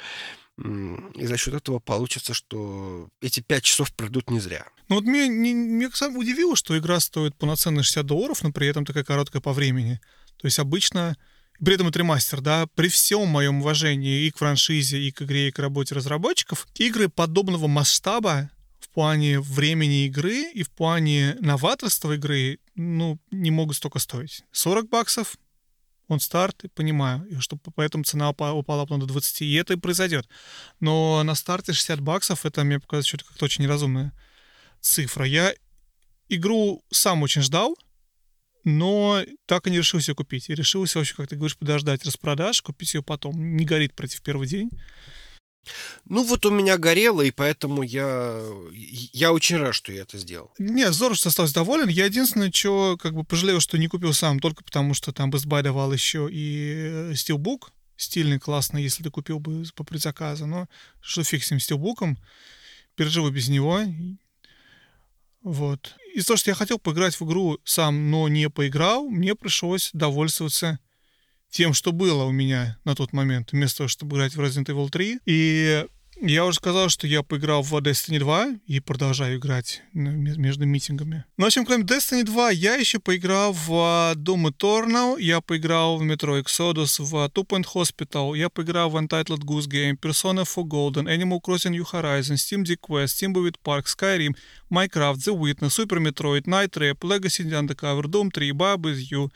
И 1.14 1.26
за 1.26 1.36
счет 1.36 1.54
этого 1.54 1.78
получится, 1.78 2.34
что 2.34 3.08
эти 3.20 3.40
пять 3.40 3.64
часов 3.64 3.92
пройдут 3.94 4.30
не 4.30 4.40
зря. 4.40 4.66
Ну 4.88 4.96
вот 4.96 5.04
мне, 5.04 5.28
не- 5.28 5.54
меня 5.54 5.90
сам 5.92 6.16
удивило, 6.16 6.56
что 6.56 6.76
игра 6.76 7.00
стоит 7.00 7.36
полноценные 7.36 7.82
60 7.82 8.04
долларов, 8.04 8.42
но 8.42 8.52
при 8.52 8.66
этом 8.66 8.84
такая 8.84 9.04
короткая 9.04 9.40
по 9.40 9.52
времени. 9.52 10.00
То 10.36 10.46
есть 10.46 10.58
обычно, 10.58 11.16
при 11.64 11.74
этом 11.74 11.88
это 11.88 11.98
ремастер, 11.98 12.40
да, 12.40 12.66
при 12.74 12.88
всем 12.88 13.28
моем 13.28 13.60
уважении 13.60 14.26
и 14.26 14.30
к 14.30 14.38
франшизе, 14.38 15.00
и 15.00 15.10
к 15.10 15.22
игре, 15.22 15.48
и 15.48 15.50
к 15.50 15.58
работе 15.58 15.94
разработчиков, 15.94 16.66
игры 16.74 17.08
подобного 17.08 17.66
масштаба 17.66 18.50
в 18.80 18.88
плане 18.90 19.40
времени 19.40 20.06
игры 20.06 20.50
и 20.52 20.62
в 20.62 20.70
плане 20.70 21.36
новаторства 21.40 22.12
игры, 22.12 22.58
ну, 22.74 23.18
не 23.30 23.50
могут 23.50 23.76
столько 23.76 23.98
стоить. 23.98 24.42
40 24.52 24.88
баксов, 24.88 25.36
он 26.10 26.20
старт, 26.20 26.64
и 26.64 26.68
понимаю, 26.68 27.26
и 27.26 27.36
что 27.36 27.56
поэтому 27.56 28.04
цена 28.04 28.30
упа- 28.30 28.52
упала 28.52 28.82
потом 28.82 29.00
до 29.00 29.06
20, 29.06 29.42
и 29.42 29.54
это 29.54 29.74
и 29.74 29.76
произойдет. 29.76 30.28
Но 30.80 31.22
на 31.22 31.34
старте 31.34 31.72
60 31.72 32.00
баксов, 32.00 32.46
это 32.46 32.64
мне 32.64 32.80
показалось 32.80 33.06
что-то 33.06 33.24
как-то 33.24 33.44
очень 33.44 33.64
неразумное 33.64 34.12
цифра. 34.80 35.24
Я 35.24 35.54
игру 36.28 36.84
сам 36.90 37.22
очень 37.22 37.42
ждал, 37.42 37.76
но 38.64 39.22
так 39.46 39.66
и 39.66 39.70
не 39.70 39.78
решился 39.78 40.14
купить. 40.14 40.50
И 40.50 40.54
решился 40.54 40.98
вообще, 40.98 41.14
как 41.14 41.28
ты 41.28 41.36
говоришь, 41.36 41.56
подождать 41.56 42.04
распродаж, 42.04 42.60
купить 42.62 42.94
ее 42.94 43.02
потом. 43.02 43.56
Не 43.56 43.64
горит 43.64 43.94
пройти 43.94 44.16
в 44.16 44.22
первый 44.22 44.46
день. 44.46 44.70
Ну, 46.06 46.24
вот 46.24 46.44
у 46.46 46.50
меня 46.50 46.78
горело, 46.78 47.22
и 47.22 47.30
поэтому 47.30 47.82
я, 47.82 48.42
я 48.72 49.32
очень 49.32 49.56
рад, 49.56 49.74
что 49.74 49.92
я 49.92 50.02
это 50.02 50.18
сделал. 50.18 50.52
Не, 50.58 50.90
здорово, 50.92 51.16
что 51.16 51.28
остался 51.28 51.54
доволен. 51.54 51.88
Я 51.88 52.06
единственное, 52.06 52.50
что 52.50 52.96
как 53.00 53.14
бы 53.14 53.24
пожалел, 53.24 53.60
что 53.60 53.78
не 53.78 53.88
купил 53.88 54.12
сам, 54.12 54.40
только 54.40 54.64
потому 54.64 54.94
что 54.94 55.12
там 55.12 55.30
Best 55.30 55.46
Buy 55.46 55.62
давал 55.62 55.92
еще 55.92 56.28
и 56.30 56.72
э, 56.72 57.12
Steelbook. 57.12 57.68
Стильный, 57.96 58.38
классный, 58.38 58.82
если 58.82 59.02
ты 59.02 59.10
купил 59.10 59.40
бы 59.40 59.62
по 59.74 59.84
предзаказу. 59.84 60.46
Но 60.46 60.68
что 61.00 61.22
фиг 61.22 61.44
с. 61.44 61.52
Переживу 62.96 63.30
без 63.30 63.48
него. 63.48 63.80
Вот. 65.42 65.94
Из-за 66.14 66.28
того, 66.28 66.36
что 66.38 66.50
я 66.50 66.54
хотел 66.54 66.78
поиграть 66.78 67.18
в 67.18 67.24
игру 67.24 67.58
сам, 67.64 68.10
но 68.10 68.28
не 68.28 68.48
поиграл, 68.50 69.08
мне 69.08 69.34
пришлось 69.34 69.90
довольствоваться 69.92 70.78
тем, 71.50 71.74
что 71.74 71.92
было 71.92 72.24
у 72.24 72.32
меня 72.32 72.78
на 72.84 72.94
тот 72.94 73.12
момент, 73.12 73.52
вместо 73.52 73.78
того, 73.78 73.88
чтобы 73.88 74.16
играть 74.16 74.34
в 74.34 74.40
Resident 74.40 74.66
Evil 74.66 74.88
3. 74.88 75.20
И 75.26 75.86
я 76.22 76.44
уже 76.44 76.56
сказал, 76.56 76.88
что 76.88 77.06
я 77.06 77.22
поиграл 77.22 77.62
в 77.62 77.72
Destiny 77.74 78.18
2 78.18 78.60
и 78.66 78.80
продолжаю 78.80 79.38
играть 79.38 79.82
ну, 79.92 80.10
ме- 80.10 80.36
между 80.36 80.66
митингами. 80.66 81.24
Но, 81.36 81.44
в 81.44 81.46
общем, 81.46 81.64
кроме 81.64 81.84
Destiny 81.84 82.24
2, 82.24 82.50
я 82.50 82.74
еще 82.74 82.98
поиграл 82.98 83.52
в 83.52 83.70
а, 83.72 84.14
Doom 84.14 84.50
Eternal, 84.50 85.20
я 85.20 85.40
поиграл 85.40 85.98
в 85.98 86.02
Metro 86.02 86.42
Exodus, 86.42 87.02
в 87.02 87.14
Two 87.28 87.46
Point 87.46 87.66
Hospital, 87.74 88.36
я 88.36 88.48
поиграл 88.50 88.90
в 88.90 88.96
Untitled 88.96 89.40
Goose 89.40 89.68
Game, 89.68 89.98
Persona 89.98 90.44
4 90.44 90.66
Golden, 90.66 91.06
Animal 91.06 91.40
Crossing 91.40 91.70
New 91.70 91.84
Horizons, 91.84 92.36
Steam 92.36 92.64
Deck 92.64 92.80
Quest, 92.80 93.18
Timberwolf 93.20 93.56
Park, 93.62 93.86
Skyrim, 93.86 94.34
Minecraft, 94.70 95.18
The 95.18 95.32
Witness, 95.32 95.74
Super 95.74 95.98
Metroid, 96.00 96.46
Night 96.46 96.72
Trap, 96.72 97.02
Legacy 97.02 97.44
Undercover, 97.44 98.08
Doom 98.08 98.30
3, 98.30 98.52
Bob 98.52 98.86
Is 98.86 99.10
You, 99.10 99.30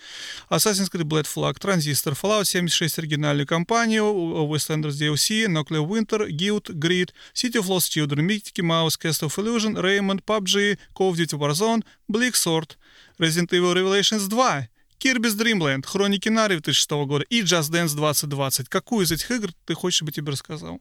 Assassin's 0.51 0.89
Creed 0.89 1.09
Black 1.09 1.27
Flag, 1.27 1.59
Transistor, 1.59 2.15
Fallout 2.15 2.45
76 2.45 2.99
оригинальную 2.99 3.47
кампанию, 3.47 4.05
Westlanders 4.47 4.99
DLC, 5.01 5.47
Nuclear 5.49 5.83
Winter, 5.83 6.29
Guild, 6.29 6.74
Grid, 6.79 7.13
City 7.35 7.59
of 7.59 7.67
Lost 7.69 7.91
Children, 7.93 8.27
Mickey 8.27 8.63
Mouse, 8.63 8.97
Cast 8.97 9.23
of 9.23 9.37
Illusion, 9.39 9.75
Raymond, 9.77 10.23
PUBG, 10.25 10.79
Call 10.95 11.11
of 11.13 11.17
Duty 11.17 11.37
Warzone, 11.39 11.83
Bleak 12.09 12.35
Sword, 12.35 12.77
Resident 13.19 13.53
Evil 13.53 13.75
Revelations 13.75 14.29
2, 14.29 14.69
Kirby's 14.99 15.35
Dream 15.37 15.59
Land, 15.61 15.85
Хроники 15.87 16.29
Нари 16.31 16.55
2006 16.57 16.91
года 17.07 17.25
и 17.29 17.43
Just 17.43 17.71
Dance 17.71 17.95
2020. 17.95 18.69
Какую 18.69 19.05
из 19.05 19.13
этих 19.13 19.31
игр 19.31 19.51
ты 19.67 19.75
хочешь, 19.75 19.97
чтобы 19.97 20.13
тебе 20.13 20.33
рассказал? 20.33 20.81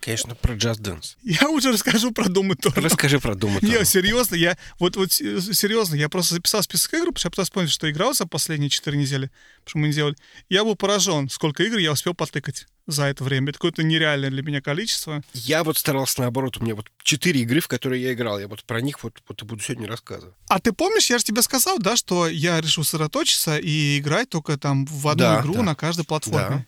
Конечно, 0.00 0.36
про 0.36 0.54
Just 0.54 0.80
Dance. 0.80 1.16
Я 1.22 1.48
уже 1.50 1.72
расскажу 1.72 2.12
про 2.12 2.26
Doom 2.26 2.50
Eternal. 2.54 2.80
Расскажи 2.82 3.18
про 3.18 3.34
Doom 3.34 3.58
Не, 3.62 3.72
Eternal. 3.74 3.84
серьезно, 3.84 4.36
я 4.36 4.56
вот, 4.78 4.96
вот 4.96 5.08
э, 5.20 5.40
серьезно, 5.40 5.96
я 5.96 6.08
просто 6.08 6.34
записал 6.34 6.62
список 6.62 6.94
игр, 6.94 7.06
потому 7.06 7.18
что 7.18 7.26
я 7.26 7.30
пытался 7.30 7.50
вспомнить, 7.50 7.70
что 7.72 7.90
играл 7.90 8.14
за 8.14 8.24
последние 8.26 8.70
4 8.70 8.96
недели, 8.96 9.30
потому 9.64 9.68
что 9.70 9.78
мы 9.78 9.88
не 9.88 9.92
делали. 9.94 10.16
Я 10.48 10.62
был 10.64 10.76
поражен, 10.76 11.28
сколько 11.28 11.64
игр 11.64 11.78
я 11.78 11.90
успел 11.92 12.14
потыкать 12.14 12.68
за 12.88 13.04
это 13.04 13.22
время. 13.22 13.50
Это 13.50 13.58
какое-то 13.58 13.82
нереальное 13.82 14.30
для 14.30 14.42
меня 14.42 14.60
количество. 14.62 15.22
Я 15.34 15.62
вот 15.62 15.76
старался 15.76 16.22
наоборот, 16.22 16.56
у 16.56 16.64
меня 16.64 16.74
вот 16.74 16.90
четыре 17.02 17.42
игры, 17.42 17.60
в 17.60 17.68
которые 17.68 18.02
я 18.02 18.14
играл. 18.14 18.40
Я 18.40 18.48
вот 18.48 18.64
про 18.64 18.80
них 18.80 19.02
вот, 19.04 19.22
вот 19.28 19.42
и 19.42 19.44
буду 19.44 19.62
сегодня 19.62 19.86
рассказывать. 19.86 20.34
А 20.48 20.58
ты 20.58 20.72
помнишь, 20.72 21.10
я 21.10 21.18
же 21.18 21.24
тебе 21.24 21.42
сказал, 21.42 21.78
да, 21.78 21.96
что 21.96 22.26
я 22.26 22.60
решил 22.60 22.82
сосредоточиться 22.84 23.58
и 23.58 23.98
играть 23.98 24.30
только 24.30 24.56
там 24.56 24.86
в 24.86 25.06
одну 25.06 25.22
Да, 25.22 25.40
игру 25.42 25.54
да. 25.54 25.62
на 25.62 25.74
каждой 25.74 26.06
платформе. 26.06 26.48
Да. 26.48 26.66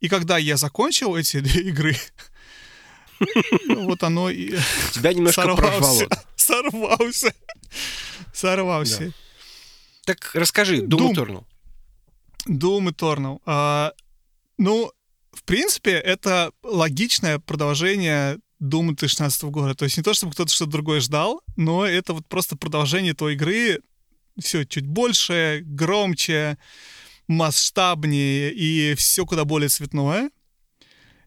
И 0.00 0.08
когда 0.08 0.38
я 0.38 0.56
закончил 0.56 1.16
эти 1.16 1.40
две 1.40 1.62
игры, 1.62 1.96
вот 3.68 4.02
оно 4.04 4.30
и 4.30 4.56
Тебя 4.92 5.12
немножко 5.12 5.42
прорвало. 5.42 6.08
сорвался. 6.36 7.34
Сорвался. 8.32 9.12
Так 10.04 10.30
расскажи, 10.34 10.78
Doom, 10.82 10.88
Doom. 10.88 11.14
Eternal. 11.14 11.44
Doom 12.48 12.94
Eternal. 12.94 13.40
А, 13.46 13.92
ну, 14.58 14.92
в 15.44 15.46
принципе, 15.46 15.90
это 15.90 16.52
логичное 16.62 17.38
продолжение 17.38 18.38
Doom 18.62 18.94
2016 18.96 19.42
года. 19.44 19.74
То 19.74 19.84
есть 19.84 19.98
не 19.98 20.02
то, 20.02 20.14
чтобы 20.14 20.32
кто-то 20.32 20.50
что-то 20.50 20.70
другое 20.70 21.00
ждал, 21.00 21.42
но 21.56 21.84
это 21.84 22.14
вот 22.14 22.26
просто 22.26 22.56
продолжение 22.56 23.12
той 23.12 23.34
игры. 23.34 23.80
Все 24.40 24.64
чуть 24.64 24.86
больше, 24.86 25.60
громче, 25.66 26.56
масштабнее 27.28 28.54
и 28.54 28.94
все 28.94 29.26
куда 29.26 29.44
более 29.44 29.68
цветное. 29.68 30.30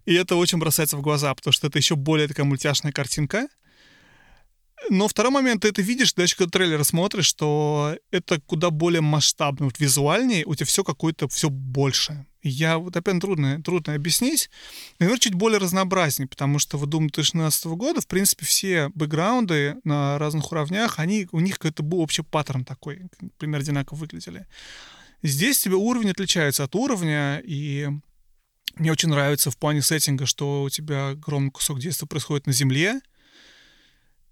И 0.05 0.15
это 0.15 0.35
очень 0.35 0.57
бросается 0.57 0.97
в 0.97 1.01
глаза, 1.01 1.35
потому 1.35 1.51
что 1.51 1.67
это 1.67 1.77
еще 1.77 1.95
более 1.95 2.27
такая 2.27 2.47
мультяшная 2.47 2.91
картинка. 2.91 3.47
Но 4.89 5.07
второй 5.07 5.31
момент, 5.31 5.63
ты 5.63 5.69
это 5.69 5.81
видишь, 5.81 6.13
даже 6.13 6.35
когда 6.35 6.51
трейлер 6.51 6.83
смотришь, 6.83 7.25
что 7.25 7.97
это 8.11 8.39
куда 8.41 8.69
более 8.69 9.01
масштабно, 9.01 9.65
вот 9.65 9.79
визуальнее, 9.79 10.45
у 10.45 10.55
тебя 10.55 10.65
все 10.65 10.83
какое-то, 10.83 11.27
все 11.27 11.49
больше. 11.49 12.25
Я 12.41 12.77
вот 12.77 12.95
опять 12.95 13.19
трудно, 13.19 13.61
трудно 13.61 13.95
объяснить. 13.95 14.49
Наверное, 14.99 15.19
чуть 15.19 15.33
более 15.33 15.59
разнообразнее, 15.59 16.27
потому 16.27 16.59
что 16.59 16.77
в 16.77 16.83
Doom 16.83 17.09
2016 17.09 17.65
года, 17.65 18.01
в 18.01 18.07
принципе, 18.07 18.45
все 18.45 18.89
бэкграунды 18.89 19.77
на 19.83 20.17
разных 20.17 20.51
уровнях, 20.51 20.99
они, 20.99 21.27
у 21.31 21.39
них 21.39 21.59
какой-то 21.59 21.83
был 21.83 21.99
общий 21.99 22.21
паттерн 22.21 22.63
такой, 22.63 23.01
примерно 23.37 23.63
одинаково 23.63 23.97
выглядели. 23.97 24.47
Здесь 25.23 25.59
тебе 25.59 25.75
уровень 25.75 26.11
отличается 26.11 26.63
от 26.63 26.75
уровня, 26.75 27.41
и 27.43 27.89
мне 28.75 28.91
очень 28.91 29.09
нравится 29.09 29.51
в 29.51 29.57
плане 29.57 29.81
сеттинга, 29.81 30.25
что 30.25 30.63
у 30.63 30.69
тебя 30.69 31.09
огромный 31.09 31.51
кусок 31.51 31.79
действия 31.79 32.07
происходит 32.07 32.45
на 32.45 32.53
Земле, 32.53 33.01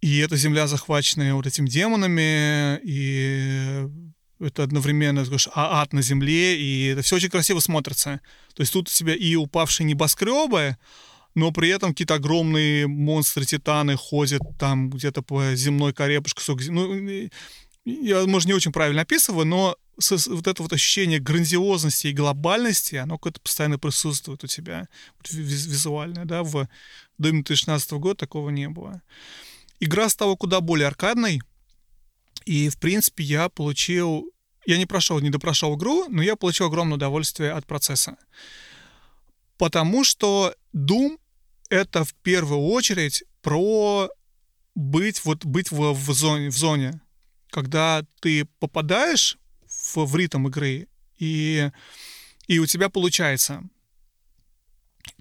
и 0.06 0.20
эта 0.20 0.38
Земля 0.38 0.68
захваченная 0.68 1.34
вот 1.34 1.48
этими 1.48 1.68
демонами, 1.68 2.80
и 2.84 3.88
это 4.40 4.62
одновременно 4.62 5.24
говоришь, 5.24 5.50
а 5.56 5.82
ад 5.82 5.94
на 5.94 6.04
Земле, 6.04 6.62
и 6.62 6.90
это 6.90 7.02
все 7.02 7.16
очень 7.16 7.32
красиво 7.32 7.60
смотрится. 7.60 8.22
То 8.54 8.62
есть 8.62 8.72
тут 8.72 8.88
у 8.88 8.92
тебя 8.92 9.16
и 9.16 9.36
упавшие 9.36 9.88
небоскребы, 9.88 10.78
но 11.34 11.52
при 11.52 11.70
этом 11.70 11.90
какие-то 11.90 12.14
огромные 12.14 12.86
монстры-титаны 12.86 13.96
ходят 13.96 14.44
там 14.60 14.92
где-то 14.92 15.24
по 15.24 15.56
земной 15.56 15.92
коре, 15.92 16.22
Ну, 16.68 17.30
я, 17.86 18.28
может, 18.28 18.48
не 18.48 18.54
очень 18.54 18.72
правильно 18.72 19.02
описываю, 19.02 19.48
но 19.48 19.76
вот 20.28 20.48
это 20.48 20.62
вот 20.62 20.72
ощущение 20.72 21.18
грандиозности 21.18 22.08
и 22.08 22.14
глобальности, 22.14 22.94
оно 22.94 23.18
какое-то 23.18 23.42
постоянно 23.42 23.80
присутствует 23.80 24.44
у 24.44 24.48
тебя, 24.48 24.88
вот 25.18 25.32
ви- 25.32 25.42
виз- 25.42 25.68
визуальное, 25.68 26.26
да, 26.26 26.44
в 26.44 26.68
Доме 27.18 27.42
2016 27.42 27.94
года 27.94 28.18
такого 28.18 28.52
не 28.52 28.70
было. 28.70 29.02
Игра 29.80 30.10
стала 30.10 30.36
куда 30.36 30.62
более 30.62 30.88
аркадной, 30.88 31.42
и, 32.46 32.70
в 32.70 32.78
принципе, 32.78 33.24
я 33.24 33.50
получил... 33.50 34.32
Я 34.66 34.78
не 34.78 34.86
прошел, 34.86 35.20
не 35.20 35.30
допрошел 35.30 35.76
игру, 35.76 36.08
но 36.10 36.24
я 36.24 36.36
получил 36.36 36.68
огромное 36.68 36.96
удовольствие 36.96 37.52
от 37.52 37.68
процесса. 37.68 38.18
Потому 39.58 40.04
что 40.04 40.56
Doom— 40.74 41.20
это 41.70 42.04
в 42.04 42.14
первую 42.16 42.62
очередь 42.62 43.24
про 43.42 44.10
быть, 44.74 45.24
вот, 45.24 45.46
быть 45.46 45.72
в, 45.72 45.94
в, 45.94 46.14
зоне, 46.14 46.50
в 46.50 46.58
зоне, 46.58 47.00
когда 47.52 48.04
ты 48.22 48.46
попадаешь 48.60 49.38
в, 49.68 50.06
в 50.06 50.16
ритм 50.16 50.48
игры, 50.48 50.88
и 51.20 51.70
и 52.48 52.60
у 52.60 52.66
тебя 52.66 52.90
получается 52.90 53.64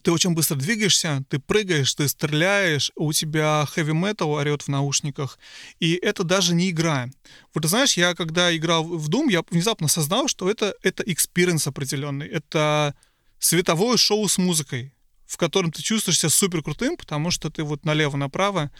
ты 0.04 0.12
очень 0.12 0.34
быстро 0.34 0.56
двигаешься, 0.56 1.24
ты 1.30 1.38
прыгаешь, 1.38 1.94
ты 1.94 2.06
стреляешь, 2.08 2.92
у 2.94 3.12
тебя 3.12 3.66
heavy 3.74 3.92
metal 3.92 4.34
орет 4.34 4.62
в 4.62 4.68
наушниках, 4.68 5.38
и 5.80 5.94
это 5.94 6.24
даже 6.24 6.54
не 6.54 6.68
игра. 6.68 7.08
Вот 7.54 7.62
ты 7.62 7.68
знаешь, 7.68 7.96
я 7.96 8.14
когда 8.14 8.54
играл 8.54 8.84
в 8.84 9.08
Doom, 9.08 9.30
я 9.30 9.42
внезапно 9.50 9.86
осознал, 9.86 10.28
что 10.28 10.50
это, 10.50 10.74
это 10.82 11.02
experience 11.04 11.66
определенный, 11.66 12.28
это 12.28 12.94
световое 13.38 13.96
шоу 13.96 14.28
с 14.28 14.36
музыкой, 14.36 14.92
в 15.26 15.38
котором 15.38 15.72
ты 15.72 15.82
чувствуешь 15.82 16.18
себя 16.18 16.28
супер 16.28 16.62
крутым, 16.62 16.98
потому 16.98 17.30
что 17.30 17.50
ты 17.50 17.64
вот 17.64 17.86
налево-направо 17.86 18.70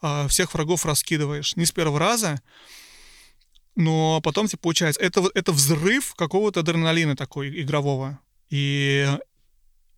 э, 0.00 0.28
всех 0.28 0.54
врагов 0.54 0.86
раскидываешь. 0.86 1.56
Не 1.56 1.66
с 1.66 1.72
первого 1.72 1.98
раза, 1.98 2.40
но 3.76 4.22
потом 4.22 4.46
тебе 4.48 4.58
получается, 4.58 5.02
это, 5.02 5.28
это 5.34 5.52
взрыв 5.52 6.14
какого-то 6.14 6.60
адреналина 6.60 7.16
такой 7.16 7.60
игрового. 7.60 8.18
И 8.48 9.06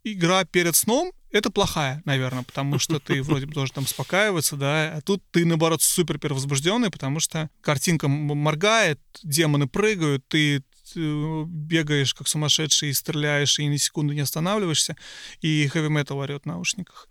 игра 0.04 0.44
перед 0.44 0.76
сном 0.76 1.12
это 1.32 1.50
плохая, 1.50 2.02
наверное, 2.04 2.42
потому 2.42 2.78
что 2.78 3.00
ты 3.00 3.22
вроде 3.22 3.46
бы 3.46 3.54
должен 3.54 3.74
там 3.74 3.84
успокаиваться, 3.84 4.56
да, 4.56 4.96
а 4.96 5.00
тут 5.00 5.22
ты, 5.30 5.46
наоборот, 5.46 5.82
супер 5.82 6.18
перевозбужденный, 6.18 6.90
потому 6.90 7.20
что 7.20 7.48
картинка 7.62 8.06
моргает, 8.06 9.00
демоны 9.22 9.66
прыгают, 9.66 10.26
ты 10.28 10.62
бегаешь 10.94 12.12
как 12.12 12.28
сумасшедший 12.28 12.90
и 12.90 12.92
стреляешь, 12.92 13.58
и 13.58 13.66
ни 13.66 13.78
секунды 13.78 14.14
не 14.14 14.20
останавливаешься, 14.20 14.96
и 15.40 15.66
хэви 15.68 15.88
метал 15.88 16.18
орет 16.18 16.42
в 16.42 16.46
наушниках. 16.46 17.08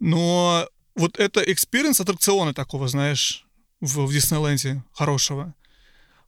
Но 0.00 0.68
вот 0.96 1.18
это 1.18 1.40
experience 1.40 2.00
аттракциона 2.00 2.54
такого, 2.54 2.88
знаешь, 2.88 3.46
в, 3.80 4.06
в 4.06 4.12
Диснейленде 4.12 4.82
хорошего. 4.92 5.54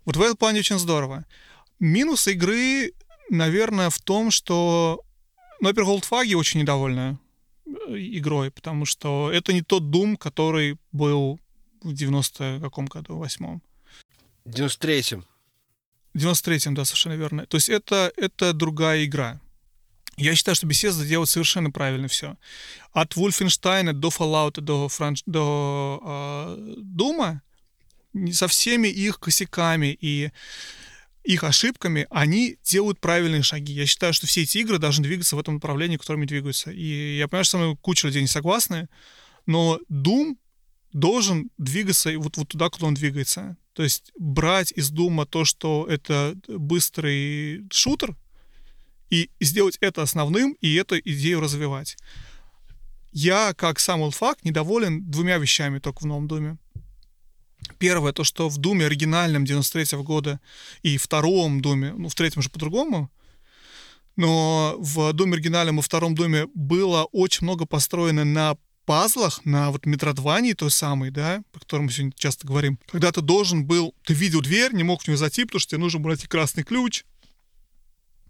Вот 0.04 0.16
в 0.16 0.22
этом 0.22 0.36
плане 0.36 0.60
очень 0.60 0.78
здорово. 0.78 1.24
Минус 1.80 2.28
игры, 2.28 2.92
наверное, 3.30 3.90
в 3.90 3.98
том, 3.98 4.30
что 4.30 5.02
ну, 5.60 5.68
во-первых, 5.68 5.94
олдфаги 5.94 6.34
очень 6.34 6.60
недовольны 6.60 7.18
э, 7.66 7.70
игрой, 7.96 8.50
потому 8.50 8.84
что 8.84 9.30
это 9.32 9.52
не 9.52 9.62
тот 9.62 9.82
Doom, 9.84 10.16
который 10.16 10.78
был 10.92 11.38
в 11.82 11.92
90 11.92 12.60
каком 12.60 12.86
году, 12.86 13.16
восьмом. 13.16 13.62
93-м. 14.46 15.24
93-м, 16.16 16.74
да, 16.74 16.84
совершенно 16.84 17.14
верно. 17.14 17.46
То 17.46 17.56
есть 17.56 17.68
это, 17.68 18.12
это 18.16 18.52
другая 18.52 19.04
игра. 19.04 19.40
Я 20.16 20.34
считаю, 20.34 20.54
что 20.54 20.66
Bethesda 20.66 21.06
делает 21.06 21.30
совершенно 21.30 21.70
правильно 21.70 22.08
все. 22.08 22.36
От 22.92 23.16
Wolfenstein 23.16 23.92
до 23.92 24.08
Fallout 24.08 24.60
до, 24.60 24.88
Франш... 24.88 25.22
до 25.26 26.00
э, 26.02 26.74
Дума 26.78 27.42
со 28.32 28.48
всеми 28.48 28.88
их 28.88 29.20
косяками 29.20 29.96
и 30.00 30.30
их 31.24 31.44
ошибками, 31.44 32.06
они 32.10 32.56
делают 32.62 33.00
правильные 33.00 33.42
шаги. 33.42 33.72
Я 33.72 33.86
считаю, 33.86 34.12
что 34.12 34.26
все 34.26 34.42
эти 34.42 34.58
игры 34.58 34.78
должны 34.78 35.04
двигаться 35.04 35.36
в 35.36 35.38
этом 35.38 35.54
направлении, 35.54 35.96
в 35.96 36.00
котором 36.00 36.20
они 36.20 36.28
двигаются. 36.28 36.70
И 36.70 37.18
я 37.18 37.28
понимаю, 37.28 37.44
что 37.44 37.52
со 37.52 37.58
мной 37.58 37.76
куча 37.76 38.06
людей 38.06 38.22
не 38.22 38.28
согласны, 38.28 38.88
но 39.46 39.78
Doom 39.90 40.36
должен 40.92 41.50
двигаться 41.58 42.10
вот, 42.18 42.36
вот 42.36 42.48
туда, 42.48 42.68
куда 42.70 42.86
он 42.86 42.94
двигается. 42.94 43.56
То 43.74 43.82
есть 43.82 44.12
брать 44.18 44.72
из 44.72 44.90
Дума 44.90 45.26
то, 45.26 45.44
что 45.44 45.86
это 45.88 46.36
быстрый 46.48 47.64
шутер, 47.70 48.16
и 49.10 49.28
сделать 49.40 49.76
это 49.80 50.02
основным, 50.02 50.56
и 50.60 50.74
эту 50.76 50.98
идею 50.98 51.40
развивать. 51.40 51.96
Я, 53.12 53.54
как 53.54 53.80
сам 53.80 54.02
Улфак, 54.02 54.44
недоволен 54.44 55.10
двумя 55.10 55.38
вещами 55.38 55.80
только 55.80 56.00
в 56.02 56.06
новом 56.06 56.28
Думе. 56.28 56.58
Первое, 57.78 58.12
то, 58.12 58.24
что 58.24 58.48
в 58.48 58.58
Думе 58.58 58.86
оригинальном 58.86 59.44
93 59.44 59.98
-го 59.98 60.02
года 60.02 60.40
и 60.82 60.96
втором 60.96 61.60
Думе, 61.60 61.92
ну, 61.92 62.08
в 62.08 62.14
третьем 62.14 62.42
же 62.42 62.50
по-другому, 62.50 63.10
но 64.16 64.76
в 64.78 65.12
Думе 65.12 65.34
оригинальном 65.34 65.78
и 65.78 65.82
втором 65.82 66.14
Думе 66.14 66.46
было 66.54 67.04
очень 67.04 67.44
много 67.44 67.66
построено 67.66 68.24
на 68.24 68.56
пазлах, 68.84 69.44
на 69.44 69.70
вот 69.70 69.86
метродвании 69.86 70.52
той 70.52 70.70
самой, 70.70 71.10
да, 71.10 71.42
про 71.52 71.60
котором 71.60 71.84
мы 71.84 71.92
сегодня 71.92 72.12
часто 72.16 72.46
говорим, 72.46 72.78
когда 72.90 73.12
ты 73.12 73.20
должен 73.20 73.64
был, 73.64 73.94
ты 74.04 74.14
видел 74.14 74.40
дверь, 74.40 74.74
не 74.74 74.82
мог 74.82 75.02
в 75.02 75.08
нее 75.08 75.16
зайти, 75.16 75.44
потому 75.44 75.60
что 75.60 75.70
тебе 75.70 75.80
нужно 75.80 76.00
было 76.00 76.10
найти 76.10 76.26
красный 76.26 76.64
ключ, 76.64 77.04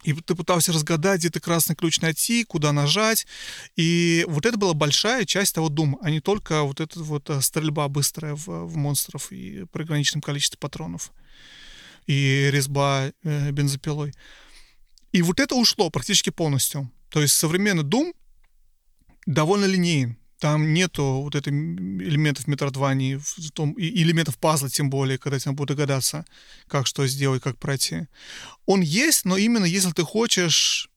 и 0.03 0.15
ты 0.15 0.35
пытался 0.35 0.73
разгадать, 0.73 1.21
где 1.21 1.31
ты 1.31 1.41
красный 1.41 1.77
ключ 1.77 2.01
найти, 2.01 2.45
куда 2.45 2.73
нажать. 2.73 3.27
И 3.77 4.25
вот 4.29 4.47
это 4.47 4.57
была 4.57 4.73
большая 4.73 5.25
часть 5.25 5.55
того 5.55 5.69
дума, 5.69 5.99
а 6.03 6.11
не 6.11 6.21
только 6.21 6.63
вот 6.63 6.81
эта 6.81 7.01
вот 7.01 7.29
э, 7.29 7.41
стрельба 7.43 7.89
быстрая 7.89 8.35
в, 8.35 8.47
в 8.47 8.77
монстров 8.77 9.31
и 9.31 9.67
при 9.73 9.83
ограниченном 9.83 10.23
количестве 10.23 10.59
патронов. 10.59 11.13
И 12.07 12.49
резьба 12.51 13.13
э, 13.23 13.51
бензопилой. 13.51 14.15
И 15.13 15.23
вот 15.23 15.39
это 15.39 15.55
ушло 15.55 15.91
практически 15.91 16.31
полностью. 16.31 16.91
То 17.11 17.21
есть 17.21 17.35
современный 17.35 17.85
Doom 17.85 18.15
довольно 19.27 19.67
линейен. 19.67 20.17
Там 20.41 20.73
нету 20.73 21.21
вот 21.23 21.35
этих 21.35 21.53
элементов 21.53 22.47
метродвани, 22.47 23.17
в 23.17 23.39
и 23.77 24.03
элементов 24.03 24.39
пазла, 24.39 24.71
тем 24.71 24.89
более, 24.89 25.19
когда 25.19 25.39
тебе 25.39 25.53
будут 25.53 25.77
догадаться, 25.77 26.25
как 26.67 26.87
что 26.87 27.07
сделать, 27.07 27.43
как 27.43 27.59
пройти. 27.59 28.07
Он 28.65 28.81
есть, 28.81 29.27
но 29.27 29.37
именно 29.37 29.67
если 29.67 29.93
ты 29.93 30.03
хочешь 30.03 30.91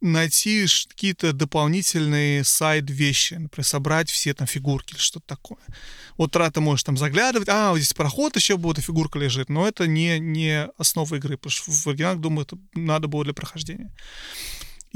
найти 0.00 0.66
какие-то 0.88 1.32
дополнительные 1.32 2.44
сайд-вещи, 2.44 3.34
например, 3.34 3.66
собрать 3.66 4.10
все 4.10 4.34
там 4.34 4.46
фигурки 4.46 4.94
или 4.94 5.00
что-то 5.00 5.26
такое. 5.26 5.62
Вот 6.16 6.32
тогда 6.32 6.50
ты 6.50 6.60
можешь 6.60 6.84
там 6.84 6.96
заглядывать, 6.96 7.48
а, 7.48 7.70
вот 7.70 7.78
здесь 7.78 7.92
проход 7.92 8.36
еще 8.36 8.56
будет, 8.56 8.84
фигурка 8.84 9.18
лежит, 9.18 9.48
но 9.48 9.66
это 9.66 9.86
не, 9.86 10.18
не 10.18 10.66
основа 10.78 11.16
игры, 11.16 11.36
потому 11.36 11.50
что 11.50 11.70
в 11.70 11.86
оригинале, 11.86 12.18
думаю, 12.18 12.46
это 12.46 12.58
надо 12.74 13.08
было 13.08 13.24
для 13.24 13.34
прохождения. 13.34 13.92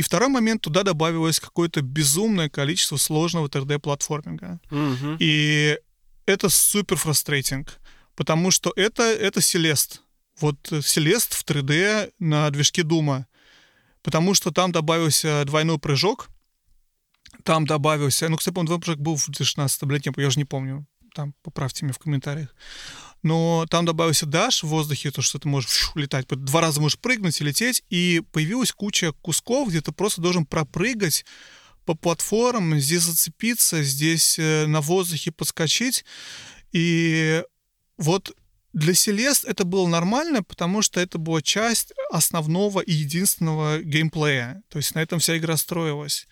И 0.01 0.03
второй 0.03 0.31
момент, 0.31 0.63
туда 0.63 0.83
добавилось 0.83 1.41
какое-то 1.41 1.83
безумное 1.83 2.49
количество 2.49 2.97
сложного 2.97 3.49
3D-платформинга. 3.49 4.59
Угу. 4.71 5.17
И 5.19 5.79
это 6.25 6.49
супер 6.49 6.97
фрустрейтинг, 6.97 7.79
потому 8.15 8.51
что 8.51 8.73
это, 8.77 9.03
это 9.03 9.43
Селест. 9.43 10.01
Вот 10.41 10.57
Селест 10.83 11.35
в 11.35 11.45
3D 11.45 12.15
на 12.19 12.49
движке 12.49 12.83
Дума. 12.83 13.27
Потому 14.01 14.33
что 14.33 14.51
там 14.51 14.73
добавился 14.73 15.45
двойной 15.45 15.79
прыжок, 15.79 16.31
там 17.45 17.67
добавился... 17.67 18.31
Ну, 18.31 18.39
кстати, 18.39 18.55
двойной 18.55 18.81
прыжок 18.81 19.01
был 19.01 19.17
в 19.17 19.27
2016 19.27 19.83
летнем, 19.83 20.15
я 20.17 20.29
уже 20.29 20.39
не 20.39 20.47
помню. 20.47 20.87
Там 21.15 21.35
поправьте 21.43 21.85
меня 21.85 21.93
в 21.93 21.99
комментариях 21.99 22.55
но 23.23 23.67
там 23.71 23.85
добавился 23.85 24.27
даш 24.27 24.63
в 24.63 24.69
воздухе, 24.69 25.11
то, 25.11 25.23
что 25.23 25.39
ты 25.39 25.49
можешь 25.49 25.93
летать, 25.95 26.27
два 26.29 26.61
раза 26.61 26.81
можешь 26.81 26.99
прыгнуть 26.99 27.41
и 27.41 27.45
лететь, 27.45 27.83
и 27.91 28.23
появилась 28.33 28.73
куча 28.73 29.13
кусков, 29.23 29.69
где 29.69 29.81
ты 29.81 29.93
просто 29.93 30.21
должен 30.21 30.47
пропрыгать 30.47 31.25
по 31.85 31.95
платформам, 31.95 32.79
здесь 32.79 33.03
зацепиться, 33.03 33.83
здесь 33.83 34.39
э, 34.39 34.67
на 34.67 34.81
воздухе 34.81 35.33
подскочить, 35.33 36.05
и 36.73 37.43
вот 37.99 38.35
для 38.73 38.95
Селест 38.95 39.45
это 39.45 39.65
было 39.65 39.89
нормально, 39.89 40.43
потому 40.43 40.83
что 40.83 41.01
это 41.01 41.19
была 41.19 41.43
часть 41.43 41.93
основного 42.11 42.81
и 42.81 42.93
единственного 42.93 43.83
геймплея. 43.83 44.63
То 44.69 44.79
есть 44.79 44.95
на 44.95 45.01
этом 45.01 45.19
вся 45.19 45.37
игра 45.37 45.57
строилась 45.57 46.29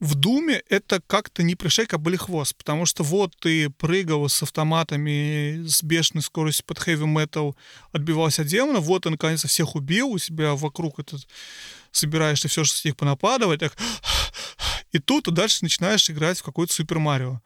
в 0.00 0.14
Думе 0.14 0.62
это 0.68 1.02
как-то 1.06 1.42
не 1.42 1.54
пришейка, 1.54 1.96
а 1.96 1.98
были 1.98 2.16
хвост, 2.16 2.56
потому 2.56 2.86
что 2.86 3.04
вот 3.04 3.36
ты 3.38 3.68
прыгал 3.68 4.28
с 4.28 4.42
автоматами 4.42 5.66
с 5.66 5.82
бешеной 5.82 6.22
скоростью 6.22 6.64
под 6.64 6.78
хэви 6.78 7.06
метал, 7.06 7.54
отбивался 7.92 8.42
от 8.42 8.48
демона, 8.48 8.80
вот 8.80 9.02
ты 9.02 9.10
наконец 9.10 9.44
всех 9.44 9.76
убил, 9.76 10.08
у 10.08 10.18
себя 10.18 10.54
вокруг 10.54 10.98
этот 10.98 11.28
собираешь 11.92 12.40
ты 12.40 12.48
все, 12.48 12.64
что 12.64 12.78
с 12.78 12.84
них 12.84 12.96
понападывать, 12.96 13.60
так, 13.60 13.76
и 14.92 14.98
тут 14.98 15.24
ты 15.24 15.32
дальше 15.32 15.58
начинаешь 15.62 16.08
играть 16.08 16.38
в 16.38 16.44
какой-то 16.44 16.72
Супер 16.72 16.98
Марио 16.98 17.40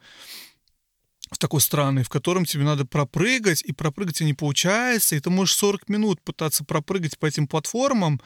в 1.30 1.38
такой 1.38 1.60
странный, 1.60 2.04
в 2.04 2.08
котором 2.08 2.44
тебе 2.44 2.62
надо 2.62 2.84
пропрыгать, 2.84 3.62
и 3.62 3.72
пропрыгать 3.72 4.18
тебе 4.18 4.26
не 4.26 4.34
получается, 4.34 5.16
и 5.16 5.20
ты 5.20 5.30
можешь 5.30 5.56
40 5.56 5.88
минут 5.88 6.20
пытаться 6.22 6.64
пропрыгать 6.64 7.18
по 7.18 7.26
этим 7.26 7.48
платформам, 7.48 8.20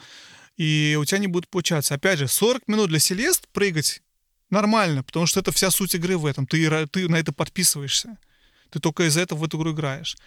и 0.57 0.95
у 0.99 1.05
тебя 1.05 1.17
не 1.17 1.27
будет 1.27 1.49
получаться. 1.49 1.95
Опять 1.95 2.19
же, 2.19 2.27
40 2.27 2.67
минут 2.67 2.89
для 2.89 2.99
Селест 2.99 3.47
прыгать 3.47 4.03
нормально, 4.49 5.03
потому 5.03 5.25
что 5.25 5.39
это 5.39 5.51
вся 5.51 5.71
суть 5.71 5.95
игры 5.95 6.17
в 6.17 6.25
этом. 6.25 6.47
Ты, 6.47 6.87
ты 6.87 7.07
на 7.07 7.17
это 7.17 7.31
подписываешься. 7.33 8.17
Ты 8.69 8.79
только 8.79 9.07
из-за 9.07 9.21
этого 9.21 9.39
в 9.39 9.43
эту 9.43 9.57
игру 9.57 9.73
играешь. 9.73 10.17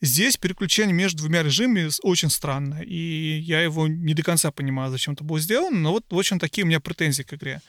Здесь 0.00 0.36
переключение 0.36 0.94
между 0.94 1.18
двумя 1.18 1.42
режимами 1.44 1.88
очень 2.02 2.28
странно, 2.28 2.82
и 2.82 3.38
я 3.40 3.60
его 3.60 3.86
не 3.86 4.14
до 4.14 4.24
конца 4.24 4.50
понимаю, 4.50 4.90
зачем 4.90 5.14
это 5.14 5.22
было 5.22 5.38
сделано, 5.38 5.78
но 5.78 5.92
вот, 5.92 6.04
в 6.10 6.18
общем, 6.18 6.40
такие 6.40 6.64
у 6.64 6.66
меня 6.66 6.80
претензии 6.80 7.22
к 7.22 7.34
игре. 7.34 7.62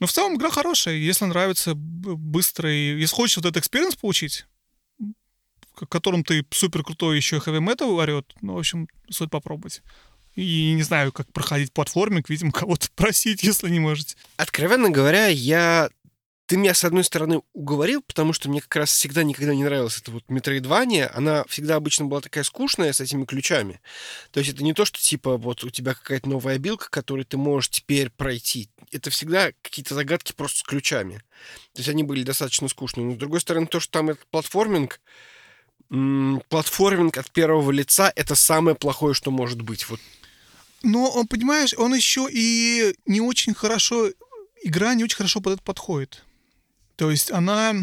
Но 0.00 0.06
в 0.06 0.12
целом 0.12 0.36
игра 0.36 0.50
хорошая, 0.50 0.94
если 0.94 1.26
нравится 1.26 1.74
быстрый... 1.74 2.98
Если 2.98 3.14
хочешь 3.14 3.36
вот 3.36 3.46
этот 3.46 3.58
experience 3.58 3.96
получить, 3.96 4.46
которым 5.90 6.24
ты 6.24 6.44
супер 6.50 6.82
крутой 6.84 7.16
еще 7.16 7.36
и 7.36 7.40
metal 7.40 7.90
орет, 7.96 8.32
ну, 8.40 8.54
в 8.54 8.58
общем, 8.58 8.88
стоит 9.10 9.30
попробовать. 9.30 9.82
И 10.38 10.72
не 10.72 10.84
знаю, 10.84 11.10
как 11.10 11.32
проходить 11.32 11.72
платформинг, 11.72 12.28
видимо, 12.28 12.52
кого-то 12.52 12.86
просить, 12.94 13.42
если 13.42 13.68
не 13.70 13.80
можете. 13.80 14.14
Откровенно 14.36 14.88
говоря, 14.88 15.26
я 15.26 15.90
ты 16.46 16.56
меня, 16.56 16.74
с 16.74 16.84
одной 16.84 17.02
стороны, 17.02 17.42
уговорил, 17.54 18.02
потому 18.02 18.32
что 18.32 18.48
мне 18.48 18.60
как 18.60 18.76
раз 18.76 18.92
всегда 18.92 19.24
никогда 19.24 19.52
не 19.52 19.64
нравилась 19.64 19.98
эта 19.98 20.12
вот 20.12 20.22
метроидвания. 20.28 21.10
Она 21.12 21.44
всегда 21.48 21.74
обычно 21.74 22.04
была 22.04 22.20
такая 22.20 22.44
скучная 22.44 22.92
с 22.92 23.00
этими 23.00 23.24
ключами. 23.24 23.80
То 24.30 24.38
есть 24.38 24.54
это 24.54 24.62
не 24.62 24.74
то, 24.74 24.84
что 24.84 25.00
типа 25.00 25.36
вот 25.36 25.64
у 25.64 25.70
тебя 25.70 25.92
какая-то 25.92 26.28
новая 26.28 26.58
абилка, 26.58 26.88
которую 26.88 27.26
ты 27.26 27.36
можешь 27.36 27.70
теперь 27.70 28.08
пройти. 28.08 28.70
Это 28.92 29.10
всегда 29.10 29.50
какие-то 29.60 29.96
загадки 29.96 30.32
просто 30.32 30.60
с 30.60 30.62
ключами. 30.62 31.16
То 31.74 31.80
есть 31.80 31.88
они 31.88 32.04
были 32.04 32.22
достаточно 32.22 32.68
скучные. 32.68 33.06
Но 33.06 33.14
с 33.14 33.18
другой 33.18 33.40
стороны, 33.40 33.66
то, 33.66 33.80
что 33.80 33.90
там 33.90 34.10
этот 34.10 34.24
платформинг, 34.30 35.00
платформинг 36.48 37.18
от 37.18 37.28
первого 37.32 37.72
лица— 37.72 38.12
это 38.16 38.36
самое 38.36 38.76
плохое, 38.76 39.14
что 39.14 39.32
может 39.32 39.60
быть. 39.60 39.86
Вот. 39.90 40.00
Но, 40.82 41.10
он, 41.10 41.26
понимаешь, 41.26 41.74
он 41.76 41.94
еще 41.94 42.28
и 42.30 42.94
не 43.06 43.20
очень 43.20 43.54
хорошо... 43.54 44.10
Игра 44.62 44.94
не 44.94 45.04
очень 45.04 45.16
хорошо 45.16 45.40
под 45.40 45.54
это 45.54 45.62
подходит. 45.62 46.24
То 46.96 47.10
есть 47.12 47.30
она 47.30 47.74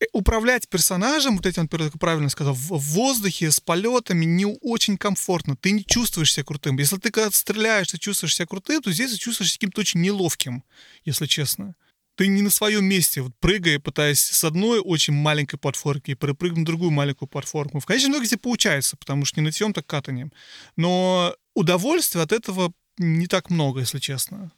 э, 0.00 0.04
управлять 0.12 0.68
персонажем, 0.68 1.36
вот 1.36 1.46
этим, 1.46 1.68
как 1.68 1.98
правильно 2.00 2.28
сказал, 2.28 2.54
в 2.54 2.78
воздухе 2.78 3.52
с 3.52 3.60
полетами 3.60 4.24
не 4.24 4.44
очень 4.44 4.96
комфортно. 4.96 5.56
Ты 5.56 5.70
не 5.70 5.84
чувствуешь 5.84 6.32
себя 6.32 6.44
крутым. 6.44 6.78
Если 6.78 6.96
ты 6.96 7.10
когда 7.12 7.30
стреляешь, 7.30 7.88
ты 7.88 7.98
чувствуешь 7.98 8.34
себя 8.34 8.46
крутым, 8.46 8.82
то 8.82 8.92
здесь 8.92 9.12
ты 9.12 9.18
чувствуешь 9.18 9.50
себя 9.50 9.58
каким-то 9.58 9.80
очень 9.82 10.00
неловким, 10.00 10.64
если 11.04 11.26
честно. 11.26 11.76
Ты 12.16 12.28
не 12.28 12.42
на 12.42 12.50
своем 12.50 12.84
месте, 12.84 13.22
вот 13.22 13.32
прыгая, 13.40 13.80
пытаясь 13.80 14.20
с 14.20 14.44
одной 14.44 14.80
очень 14.80 15.14
маленькой 15.14 15.56
платформки 15.56 16.14
перепрыгнуть 16.14 16.60
на 16.60 16.66
другую 16.66 16.92
маленькую 16.92 17.28
платформу. 17.28 17.80
В 17.80 17.86
конечном 17.86 18.12
итоге 18.12 18.28
тебе 18.28 18.38
получается, 18.38 18.96
потому 18.96 19.24
что 19.24 19.40
не 19.40 19.42
на 19.42 19.48
нытьем, 19.48 19.72
так 19.72 19.86
катанием. 19.86 20.32
Но 20.76 21.34
удовольствия 21.54 22.22
от 22.22 22.32
этого 22.32 22.72
не 22.98 23.26
так 23.26 23.50
много, 23.50 23.80
если 23.80 23.98
честно. 23.98 24.52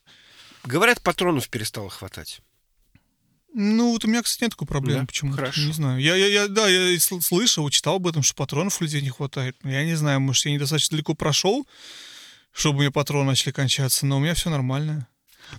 Говорят, 0.64 1.00
патронов 1.00 1.48
перестало 1.48 1.88
хватать. 1.88 2.40
Ну, 3.54 3.92
вот 3.92 4.04
у 4.04 4.08
меня, 4.08 4.22
кстати, 4.22 4.42
нет 4.42 4.50
такой 4.50 4.68
проблемы. 4.68 5.00
Да? 5.00 5.06
Почему? 5.06 5.32
Хорошо. 5.32 5.62
Не 5.62 5.72
знаю. 5.72 5.98
Я, 5.98 6.14
я, 6.14 6.26
я, 6.26 6.48
да, 6.48 6.68
я 6.68 7.00
слышал, 7.00 7.70
читал 7.70 7.96
об 7.96 8.06
этом, 8.06 8.22
что 8.22 8.34
патронов 8.34 8.78
у 8.80 8.84
людей 8.84 9.00
не 9.00 9.08
хватает. 9.08 9.56
Я 9.64 9.82
не 9.86 9.94
знаю, 9.94 10.20
может, 10.20 10.44
я 10.44 10.52
недостаточно 10.52 10.96
далеко 10.96 11.14
прошел, 11.14 11.66
чтобы 12.52 12.78
у 12.78 12.80
меня 12.82 12.90
патроны 12.90 13.30
начали 13.30 13.52
кончаться, 13.52 14.04
но 14.04 14.18
у 14.18 14.20
меня 14.20 14.34
все 14.34 14.50
нормально. 14.50 15.08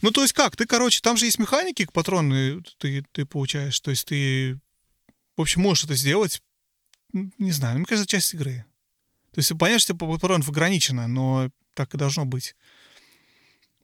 Ну, 0.01 0.11
то 0.11 0.21
есть 0.21 0.33
как? 0.33 0.55
Ты, 0.55 0.65
короче, 0.65 1.01
там 1.01 1.17
же 1.17 1.25
есть 1.25 1.39
механики, 1.39 1.87
патроны 1.91 2.61
ты, 2.77 3.03
ты 3.11 3.25
получаешь. 3.25 3.79
То 3.79 3.91
есть 3.91 4.05
ты, 4.05 4.59
в 5.35 5.41
общем, 5.41 5.61
можешь 5.61 5.85
это 5.85 5.95
сделать. 5.95 6.41
Не 7.13 7.51
знаю, 7.51 7.77
мне 7.77 7.85
кажется, 7.85 8.09
часть 8.09 8.33
игры. 8.33 8.65
То 9.31 9.39
есть 9.39 9.51
понятно, 9.57 9.79
что 9.79 9.95
патронов 9.95 10.49
ограничено, 10.49 11.07
но 11.07 11.49
так 11.73 11.93
и 11.93 11.97
должно 11.97 12.25
быть. 12.25 12.55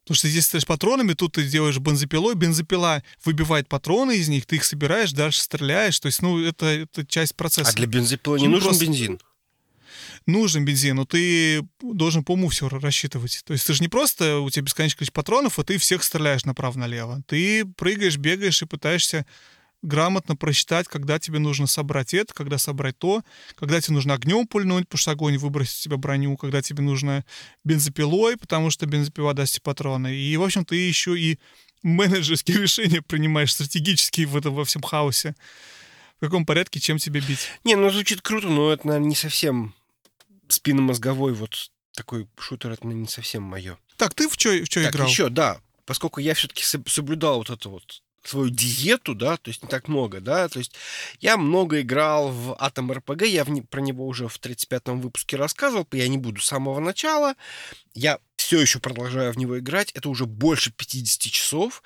Потому 0.04 0.16
что 0.16 0.28
здесь 0.28 0.44
стреляешь 0.44 0.66
патронами, 0.66 1.14
тут 1.14 1.32
ты 1.32 1.48
делаешь 1.48 1.78
бензопилой, 1.78 2.34
бензопила 2.34 3.02
выбивает 3.24 3.68
патроны 3.68 4.18
из 4.18 4.28
них, 4.28 4.44
ты 4.44 4.56
их 4.56 4.64
собираешь, 4.64 5.12
дальше 5.12 5.40
стреляешь. 5.40 5.98
То 5.98 6.06
есть, 6.06 6.20
ну, 6.20 6.44
это, 6.44 6.66
это 6.66 7.06
часть 7.06 7.34
процесса. 7.34 7.70
А 7.70 7.74
для 7.74 7.86
бензопилы 7.86 8.38
не 8.38 8.46
ну, 8.46 8.56
нужен 8.56 8.68
просто... 8.68 8.84
бензин? 8.84 9.18
Нужен 10.26 10.64
бензин, 10.64 10.96
но 10.96 11.04
ты 11.04 11.62
должен 11.80 12.24
по 12.24 12.32
уму 12.32 12.48
все 12.48 12.68
рассчитывать. 12.68 13.42
То 13.44 13.52
есть 13.52 13.66
ты 13.66 13.74
же 13.74 13.82
не 13.82 13.88
просто, 13.88 14.38
у 14.38 14.48
тебя 14.48 14.62
бесконечное 14.62 14.98
количество 14.98 15.20
патронов, 15.20 15.58
и 15.58 15.64
ты 15.64 15.78
всех 15.78 16.02
стреляешь 16.02 16.46
направо-налево. 16.46 17.22
Ты 17.26 17.66
прыгаешь, 17.66 18.16
бегаешь 18.16 18.62
и 18.62 18.66
пытаешься 18.66 19.26
грамотно 19.84 20.34
просчитать, 20.34 20.88
когда 20.88 21.18
тебе 21.18 21.38
нужно 21.38 21.66
собрать 21.66 22.14
это, 22.14 22.32
когда 22.32 22.58
собрать 22.58 22.98
то, 22.98 23.22
когда 23.54 23.80
тебе 23.80 23.94
нужно 23.94 24.14
огнем 24.14 24.46
пульнуть, 24.46 24.88
потому 24.88 24.98
что 24.98 25.10
огонь 25.10 25.36
выбросит 25.36 25.76
себе 25.76 25.98
броню, 25.98 26.36
когда 26.36 26.62
тебе 26.62 26.82
нужно 26.82 27.24
бензопилой, 27.64 28.36
потому 28.36 28.70
что 28.70 28.86
бензопила 28.86 29.34
даст 29.34 29.54
тебе 29.54 29.62
патроны. 29.62 30.14
И, 30.14 30.36
в 30.36 30.42
общем, 30.42 30.64
ты 30.64 30.76
еще 30.76 31.18
и 31.18 31.38
менеджерские 31.82 32.58
решения 32.62 33.02
принимаешь 33.02 33.52
стратегические 33.52 34.26
в 34.26 34.36
этом 34.36 34.54
во 34.54 34.64
всем 34.64 34.82
хаосе. 34.82 35.36
В 36.16 36.20
каком 36.20 36.46
порядке, 36.46 36.80
чем 36.80 36.96
тебе 36.96 37.20
бить? 37.20 37.48
Не, 37.64 37.76
ну 37.76 37.90
звучит 37.90 38.22
круто, 38.22 38.48
но 38.48 38.72
это, 38.72 38.86
наверное, 38.86 39.10
не 39.10 39.16
совсем 39.16 39.74
спинномозговой 40.48 41.32
вот 41.32 41.70
такой 41.96 42.28
шутер, 42.38 42.72
это 42.72 42.86
не 42.86 43.08
совсем 43.08 43.42
мое. 43.42 43.78
Так, 43.96 44.14
ты 44.14 44.28
в 44.28 44.34
что 44.34 44.50
в 44.50 44.68
чё 44.68 44.82
так, 44.82 44.94
играл? 44.94 45.08
еще, 45.08 45.28
да. 45.28 45.60
Поскольку 45.86 46.20
я 46.20 46.34
все-таки 46.34 46.64
соблюдал 46.64 47.38
вот 47.38 47.50
это 47.50 47.68
вот 47.68 48.02
свою 48.26 48.48
диету, 48.48 49.14
да, 49.14 49.36
то 49.36 49.48
есть 49.48 49.62
не 49.62 49.68
так 49.68 49.88
много, 49.88 50.20
да, 50.20 50.48
то 50.48 50.58
есть 50.58 50.72
я 51.20 51.36
много 51.36 51.82
играл 51.82 52.30
в 52.30 52.52
Atom 52.52 52.90
RPG, 52.90 53.26
я 53.26 53.44
в 53.44 53.62
про 53.66 53.80
него 53.80 54.06
уже 54.06 54.28
в 54.28 54.40
35-м 54.40 55.00
выпуске 55.00 55.36
рассказывал, 55.36 55.86
я 55.92 56.08
не 56.08 56.18
буду 56.18 56.40
с 56.40 56.46
самого 56.46 56.80
начала, 56.80 57.34
я 57.92 58.18
все 58.36 58.60
еще 58.60 58.78
продолжаю 58.78 59.32
в 59.32 59.36
него 59.36 59.58
играть, 59.58 59.90
это 59.92 60.08
уже 60.08 60.26
больше 60.26 60.72
50 60.72 61.32
часов, 61.32 61.82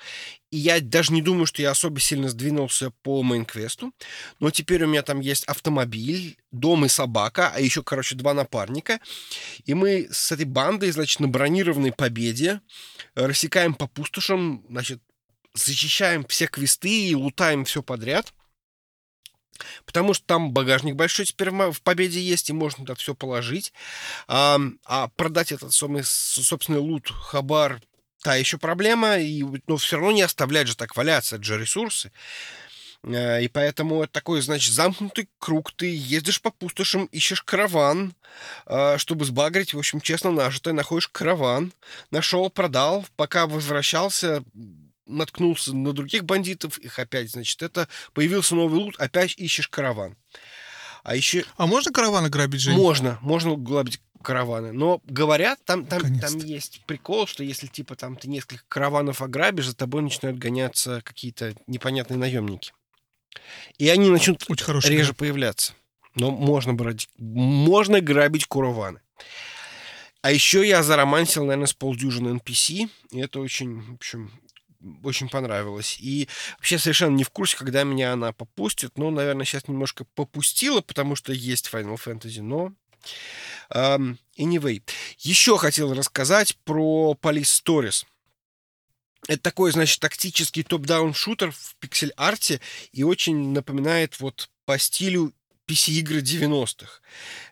и 0.51 0.57
я 0.57 0.81
даже 0.81 1.13
не 1.13 1.21
думаю, 1.21 1.45
что 1.45 1.61
я 1.61 1.71
особо 1.71 1.99
сильно 1.99 2.29
сдвинулся 2.29 2.91
по 3.03 3.23
мейн-квесту, 3.23 3.93
но 4.39 4.49
теперь 4.49 4.83
у 4.83 4.87
меня 4.87 5.03
там 5.03 5.19
есть 5.19 5.43
автомобиль, 5.45 6.37
дом 6.51 6.85
и 6.85 6.89
собака, 6.89 7.51
а 7.53 7.59
еще, 7.59 7.83
короче, 7.83 8.15
два 8.15 8.33
напарника, 8.33 8.99
и 9.65 9.73
мы 9.73 10.07
с 10.11 10.31
этой 10.31 10.45
бандой, 10.45 10.91
значит, 10.91 11.19
на 11.19 11.27
бронированной 11.27 11.91
победе 11.91 12.61
рассекаем 13.15 13.75
по 13.75 13.87
пустошам, 13.87 14.65
значит, 14.69 15.01
защищаем 15.53 16.25
все 16.25 16.47
квесты 16.47 17.09
и 17.09 17.15
лутаем 17.15 17.65
все 17.65 17.83
подряд. 17.83 18.33
Потому 19.85 20.13
что 20.13 20.25
там 20.25 20.53
багажник 20.53 20.95
большой 20.95 21.25
теперь 21.25 21.51
в 21.51 21.81
победе 21.81 22.21
есть, 22.21 22.49
и 22.49 22.53
можно 22.53 22.85
туда 22.85 22.95
все 22.95 23.13
положить. 23.13 23.73
А, 24.27 24.57
а 24.85 25.09
продать 25.09 25.51
этот 25.51 25.73
собственный, 25.73 26.05
собственный 26.05 26.79
лут, 26.79 27.09
хабар, 27.09 27.81
та 28.21 28.35
еще 28.35 28.57
проблема, 28.57 29.17
и, 29.17 29.43
но 29.67 29.77
все 29.77 29.97
равно 29.97 30.11
не 30.11 30.21
оставлять 30.21 30.67
же 30.67 30.75
так 30.75 30.95
валяться, 30.95 31.35
это 31.35 31.45
же 31.45 31.59
ресурсы. 31.59 32.11
Э, 33.03 33.41
и 33.41 33.47
поэтому 33.47 34.03
это 34.03 34.13
такой, 34.13 34.41
значит, 34.41 34.73
замкнутый 34.73 35.29
круг. 35.39 35.71
Ты 35.71 35.95
ездишь 35.95 36.41
по 36.41 36.51
пустошам, 36.51 37.05
ищешь 37.05 37.41
караван, 37.43 38.13
э, 38.65 38.97
чтобы 38.97 39.25
сбагрить, 39.25 39.73
в 39.73 39.79
общем, 39.79 40.01
честно 40.01 40.31
нажитое, 40.31 40.73
находишь 40.73 41.07
караван, 41.07 41.73
нашел, 42.11 42.49
продал, 42.49 43.05
пока 43.15 43.47
возвращался, 43.47 44.43
наткнулся 45.05 45.75
на 45.75 45.93
других 45.93 46.23
бандитов, 46.23 46.77
их 46.77 46.99
опять, 46.99 47.31
значит, 47.31 47.61
это 47.61 47.87
появился 48.13 48.55
новый 48.55 48.79
лут, 48.79 48.95
опять 48.97 49.35
ищешь 49.37 49.67
караван. 49.67 50.15
А 51.03 51.15
еще... 51.15 51.45
А 51.55 51.65
можно 51.65 51.91
караваны 51.91 52.29
грабить, 52.29 52.61
Жень? 52.61 52.75
Можно, 52.75 53.17
можно 53.21 53.55
грабить 53.55 54.01
караваны. 54.21 54.71
Но 54.71 55.01
говорят, 55.05 55.59
там, 55.65 55.85
там, 55.85 56.01
там 56.19 56.37
есть 56.39 56.81
прикол, 56.85 57.27
что 57.27 57.43
если 57.43 57.67
типа 57.67 57.95
там 57.95 58.15
ты 58.15 58.27
несколько 58.27 58.63
караванов 58.67 59.21
ограбишь, 59.21 59.67
за 59.67 59.75
тобой 59.75 60.01
начинают 60.01 60.37
гоняться 60.37 61.01
какие-то 61.03 61.55
непонятные 61.67 62.17
наемники. 62.17 62.73
И 63.77 63.89
они 63.89 64.09
начнут 64.09 64.43
Очень 64.49 64.89
реже 64.89 65.13
появляться. 65.13 65.73
Но 66.15 66.31
можно 66.31 66.73
брать, 66.73 67.07
можно 67.17 68.01
грабить 68.01 68.45
караваны. 68.45 69.01
А 70.21 70.31
еще 70.31 70.67
я 70.67 70.83
заромансил, 70.83 71.45
наверное, 71.45 71.67
с 71.67 71.73
полдюжины 71.73 72.37
NPC. 72.37 72.89
И 73.11 73.19
это 73.19 73.39
очень, 73.39 73.81
в 73.81 73.93
общем, 73.93 74.31
очень 75.03 75.29
понравилось. 75.29 75.97
И 75.99 76.27
вообще 76.57 76.77
совершенно 76.77 77.15
не 77.15 77.23
в 77.23 77.29
курсе, 77.29 77.57
когда 77.57 77.83
меня 77.83 78.13
она 78.13 78.33
попустит. 78.33 78.97
Ну, 78.97 79.11
наверное, 79.11 79.45
сейчас 79.45 79.67
немножко 79.67 80.05
попустила, 80.15 80.81
потому 80.81 81.15
что 81.15 81.31
есть 81.31 81.69
Final 81.71 81.97
Fantasy, 82.03 82.41
но... 82.41 82.73
Um, 83.73 84.17
anyway. 84.37 84.81
Еще 85.19 85.57
хотел 85.57 85.93
рассказать 85.93 86.57
про 86.63 87.17
Police 87.21 87.61
Stories. 87.63 88.05
Это 89.27 89.41
такой, 89.41 89.71
значит, 89.71 89.99
тактический 89.99 90.63
топ-даун 90.63 91.13
шутер 91.13 91.51
в 91.51 91.75
пиксель-арте 91.79 92.61
и 92.91 93.03
очень 93.03 93.51
напоминает 93.51 94.19
вот 94.19 94.49
по 94.65 94.79
стилю 94.79 95.33
PC-игры 95.67 96.21
90-х. 96.21 97.01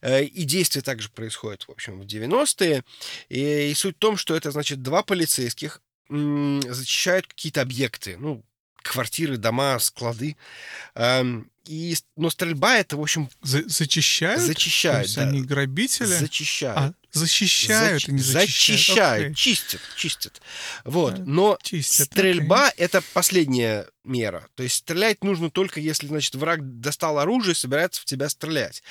Э, 0.02 0.24
и 0.24 0.44
действие 0.44 0.82
также 0.82 1.10
происходит, 1.10 1.64
в 1.68 1.72
общем, 1.72 2.00
в 2.00 2.06
90-е. 2.06 2.84
И, 3.30 3.70
и 3.70 3.74
суть 3.76 3.98
в 3.98 4.00
том, 4.00 4.18
что 4.18 4.36
это, 4.36 4.52
значит, 4.52 4.82
два 4.82 5.04
полицейских 5.04 5.82
защищают 6.10 7.28
какие-то 7.28 7.62
объекты, 7.62 8.16
ну, 8.18 8.46
квартиры, 8.88 9.38
дома, 9.38 9.80
склады. 9.80 10.36
И, 11.68 11.96
но 12.16 12.30
стрельба 12.30 12.78
это, 12.78 12.96
в 12.96 13.02
общем... 13.02 13.30
За 13.42 13.68
зачищают? 13.68 14.42
Зачищают, 14.42 15.14
да. 15.16 15.24
они 15.24 15.42
грабители? 15.42 16.06
Зачищают. 16.06 16.78
А, 16.78 16.94
защищают, 17.12 18.04
Зач... 18.04 18.08
не 18.08 18.20
зачищают. 18.20 18.80
Зачищают, 18.80 19.32
okay. 19.32 19.34
чистят, 19.34 19.82
чистят. 19.98 20.42
Вот, 20.86 21.20
но 21.20 21.58
чистят, 21.62 22.08
стрельба 22.08 22.70
okay. 22.70 22.74
это 22.78 23.02
последняя 23.14 23.86
мера. 24.06 24.48
То 24.56 24.64
есть 24.64 24.76
стрелять 24.78 25.24
нужно 25.26 25.52
только, 25.52 25.82
если, 25.82 26.08
значит, 26.08 26.36
враг 26.36 26.80
достал 26.80 27.20
оружие 27.20 27.52
и 27.52 27.58
собирается 27.58 28.02
в 28.02 28.06
тебя 28.06 28.30
стрелять. 28.30 28.82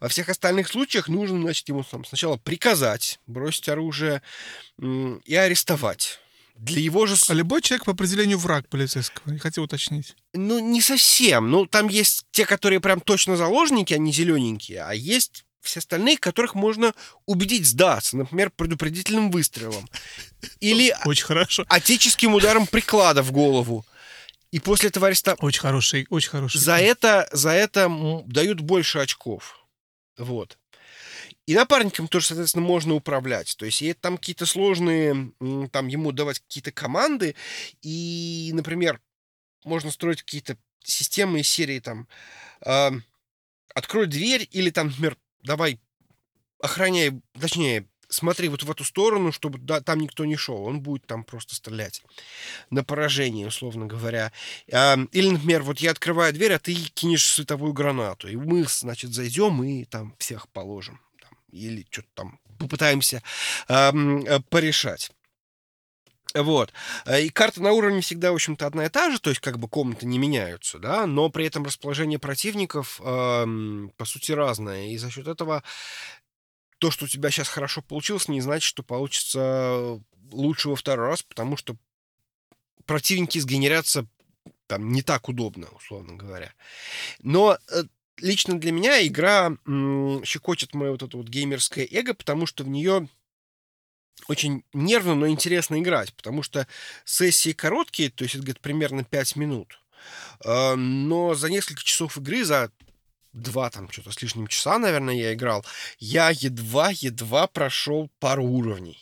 Во 0.00 0.08
всех 0.08 0.28
остальных 0.28 0.68
случаях 0.68 1.08
нужно, 1.08 1.40
значит, 1.40 1.68
ему 1.68 1.84
сначала 2.04 2.36
приказать 2.36 3.20
бросить 3.28 3.68
оружие 3.68 4.22
и 4.80 5.36
арестовать 5.36 6.18
для 6.54 6.80
его 6.80 7.06
же... 7.06 7.16
А 7.28 7.34
любой 7.34 7.62
человек 7.62 7.84
по 7.84 7.92
определению 7.92 8.38
враг 8.38 8.68
полицейского, 8.68 9.32
я 9.32 9.38
хотел 9.38 9.64
уточнить. 9.64 10.14
Ну, 10.32 10.58
не 10.58 10.80
совсем. 10.80 11.50
Ну, 11.50 11.66
там 11.66 11.88
есть 11.88 12.26
те, 12.30 12.46
которые 12.46 12.80
прям 12.80 13.00
точно 13.00 13.36
заложники, 13.36 13.92
они 13.92 14.12
зелененькие, 14.12 14.82
а 14.82 14.92
есть 14.92 15.44
все 15.60 15.80
остальные, 15.80 16.18
которых 16.18 16.54
можно 16.54 16.94
убедить 17.26 17.66
сдаться, 17.66 18.16
например, 18.16 18.50
предупредительным 18.50 19.30
выстрелом. 19.30 19.88
Или 20.60 20.94
Очень 21.04 21.24
хорошо. 21.24 21.64
отеческим 21.68 22.34
ударом 22.34 22.66
приклада 22.66 23.22
в 23.22 23.32
голову. 23.32 23.84
И 24.52 24.60
после 24.60 24.90
этого 24.90 25.08
ареста... 25.08 25.34
Очень 25.40 25.62
хороший, 25.62 26.06
очень 26.10 26.30
хороший. 26.30 26.58
За 26.58 26.76
это, 26.76 27.28
за 27.32 27.50
это 27.50 27.90
дают 28.26 28.60
больше 28.60 28.98
очков. 28.98 29.66
Вот. 30.16 30.58
И 31.46 31.54
напарником 31.54 32.08
тоже, 32.08 32.26
соответственно, 32.26 32.64
можно 32.64 32.94
управлять. 32.94 33.56
То 33.58 33.66
есть 33.66 33.82
и 33.82 33.92
там 33.92 34.16
какие-то 34.16 34.46
сложные, 34.46 35.32
там 35.72 35.88
ему 35.88 36.12
давать 36.12 36.40
какие-то 36.40 36.72
команды. 36.72 37.34
И, 37.82 38.50
например, 38.54 39.00
можно 39.64 39.90
строить 39.90 40.22
какие-то 40.22 40.56
системы 40.82 41.40
из 41.40 41.48
серии 41.48 41.80
там 41.80 42.08
э, 42.64 42.90
открой 43.74 44.06
дверь 44.06 44.48
или 44.52 44.70
там, 44.70 44.88
например, 44.88 45.16
давай 45.42 45.80
охраняй, 46.60 47.20
точнее, 47.38 47.86
смотри 48.08 48.48
вот 48.48 48.62
в 48.62 48.70
эту 48.70 48.84
сторону, 48.84 49.32
чтобы 49.32 49.58
да, 49.58 49.80
там 49.80 50.00
никто 50.00 50.24
не 50.24 50.36
шел. 50.36 50.62
Он 50.64 50.80
будет 50.80 51.06
там 51.06 51.24
просто 51.24 51.54
стрелять 51.54 52.02
на 52.70 52.84
поражение, 52.84 53.46
условно 53.46 53.86
говоря. 53.86 54.32
Или, 54.66 55.28
например, 55.28 55.62
вот 55.62 55.78
я 55.80 55.90
открываю 55.90 56.32
дверь, 56.32 56.54
а 56.54 56.58
ты 56.58 56.74
кинешь 56.74 57.26
световую 57.26 57.72
гранату. 57.72 58.28
И 58.28 58.36
мы, 58.36 58.64
значит, 58.64 59.12
зайдем 59.12 59.62
и 59.62 59.84
там 59.84 60.14
всех 60.18 60.48
положим. 60.48 61.00
Или 61.54 61.86
что-то 61.90 62.08
там 62.14 62.40
попытаемся 62.58 63.22
а, 63.68 63.92
порешать. 64.50 65.10
Вот. 66.34 66.72
И 67.20 67.28
карта 67.30 67.62
на 67.62 67.70
уровне 67.70 68.00
всегда, 68.00 68.32
в 68.32 68.34
общем-то, 68.34 68.66
одна 68.66 68.86
и 68.86 68.88
та 68.88 69.10
же, 69.10 69.20
то 69.20 69.30
есть 69.30 69.40
как 69.40 69.58
бы 69.58 69.68
комнаты 69.68 70.04
не 70.04 70.18
меняются, 70.18 70.80
да, 70.80 71.06
но 71.06 71.28
при 71.30 71.46
этом 71.46 71.64
расположение 71.64 72.18
противников, 72.18 73.00
э, 73.00 73.46
по 73.96 74.04
сути, 74.04 74.32
разное. 74.32 74.88
И 74.88 74.96
за 74.96 75.10
счет 75.10 75.28
этого 75.28 75.62
то, 76.78 76.90
что 76.90 77.04
у 77.04 77.08
тебя 77.08 77.30
сейчас 77.30 77.48
хорошо 77.48 77.82
получилось, 77.82 78.26
не 78.26 78.40
значит, 78.40 78.64
что 78.64 78.82
получится 78.82 80.00
лучше 80.32 80.70
во 80.70 80.76
второй 80.76 81.06
раз, 81.06 81.22
потому 81.22 81.56
что 81.56 81.76
противники 82.84 83.38
сгенерятся 83.38 84.06
там 84.66 84.90
не 84.92 85.02
так 85.02 85.28
удобно, 85.28 85.68
условно 85.68 86.14
говоря. 86.14 86.52
Но 87.20 87.58
э, 87.70 87.84
лично 88.18 88.58
для 88.58 88.72
меня 88.72 89.06
игра 89.06 89.56
м, 89.66 90.22
щекочет 90.24 90.74
мое 90.74 90.90
вот 90.92 91.02
это 91.02 91.16
вот 91.16 91.28
геймерское 91.28 91.86
эго, 91.90 92.14
потому 92.14 92.46
что 92.46 92.64
в 92.64 92.68
нее 92.68 93.08
очень 94.28 94.64
нервно, 94.72 95.14
но 95.14 95.28
интересно 95.28 95.78
играть, 95.80 96.14
потому 96.14 96.42
что 96.42 96.66
сессии 97.04 97.52
короткие, 97.52 98.10
то 98.10 98.24
есть 98.24 98.34
это 98.36 98.44
где-то 98.44 98.60
примерно 98.60 99.04
5 99.04 99.36
минут. 99.36 99.80
Э, 100.44 100.74
но 100.74 101.34
за 101.34 101.50
несколько 101.50 101.82
часов 101.82 102.16
игры, 102.16 102.44
за 102.44 102.70
два 103.32 103.68
там 103.70 103.90
что-то 103.90 104.12
с 104.12 104.22
лишним 104.22 104.46
часа, 104.46 104.78
наверное, 104.78 105.14
я 105.14 105.34
играл, 105.34 105.64
я 105.98 106.30
едва-едва 106.30 107.48
прошел 107.48 108.10
пару 108.20 108.44
уровней. 108.44 108.98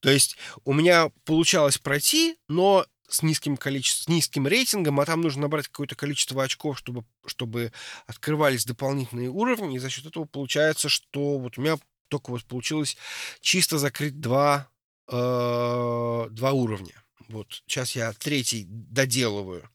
То 0.00 0.10
есть 0.10 0.36
у 0.64 0.72
меня 0.72 1.10
получалось 1.24 1.78
пройти, 1.78 2.36
но 2.48 2.84
с 3.12 3.22
низким 3.22 3.56
количеством, 3.56 4.04
с 4.04 4.08
низким 4.08 4.46
рейтингом, 4.46 5.00
а 5.00 5.06
там 5.06 5.20
нужно 5.20 5.42
набрать 5.42 5.68
какое-то 5.68 5.94
количество 5.94 6.42
очков, 6.42 6.78
чтобы, 6.78 7.04
чтобы 7.26 7.72
открывались 8.06 8.64
дополнительные 8.64 9.28
уровни, 9.28 9.76
и 9.76 9.78
за 9.78 9.90
счет 9.90 10.06
этого 10.06 10.24
получается, 10.24 10.88
что 10.88 11.38
вот 11.38 11.58
у 11.58 11.60
меня 11.60 11.78
только 12.08 12.30
вот 12.30 12.44
получилось 12.44 12.96
чисто 13.40 13.78
закрыть 13.78 14.20
два, 14.20 14.68
э, 15.08 16.26
два 16.30 16.52
уровня. 16.52 17.02
Вот 17.28 17.62
сейчас 17.66 17.96
я 17.96 18.12
третий 18.12 18.66
доделываю. 18.68 19.68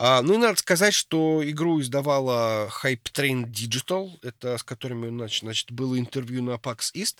А, 0.00 0.22
ну 0.22 0.34
и 0.34 0.36
надо 0.36 0.56
сказать, 0.56 0.94
что 0.94 1.42
игру 1.44 1.80
издавала 1.80 2.70
Hype 2.82 3.02
Train 3.12 3.46
Digital, 3.46 4.10
это 4.22 4.56
с 4.56 4.62
которыми 4.62 5.08
значит, 5.08 5.42
значит, 5.42 5.72
было 5.72 5.98
интервью 5.98 6.40
на 6.40 6.52
PAX 6.52 6.92
East. 6.94 7.16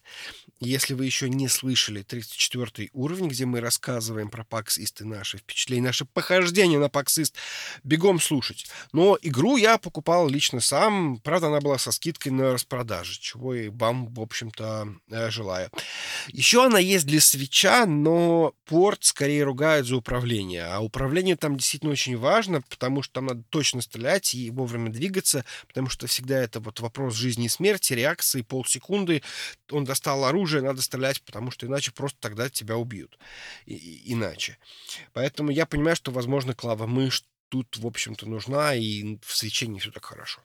Если 0.60 0.94
вы 0.94 1.04
еще 1.04 1.28
не 1.28 1.48
слышали 1.48 2.02
34 2.02 2.90
уровень, 2.92 3.26
где 3.26 3.46
мы 3.46 3.60
рассказываем 3.60 4.30
про 4.30 4.44
PAX 4.44 4.78
East 4.78 5.02
и 5.02 5.04
наши 5.04 5.38
впечатления, 5.38 5.88
наши 5.88 6.04
похождения 6.04 6.78
на 6.78 6.84
PAX 6.84 7.06
East, 7.18 7.34
бегом 7.82 8.20
слушать. 8.20 8.66
Но 8.92 9.18
игру 9.22 9.56
я 9.56 9.78
покупал 9.78 10.28
лично 10.28 10.60
сам, 10.60 11.18
правда, 11.24 11.48
она 11.48 11.60
была 11.60 11.78
со 11.78 11.90
скидкой 11.90 12.30
на 12.30 12.52
распродаже, 12.52 13.18
чего 13.18 13.54
и 13.54 13.70
вам, 13.70 14.06
в 14.06 14.20
общем-то, 14.20 14.94
э, 15.10 15.30
желаю. 15.30 15.68
Еще 16.28 16.64
она 16.64 16.78
есть 16.78 17.06
для 17.06 17.20
свеча, 17.20 17.86
но 17.86 18.54
порт 18.66 19.02
скорее 19.02 19.42
ругают 19.42 19.88
за 19.88 19.96
управление, 19.96 20.66
а 20.66 20.78
управление 20.78 21.34
там 21.34 21.56
действительно 21.56 21.90
очень 21.90 22.16
важно, 22.16 22.62
потому 22.68 23.02
что 23.02 23.14
там 23.14 23.26
надо 23.26 23.42
точно 23.50 23.80
стрелять 23.80 24.34
и 24.34 24.50
вовремя 24.50 24.90
двигаться, 24.90 25.44
потому 25.66 25.88
что 25.88 26.06
всегда 26.06 26.38
это 26.38 26.60
вот 26.60 26.80
вопрос 26.80 27.14
жизни 27.14 27.46
и 27.46 27.48
смерти, 27.48 27.92
реакции, 27.92 28.42
полсекунды, 28.42 29.22
он 29.70 29.84
достал 29.84 30.24
оружие, 30.24 30.62
надо 30.62 30.82
стрелять, 30.82 31.22
потому 31.22 31.50
что 31.50 31.66
иначе 31.66 31.92
просто 31.92 32.18
тогда 32.20 32.48
тебя 32.48 32.76
убьют. 32.76 33.18
И, 33.66 33.74
и, 33.74 34.12
иначе. 34.12 34.58
Поэтому 35.12 35.50
я 35.50 35.66
понимаю, 35.66 35.96
что, 35.96 36.10
возможно, 36.10 36.54
клава 36.54 36.86
мышь 36.86 37.24
тут, 37.48 37.76
в 37.76 37.86
общем-то, 37.86 38.28
нужна, 38.28 38.74
и 38.74 39.18
в 39.24 39.36
свечении 39.36 39.80
все 39.80 39.90
так 39.90 40.04
хорошо. 40.04 40.40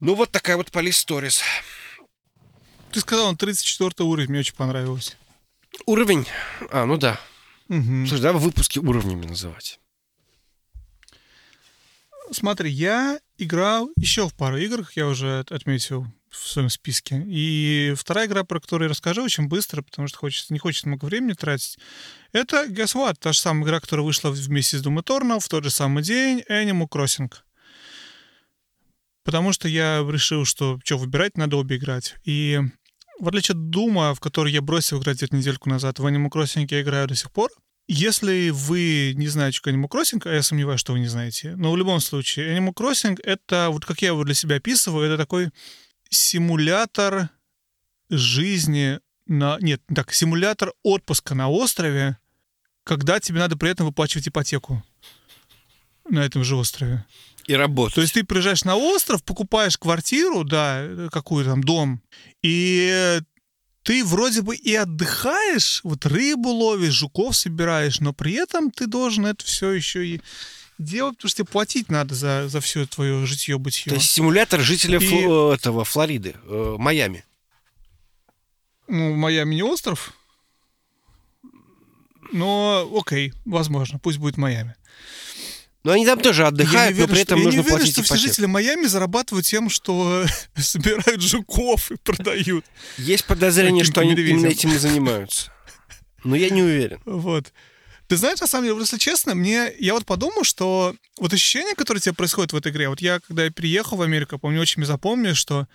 Ну, 0.00 0.14
вот 0.14 0.30
такая 0.30 0.56
вот 0.56 0.68
Police 0.68 1.06
Stories. 1.06 1.42
Ты 2.92 3.00
сказал, 3.00 3.28
он 3.28 3.36
34 3.36 4.08
уровень, 4.08 4.30
мне 4.30 4.40
очень 4.40 4.54
понравилось. 4.54 5.16
Уровень? 5.86 6.26
А, 6.70 6.86
ну 6.86 6.96
да. 6.96 7.20
Угу. 7.68 8.06
Слушай, 8.06 8.22
давай 8.22 8.42
выпуски 8.42 8.78
уровнями 8.78 9.26
называть. 9.26 9.78
Смотри, 12.32 12.70
я 12.70 13.20
играл 13.38 13.90
еще 13.96 14.28
в 14.28 14.34
пару 14.34 14.58
игр, 14.58 14.88
я 14.94 15.06
уже 15.06 15.44
отметил 15.50 16.06
в 16.30 16.36
своем 16.36 16.68
списке. 16.68 17.22
И 17.26 17.94
вторая 17.96 18.26
игра, 18.26 18.44
про 18.44 18.60
которую 18.60 18.86
я 18.86 18.90
расскажу 18.90 19.22
очень 19.22 19.48
быстро, 19.48 19.82
потому 19.82 20.08
что 20.08 20.18
хочется, 20.18 20.52
не 20.52 20.58
хочется 20.58 20.88
много 20.88 21.06
времени 21.06 21.32
тратить, 21.32 21.78
это 22.32 22.66
Guess 22.66 22.94
What? 22.94 23.16
Та 23.20 23.32
же 23.32 23.40
самая 23.40 23.64
игра, 23.64 23.80
которая 23.80 24.04
вышла 24.04 24.30
вместе 24.30 24.78
с 24.78 24.84
Doom 24.84 25.02
Eternal 25.02 25.40
в 25.40 25.48
тот 25.48 25.64
же 25.64 25.70
самый 25.70 26.02
день, 26.02 26.42
Animal 26.50 26.88
Crossing. 26.88 27.32
Потому 29.24 29.52
что 29.52 29.68
я 29.68 30.06
решил, 30.08 30.44
что 30.44 30.78
что 30.84 30.98
выбирать, 30.98 31.36
надо 31.36 31.56
обе 31.56 31.76
играть. 31.76 32.14
И 32.24 32.60
в 33.18 33.28
отличие 33.28 33.54
от 33.54 33.70
Дума, 33.70 34.14
в 34.14 34.20
который 34.20 34.52
я 34.52 34.62
бросил 34.62 35.00
играть 35.00 35.16
где-то 35.16 35.36
недельку 35.36 35.68
назад, 35.68 35.98
в 35.98 36.06
Animal 36.06 36.30
Crossing 36.30 36.66
я 36.70 36.80
играю 36.80 37.08
до 37.08 37.14
сих 37.14 37.30
пор, 37.32 37.50
если 37.88 38.50
вы 38.50 39.14
не 39.16 39.28
знаете, 39.28 39.56
что 39.56 39.70
Animal 39.70 39.88
Crossing, 39.88 40.20
а 40.26 40.34
я 40.34 40.42
сомневаюсь, 40.42 40.80
что 40.80 40.92
вы 40.92 41.00
не 41.00 41.08
знаете, 41.08 41.56
но 41.56 41.72
в 41.72 41.76
любом 41.76 42.00
случае, 42.00 42.56
Animal 42.56 42.74
Crossing— 42.74 43.18
это, 43.24 43.70
вот 43.70 43.86
как 43.86 44.02
я 44.02 44.08
его 44.08 44.24
для 44.24 44.34
себя 44.34 44.56
описываю, 44.56 45.06
это 45.06 45.16
такой 45.16 45.50
симулятор 46.10 47.30
жизни 48.10 49.00
на... 49.26 49.58
Нет, 49.60 49.80
так, 49.94 50.12
симулятор 50.12 50.72
отпуска 50.82 51.34
на 51.34 51.48
острове, 51.48 52.18
когда 52.84 53.20
тебе 53.20 53.38
надо 53.40 53.56
при 53.56 53.70
этом 53.70 53.86
выплачивать 53.86 54.28
ипотеку 54.28 54.84
на 56.08 56.20
этом 56.20 56.44
же 56.44 56.56
острове. 56.56 57.04
И 57.46 57.54
работать. 57.54 57.94
То 57.94 58.00
есть 58.02 58.12
ты 58.12 58.24
приезжаешь 58.24 58.64
на 58.64 58.76
остров, 58.76 59.24
покупаешь 59.24 59.78
квартиру, 59.78 60.44
да, 60.44 61.08
какую 61.10 61.46
там, 61.46 61.64
дом, 61.64 62.02
и 62.42 63.20
ты 63.88 64.04
вроде 64.04 64.42
бы 64.42 64.54
и 64.54 64.74
отдыхаешь, 64.74 65.80
вот 65.82 66.04
рыбу 66.04 66.50
ловишь, 66.50 66.92
жуков 66.92 67.34
собираешь, 67.34 68.00
но 68.00 68.12
при 68.12 68.34
этом 68.34 68.70
ты 68.70 68.86
должен 68.86 69.24
это 69.24 69.42
все 69.46 69.70
еще 69.70 70.06
и 70.06 70.20
делать, 70.76 71.16
потому 71.16 71.30
что 71.30 71.38
тебе 71.38 71.46
платить 71.50 71.88
надо 71.88 72.14
за, 72.14 72.50
за 72.50 72.60
все 72.60 72.84
твое 72.84 73.24
житье-бытие. 73.24 73.88
То 73.88 73.94
есть 73.94 74.10
симулятор 74.10 74.60
жителя 74.60 74.98
и... 74.98 75.08
Фл- 75.08 75.54
этого, 75.54 75.86
Флориды, 75.86 76.34
э, 76.44 76.76
Майами. 76.78 77.24
Ну, 78.88 79.14
Майами 79.14 79.54
не 79.54 79.62
остров. 79.62 80.12
Но, 82.30 82.86
окей, 82.94 83.32
возможно, 83.46 83.98
пусть 83.98 84.18
будет 84.18 84.36
Майами. 84.36 84.76
Но 85.88 85.94
они 85.94 86.04
там 86.04 86.20
тоже 86.20 86.46
отдыхают, 86.46 86.92
уверен, 86.92 87.08
но 87.08 87.14
при 87.14 87.22
этом 87.22 87.38
что, 87.38 87.44
нужно 87.46 87.56
я 87.56 87.62
не 87.62 87.66
уверен, 87.66 87.78
платить 87.78 87.92
что 87.94 88.02
ипотеку. 88.02 88.18
все 88.18 88.28
жители 88.28 88.44
Майами 88.44 88.86
зарабатывают 88.86 89.46
тем, 89.46 89.70
что 89.70 90.26
собирают 90.54 91.22
жуков 91.22 91.90
и 91.90 91.96
продают. 91.96 92.66
Есть 92.98 93.24
подозрение, 93.24 93.84
что 93.84 94.02
они 94.02 94.12
именно 94.12 94.48
этим 94.48 94.70
и 94.74 94.76
занимаются. 94.76 95.50
Но 96.24 96.36
я 96.36 96.50
не 96.50 96.62
уверен. 96.62 97.00
Вот. 97.06 97.54
Ты 98.06 98.18
знаешь, 98.18 98.38
на 98.38 98.46
самом 98.46 98.66
деле, 98.66 98.78
если 98.78 98.98
честно, 98.98 99.34
мне 99.34 99.72
я 99.78 99.94
вот 99.94 100.04
подумал, 100.04 100.44
что 100.44 100.94
вот 101.18 101.32
ощущение, 101.32 101.74
которое 101.74 102.00
тебе 102.00 102.12
происходит 102.12 102.52
в 102.52 102.56
этой 102.56 102.70
игре, 102.70 102.90
вот 102.90 103.00
я, 103.00 103.20
когда 103.20 103.46
я 103.46 103.50
приехал 103.50 103.96
в 103.96 104.02
Америку, 104.02 104.38
помню, 104.38 104.60
очень 104.60 104.84
запомнил, 104.84 105.34
что 105.34 105.68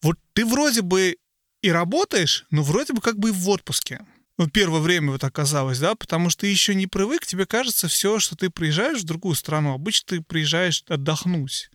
вот 0.00 0.16
ты 0.34 0.46
вроде 0.46 0.82
бы 0.82 1.16
и 1.60 1.72
работаешь, 1.72 2.44
но 2.52 2.62
вроде 2.62 2.92
бы 2.92 3.00
как 3.00 3.18
бы 3.18 3.30
и 3.30 3.32
в 3.32 3.48
отпуске 3.48 4.06
ну, 4.36 4.48
первое 4.48 4.80
время 4.80 5.12
вот 5.12 5.22
оказалось, 5.22 5.78
да, 5.78 5.94
потому 5.94 6.30
что 6.30 6.42
ты 6.42 6.48
еще 6.48 6.74
не 6.74 6.86
привык, 6.86 7.24
тебе 7.24 7.46
кажется 7.46 7.86
все, 7.86 8.18
что 8.18 8.36
ты 8.36 8.50
приезжаешь 8.50 9.00
в 9.00 9.04
другую 9.04 9.34
страну, 9.36 9.72
обычно 9.72 10.08
ты 10.08 10.20
приезжаешь 10.20 10.82
отдохнуть. 10.88 11.70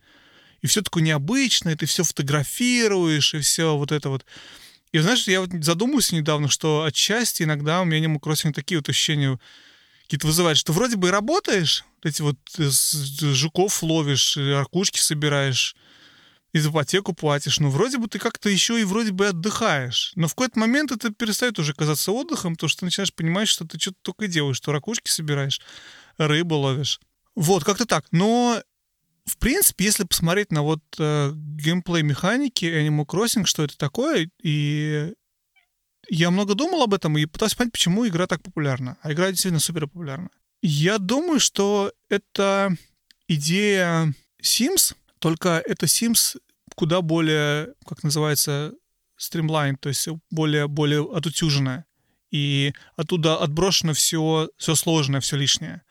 И 0.61 0.67
все 0.67 0.81
такое 0.81 1.03
необычное, 1.03 1.77
ты 1.77 1.85
все 1.85 2.03
фотографируешь, 2.03 3.33
и 3.33 3.39
все 3.39 3.77
вот 3.77 3.93
это 3.93 4.09
вот. 4.09 4.25
И 4.91 4.99
знаешь, 4.99 5.27
я 5.27 5.39
вот 5.39 5.51
задумался 5.63 6.15
недавно, 6.15 6.49
что 6.49 6.83
отчасти 6.83 7.43
иногда 7.43 7.81
у 7.81 7.85
меня 7.85 8.05
Animal 8.05 8.19
Crossing 8.19 8.51
такие 8.51 8.79
вот 8.79 8.89
ощущения 8.89 9.39
какие-то 10.03 10.27
вызывают, 10.27 10.57
что 10.57 10.73
вроде 10.73 10.97
бы 10.97 11.09
и 11.09 11.11
работаешь, 11.11 11.85
эти 12.03 12.21
вот 12.21 12.37
жуков 12.57 13.83
ловишь, 13.83 14.35
аркушки 14.37 14.99
собираешь, 14.99 15.75
и 16.51 16.59
за 16.59 16.69
ипотеку 16.69 17.13
платишь, 17.13 17.59
ну, 17.59 17.69
вроде 17.69 17.97
бы 17.97 18.07
ты 18.07 18.19
как-то 18.19 18.49
еще 18.49 18.79
и 18.79 18.83
вроде 18.83 19.11
бы 19.11 19.27
отдыхаешь. 19.27 20.13
Но 20.15 20.27
в 20.27 20.35
какой-то 20.35 20.59
момент 20.59 20.91
это 20.91 21.11
перестает 21.11 21.59
уже 21.59 21.73
казаться 21.73 22.11
отдыхом, 22.11 22.55
потому 22.55 22.69
что 22.69 22.79
ты 22.79 22.85
начинаешь 22.85 23.13
понимать, 23.13 23.47
что 23.47 23.65
ты 23.65 23.79
что-то 23.79 23.97
только 24.01 24.27
делаешь, 24.27 24.57
что 24.57 24.71
ракушки 24.71 25.09
собираешь, 25.09 25.61
рыбу 26.17 26.55
ловишь. 26.55 26.99
Вот, 27.35 27.63
как-то 27.63 27.85
так. 27.85 28.05
Но 28.11 28.61
в 29.25 29.37
принципе, 29.37 29.85
если 29.85 30.03
посмотреть 30.03 30.51
на 30.51 30.63
вот 30.63 30.81
э, 30.97 31.31
геймплей 31.33 32.01
механики 32.01 32.65
Animal 32.65 33.05
Crossing, 33.05 33.45
что 33.45 33.63
это 33.63 33.77
такое, 33.77 34.29
и 34.41 35.13
я 36.09 36.31
много 36.31 36.55
думал 36.55 36.81
об 36.81 36.95
этом 36.95 37.17
и 37.17 37.25
пытался 37.25 37.55
понять, 37.55 37.73
почему 37.73 38.07
игра 38.07 38.25
так 38.25 38.41
популярна. 38.41 38.97
А 39.01 39.13
игра 39.13 39.29
действительно 39.29 39.59
супер 39.59 39.87
популярна. 39.87 40.29
Я 40.61 40.97
думаю, 40.97 41.39
что 41.39 41.93
это 42.09 42.75
идея 43.27 44.13
Sims, 44.41 44.95
только 45.19 45.61
это 45.65 45.85
Sims 45.85 46.37
куда 46.75 47.01
более, 47.01 47.73
как 47.85 48.03
называется, 48.03 48.73
стримлайн, 49.17 49.75
то 49.75 49.89
есть 49.89 50.07
более, 50.31 50.67
более 50.67 51.01
отутюженная. 51.01 51.85
И 52.31 52.73
оттуда 52.95 53.37
отброшено 53.37 53.93
все, 53.93 54.49
все 54.57 54.75
сложное, 54.75 55.19
все 55.19 55.35
лишнее. 55.35 55.81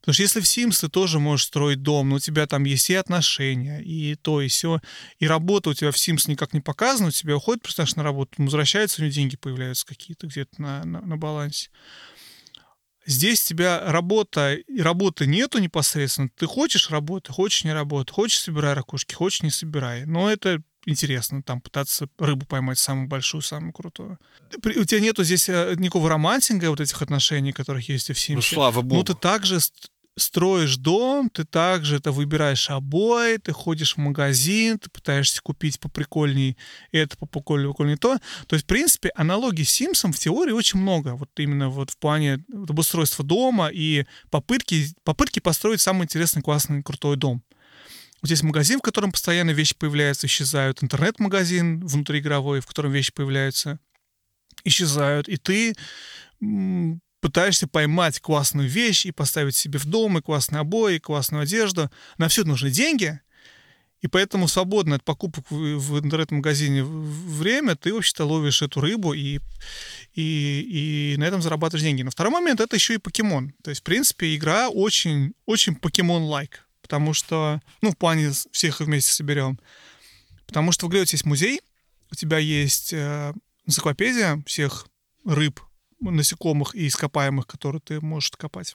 Потому 0.00 0.14
что 0.14 0.22
если 0.22 0.40
в 0.40 0.44
Sims 0.44 0.82
ты 0.82 0.88
тоже 0.88 1.18
можешь 1.18 1.46
строить 1.46 1.82
дом, 1.82 2.10
но 2.10 2.16
у 2.16 2.18
тебя 2.18 2.46
там 2.46 2.64
есть 2.64 2.90
и 2.90 2.94
отношения, 2.94 3.80
и 3.80 4.14
то, 4.16 4.42
и 4.42 4.48
все, 4.48 4.80
и 5.18 5.26
работа 5.26 5.70
у 5.70 5.74
тебя 5.74 5.90
в 5.90 5.96
Sims 5.96 6.28
никак 6.28 6.52
не 6.52 6.60
показана, 6.60 7.08
у 7.08 7.10
тебя 7.10 7.36
уходит 7.36 7.62
персонаж 7.62 7.96
на 7.96 8.02
работу, 8.02 8.34
возвращается, 8.36 9.00
у 9.00 9.04
него 9.04 9.14
деньги 9.14 9.36
появляются 9.36 9.86
какие-то 9.86 10.26
где-то 10.26 10.60
на, 10.60 10.84
на, 10.84 11.00
на 11.00 11.16
балансе. 11.16 11.70
Здесь 13.06 13.42
тебя 13.44 13.80
работа, 13.90 14.54
и 14.54 14.80
работы 14.80 15.26
нету 15.26 15.58
непосредственно. 15.58 16.30
Ты 16.36 16.46
хочешь 16.46 16.90
работы, 16.90 17.32
хочешь 17.32 17.64
не 17.64 17.72
работы, 17.72 18.12
хочешь 18.12 18.40
собирай 18.40 18.74
ракушки, 18.74 19.14
хочешь 19.14 19.42
не 19.42 19.50
собирай. 19.50 20.06
Но 20.06 20.30
это 20.30 20.62
интересно, 20.86 21.42
там 21.42 21.60
пытаться 21.60 22.08
рыбу 22.18 22.46
поймать 22.46 22.78
самую 22.78 23.08
большую, 23.08 23.42
самую 23.42 23.72
крутую. 23.72 24.18
У 24.52 24.84
тебя 24.84 25.00
нету 25.00 25.24
здесь 25.24 25.48
э, 25.48 25.74
никакого 25.76 26.08
романтинга 26.08 26.70
вот 26.70 26.80
этих 26.80 27.00
отношений, 27.00 27.52
которых 27.52 27.88
есть 27.88 28.10
и 28.10 28.12
в 28.12 28.18
Симсе. 28.18 28.36
Ну, 28.36 28.42
слава 28.56 28.82
богу. 28.82 28.96
Но 28.96 29.02
ты 29.02 29.14
также 29.14 29.58
строишь 30.16 30.76
дом, 30.76 31.28
ты 31.28 31.44
также 31.44 31.96
это 31.96 32.12
выбираешь 32.12 32.70
обои, 32.70 33.36
ты 33.38 33.52
ходишь 33.52 33.94
в 33.94 33.98
магазин, 33.98 34.78
ты 34.78 34.88
пытаешься 34.90 35.42
купить 35.42 35.80
поприкольней 35.80 36.56
это, 36.92 37.16
поприкольней, 37.16 37.68
поприкольней 37.68 37.96
то. 37.96 38.18
То 38.46 38.54
есть, 38.54 38.64
в 38.64 38.68
принципе, 38.68 39.10
аналогий 39.16 39.64
с 39.64 39.70
Симсом 39.70 40.12
в 40.12 40.18
теории 40.18 40.52
очень 40.52 40.78
много. 40.78 41.16
Вот 41.16 41.30
именно 41.38 41.68
вот 41.68 41.90
в 41.90 41.98
плане 41.98 42.44
обустройства 42.52 43.24
дома 43.24 43.68
и 43.68 44.06
попытки, 44.30 44.94
попытки 45.02 45.40
построить 45.40 45.80
самый 45.80 46.04
интересный, 46.04 46.42
классный, 46.42 46.82
крутой 46.82 47.16
дом. 47.16 47.42
Вот 48.22 48.28
здесь 48.28 48.42
магазин, 48.42 48.78
в 48.78 48.82
котором 48.82 49.12
постоянно 49.12 49.50
вещи 49.50 49.74
появляются, 49.76 50.26
исчезают. 50.26 50.82
Интернет-магазин 50.82 51.84
внутриигровой, 51.84 52.60
в 52.60 52.66
котором 52.66 52.92
вещи 52.92 53.12
появляются, 53.12 53.80
исчезают. 54.64 55.28
И 55.28 55.36
ты 55.36 55.74
пытаешься 57.24 57.66
поймать 57.66 58.20
классную 58.20 58.68
вещь 58.68 59.06
и 59.06 59.10
поставить 59.10 59.56
себе 59.56 59.78
в 59.78 59.86
дом, 59.86 60.18
и 60.18 60.20
классные 60.20 60.60
обои, 60.60 60.96
и 60.96 60.98
классную 60.98 61.44
одежду. 61.44 61.90
На 62.18 62.28
все 62.28 62.44
нужны 62.44 62.68
деньги, 62.68 63.18
и 64.02 64.08
поэтому 64.08 64.46
свободно 64.46 64.96
от 64.96 65.04
покупок 65.04 65.50
в, 65.50 65.98
интернет-магазине 66.00 66.84
время 66.84 67.76
ты 67.76 67.94
вообще-то 67.94 68.26
ловишь 68.26 68.60
эту 68.60 68.82
рыбу 68.82 69.14
и, 69.14 69.40
и, 70.12 71.14
и 71.14 71.16
на 71.16 71.24
этом 71.24 71.40
зарабатываешь 71.40 71.82
деньги. 71.82 72.02
Но 72.02 72.10
второй 72.10 72.30
момент— 72.30 72.60
это 72.60 72.76
еще 72.76 72.92
и 72.92 72.98
покемон. 72.98 73.54
То 73.62 73.70
есть, 73.70 73.80
в 73.80 73.84
принципе, 73.84 74.36
игра 74.36 74.68
очень, 74.68 75.32
очень 75.46 75.76
покемон-лайк, 75.76 76.68
потому 76.82 77.14
что, 77.14 77.62
ну, 77.80 77.92
в 77.92 77.96
плане 77.96 78.32
всех 78.52 78.80
вместе 78.80 79.14
соберем. 79.14 79.58
Потому 80.46 80.72
что 80.72 80.88
в 80.88 80.90
игре 80.90 81.00
у 81.00 81.04
тебя 81.06 81.14
есть 81.14 81.24
музей, 81.24 81.60
у 82.12 82.14
тебя 82.16 82.36
есть 82.36 82.92
э, 82.92 83.32
энциклопедия 83.64 84.42
всех 84.46 84.86
рыб, 85.24 85.58
насекомых 86.10 86.74
и 86.74 86.86
ископаемых, 86.86 87.46
которые 87.46 87.80
ты 87.80 88.00
можешь 88.00 88.30
копать. 88.30 88.74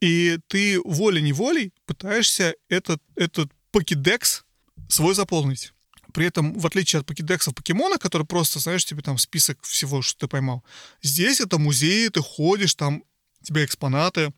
И 0.00 0.38
ты 0.46 0.80
волей-неволей 0.80 1.72
пытаешься 1.86 2.54
этот, 2.68 3.02
этот 3.16 3.50
покедекс 3.70 4.44
свой 4.88 5.14
заполнить. 5.14 5.72
При 6.12 6.26
этом, 6.26 6.58
в 6.58 6.66
отличие 6.66 7.00
от 7.00 7.06
покедексов 7.06 7.54
покемона, 7.54 7.98
который 7.98 8.26
просто, 8.26 8.58
знаешь, 8.60 8.84
тебе 8.84 9.02
там 9.02 9.18
список 9.18 9.62
всего, 9.62 10.02
что 10.02 10.20
ты 10.20 10.28
поймал, 10.28 10.64
здесь 11.02 11.40
это 11.40 11.58
музей, 11.58 12.08
ты 12.08 12.20
ходишь, 12.20 12.74
там 12.74 13.02
у 13.40 13.44
тебя 13.44 13.64
экспонаты, 13.64 14.32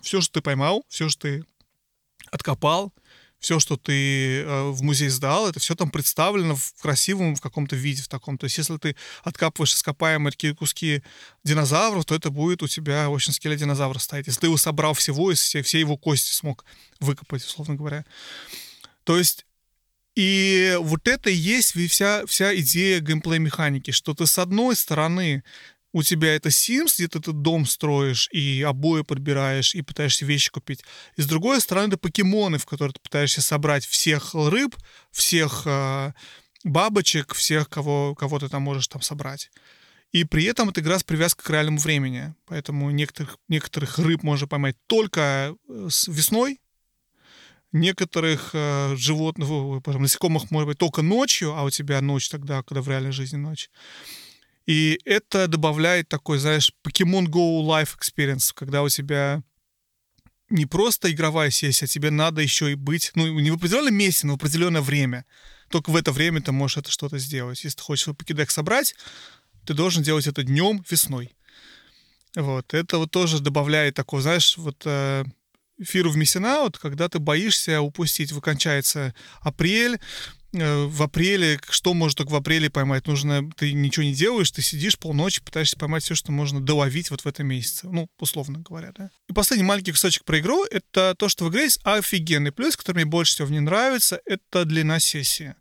все, 0.00 0.20
что 0.20 0.34
ты 0.34 0.40
поймал, 0.42 0.84
все, 0.88 1.08
что 1.08 1.22
ты 1.22 1.44
откопал, 2.30 2.92
все, 3.40 3.58
что 3.58 3.76
ты 3.76 4.42
э, 4.42 4.70
в 4.70 4.82
музей 4.82 5.08
сдал, 5.08 5.48
это 5.48 5.58
все 5.58 5.74
там 5.74 5.90
представлено 5.90 6.54
в 6.54 6.74
красивом 6.80 7.34
в 7.34 7.40
каком-то 7.40 7.74
виде, 7.74 8.02
в 8.02 8.08
таком. 8.08 8.38
То 8.38 8.44
есть 8.44 8.58
если 8.58 8.76
ты 8.76 8.94
откапываешь 9.24 9.74
ископаемые 9.74 10.54
куски 10.54 11.02
динозавров, 11.42 12.04
то 12.04 12.14
это 12.14 12.30
будет 12.30 12.62
у 12.62 12.68
тебя, 12.68 13.06
общем, 13.06 13.32
скелет 13.32 13.58
динозавра 13.58 13.98
стоять. 13.98 14.26
Если 14.26 14.40
ты 14.40 14.46
его 14.46 14.58
собрал 14.58 14.94
всего, 14.94 15.30
если 15.30 15.62
все 15.62 15.80
его 15.80 15.96
кости 15.96 16.32
смог 16.32 16.64
выкопать, 17.00 17.44
условно 17.44 17.74
говоря. 17.74 18.04
То 19.04 19.16
есть 19.16 19.46
и 20.14 20.76
вот 20.80 21.08
это 21.08 21.30
и 21.30 21.34
есть 21.34 21.72
вся, 21.90 22.26
вся 22.26 22.54
идея 22.56 23.00
геймплей-механики, 23.00 23.90
что 23.90 24.12
ты 24.12 24.26
с 24.26 24.38
одной 24.38 24.76
стороны 24.76 25.42
у 25.92 26.02
тебя 26.02 26.34
это 26.34 26.50
Sims, 26.50 26.94
где 26.96 27.08
ты 27.08 27.18
этот 27.18 27.42
дом 27.42 27.66
строишь 27.66 28.28
и 28.32 28.62
обои 28.62 29.02
подбираешь, 29.02 29.74
и 29.74 29.82
пытаешься 29.82 30.24
вещи 30.24 30.50
купить. 30.50 30.82
И 31.16 31.22
с 31.22 31.26
другой 31.26 31.60
стороны, 31.60 31.88
это 31.88 31.98
покемоны, 31.98 32.58
в 32.58 32.66
которые 32.66 32.92
ты 32.92 33.00
пытаешься 33.00 33.42
собрать 33.42 33.84
всех 33.84 34.34
рыб, 34.34 34.76
всех 35.10 35.62
э, 35.66 36.12
бабочек, 36.64 37.34
всех, 37.34 37.68
кого, 37.68 38.14
кого 38.14 38.38
ты 38.38 38.48
там 38.48 38.62
можешь 38.62 38.88
там 38.88 39.02
собрать. 39.02 39.50
И 40.12 40.24
при 40.24 40.44
этом 40.44 40.68
это 40.68 40.80
игра 40.80 40.98
с 40.98 41.04
привязкой 41.04 41.44
к 41.44 41.50
реальному 41.50 41.78
времени. 41.78 42.34
Поэтому 42.46 42.90
некоторых, 42.90 43.38
некоторых 43.48 43.98
рыб 43.98 44.22
можно 44.22 44.46
поймать 44.46 44.76
только 44.86 45.54
э, 45.68 45.88
с 45.90 46.08
весной, 46.08 46.60
некоторых 47.72 48.50
э, 48.52 48.94
животных, 48.96 49.48
насекомых, 49.86 50.50
может 50.50 50.68
быть, 50.68 50.78
только 50.78 51.02
ночью, 51.02 51.54
а 51.54 51.62
у 51.62 51.70
тебя 51.70 52.00
ночь 52.00 52.28
тогда, 52.28 52.62
когда 52.62 52.82
в 52.82 52.88
реальной 52.88 53.12
жизни 53.12 53.36
ночь. 53.36 53.70
И 54.70 55.00
это 55.04 55.48
добавляет 55.48 56.08
такой, 56.08 56.38
знаешь, 56.38 56.70
Pokemon 56.86 57.26
Go 57.26 57.60
Life 57.66 57.98
Experience, 57.98 58.52
когда 58.54 58.84
у 58.84 58.88
тебя 58.88 59.42
не 60.48 60.64
просто 60.64 61.10
игровая 61.10 61.50
сессия, 61.50 61.88
тебе 61.88 62.12
надо 62.12 62.40
еще 62.40 62.70
и 62.70 62.76
быть, 62.76 63.10
ну, 63.16 63.40
не 63.40 63.50
в 63.50 63.54
определенном 63.54 63.94
месте, 63.94 64.28
но 64.28 64.34
в 64.34 64.36
определенное 64.36 64.80
время. 64.80 65.24
Только 65.70 65.90
в 65.90 65.96
это 65.96 66.12
время 66.12 66.40
ты 66.40 66.52
можешь 66.52 66.76
это 66.76 66.92
что-то 66.92 67.18
сделать. 67.18 67.64
Если 67.64 67.78
ты 67.78 67.82
хочешь 67.82 68.04
свой 68.04 68.16
собрать, 68.48 68.94
ты 69.66 69.74
должен 69.74 70.04
делать 70.04 70.28
это 70.28 70.44
днем, 70.44 70.84
весной. 70.88 71.34
Вот. 72.36 72.72
Это 72.72 72.98
вот 72.98 73.10
тоже 73.10 73.40
добавляет 73.40 73.96
такого, 73.96 74.22
знаешь, 74.22 74.56
вот 74.56 74.82
э, 74.84 75.24
fear 75.80 76.04
of 76.04 76.14
missing 76.14 76.44
out, 76.44 76.76
когда 76.80 77.08
ты 77.08 77.18
боишься 77.18 77.80
упустить. 77.80 78.30
Выкончается 78.30 79.16
апрель, 79.40 79.98
в 80.52 81.02
апреле, 81.02 81.60
что 81.70 81.94
можно 81.94 82.16
только 82.16 82.30
в 82.30 82.34
апреле 82.34 82.70
поймать? 82.70 83.06
Нужно, 83.06 83.48
ты 83.56 83.72
ничего 83.72 84.04
не 84.04 84.14
делаешь, 84.14 84.50
ты 84.50 84.62
сидишь 84.62 84.98
полночи, 84.98 85.42
пытаешься 85.42 85.76
поймать 85.76 86.02
все, 86.02 86.14
что 86.14 86.32
можно 86.32 86.60
доловить 86.60 87.10
вот 87.10 87.20
в 87.20 87.26
этом 87.26 87.46
месяце. 87.46 87.88
Ну, 87.88 88.08
условно 88.18 88.58
говоря, 88.58 88.92
да. 88.96 89.10
И 89.28 89.32
последний 89.32 89.64
маленький 89.64 89.92
кусочек 89.92 90.24
про 90.24 90.40
игру— 90.40 90.64
это 90.70 91.14
то, 91.16 91.28
что 91.28 91.44
в 91.44 91.50
игре 91.50 91.64
есть 91.64 91.80
офигенный 91.84 92.52
плюс, 92.52 92.76
который 92.76 92.96
мне 92.96 93.04
больше 93.04 93.34
всего 93.34 93.48
в 93.48 93.52
ней 93.52 93.60
нравится, 93.60 94.20
это 94.24 94.64
длина 94.64 94.98
сессии. 94.98 95.54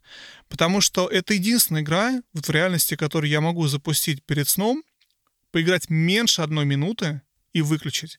Потому 0.48 0.82
что 0.82 1.08
это 1.08 1.36
единственная 1.36 1.82
игра 1.82 2.22
вот 2.34 2.48
в 2.48 2.50
реальности, 2.50 2.96
которую 2.96 3.30
я 3.30 3.42
могу 3.42 3.68
запустить 3.68 4.24
перед 4.24 4.50
сном, 4.50 4.84
поиграть 5.52 5.90
меньше 5.90 6.42
одной 6.42 6.66
минуты 6.66 7.22
и 7.54 7.62
выключить. 7.62 8.18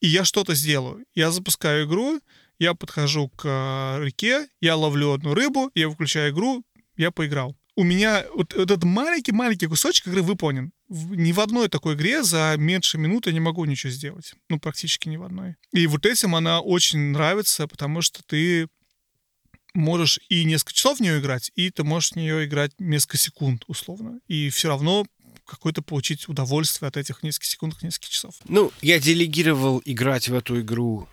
И 0.00 0.08
я 0.08 0.24
что-то 0.24 0.54
сделаю. 0.54 1.04
Я 1.14 1.30
запускаю 1.30 1.86
игру, 1.86 2.20
я 2.58 2.74
подхожу 2.74 3.28
к 3.28 3.44
э, 3.44 4.04
реке, 4.04 4.48
я 4.60 4.76
ловлю 4.76 5.12
одну 5.12 5.34
рыбу, 5.34 5.70
я 5.74 5.88
выключаю 5.88 6.32
игру, 6.32 6.64
я 6.96 7.10
поиграл. 7.10 7.56
У 7.76 7.84
меня 7.84 8.24
вот 8.34 8.54
этот 8.54 8.82
маленький-маленький 8.82 9.68
кусочек 9.68 10.08
игры 10.08 10.22
выполнен. 10.22 10.72
Ни 10.88 11.30
в 11.30 11.38
одной 11.38 11.68
такой 11.68 11.94
игре 11.94 12.24
за 12.24 12.56
меньше 12.58 12.98
минуты 12.98 13.32
не 13.32 13.38
могу 13.38 13.64
ничего 13.66 13.92
сделать. 13.92 14.34
Ну, 14.48 14.58
практически 14.58 15.08
ни 15.08 15.16
в 15.16 15.22
одной. 15.22 15.54
И 15.72 15.86
вот 15.86 16.04
этим 16.04 16.34
она 16.34 16.60
очень 16.60 16.98
нравится, 16.98 17.68
потому 17.68 18.02
что 18.02 18.22
ты 18.26 18.66
можешь 19.74 20.18
и 20.28 20.44
несколько 20.44 20.72
часов 20.72 20.98
в 20.98 21.02
нее 21.02 21.20
играть, 21.20 21.52
и 21.54 21.70
ты 21.70 21.84
можешь 21.84 22.12
в 22.12 22.16
нее 22.16 22.44
играть 22.46 22.72
несколько 22.80 23.16
секунд, 23.16 23.62
условно. 23.68 24.18
И 24.26 24.50
все 24.50 24.68
равно 24.68 25.06
какое-то 25.46 25.80
получить 25.80 26.28
удовольствие 26.28 26.88
от 26.88 26.96
этих 26.96 27.22
нескольких 27.22 27.48
секунд, 27.48 27.80
нескольких 27.82 28.10
часов. 28.10 28.34
Ну, 28.48 28.72
я 28.82 28.98
делегировал 28.98 29.80
играть 29.84 30.28
в 30.28 30.34
эту 30.34 30.60
игру 30.60 31.08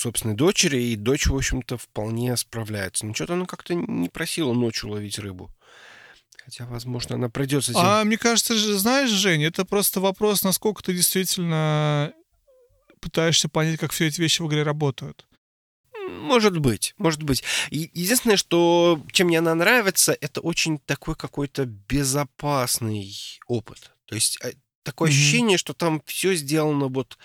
собственной 0.00 0.34
дочери, 0.34 0.82
и 0.82 0.96
дочь, 0.96 1.26
в 1.26 1.36
общем-то, 1.36 1.76
вполне 1.76 2.36
справляется. 2.36 3.06
Но 3.06 3.14
что-то 3.14 3.34
она 3.34 3.46
как-то 3.46 3.74
не 3.74 4.08
просила 4.08 4.52
ночью 4.52 4.90
ловить 4.90 5.18
рыбу. 5.18 5.50
Хотя, 6.44 6.64
возможно, 6.66 7.16
она 7.16 7.28
придет 7.28 7.64
с 7.64 7.68
этим... 7.68 7.80
А 7.82 8.02
мне 8.04 8.16
кажется, 8.16 8.56
знаешь, 8.78 9.10
Жень, 9.10 9.44
это 9.44 9.64
просто 9.64 10.00
вопрос, 10.00 10.42
насколько 10.42 10.82
ты 10.82 10.94
действительно 10.94 12.12
пытаешься 13.00 13.48
понять, 13.48 13.78
как 13.78 13.92
все 13.92 14.06
эти 14.06 14.20
вещи 14.20 14.42
в 14.42 14.48
игре 14.48 14.62
работают. 14.62 15.26
Может 16.08 16.58
быть, 16.58 16.94
может 16.98 17.22
быть. 17.22 17.44
Единственное, 17.70 18.36
что 18.36 19.00
чем 19.12 19.28
мне 19.28 19.38
она 19.38 19.54
нравится, 19.54 20.16
это 20.20 20.40
очень 20.40 20.78
такой 20.78 21.14
какой-то 21.14 21.66
безопасный 21.66 23.14
опыт. 23.46 23.92
То 24.06 24.14
есть 24.16 24.38
э, 24.42 24.54
такое 24.82 25.10
Мгм. 25.10 25.16
ощущение, 25.16 25.58
что 25.58 25.72
там 25.72 26.02
все 26.06 26.34
сделано 26.34 26.88
вот... 26.88 27.16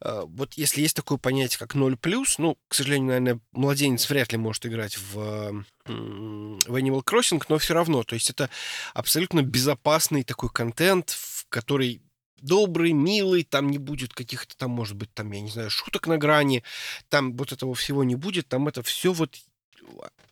э, 0.00 0.22
Вот 0.26 0.54
если 0.54 0.80
есть 0.80 0.96
такое 0.96 1.18
понятие, 1.18 1.58
как 1.58 1.74
0+, 1.74 1.96
ну, 2.38 2.58
к 2.68 2.74
сожалению, 2.74 3.08
наверное, 3.08 3.40
младенец 3.52 4.08
вряд 4.08 4.32
ли 4.32 4.38
может 4.38 4.66
играть 4.66 4.96
в, 4.96 5.64
в 5.84 6.74
Animal 6.74 7.02
Crossing, 7.04 7.42
но 7.48 7.58
все 7.58 7.74
равно. 7.74 8.02
То 8.02 8.14
есть 8.14 8.30
это 8.30 8.50
абсолютно 8.94 9.42
безопасный 9.42 10.22
такой 10.22 10.50
контент, 10.50 11.10
в 11.10 11.46
который 11.48 12.02
добрый, 12.40 12.92
милый, 12.92 13.44
там 13.44 13.70
не 13.70 13.78
будет 13.78 14.12
каких-то 14.12 14.56
там, 14.56 14.70
может 14.70 14.96
быть, 14.96 15.12
там, 15.14 15.30
я 15.32 15.40
не 15.40 15.50
знаю, 15.50 15.70
шуток 15.70 16.06
на 16.06 16.18
грани, 16.18 16.62
там 17.08 17.36
вот 17.36 17.52
этого 17.52 17.74
всего 17.74 18.04
не 18.04 18.14
будет, 18.14 18.48
там 18.48 18.68
это 18.68 18.82
все 18.82 19.12
вот... 19.12 19.36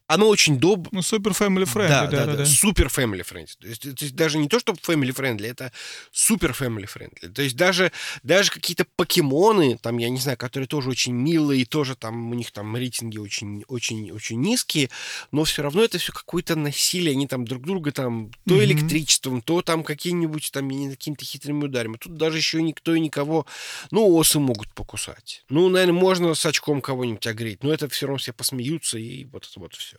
Оно 0.07 0.29
очень 0.29 0.59
доброе. 0.59 0.91
Ну, 0.93 1.03
супер 1.03 1.31
family 1.31 1.65
friendly, 1.65 1.89
Да, 1.89 2.07
да, 2.07 2.11
да, 2.11 2.27
да, 2.27 2.37
да, 2.39 2.47
супер 2.47 2.89
family 2.89 3.23
friendly. 3.25 3.49
То 3.59 3.67
есть, 3.69 3.83
то 3.83 3.89
есть 4.05 4.15
даже 4.15 4.37
не 4.39 4.49
то, 4.49 4.59
чтобы 4.59 4.79
family 4.81 5.15
friendly, 5.15 5.47
это 5.47 5.73
супер 6.13 6.51
family 6.51 6.87
friendly. 6.87 7.29
То 7.31 7.41
есть 7.41 7.57
даже, 7.57 7.91
даже 8.23 8.51
какие-то 8.51 8.85
покемоны, 8.97 9.79
там, 9.79 9.97
я 9.97 10.11
не 10.11 10.19
знаю, 10.19 10.37
которые 10.37 10.67
тоже 10.69 10.91
очень 10.91 11.15
милые, 11.15 11.63
и 11.63 11.65
тоже 11.65 11.97
там 11.97 12.31
у 12.31 12.35
них 12.35 12.51
там 12.53 12.77
рейтинги 12.77 13.17
очень, 13.17 13.65
очень, 13.69 14.11
очень 14.13 14.41
низкие, 14.41 14.91
но 15.33 15.45
все 15.45 15.63
равно 15.63 15.83
это 15.83 15.97
все 15.99 16.13
какое-то 16.13 16.55
насилие, 16.55 17.13
они 17.13 17.27
там 17.27 17.47
друг 17.47 17.63
друга 17.63 17.91
там 17.91 18.31
то 18.47 18.55
Мгм. 18.55 18.65
электричеством, 18.65 19.41
то 19.41 19.63
там 19.63 19.83
какие-нибудь 19.83 20.51
там 20.53 20.69
какими-то 20.91 21.25
хитрыми 21.25 21.65
ударами. 21.65 21.97
Тут 21.97 22.17
даже 22.17 22.37
еще 22.37 22.61
никто 22.61 22.95
и 22.95 23.01
никого, 23.01 23.47
ну, 23.91 24.15
осы 24.15 24.39
могут 24.39 24.69
покусать. 24.75 25.45
Ну, 25.49 25.71
наверное, 25.71 25.99
можно 25.99 26.35
с 26.35 26.45
очком 26.45 26.83
кого-нибудь 26.83 27.27
огреть, 27.27 27.63
но 27.63 27.73
это 27.73 27.89
все 27.89 28.07
равно 28.07 28.19
все 28.19 28.35
посмеются, 28.35 28.99
и 28.99 29.25
вот 29.25 29.49
это 29.51 29.61
вот 29.61 29.75
все. 29.75 29.94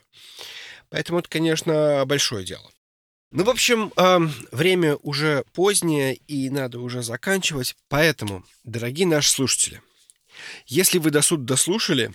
Поэтому 0.89 1.19
это, 1.19 1.29
конечно, 1.29 2.03
большое 2.05 2.45
дело. 2.45 2.69
Ну, 3.31 3.43
в 3.43 3.49
общем, 3.49 3.91
эм, 3.97 4.31
время 4.51 4.95
уже 4.97 5.43
позднее, 5.53 6.15
и 6.15 6.49
надо 6.49 6.79
уже 6.79 7.01
заканчивать. 7.03 7.75
Поэтому, 7.89 8.45
дорогие 8.63 9.07
наши 9.07 9.29
слушатели, 9.31 9.81
если 10.67 10.99
вы 10.99 11.09
до 11.11 11.21
сюда 11.21 11.43
дослушали, 11.43 12.13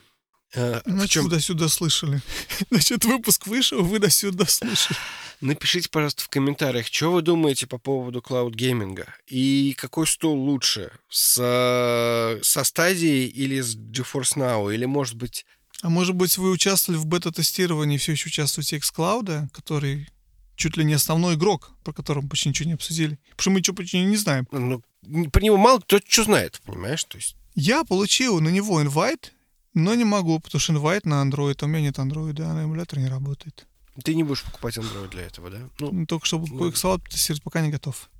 э, 0.54 0.80
в 0.84 0.90
Значит, 0.90 1.10
чем- 1.10 1.24
вы 1.24 1.30
до 1.30 1.40
сюда 1.40 1.68
слышали. 1.68 2.22
Значит, 2.70 3.04
выпуск 3.04 3.46
вышел, 3.46 3.82
вы 3.82 3.98
до 3.98 4.08
сюда 4.08 4.46
слышали. 4.46 4.98
напишите, 5.42 5.88
пожалуйста, 5.90 6.22
в 6.22 6.28
комментариях, 6.28 6.86
что 6.86 7.10
вы 7.12 7.22
думаете 7.22 7.66
по 7.66 7.78
поводу 7.78 8.20
клауд-гейминга. 8.22 9.06
И 9.26 9.74
какой 9.78 10.06
стол 10.06 10.38
лучше, 10.38 10.90
с, 11.10 11.36
э, 11.40 12.42
со 12.42 12.64
стадией 12.64 13.26
или 13.26 13.60
с 13.60 13.76
GeForce 13.76 14.36
Now? 14.36 14.72
Или, 14.74 14.86
может 14.86 15.16
быть, 15.16 15.44
А 15.82 15.88
может 15.88 16.14
быть, 16.14 16.36
вы 16.36 16.50
участвовали 16.50 16.98
в 17.00 17.06
бета-тестировании, 17.06 17.96
все 17.96 18.12
еще 18.12 18.28
участвуете 18.28 18.76
xCloud, 18.78 19.48
который 19.52 20.08
чуть 20.56 20.76
ли 20.76 20.84
не 20.84 20.92
основной 20.92 21.36
игрок, 21.36 21.72
про 21.84 21.92
которого 21.92 22.22
мы 22.24 22.28
почти 22.28 22.50
ничего 22.50 22.66
не 22.68 22.74
обсудили. 22.74 23.18
Потому 23.30 23.40
что 23.40 23.50
мы 23.50 23.58
ничего 23.60 23.76
почти 23.76 24.04
не 24.04 24.16
знаем. 24.16 24.46
ну, 24.52 24.82
про 25.30 25.40
него 25.42 25.56
мало 25.56 25.80
кто 25.80 25.98
что 26.06 26.24
знает, 26.24 26.60
понимаешь? 26.66 27.02
То 27.04 27.16
есть 27.16 27.34
Я 27.54 27.84
получил 27.84 28.40
на 28.40 28.50
него 28.50 28.82
инвайт, 28.82 29.32
но 29.72 29.94
не 29.94 30.04
могу, 30.04 30.38
потому 30.38 30.60
что 30.60 30.74
инвайт 30.74 31.06
на 31.06 31.22
Android, 31.24 31.56
а 31.60 31.64
у 31.64 31.68
меня 31.68 31.80
нет 31.80 31.98
Android, 31.98 32.38
а 32.42 32.52
на 32.52 32.64
эмуляторе 32.64 33.02
не 33.02 33.08
работает. 33.08 33.66
ты 34.04 34.14
не 34.14 34.22
будешь 34.22 34.42
покупать 34.42 34.76
Android 34.76 35.08
для 35.08 35.22
этого, 35.22 35.48
да? 35.50 35.60
Ну, 35.78 35.92
Ну, 35.92 36.06
Только 36.06 36.26
чтобы 36.26 36.46
ну. 36.48 36.68
xCloud 36.68 37.08
тестировать 37.08 37.42
пока 37.42 37.62
не 37.62 37.70
готов. 37.70 38.10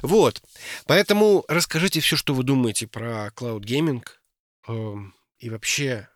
Вот. 0.00 0.42
Поэтому 0.86 1.44
расскажите 1.48 2.00
все, 2.00 2.16
что 2.16 2.34
вы 2.34 2.42
думаете 2.42 2.86
про 2.86 3.28
Cloud 3.36 3.60
Gaming. 3.60 4.02
эм, 4.68 5.14
И 5.38 5.50
вообще, 5.50 6.08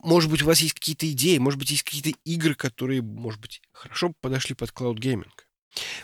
может 0.00 0.30
быть, 0.30 0.42
у 0.42 0.46
вас 0.46 0.60
есть 0.60 0.74
какие-то 0.74 1.10
идеи, 1.10 1.38
может 1.38 1.58
быть, 1.58 1.70
есть 1.70 1.82
какие-то 1.82 2.18
игры, 2.24 2.54
которые, 2.54 3.02
может 3.02 3.40
быть, 3.40 3.62
хорошо 3.72 4.12
подошли 4.20 4.54
под 4.54 4.70
Gaming. 4.70 5.30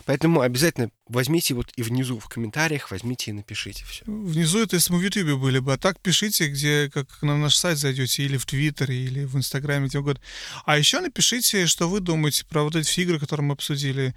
Поэтому 0.05 0.41
обязательно 0.41 0.91
возьмите 1.07 1.53
вот 1.53 1.71
и 1.75 1.83
внизу 1.83 2.19
в 2.19 2.29
комментариях, 2.29 2.89
возьмите 2.91 3.31
и 3.31 3.33
напишите 3.33 3.83
все. 3.85 4.03
Внизу 4.05 4.59
это 4.59 4.77
если 4.77 4.93
мы 4.93 4.99
в 4.99 5.03
Ютубе 5.03 5.35
были 5.35 5.59
бы, 5.59 5.73
а 5.73 5.77
так 5.77 5.99
пишите, 5.99 6.47
где 6.47 6.89
как 6.89 7.21
на 7.21 7.37
наш 7.37 7.55
сайт 7.55 7.77
зайдете, 7.77 8.23
или 8.23 8.37
в 8.37 8.45
Твиттере, 8.45 8.95
или 8.95 9.25
в 9.25 9.35
Инстаграме, 9.35 9.87
где 9.87 9.99
угодно. 9.99 10.21
А 10.65 10.77
еще 10.77 11.01
напишите, 11.01 11.67
что 11.67 11.89
вы 11.89 11.99
думаете 11.99 12.45
про 12.45 12.63
вот 12.63 12.75
эти 12.75 13.01
игры, 13.01 13.19
которые 13.19 13.45
мы 13.45 13.53
обсудили. 13.53 14.15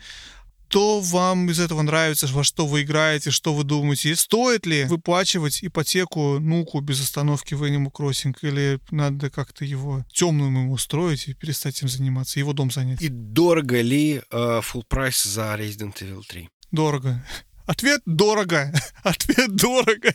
Что 0.70 1.00
вам 1.00 1.50
из 1.50 1.58
этого 1.58 1.82
нравится, 1.82 2.28
во 2.28 2.44
что 2.44 2.64
вы 2.64 2.82
играете, 2.82 3.32
что 3.32 3.52
вы 3.54 3.64
думаете? 3.64 4.14
Стоит 4.14 4.66
ли 4.66 4.84
выплачивать 4.84 5.64
ипотеку 5.64 6.38
нуку 6.38 6.78
без 6.80 7.00
остановки 7.02 7.54
в 7.54 7.64
Animal 7.64 7.90
Crossing, 7.90 8.36
или 8.42 8.78
надо 8.92 9.30
как-то 9.30 9.64
его 9.64 10.04
темным 10.12 10.54
ему 10.54 10.72
устроить 10.72 11.26
и 11.26 11.34
перестать 11.34 11.82
им 11.82 11.88
заниматься, 11.88 12.38
его 12.38 12.52
дом 12.52 12.70
занять? 12.70 13.02
И 13.02 13.08
дорого 13.08 13.80
ли 13.80 14.22
э, 14.30 14.60
full 14.62 14.84
прайс 14.86 15.24
за 15.24 15.56
Resident 15.58 15.96
Evil 16.02 16.22
3? 16.28 16.48
Дорого. 16.70 17.26
Ответ 17.66 18.00
дорого. 18.06 18.72
Ответ 19.02 19.52
дорого. 19.56 20.14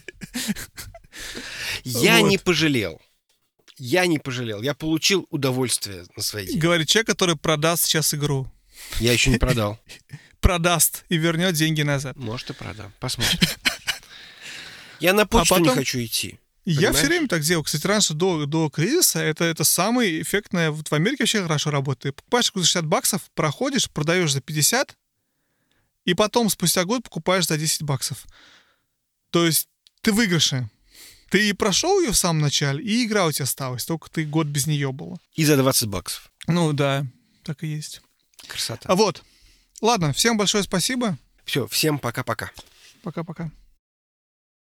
Я 1.83 2.21
Вот. 2.21 2.29
не 2.29 2.37
пожалел. 2.37 3.01
Я 3.77 4.05
не 4.05 4.19
пожалел. 4.19 4.61
Я 4.61 4.73
получил 4.73 5.27
удовольствие 5.31 6.05
на 6.15 6.23
свои 6.23 6.45
деньги. 6.45 6.59
Говорит 6.59 6.87
человек, 6.87 7.07
который 7.07 7.35
продаст 7.35 7.83
сейчас 7.83 8.13
игру. 8.13 8.49
Я 9.01 9.11
еще 9.11 9.31
не 9.31 9.37
продал. 9.39 9.77
Продаст 10.45 11.05
и 11.09 11.17
вернет 11.17 11.55
деньги 11.55 11.81
назад. 11.81 12.17
Может, 12.17 12.51
и 12.51 12.53
продам. 12.53 12.93
Посмотрим. 12.99 13.39
Я 14.99 15.13
на 15.13 15.25
почту 15.25 15.55
не 15.55 15.61
потом- 15.61 15.77
хочу 15.77 15.97
идти. 16.05 16.39
Я 16.65 16.75
Понимаешь? 16.75 16.97
все 16.97 17.07
время 17.07 17.27
так 17.27 17.41
делал. 17.41 17.63
Кстати, 17.63 17.87
раньше 17.87 18.13
до, 18.13 18.45
до 18.45 18.69
кризиса 18.69 19.19
это, 19.19 19.43
это 19.43 19.63
самое 19.63 20.21
эффектное. 20.21 20.69
Вот 20.69 20.87
в 20.87 20.93
Америке 20.93 21.23
вообще 21.23 21.41
хорошо 21.41 21.71
работает. 21.71 22.15
Покупаешь 22.15 22.51
за 22.53 22.63
60 22.63 22.85
баксов, 22.85 23.21
проходишь, 23.33 23.89
продаешь 23.89 24.31
за 24.31 24.41
50, 24.41 24.95
и 26.05 26.13
потом 26.13 26.49
спустя 26.51 26.85
год 26.85 27.03
покупаешь 27.03 27.47
за 27.47 27.57
10 27.57 27.81
баксов. 27.81 28.25
То 29.31 29.47
есть 29.47 29.67
ты 30.01 30.11
в 30.11 30.15
выигрыше. 30.15 30.69
Ты 31.31 31.49
и 31.49 31.53
прошел 31.53 31.99
ее 32.01 32.11
в 32.11 32.17
самом 32.17 32.41
начале, 32.41 32.83
и 32.83 33.03
игра 33.05 33.25
у 33.25 33.31
тебя 33.31 33.45
осталась, 33.45 33.83
только 33.83 34.11
ты 34.11 34.25
год 34.25 34.45
без 34.45 34.67
нее 34.67 34.91
была. 34.91 35.17
И 35.33 35.43
за 35.43 35.57
20 35.57 35.87
баксов. 35.89 36.31
Ну 36.45 36.71
да, 36.71 37.05
так 37.43 37.63
и 37.63 37.67
есть. 37.67 38.01
Красота. 38.47 38.87
А 38.87 38.95
вот. 38.95 39.23
Ладно, 39.81 40.13
всем 40.13 40.37
большое 40.37 40.63
спасибо. 40.63 41.17
Все, 41.45 41.67
всем 41.67 41.99
пока-пока. 41.99 42.51
Пока-пока. 43.03 43.51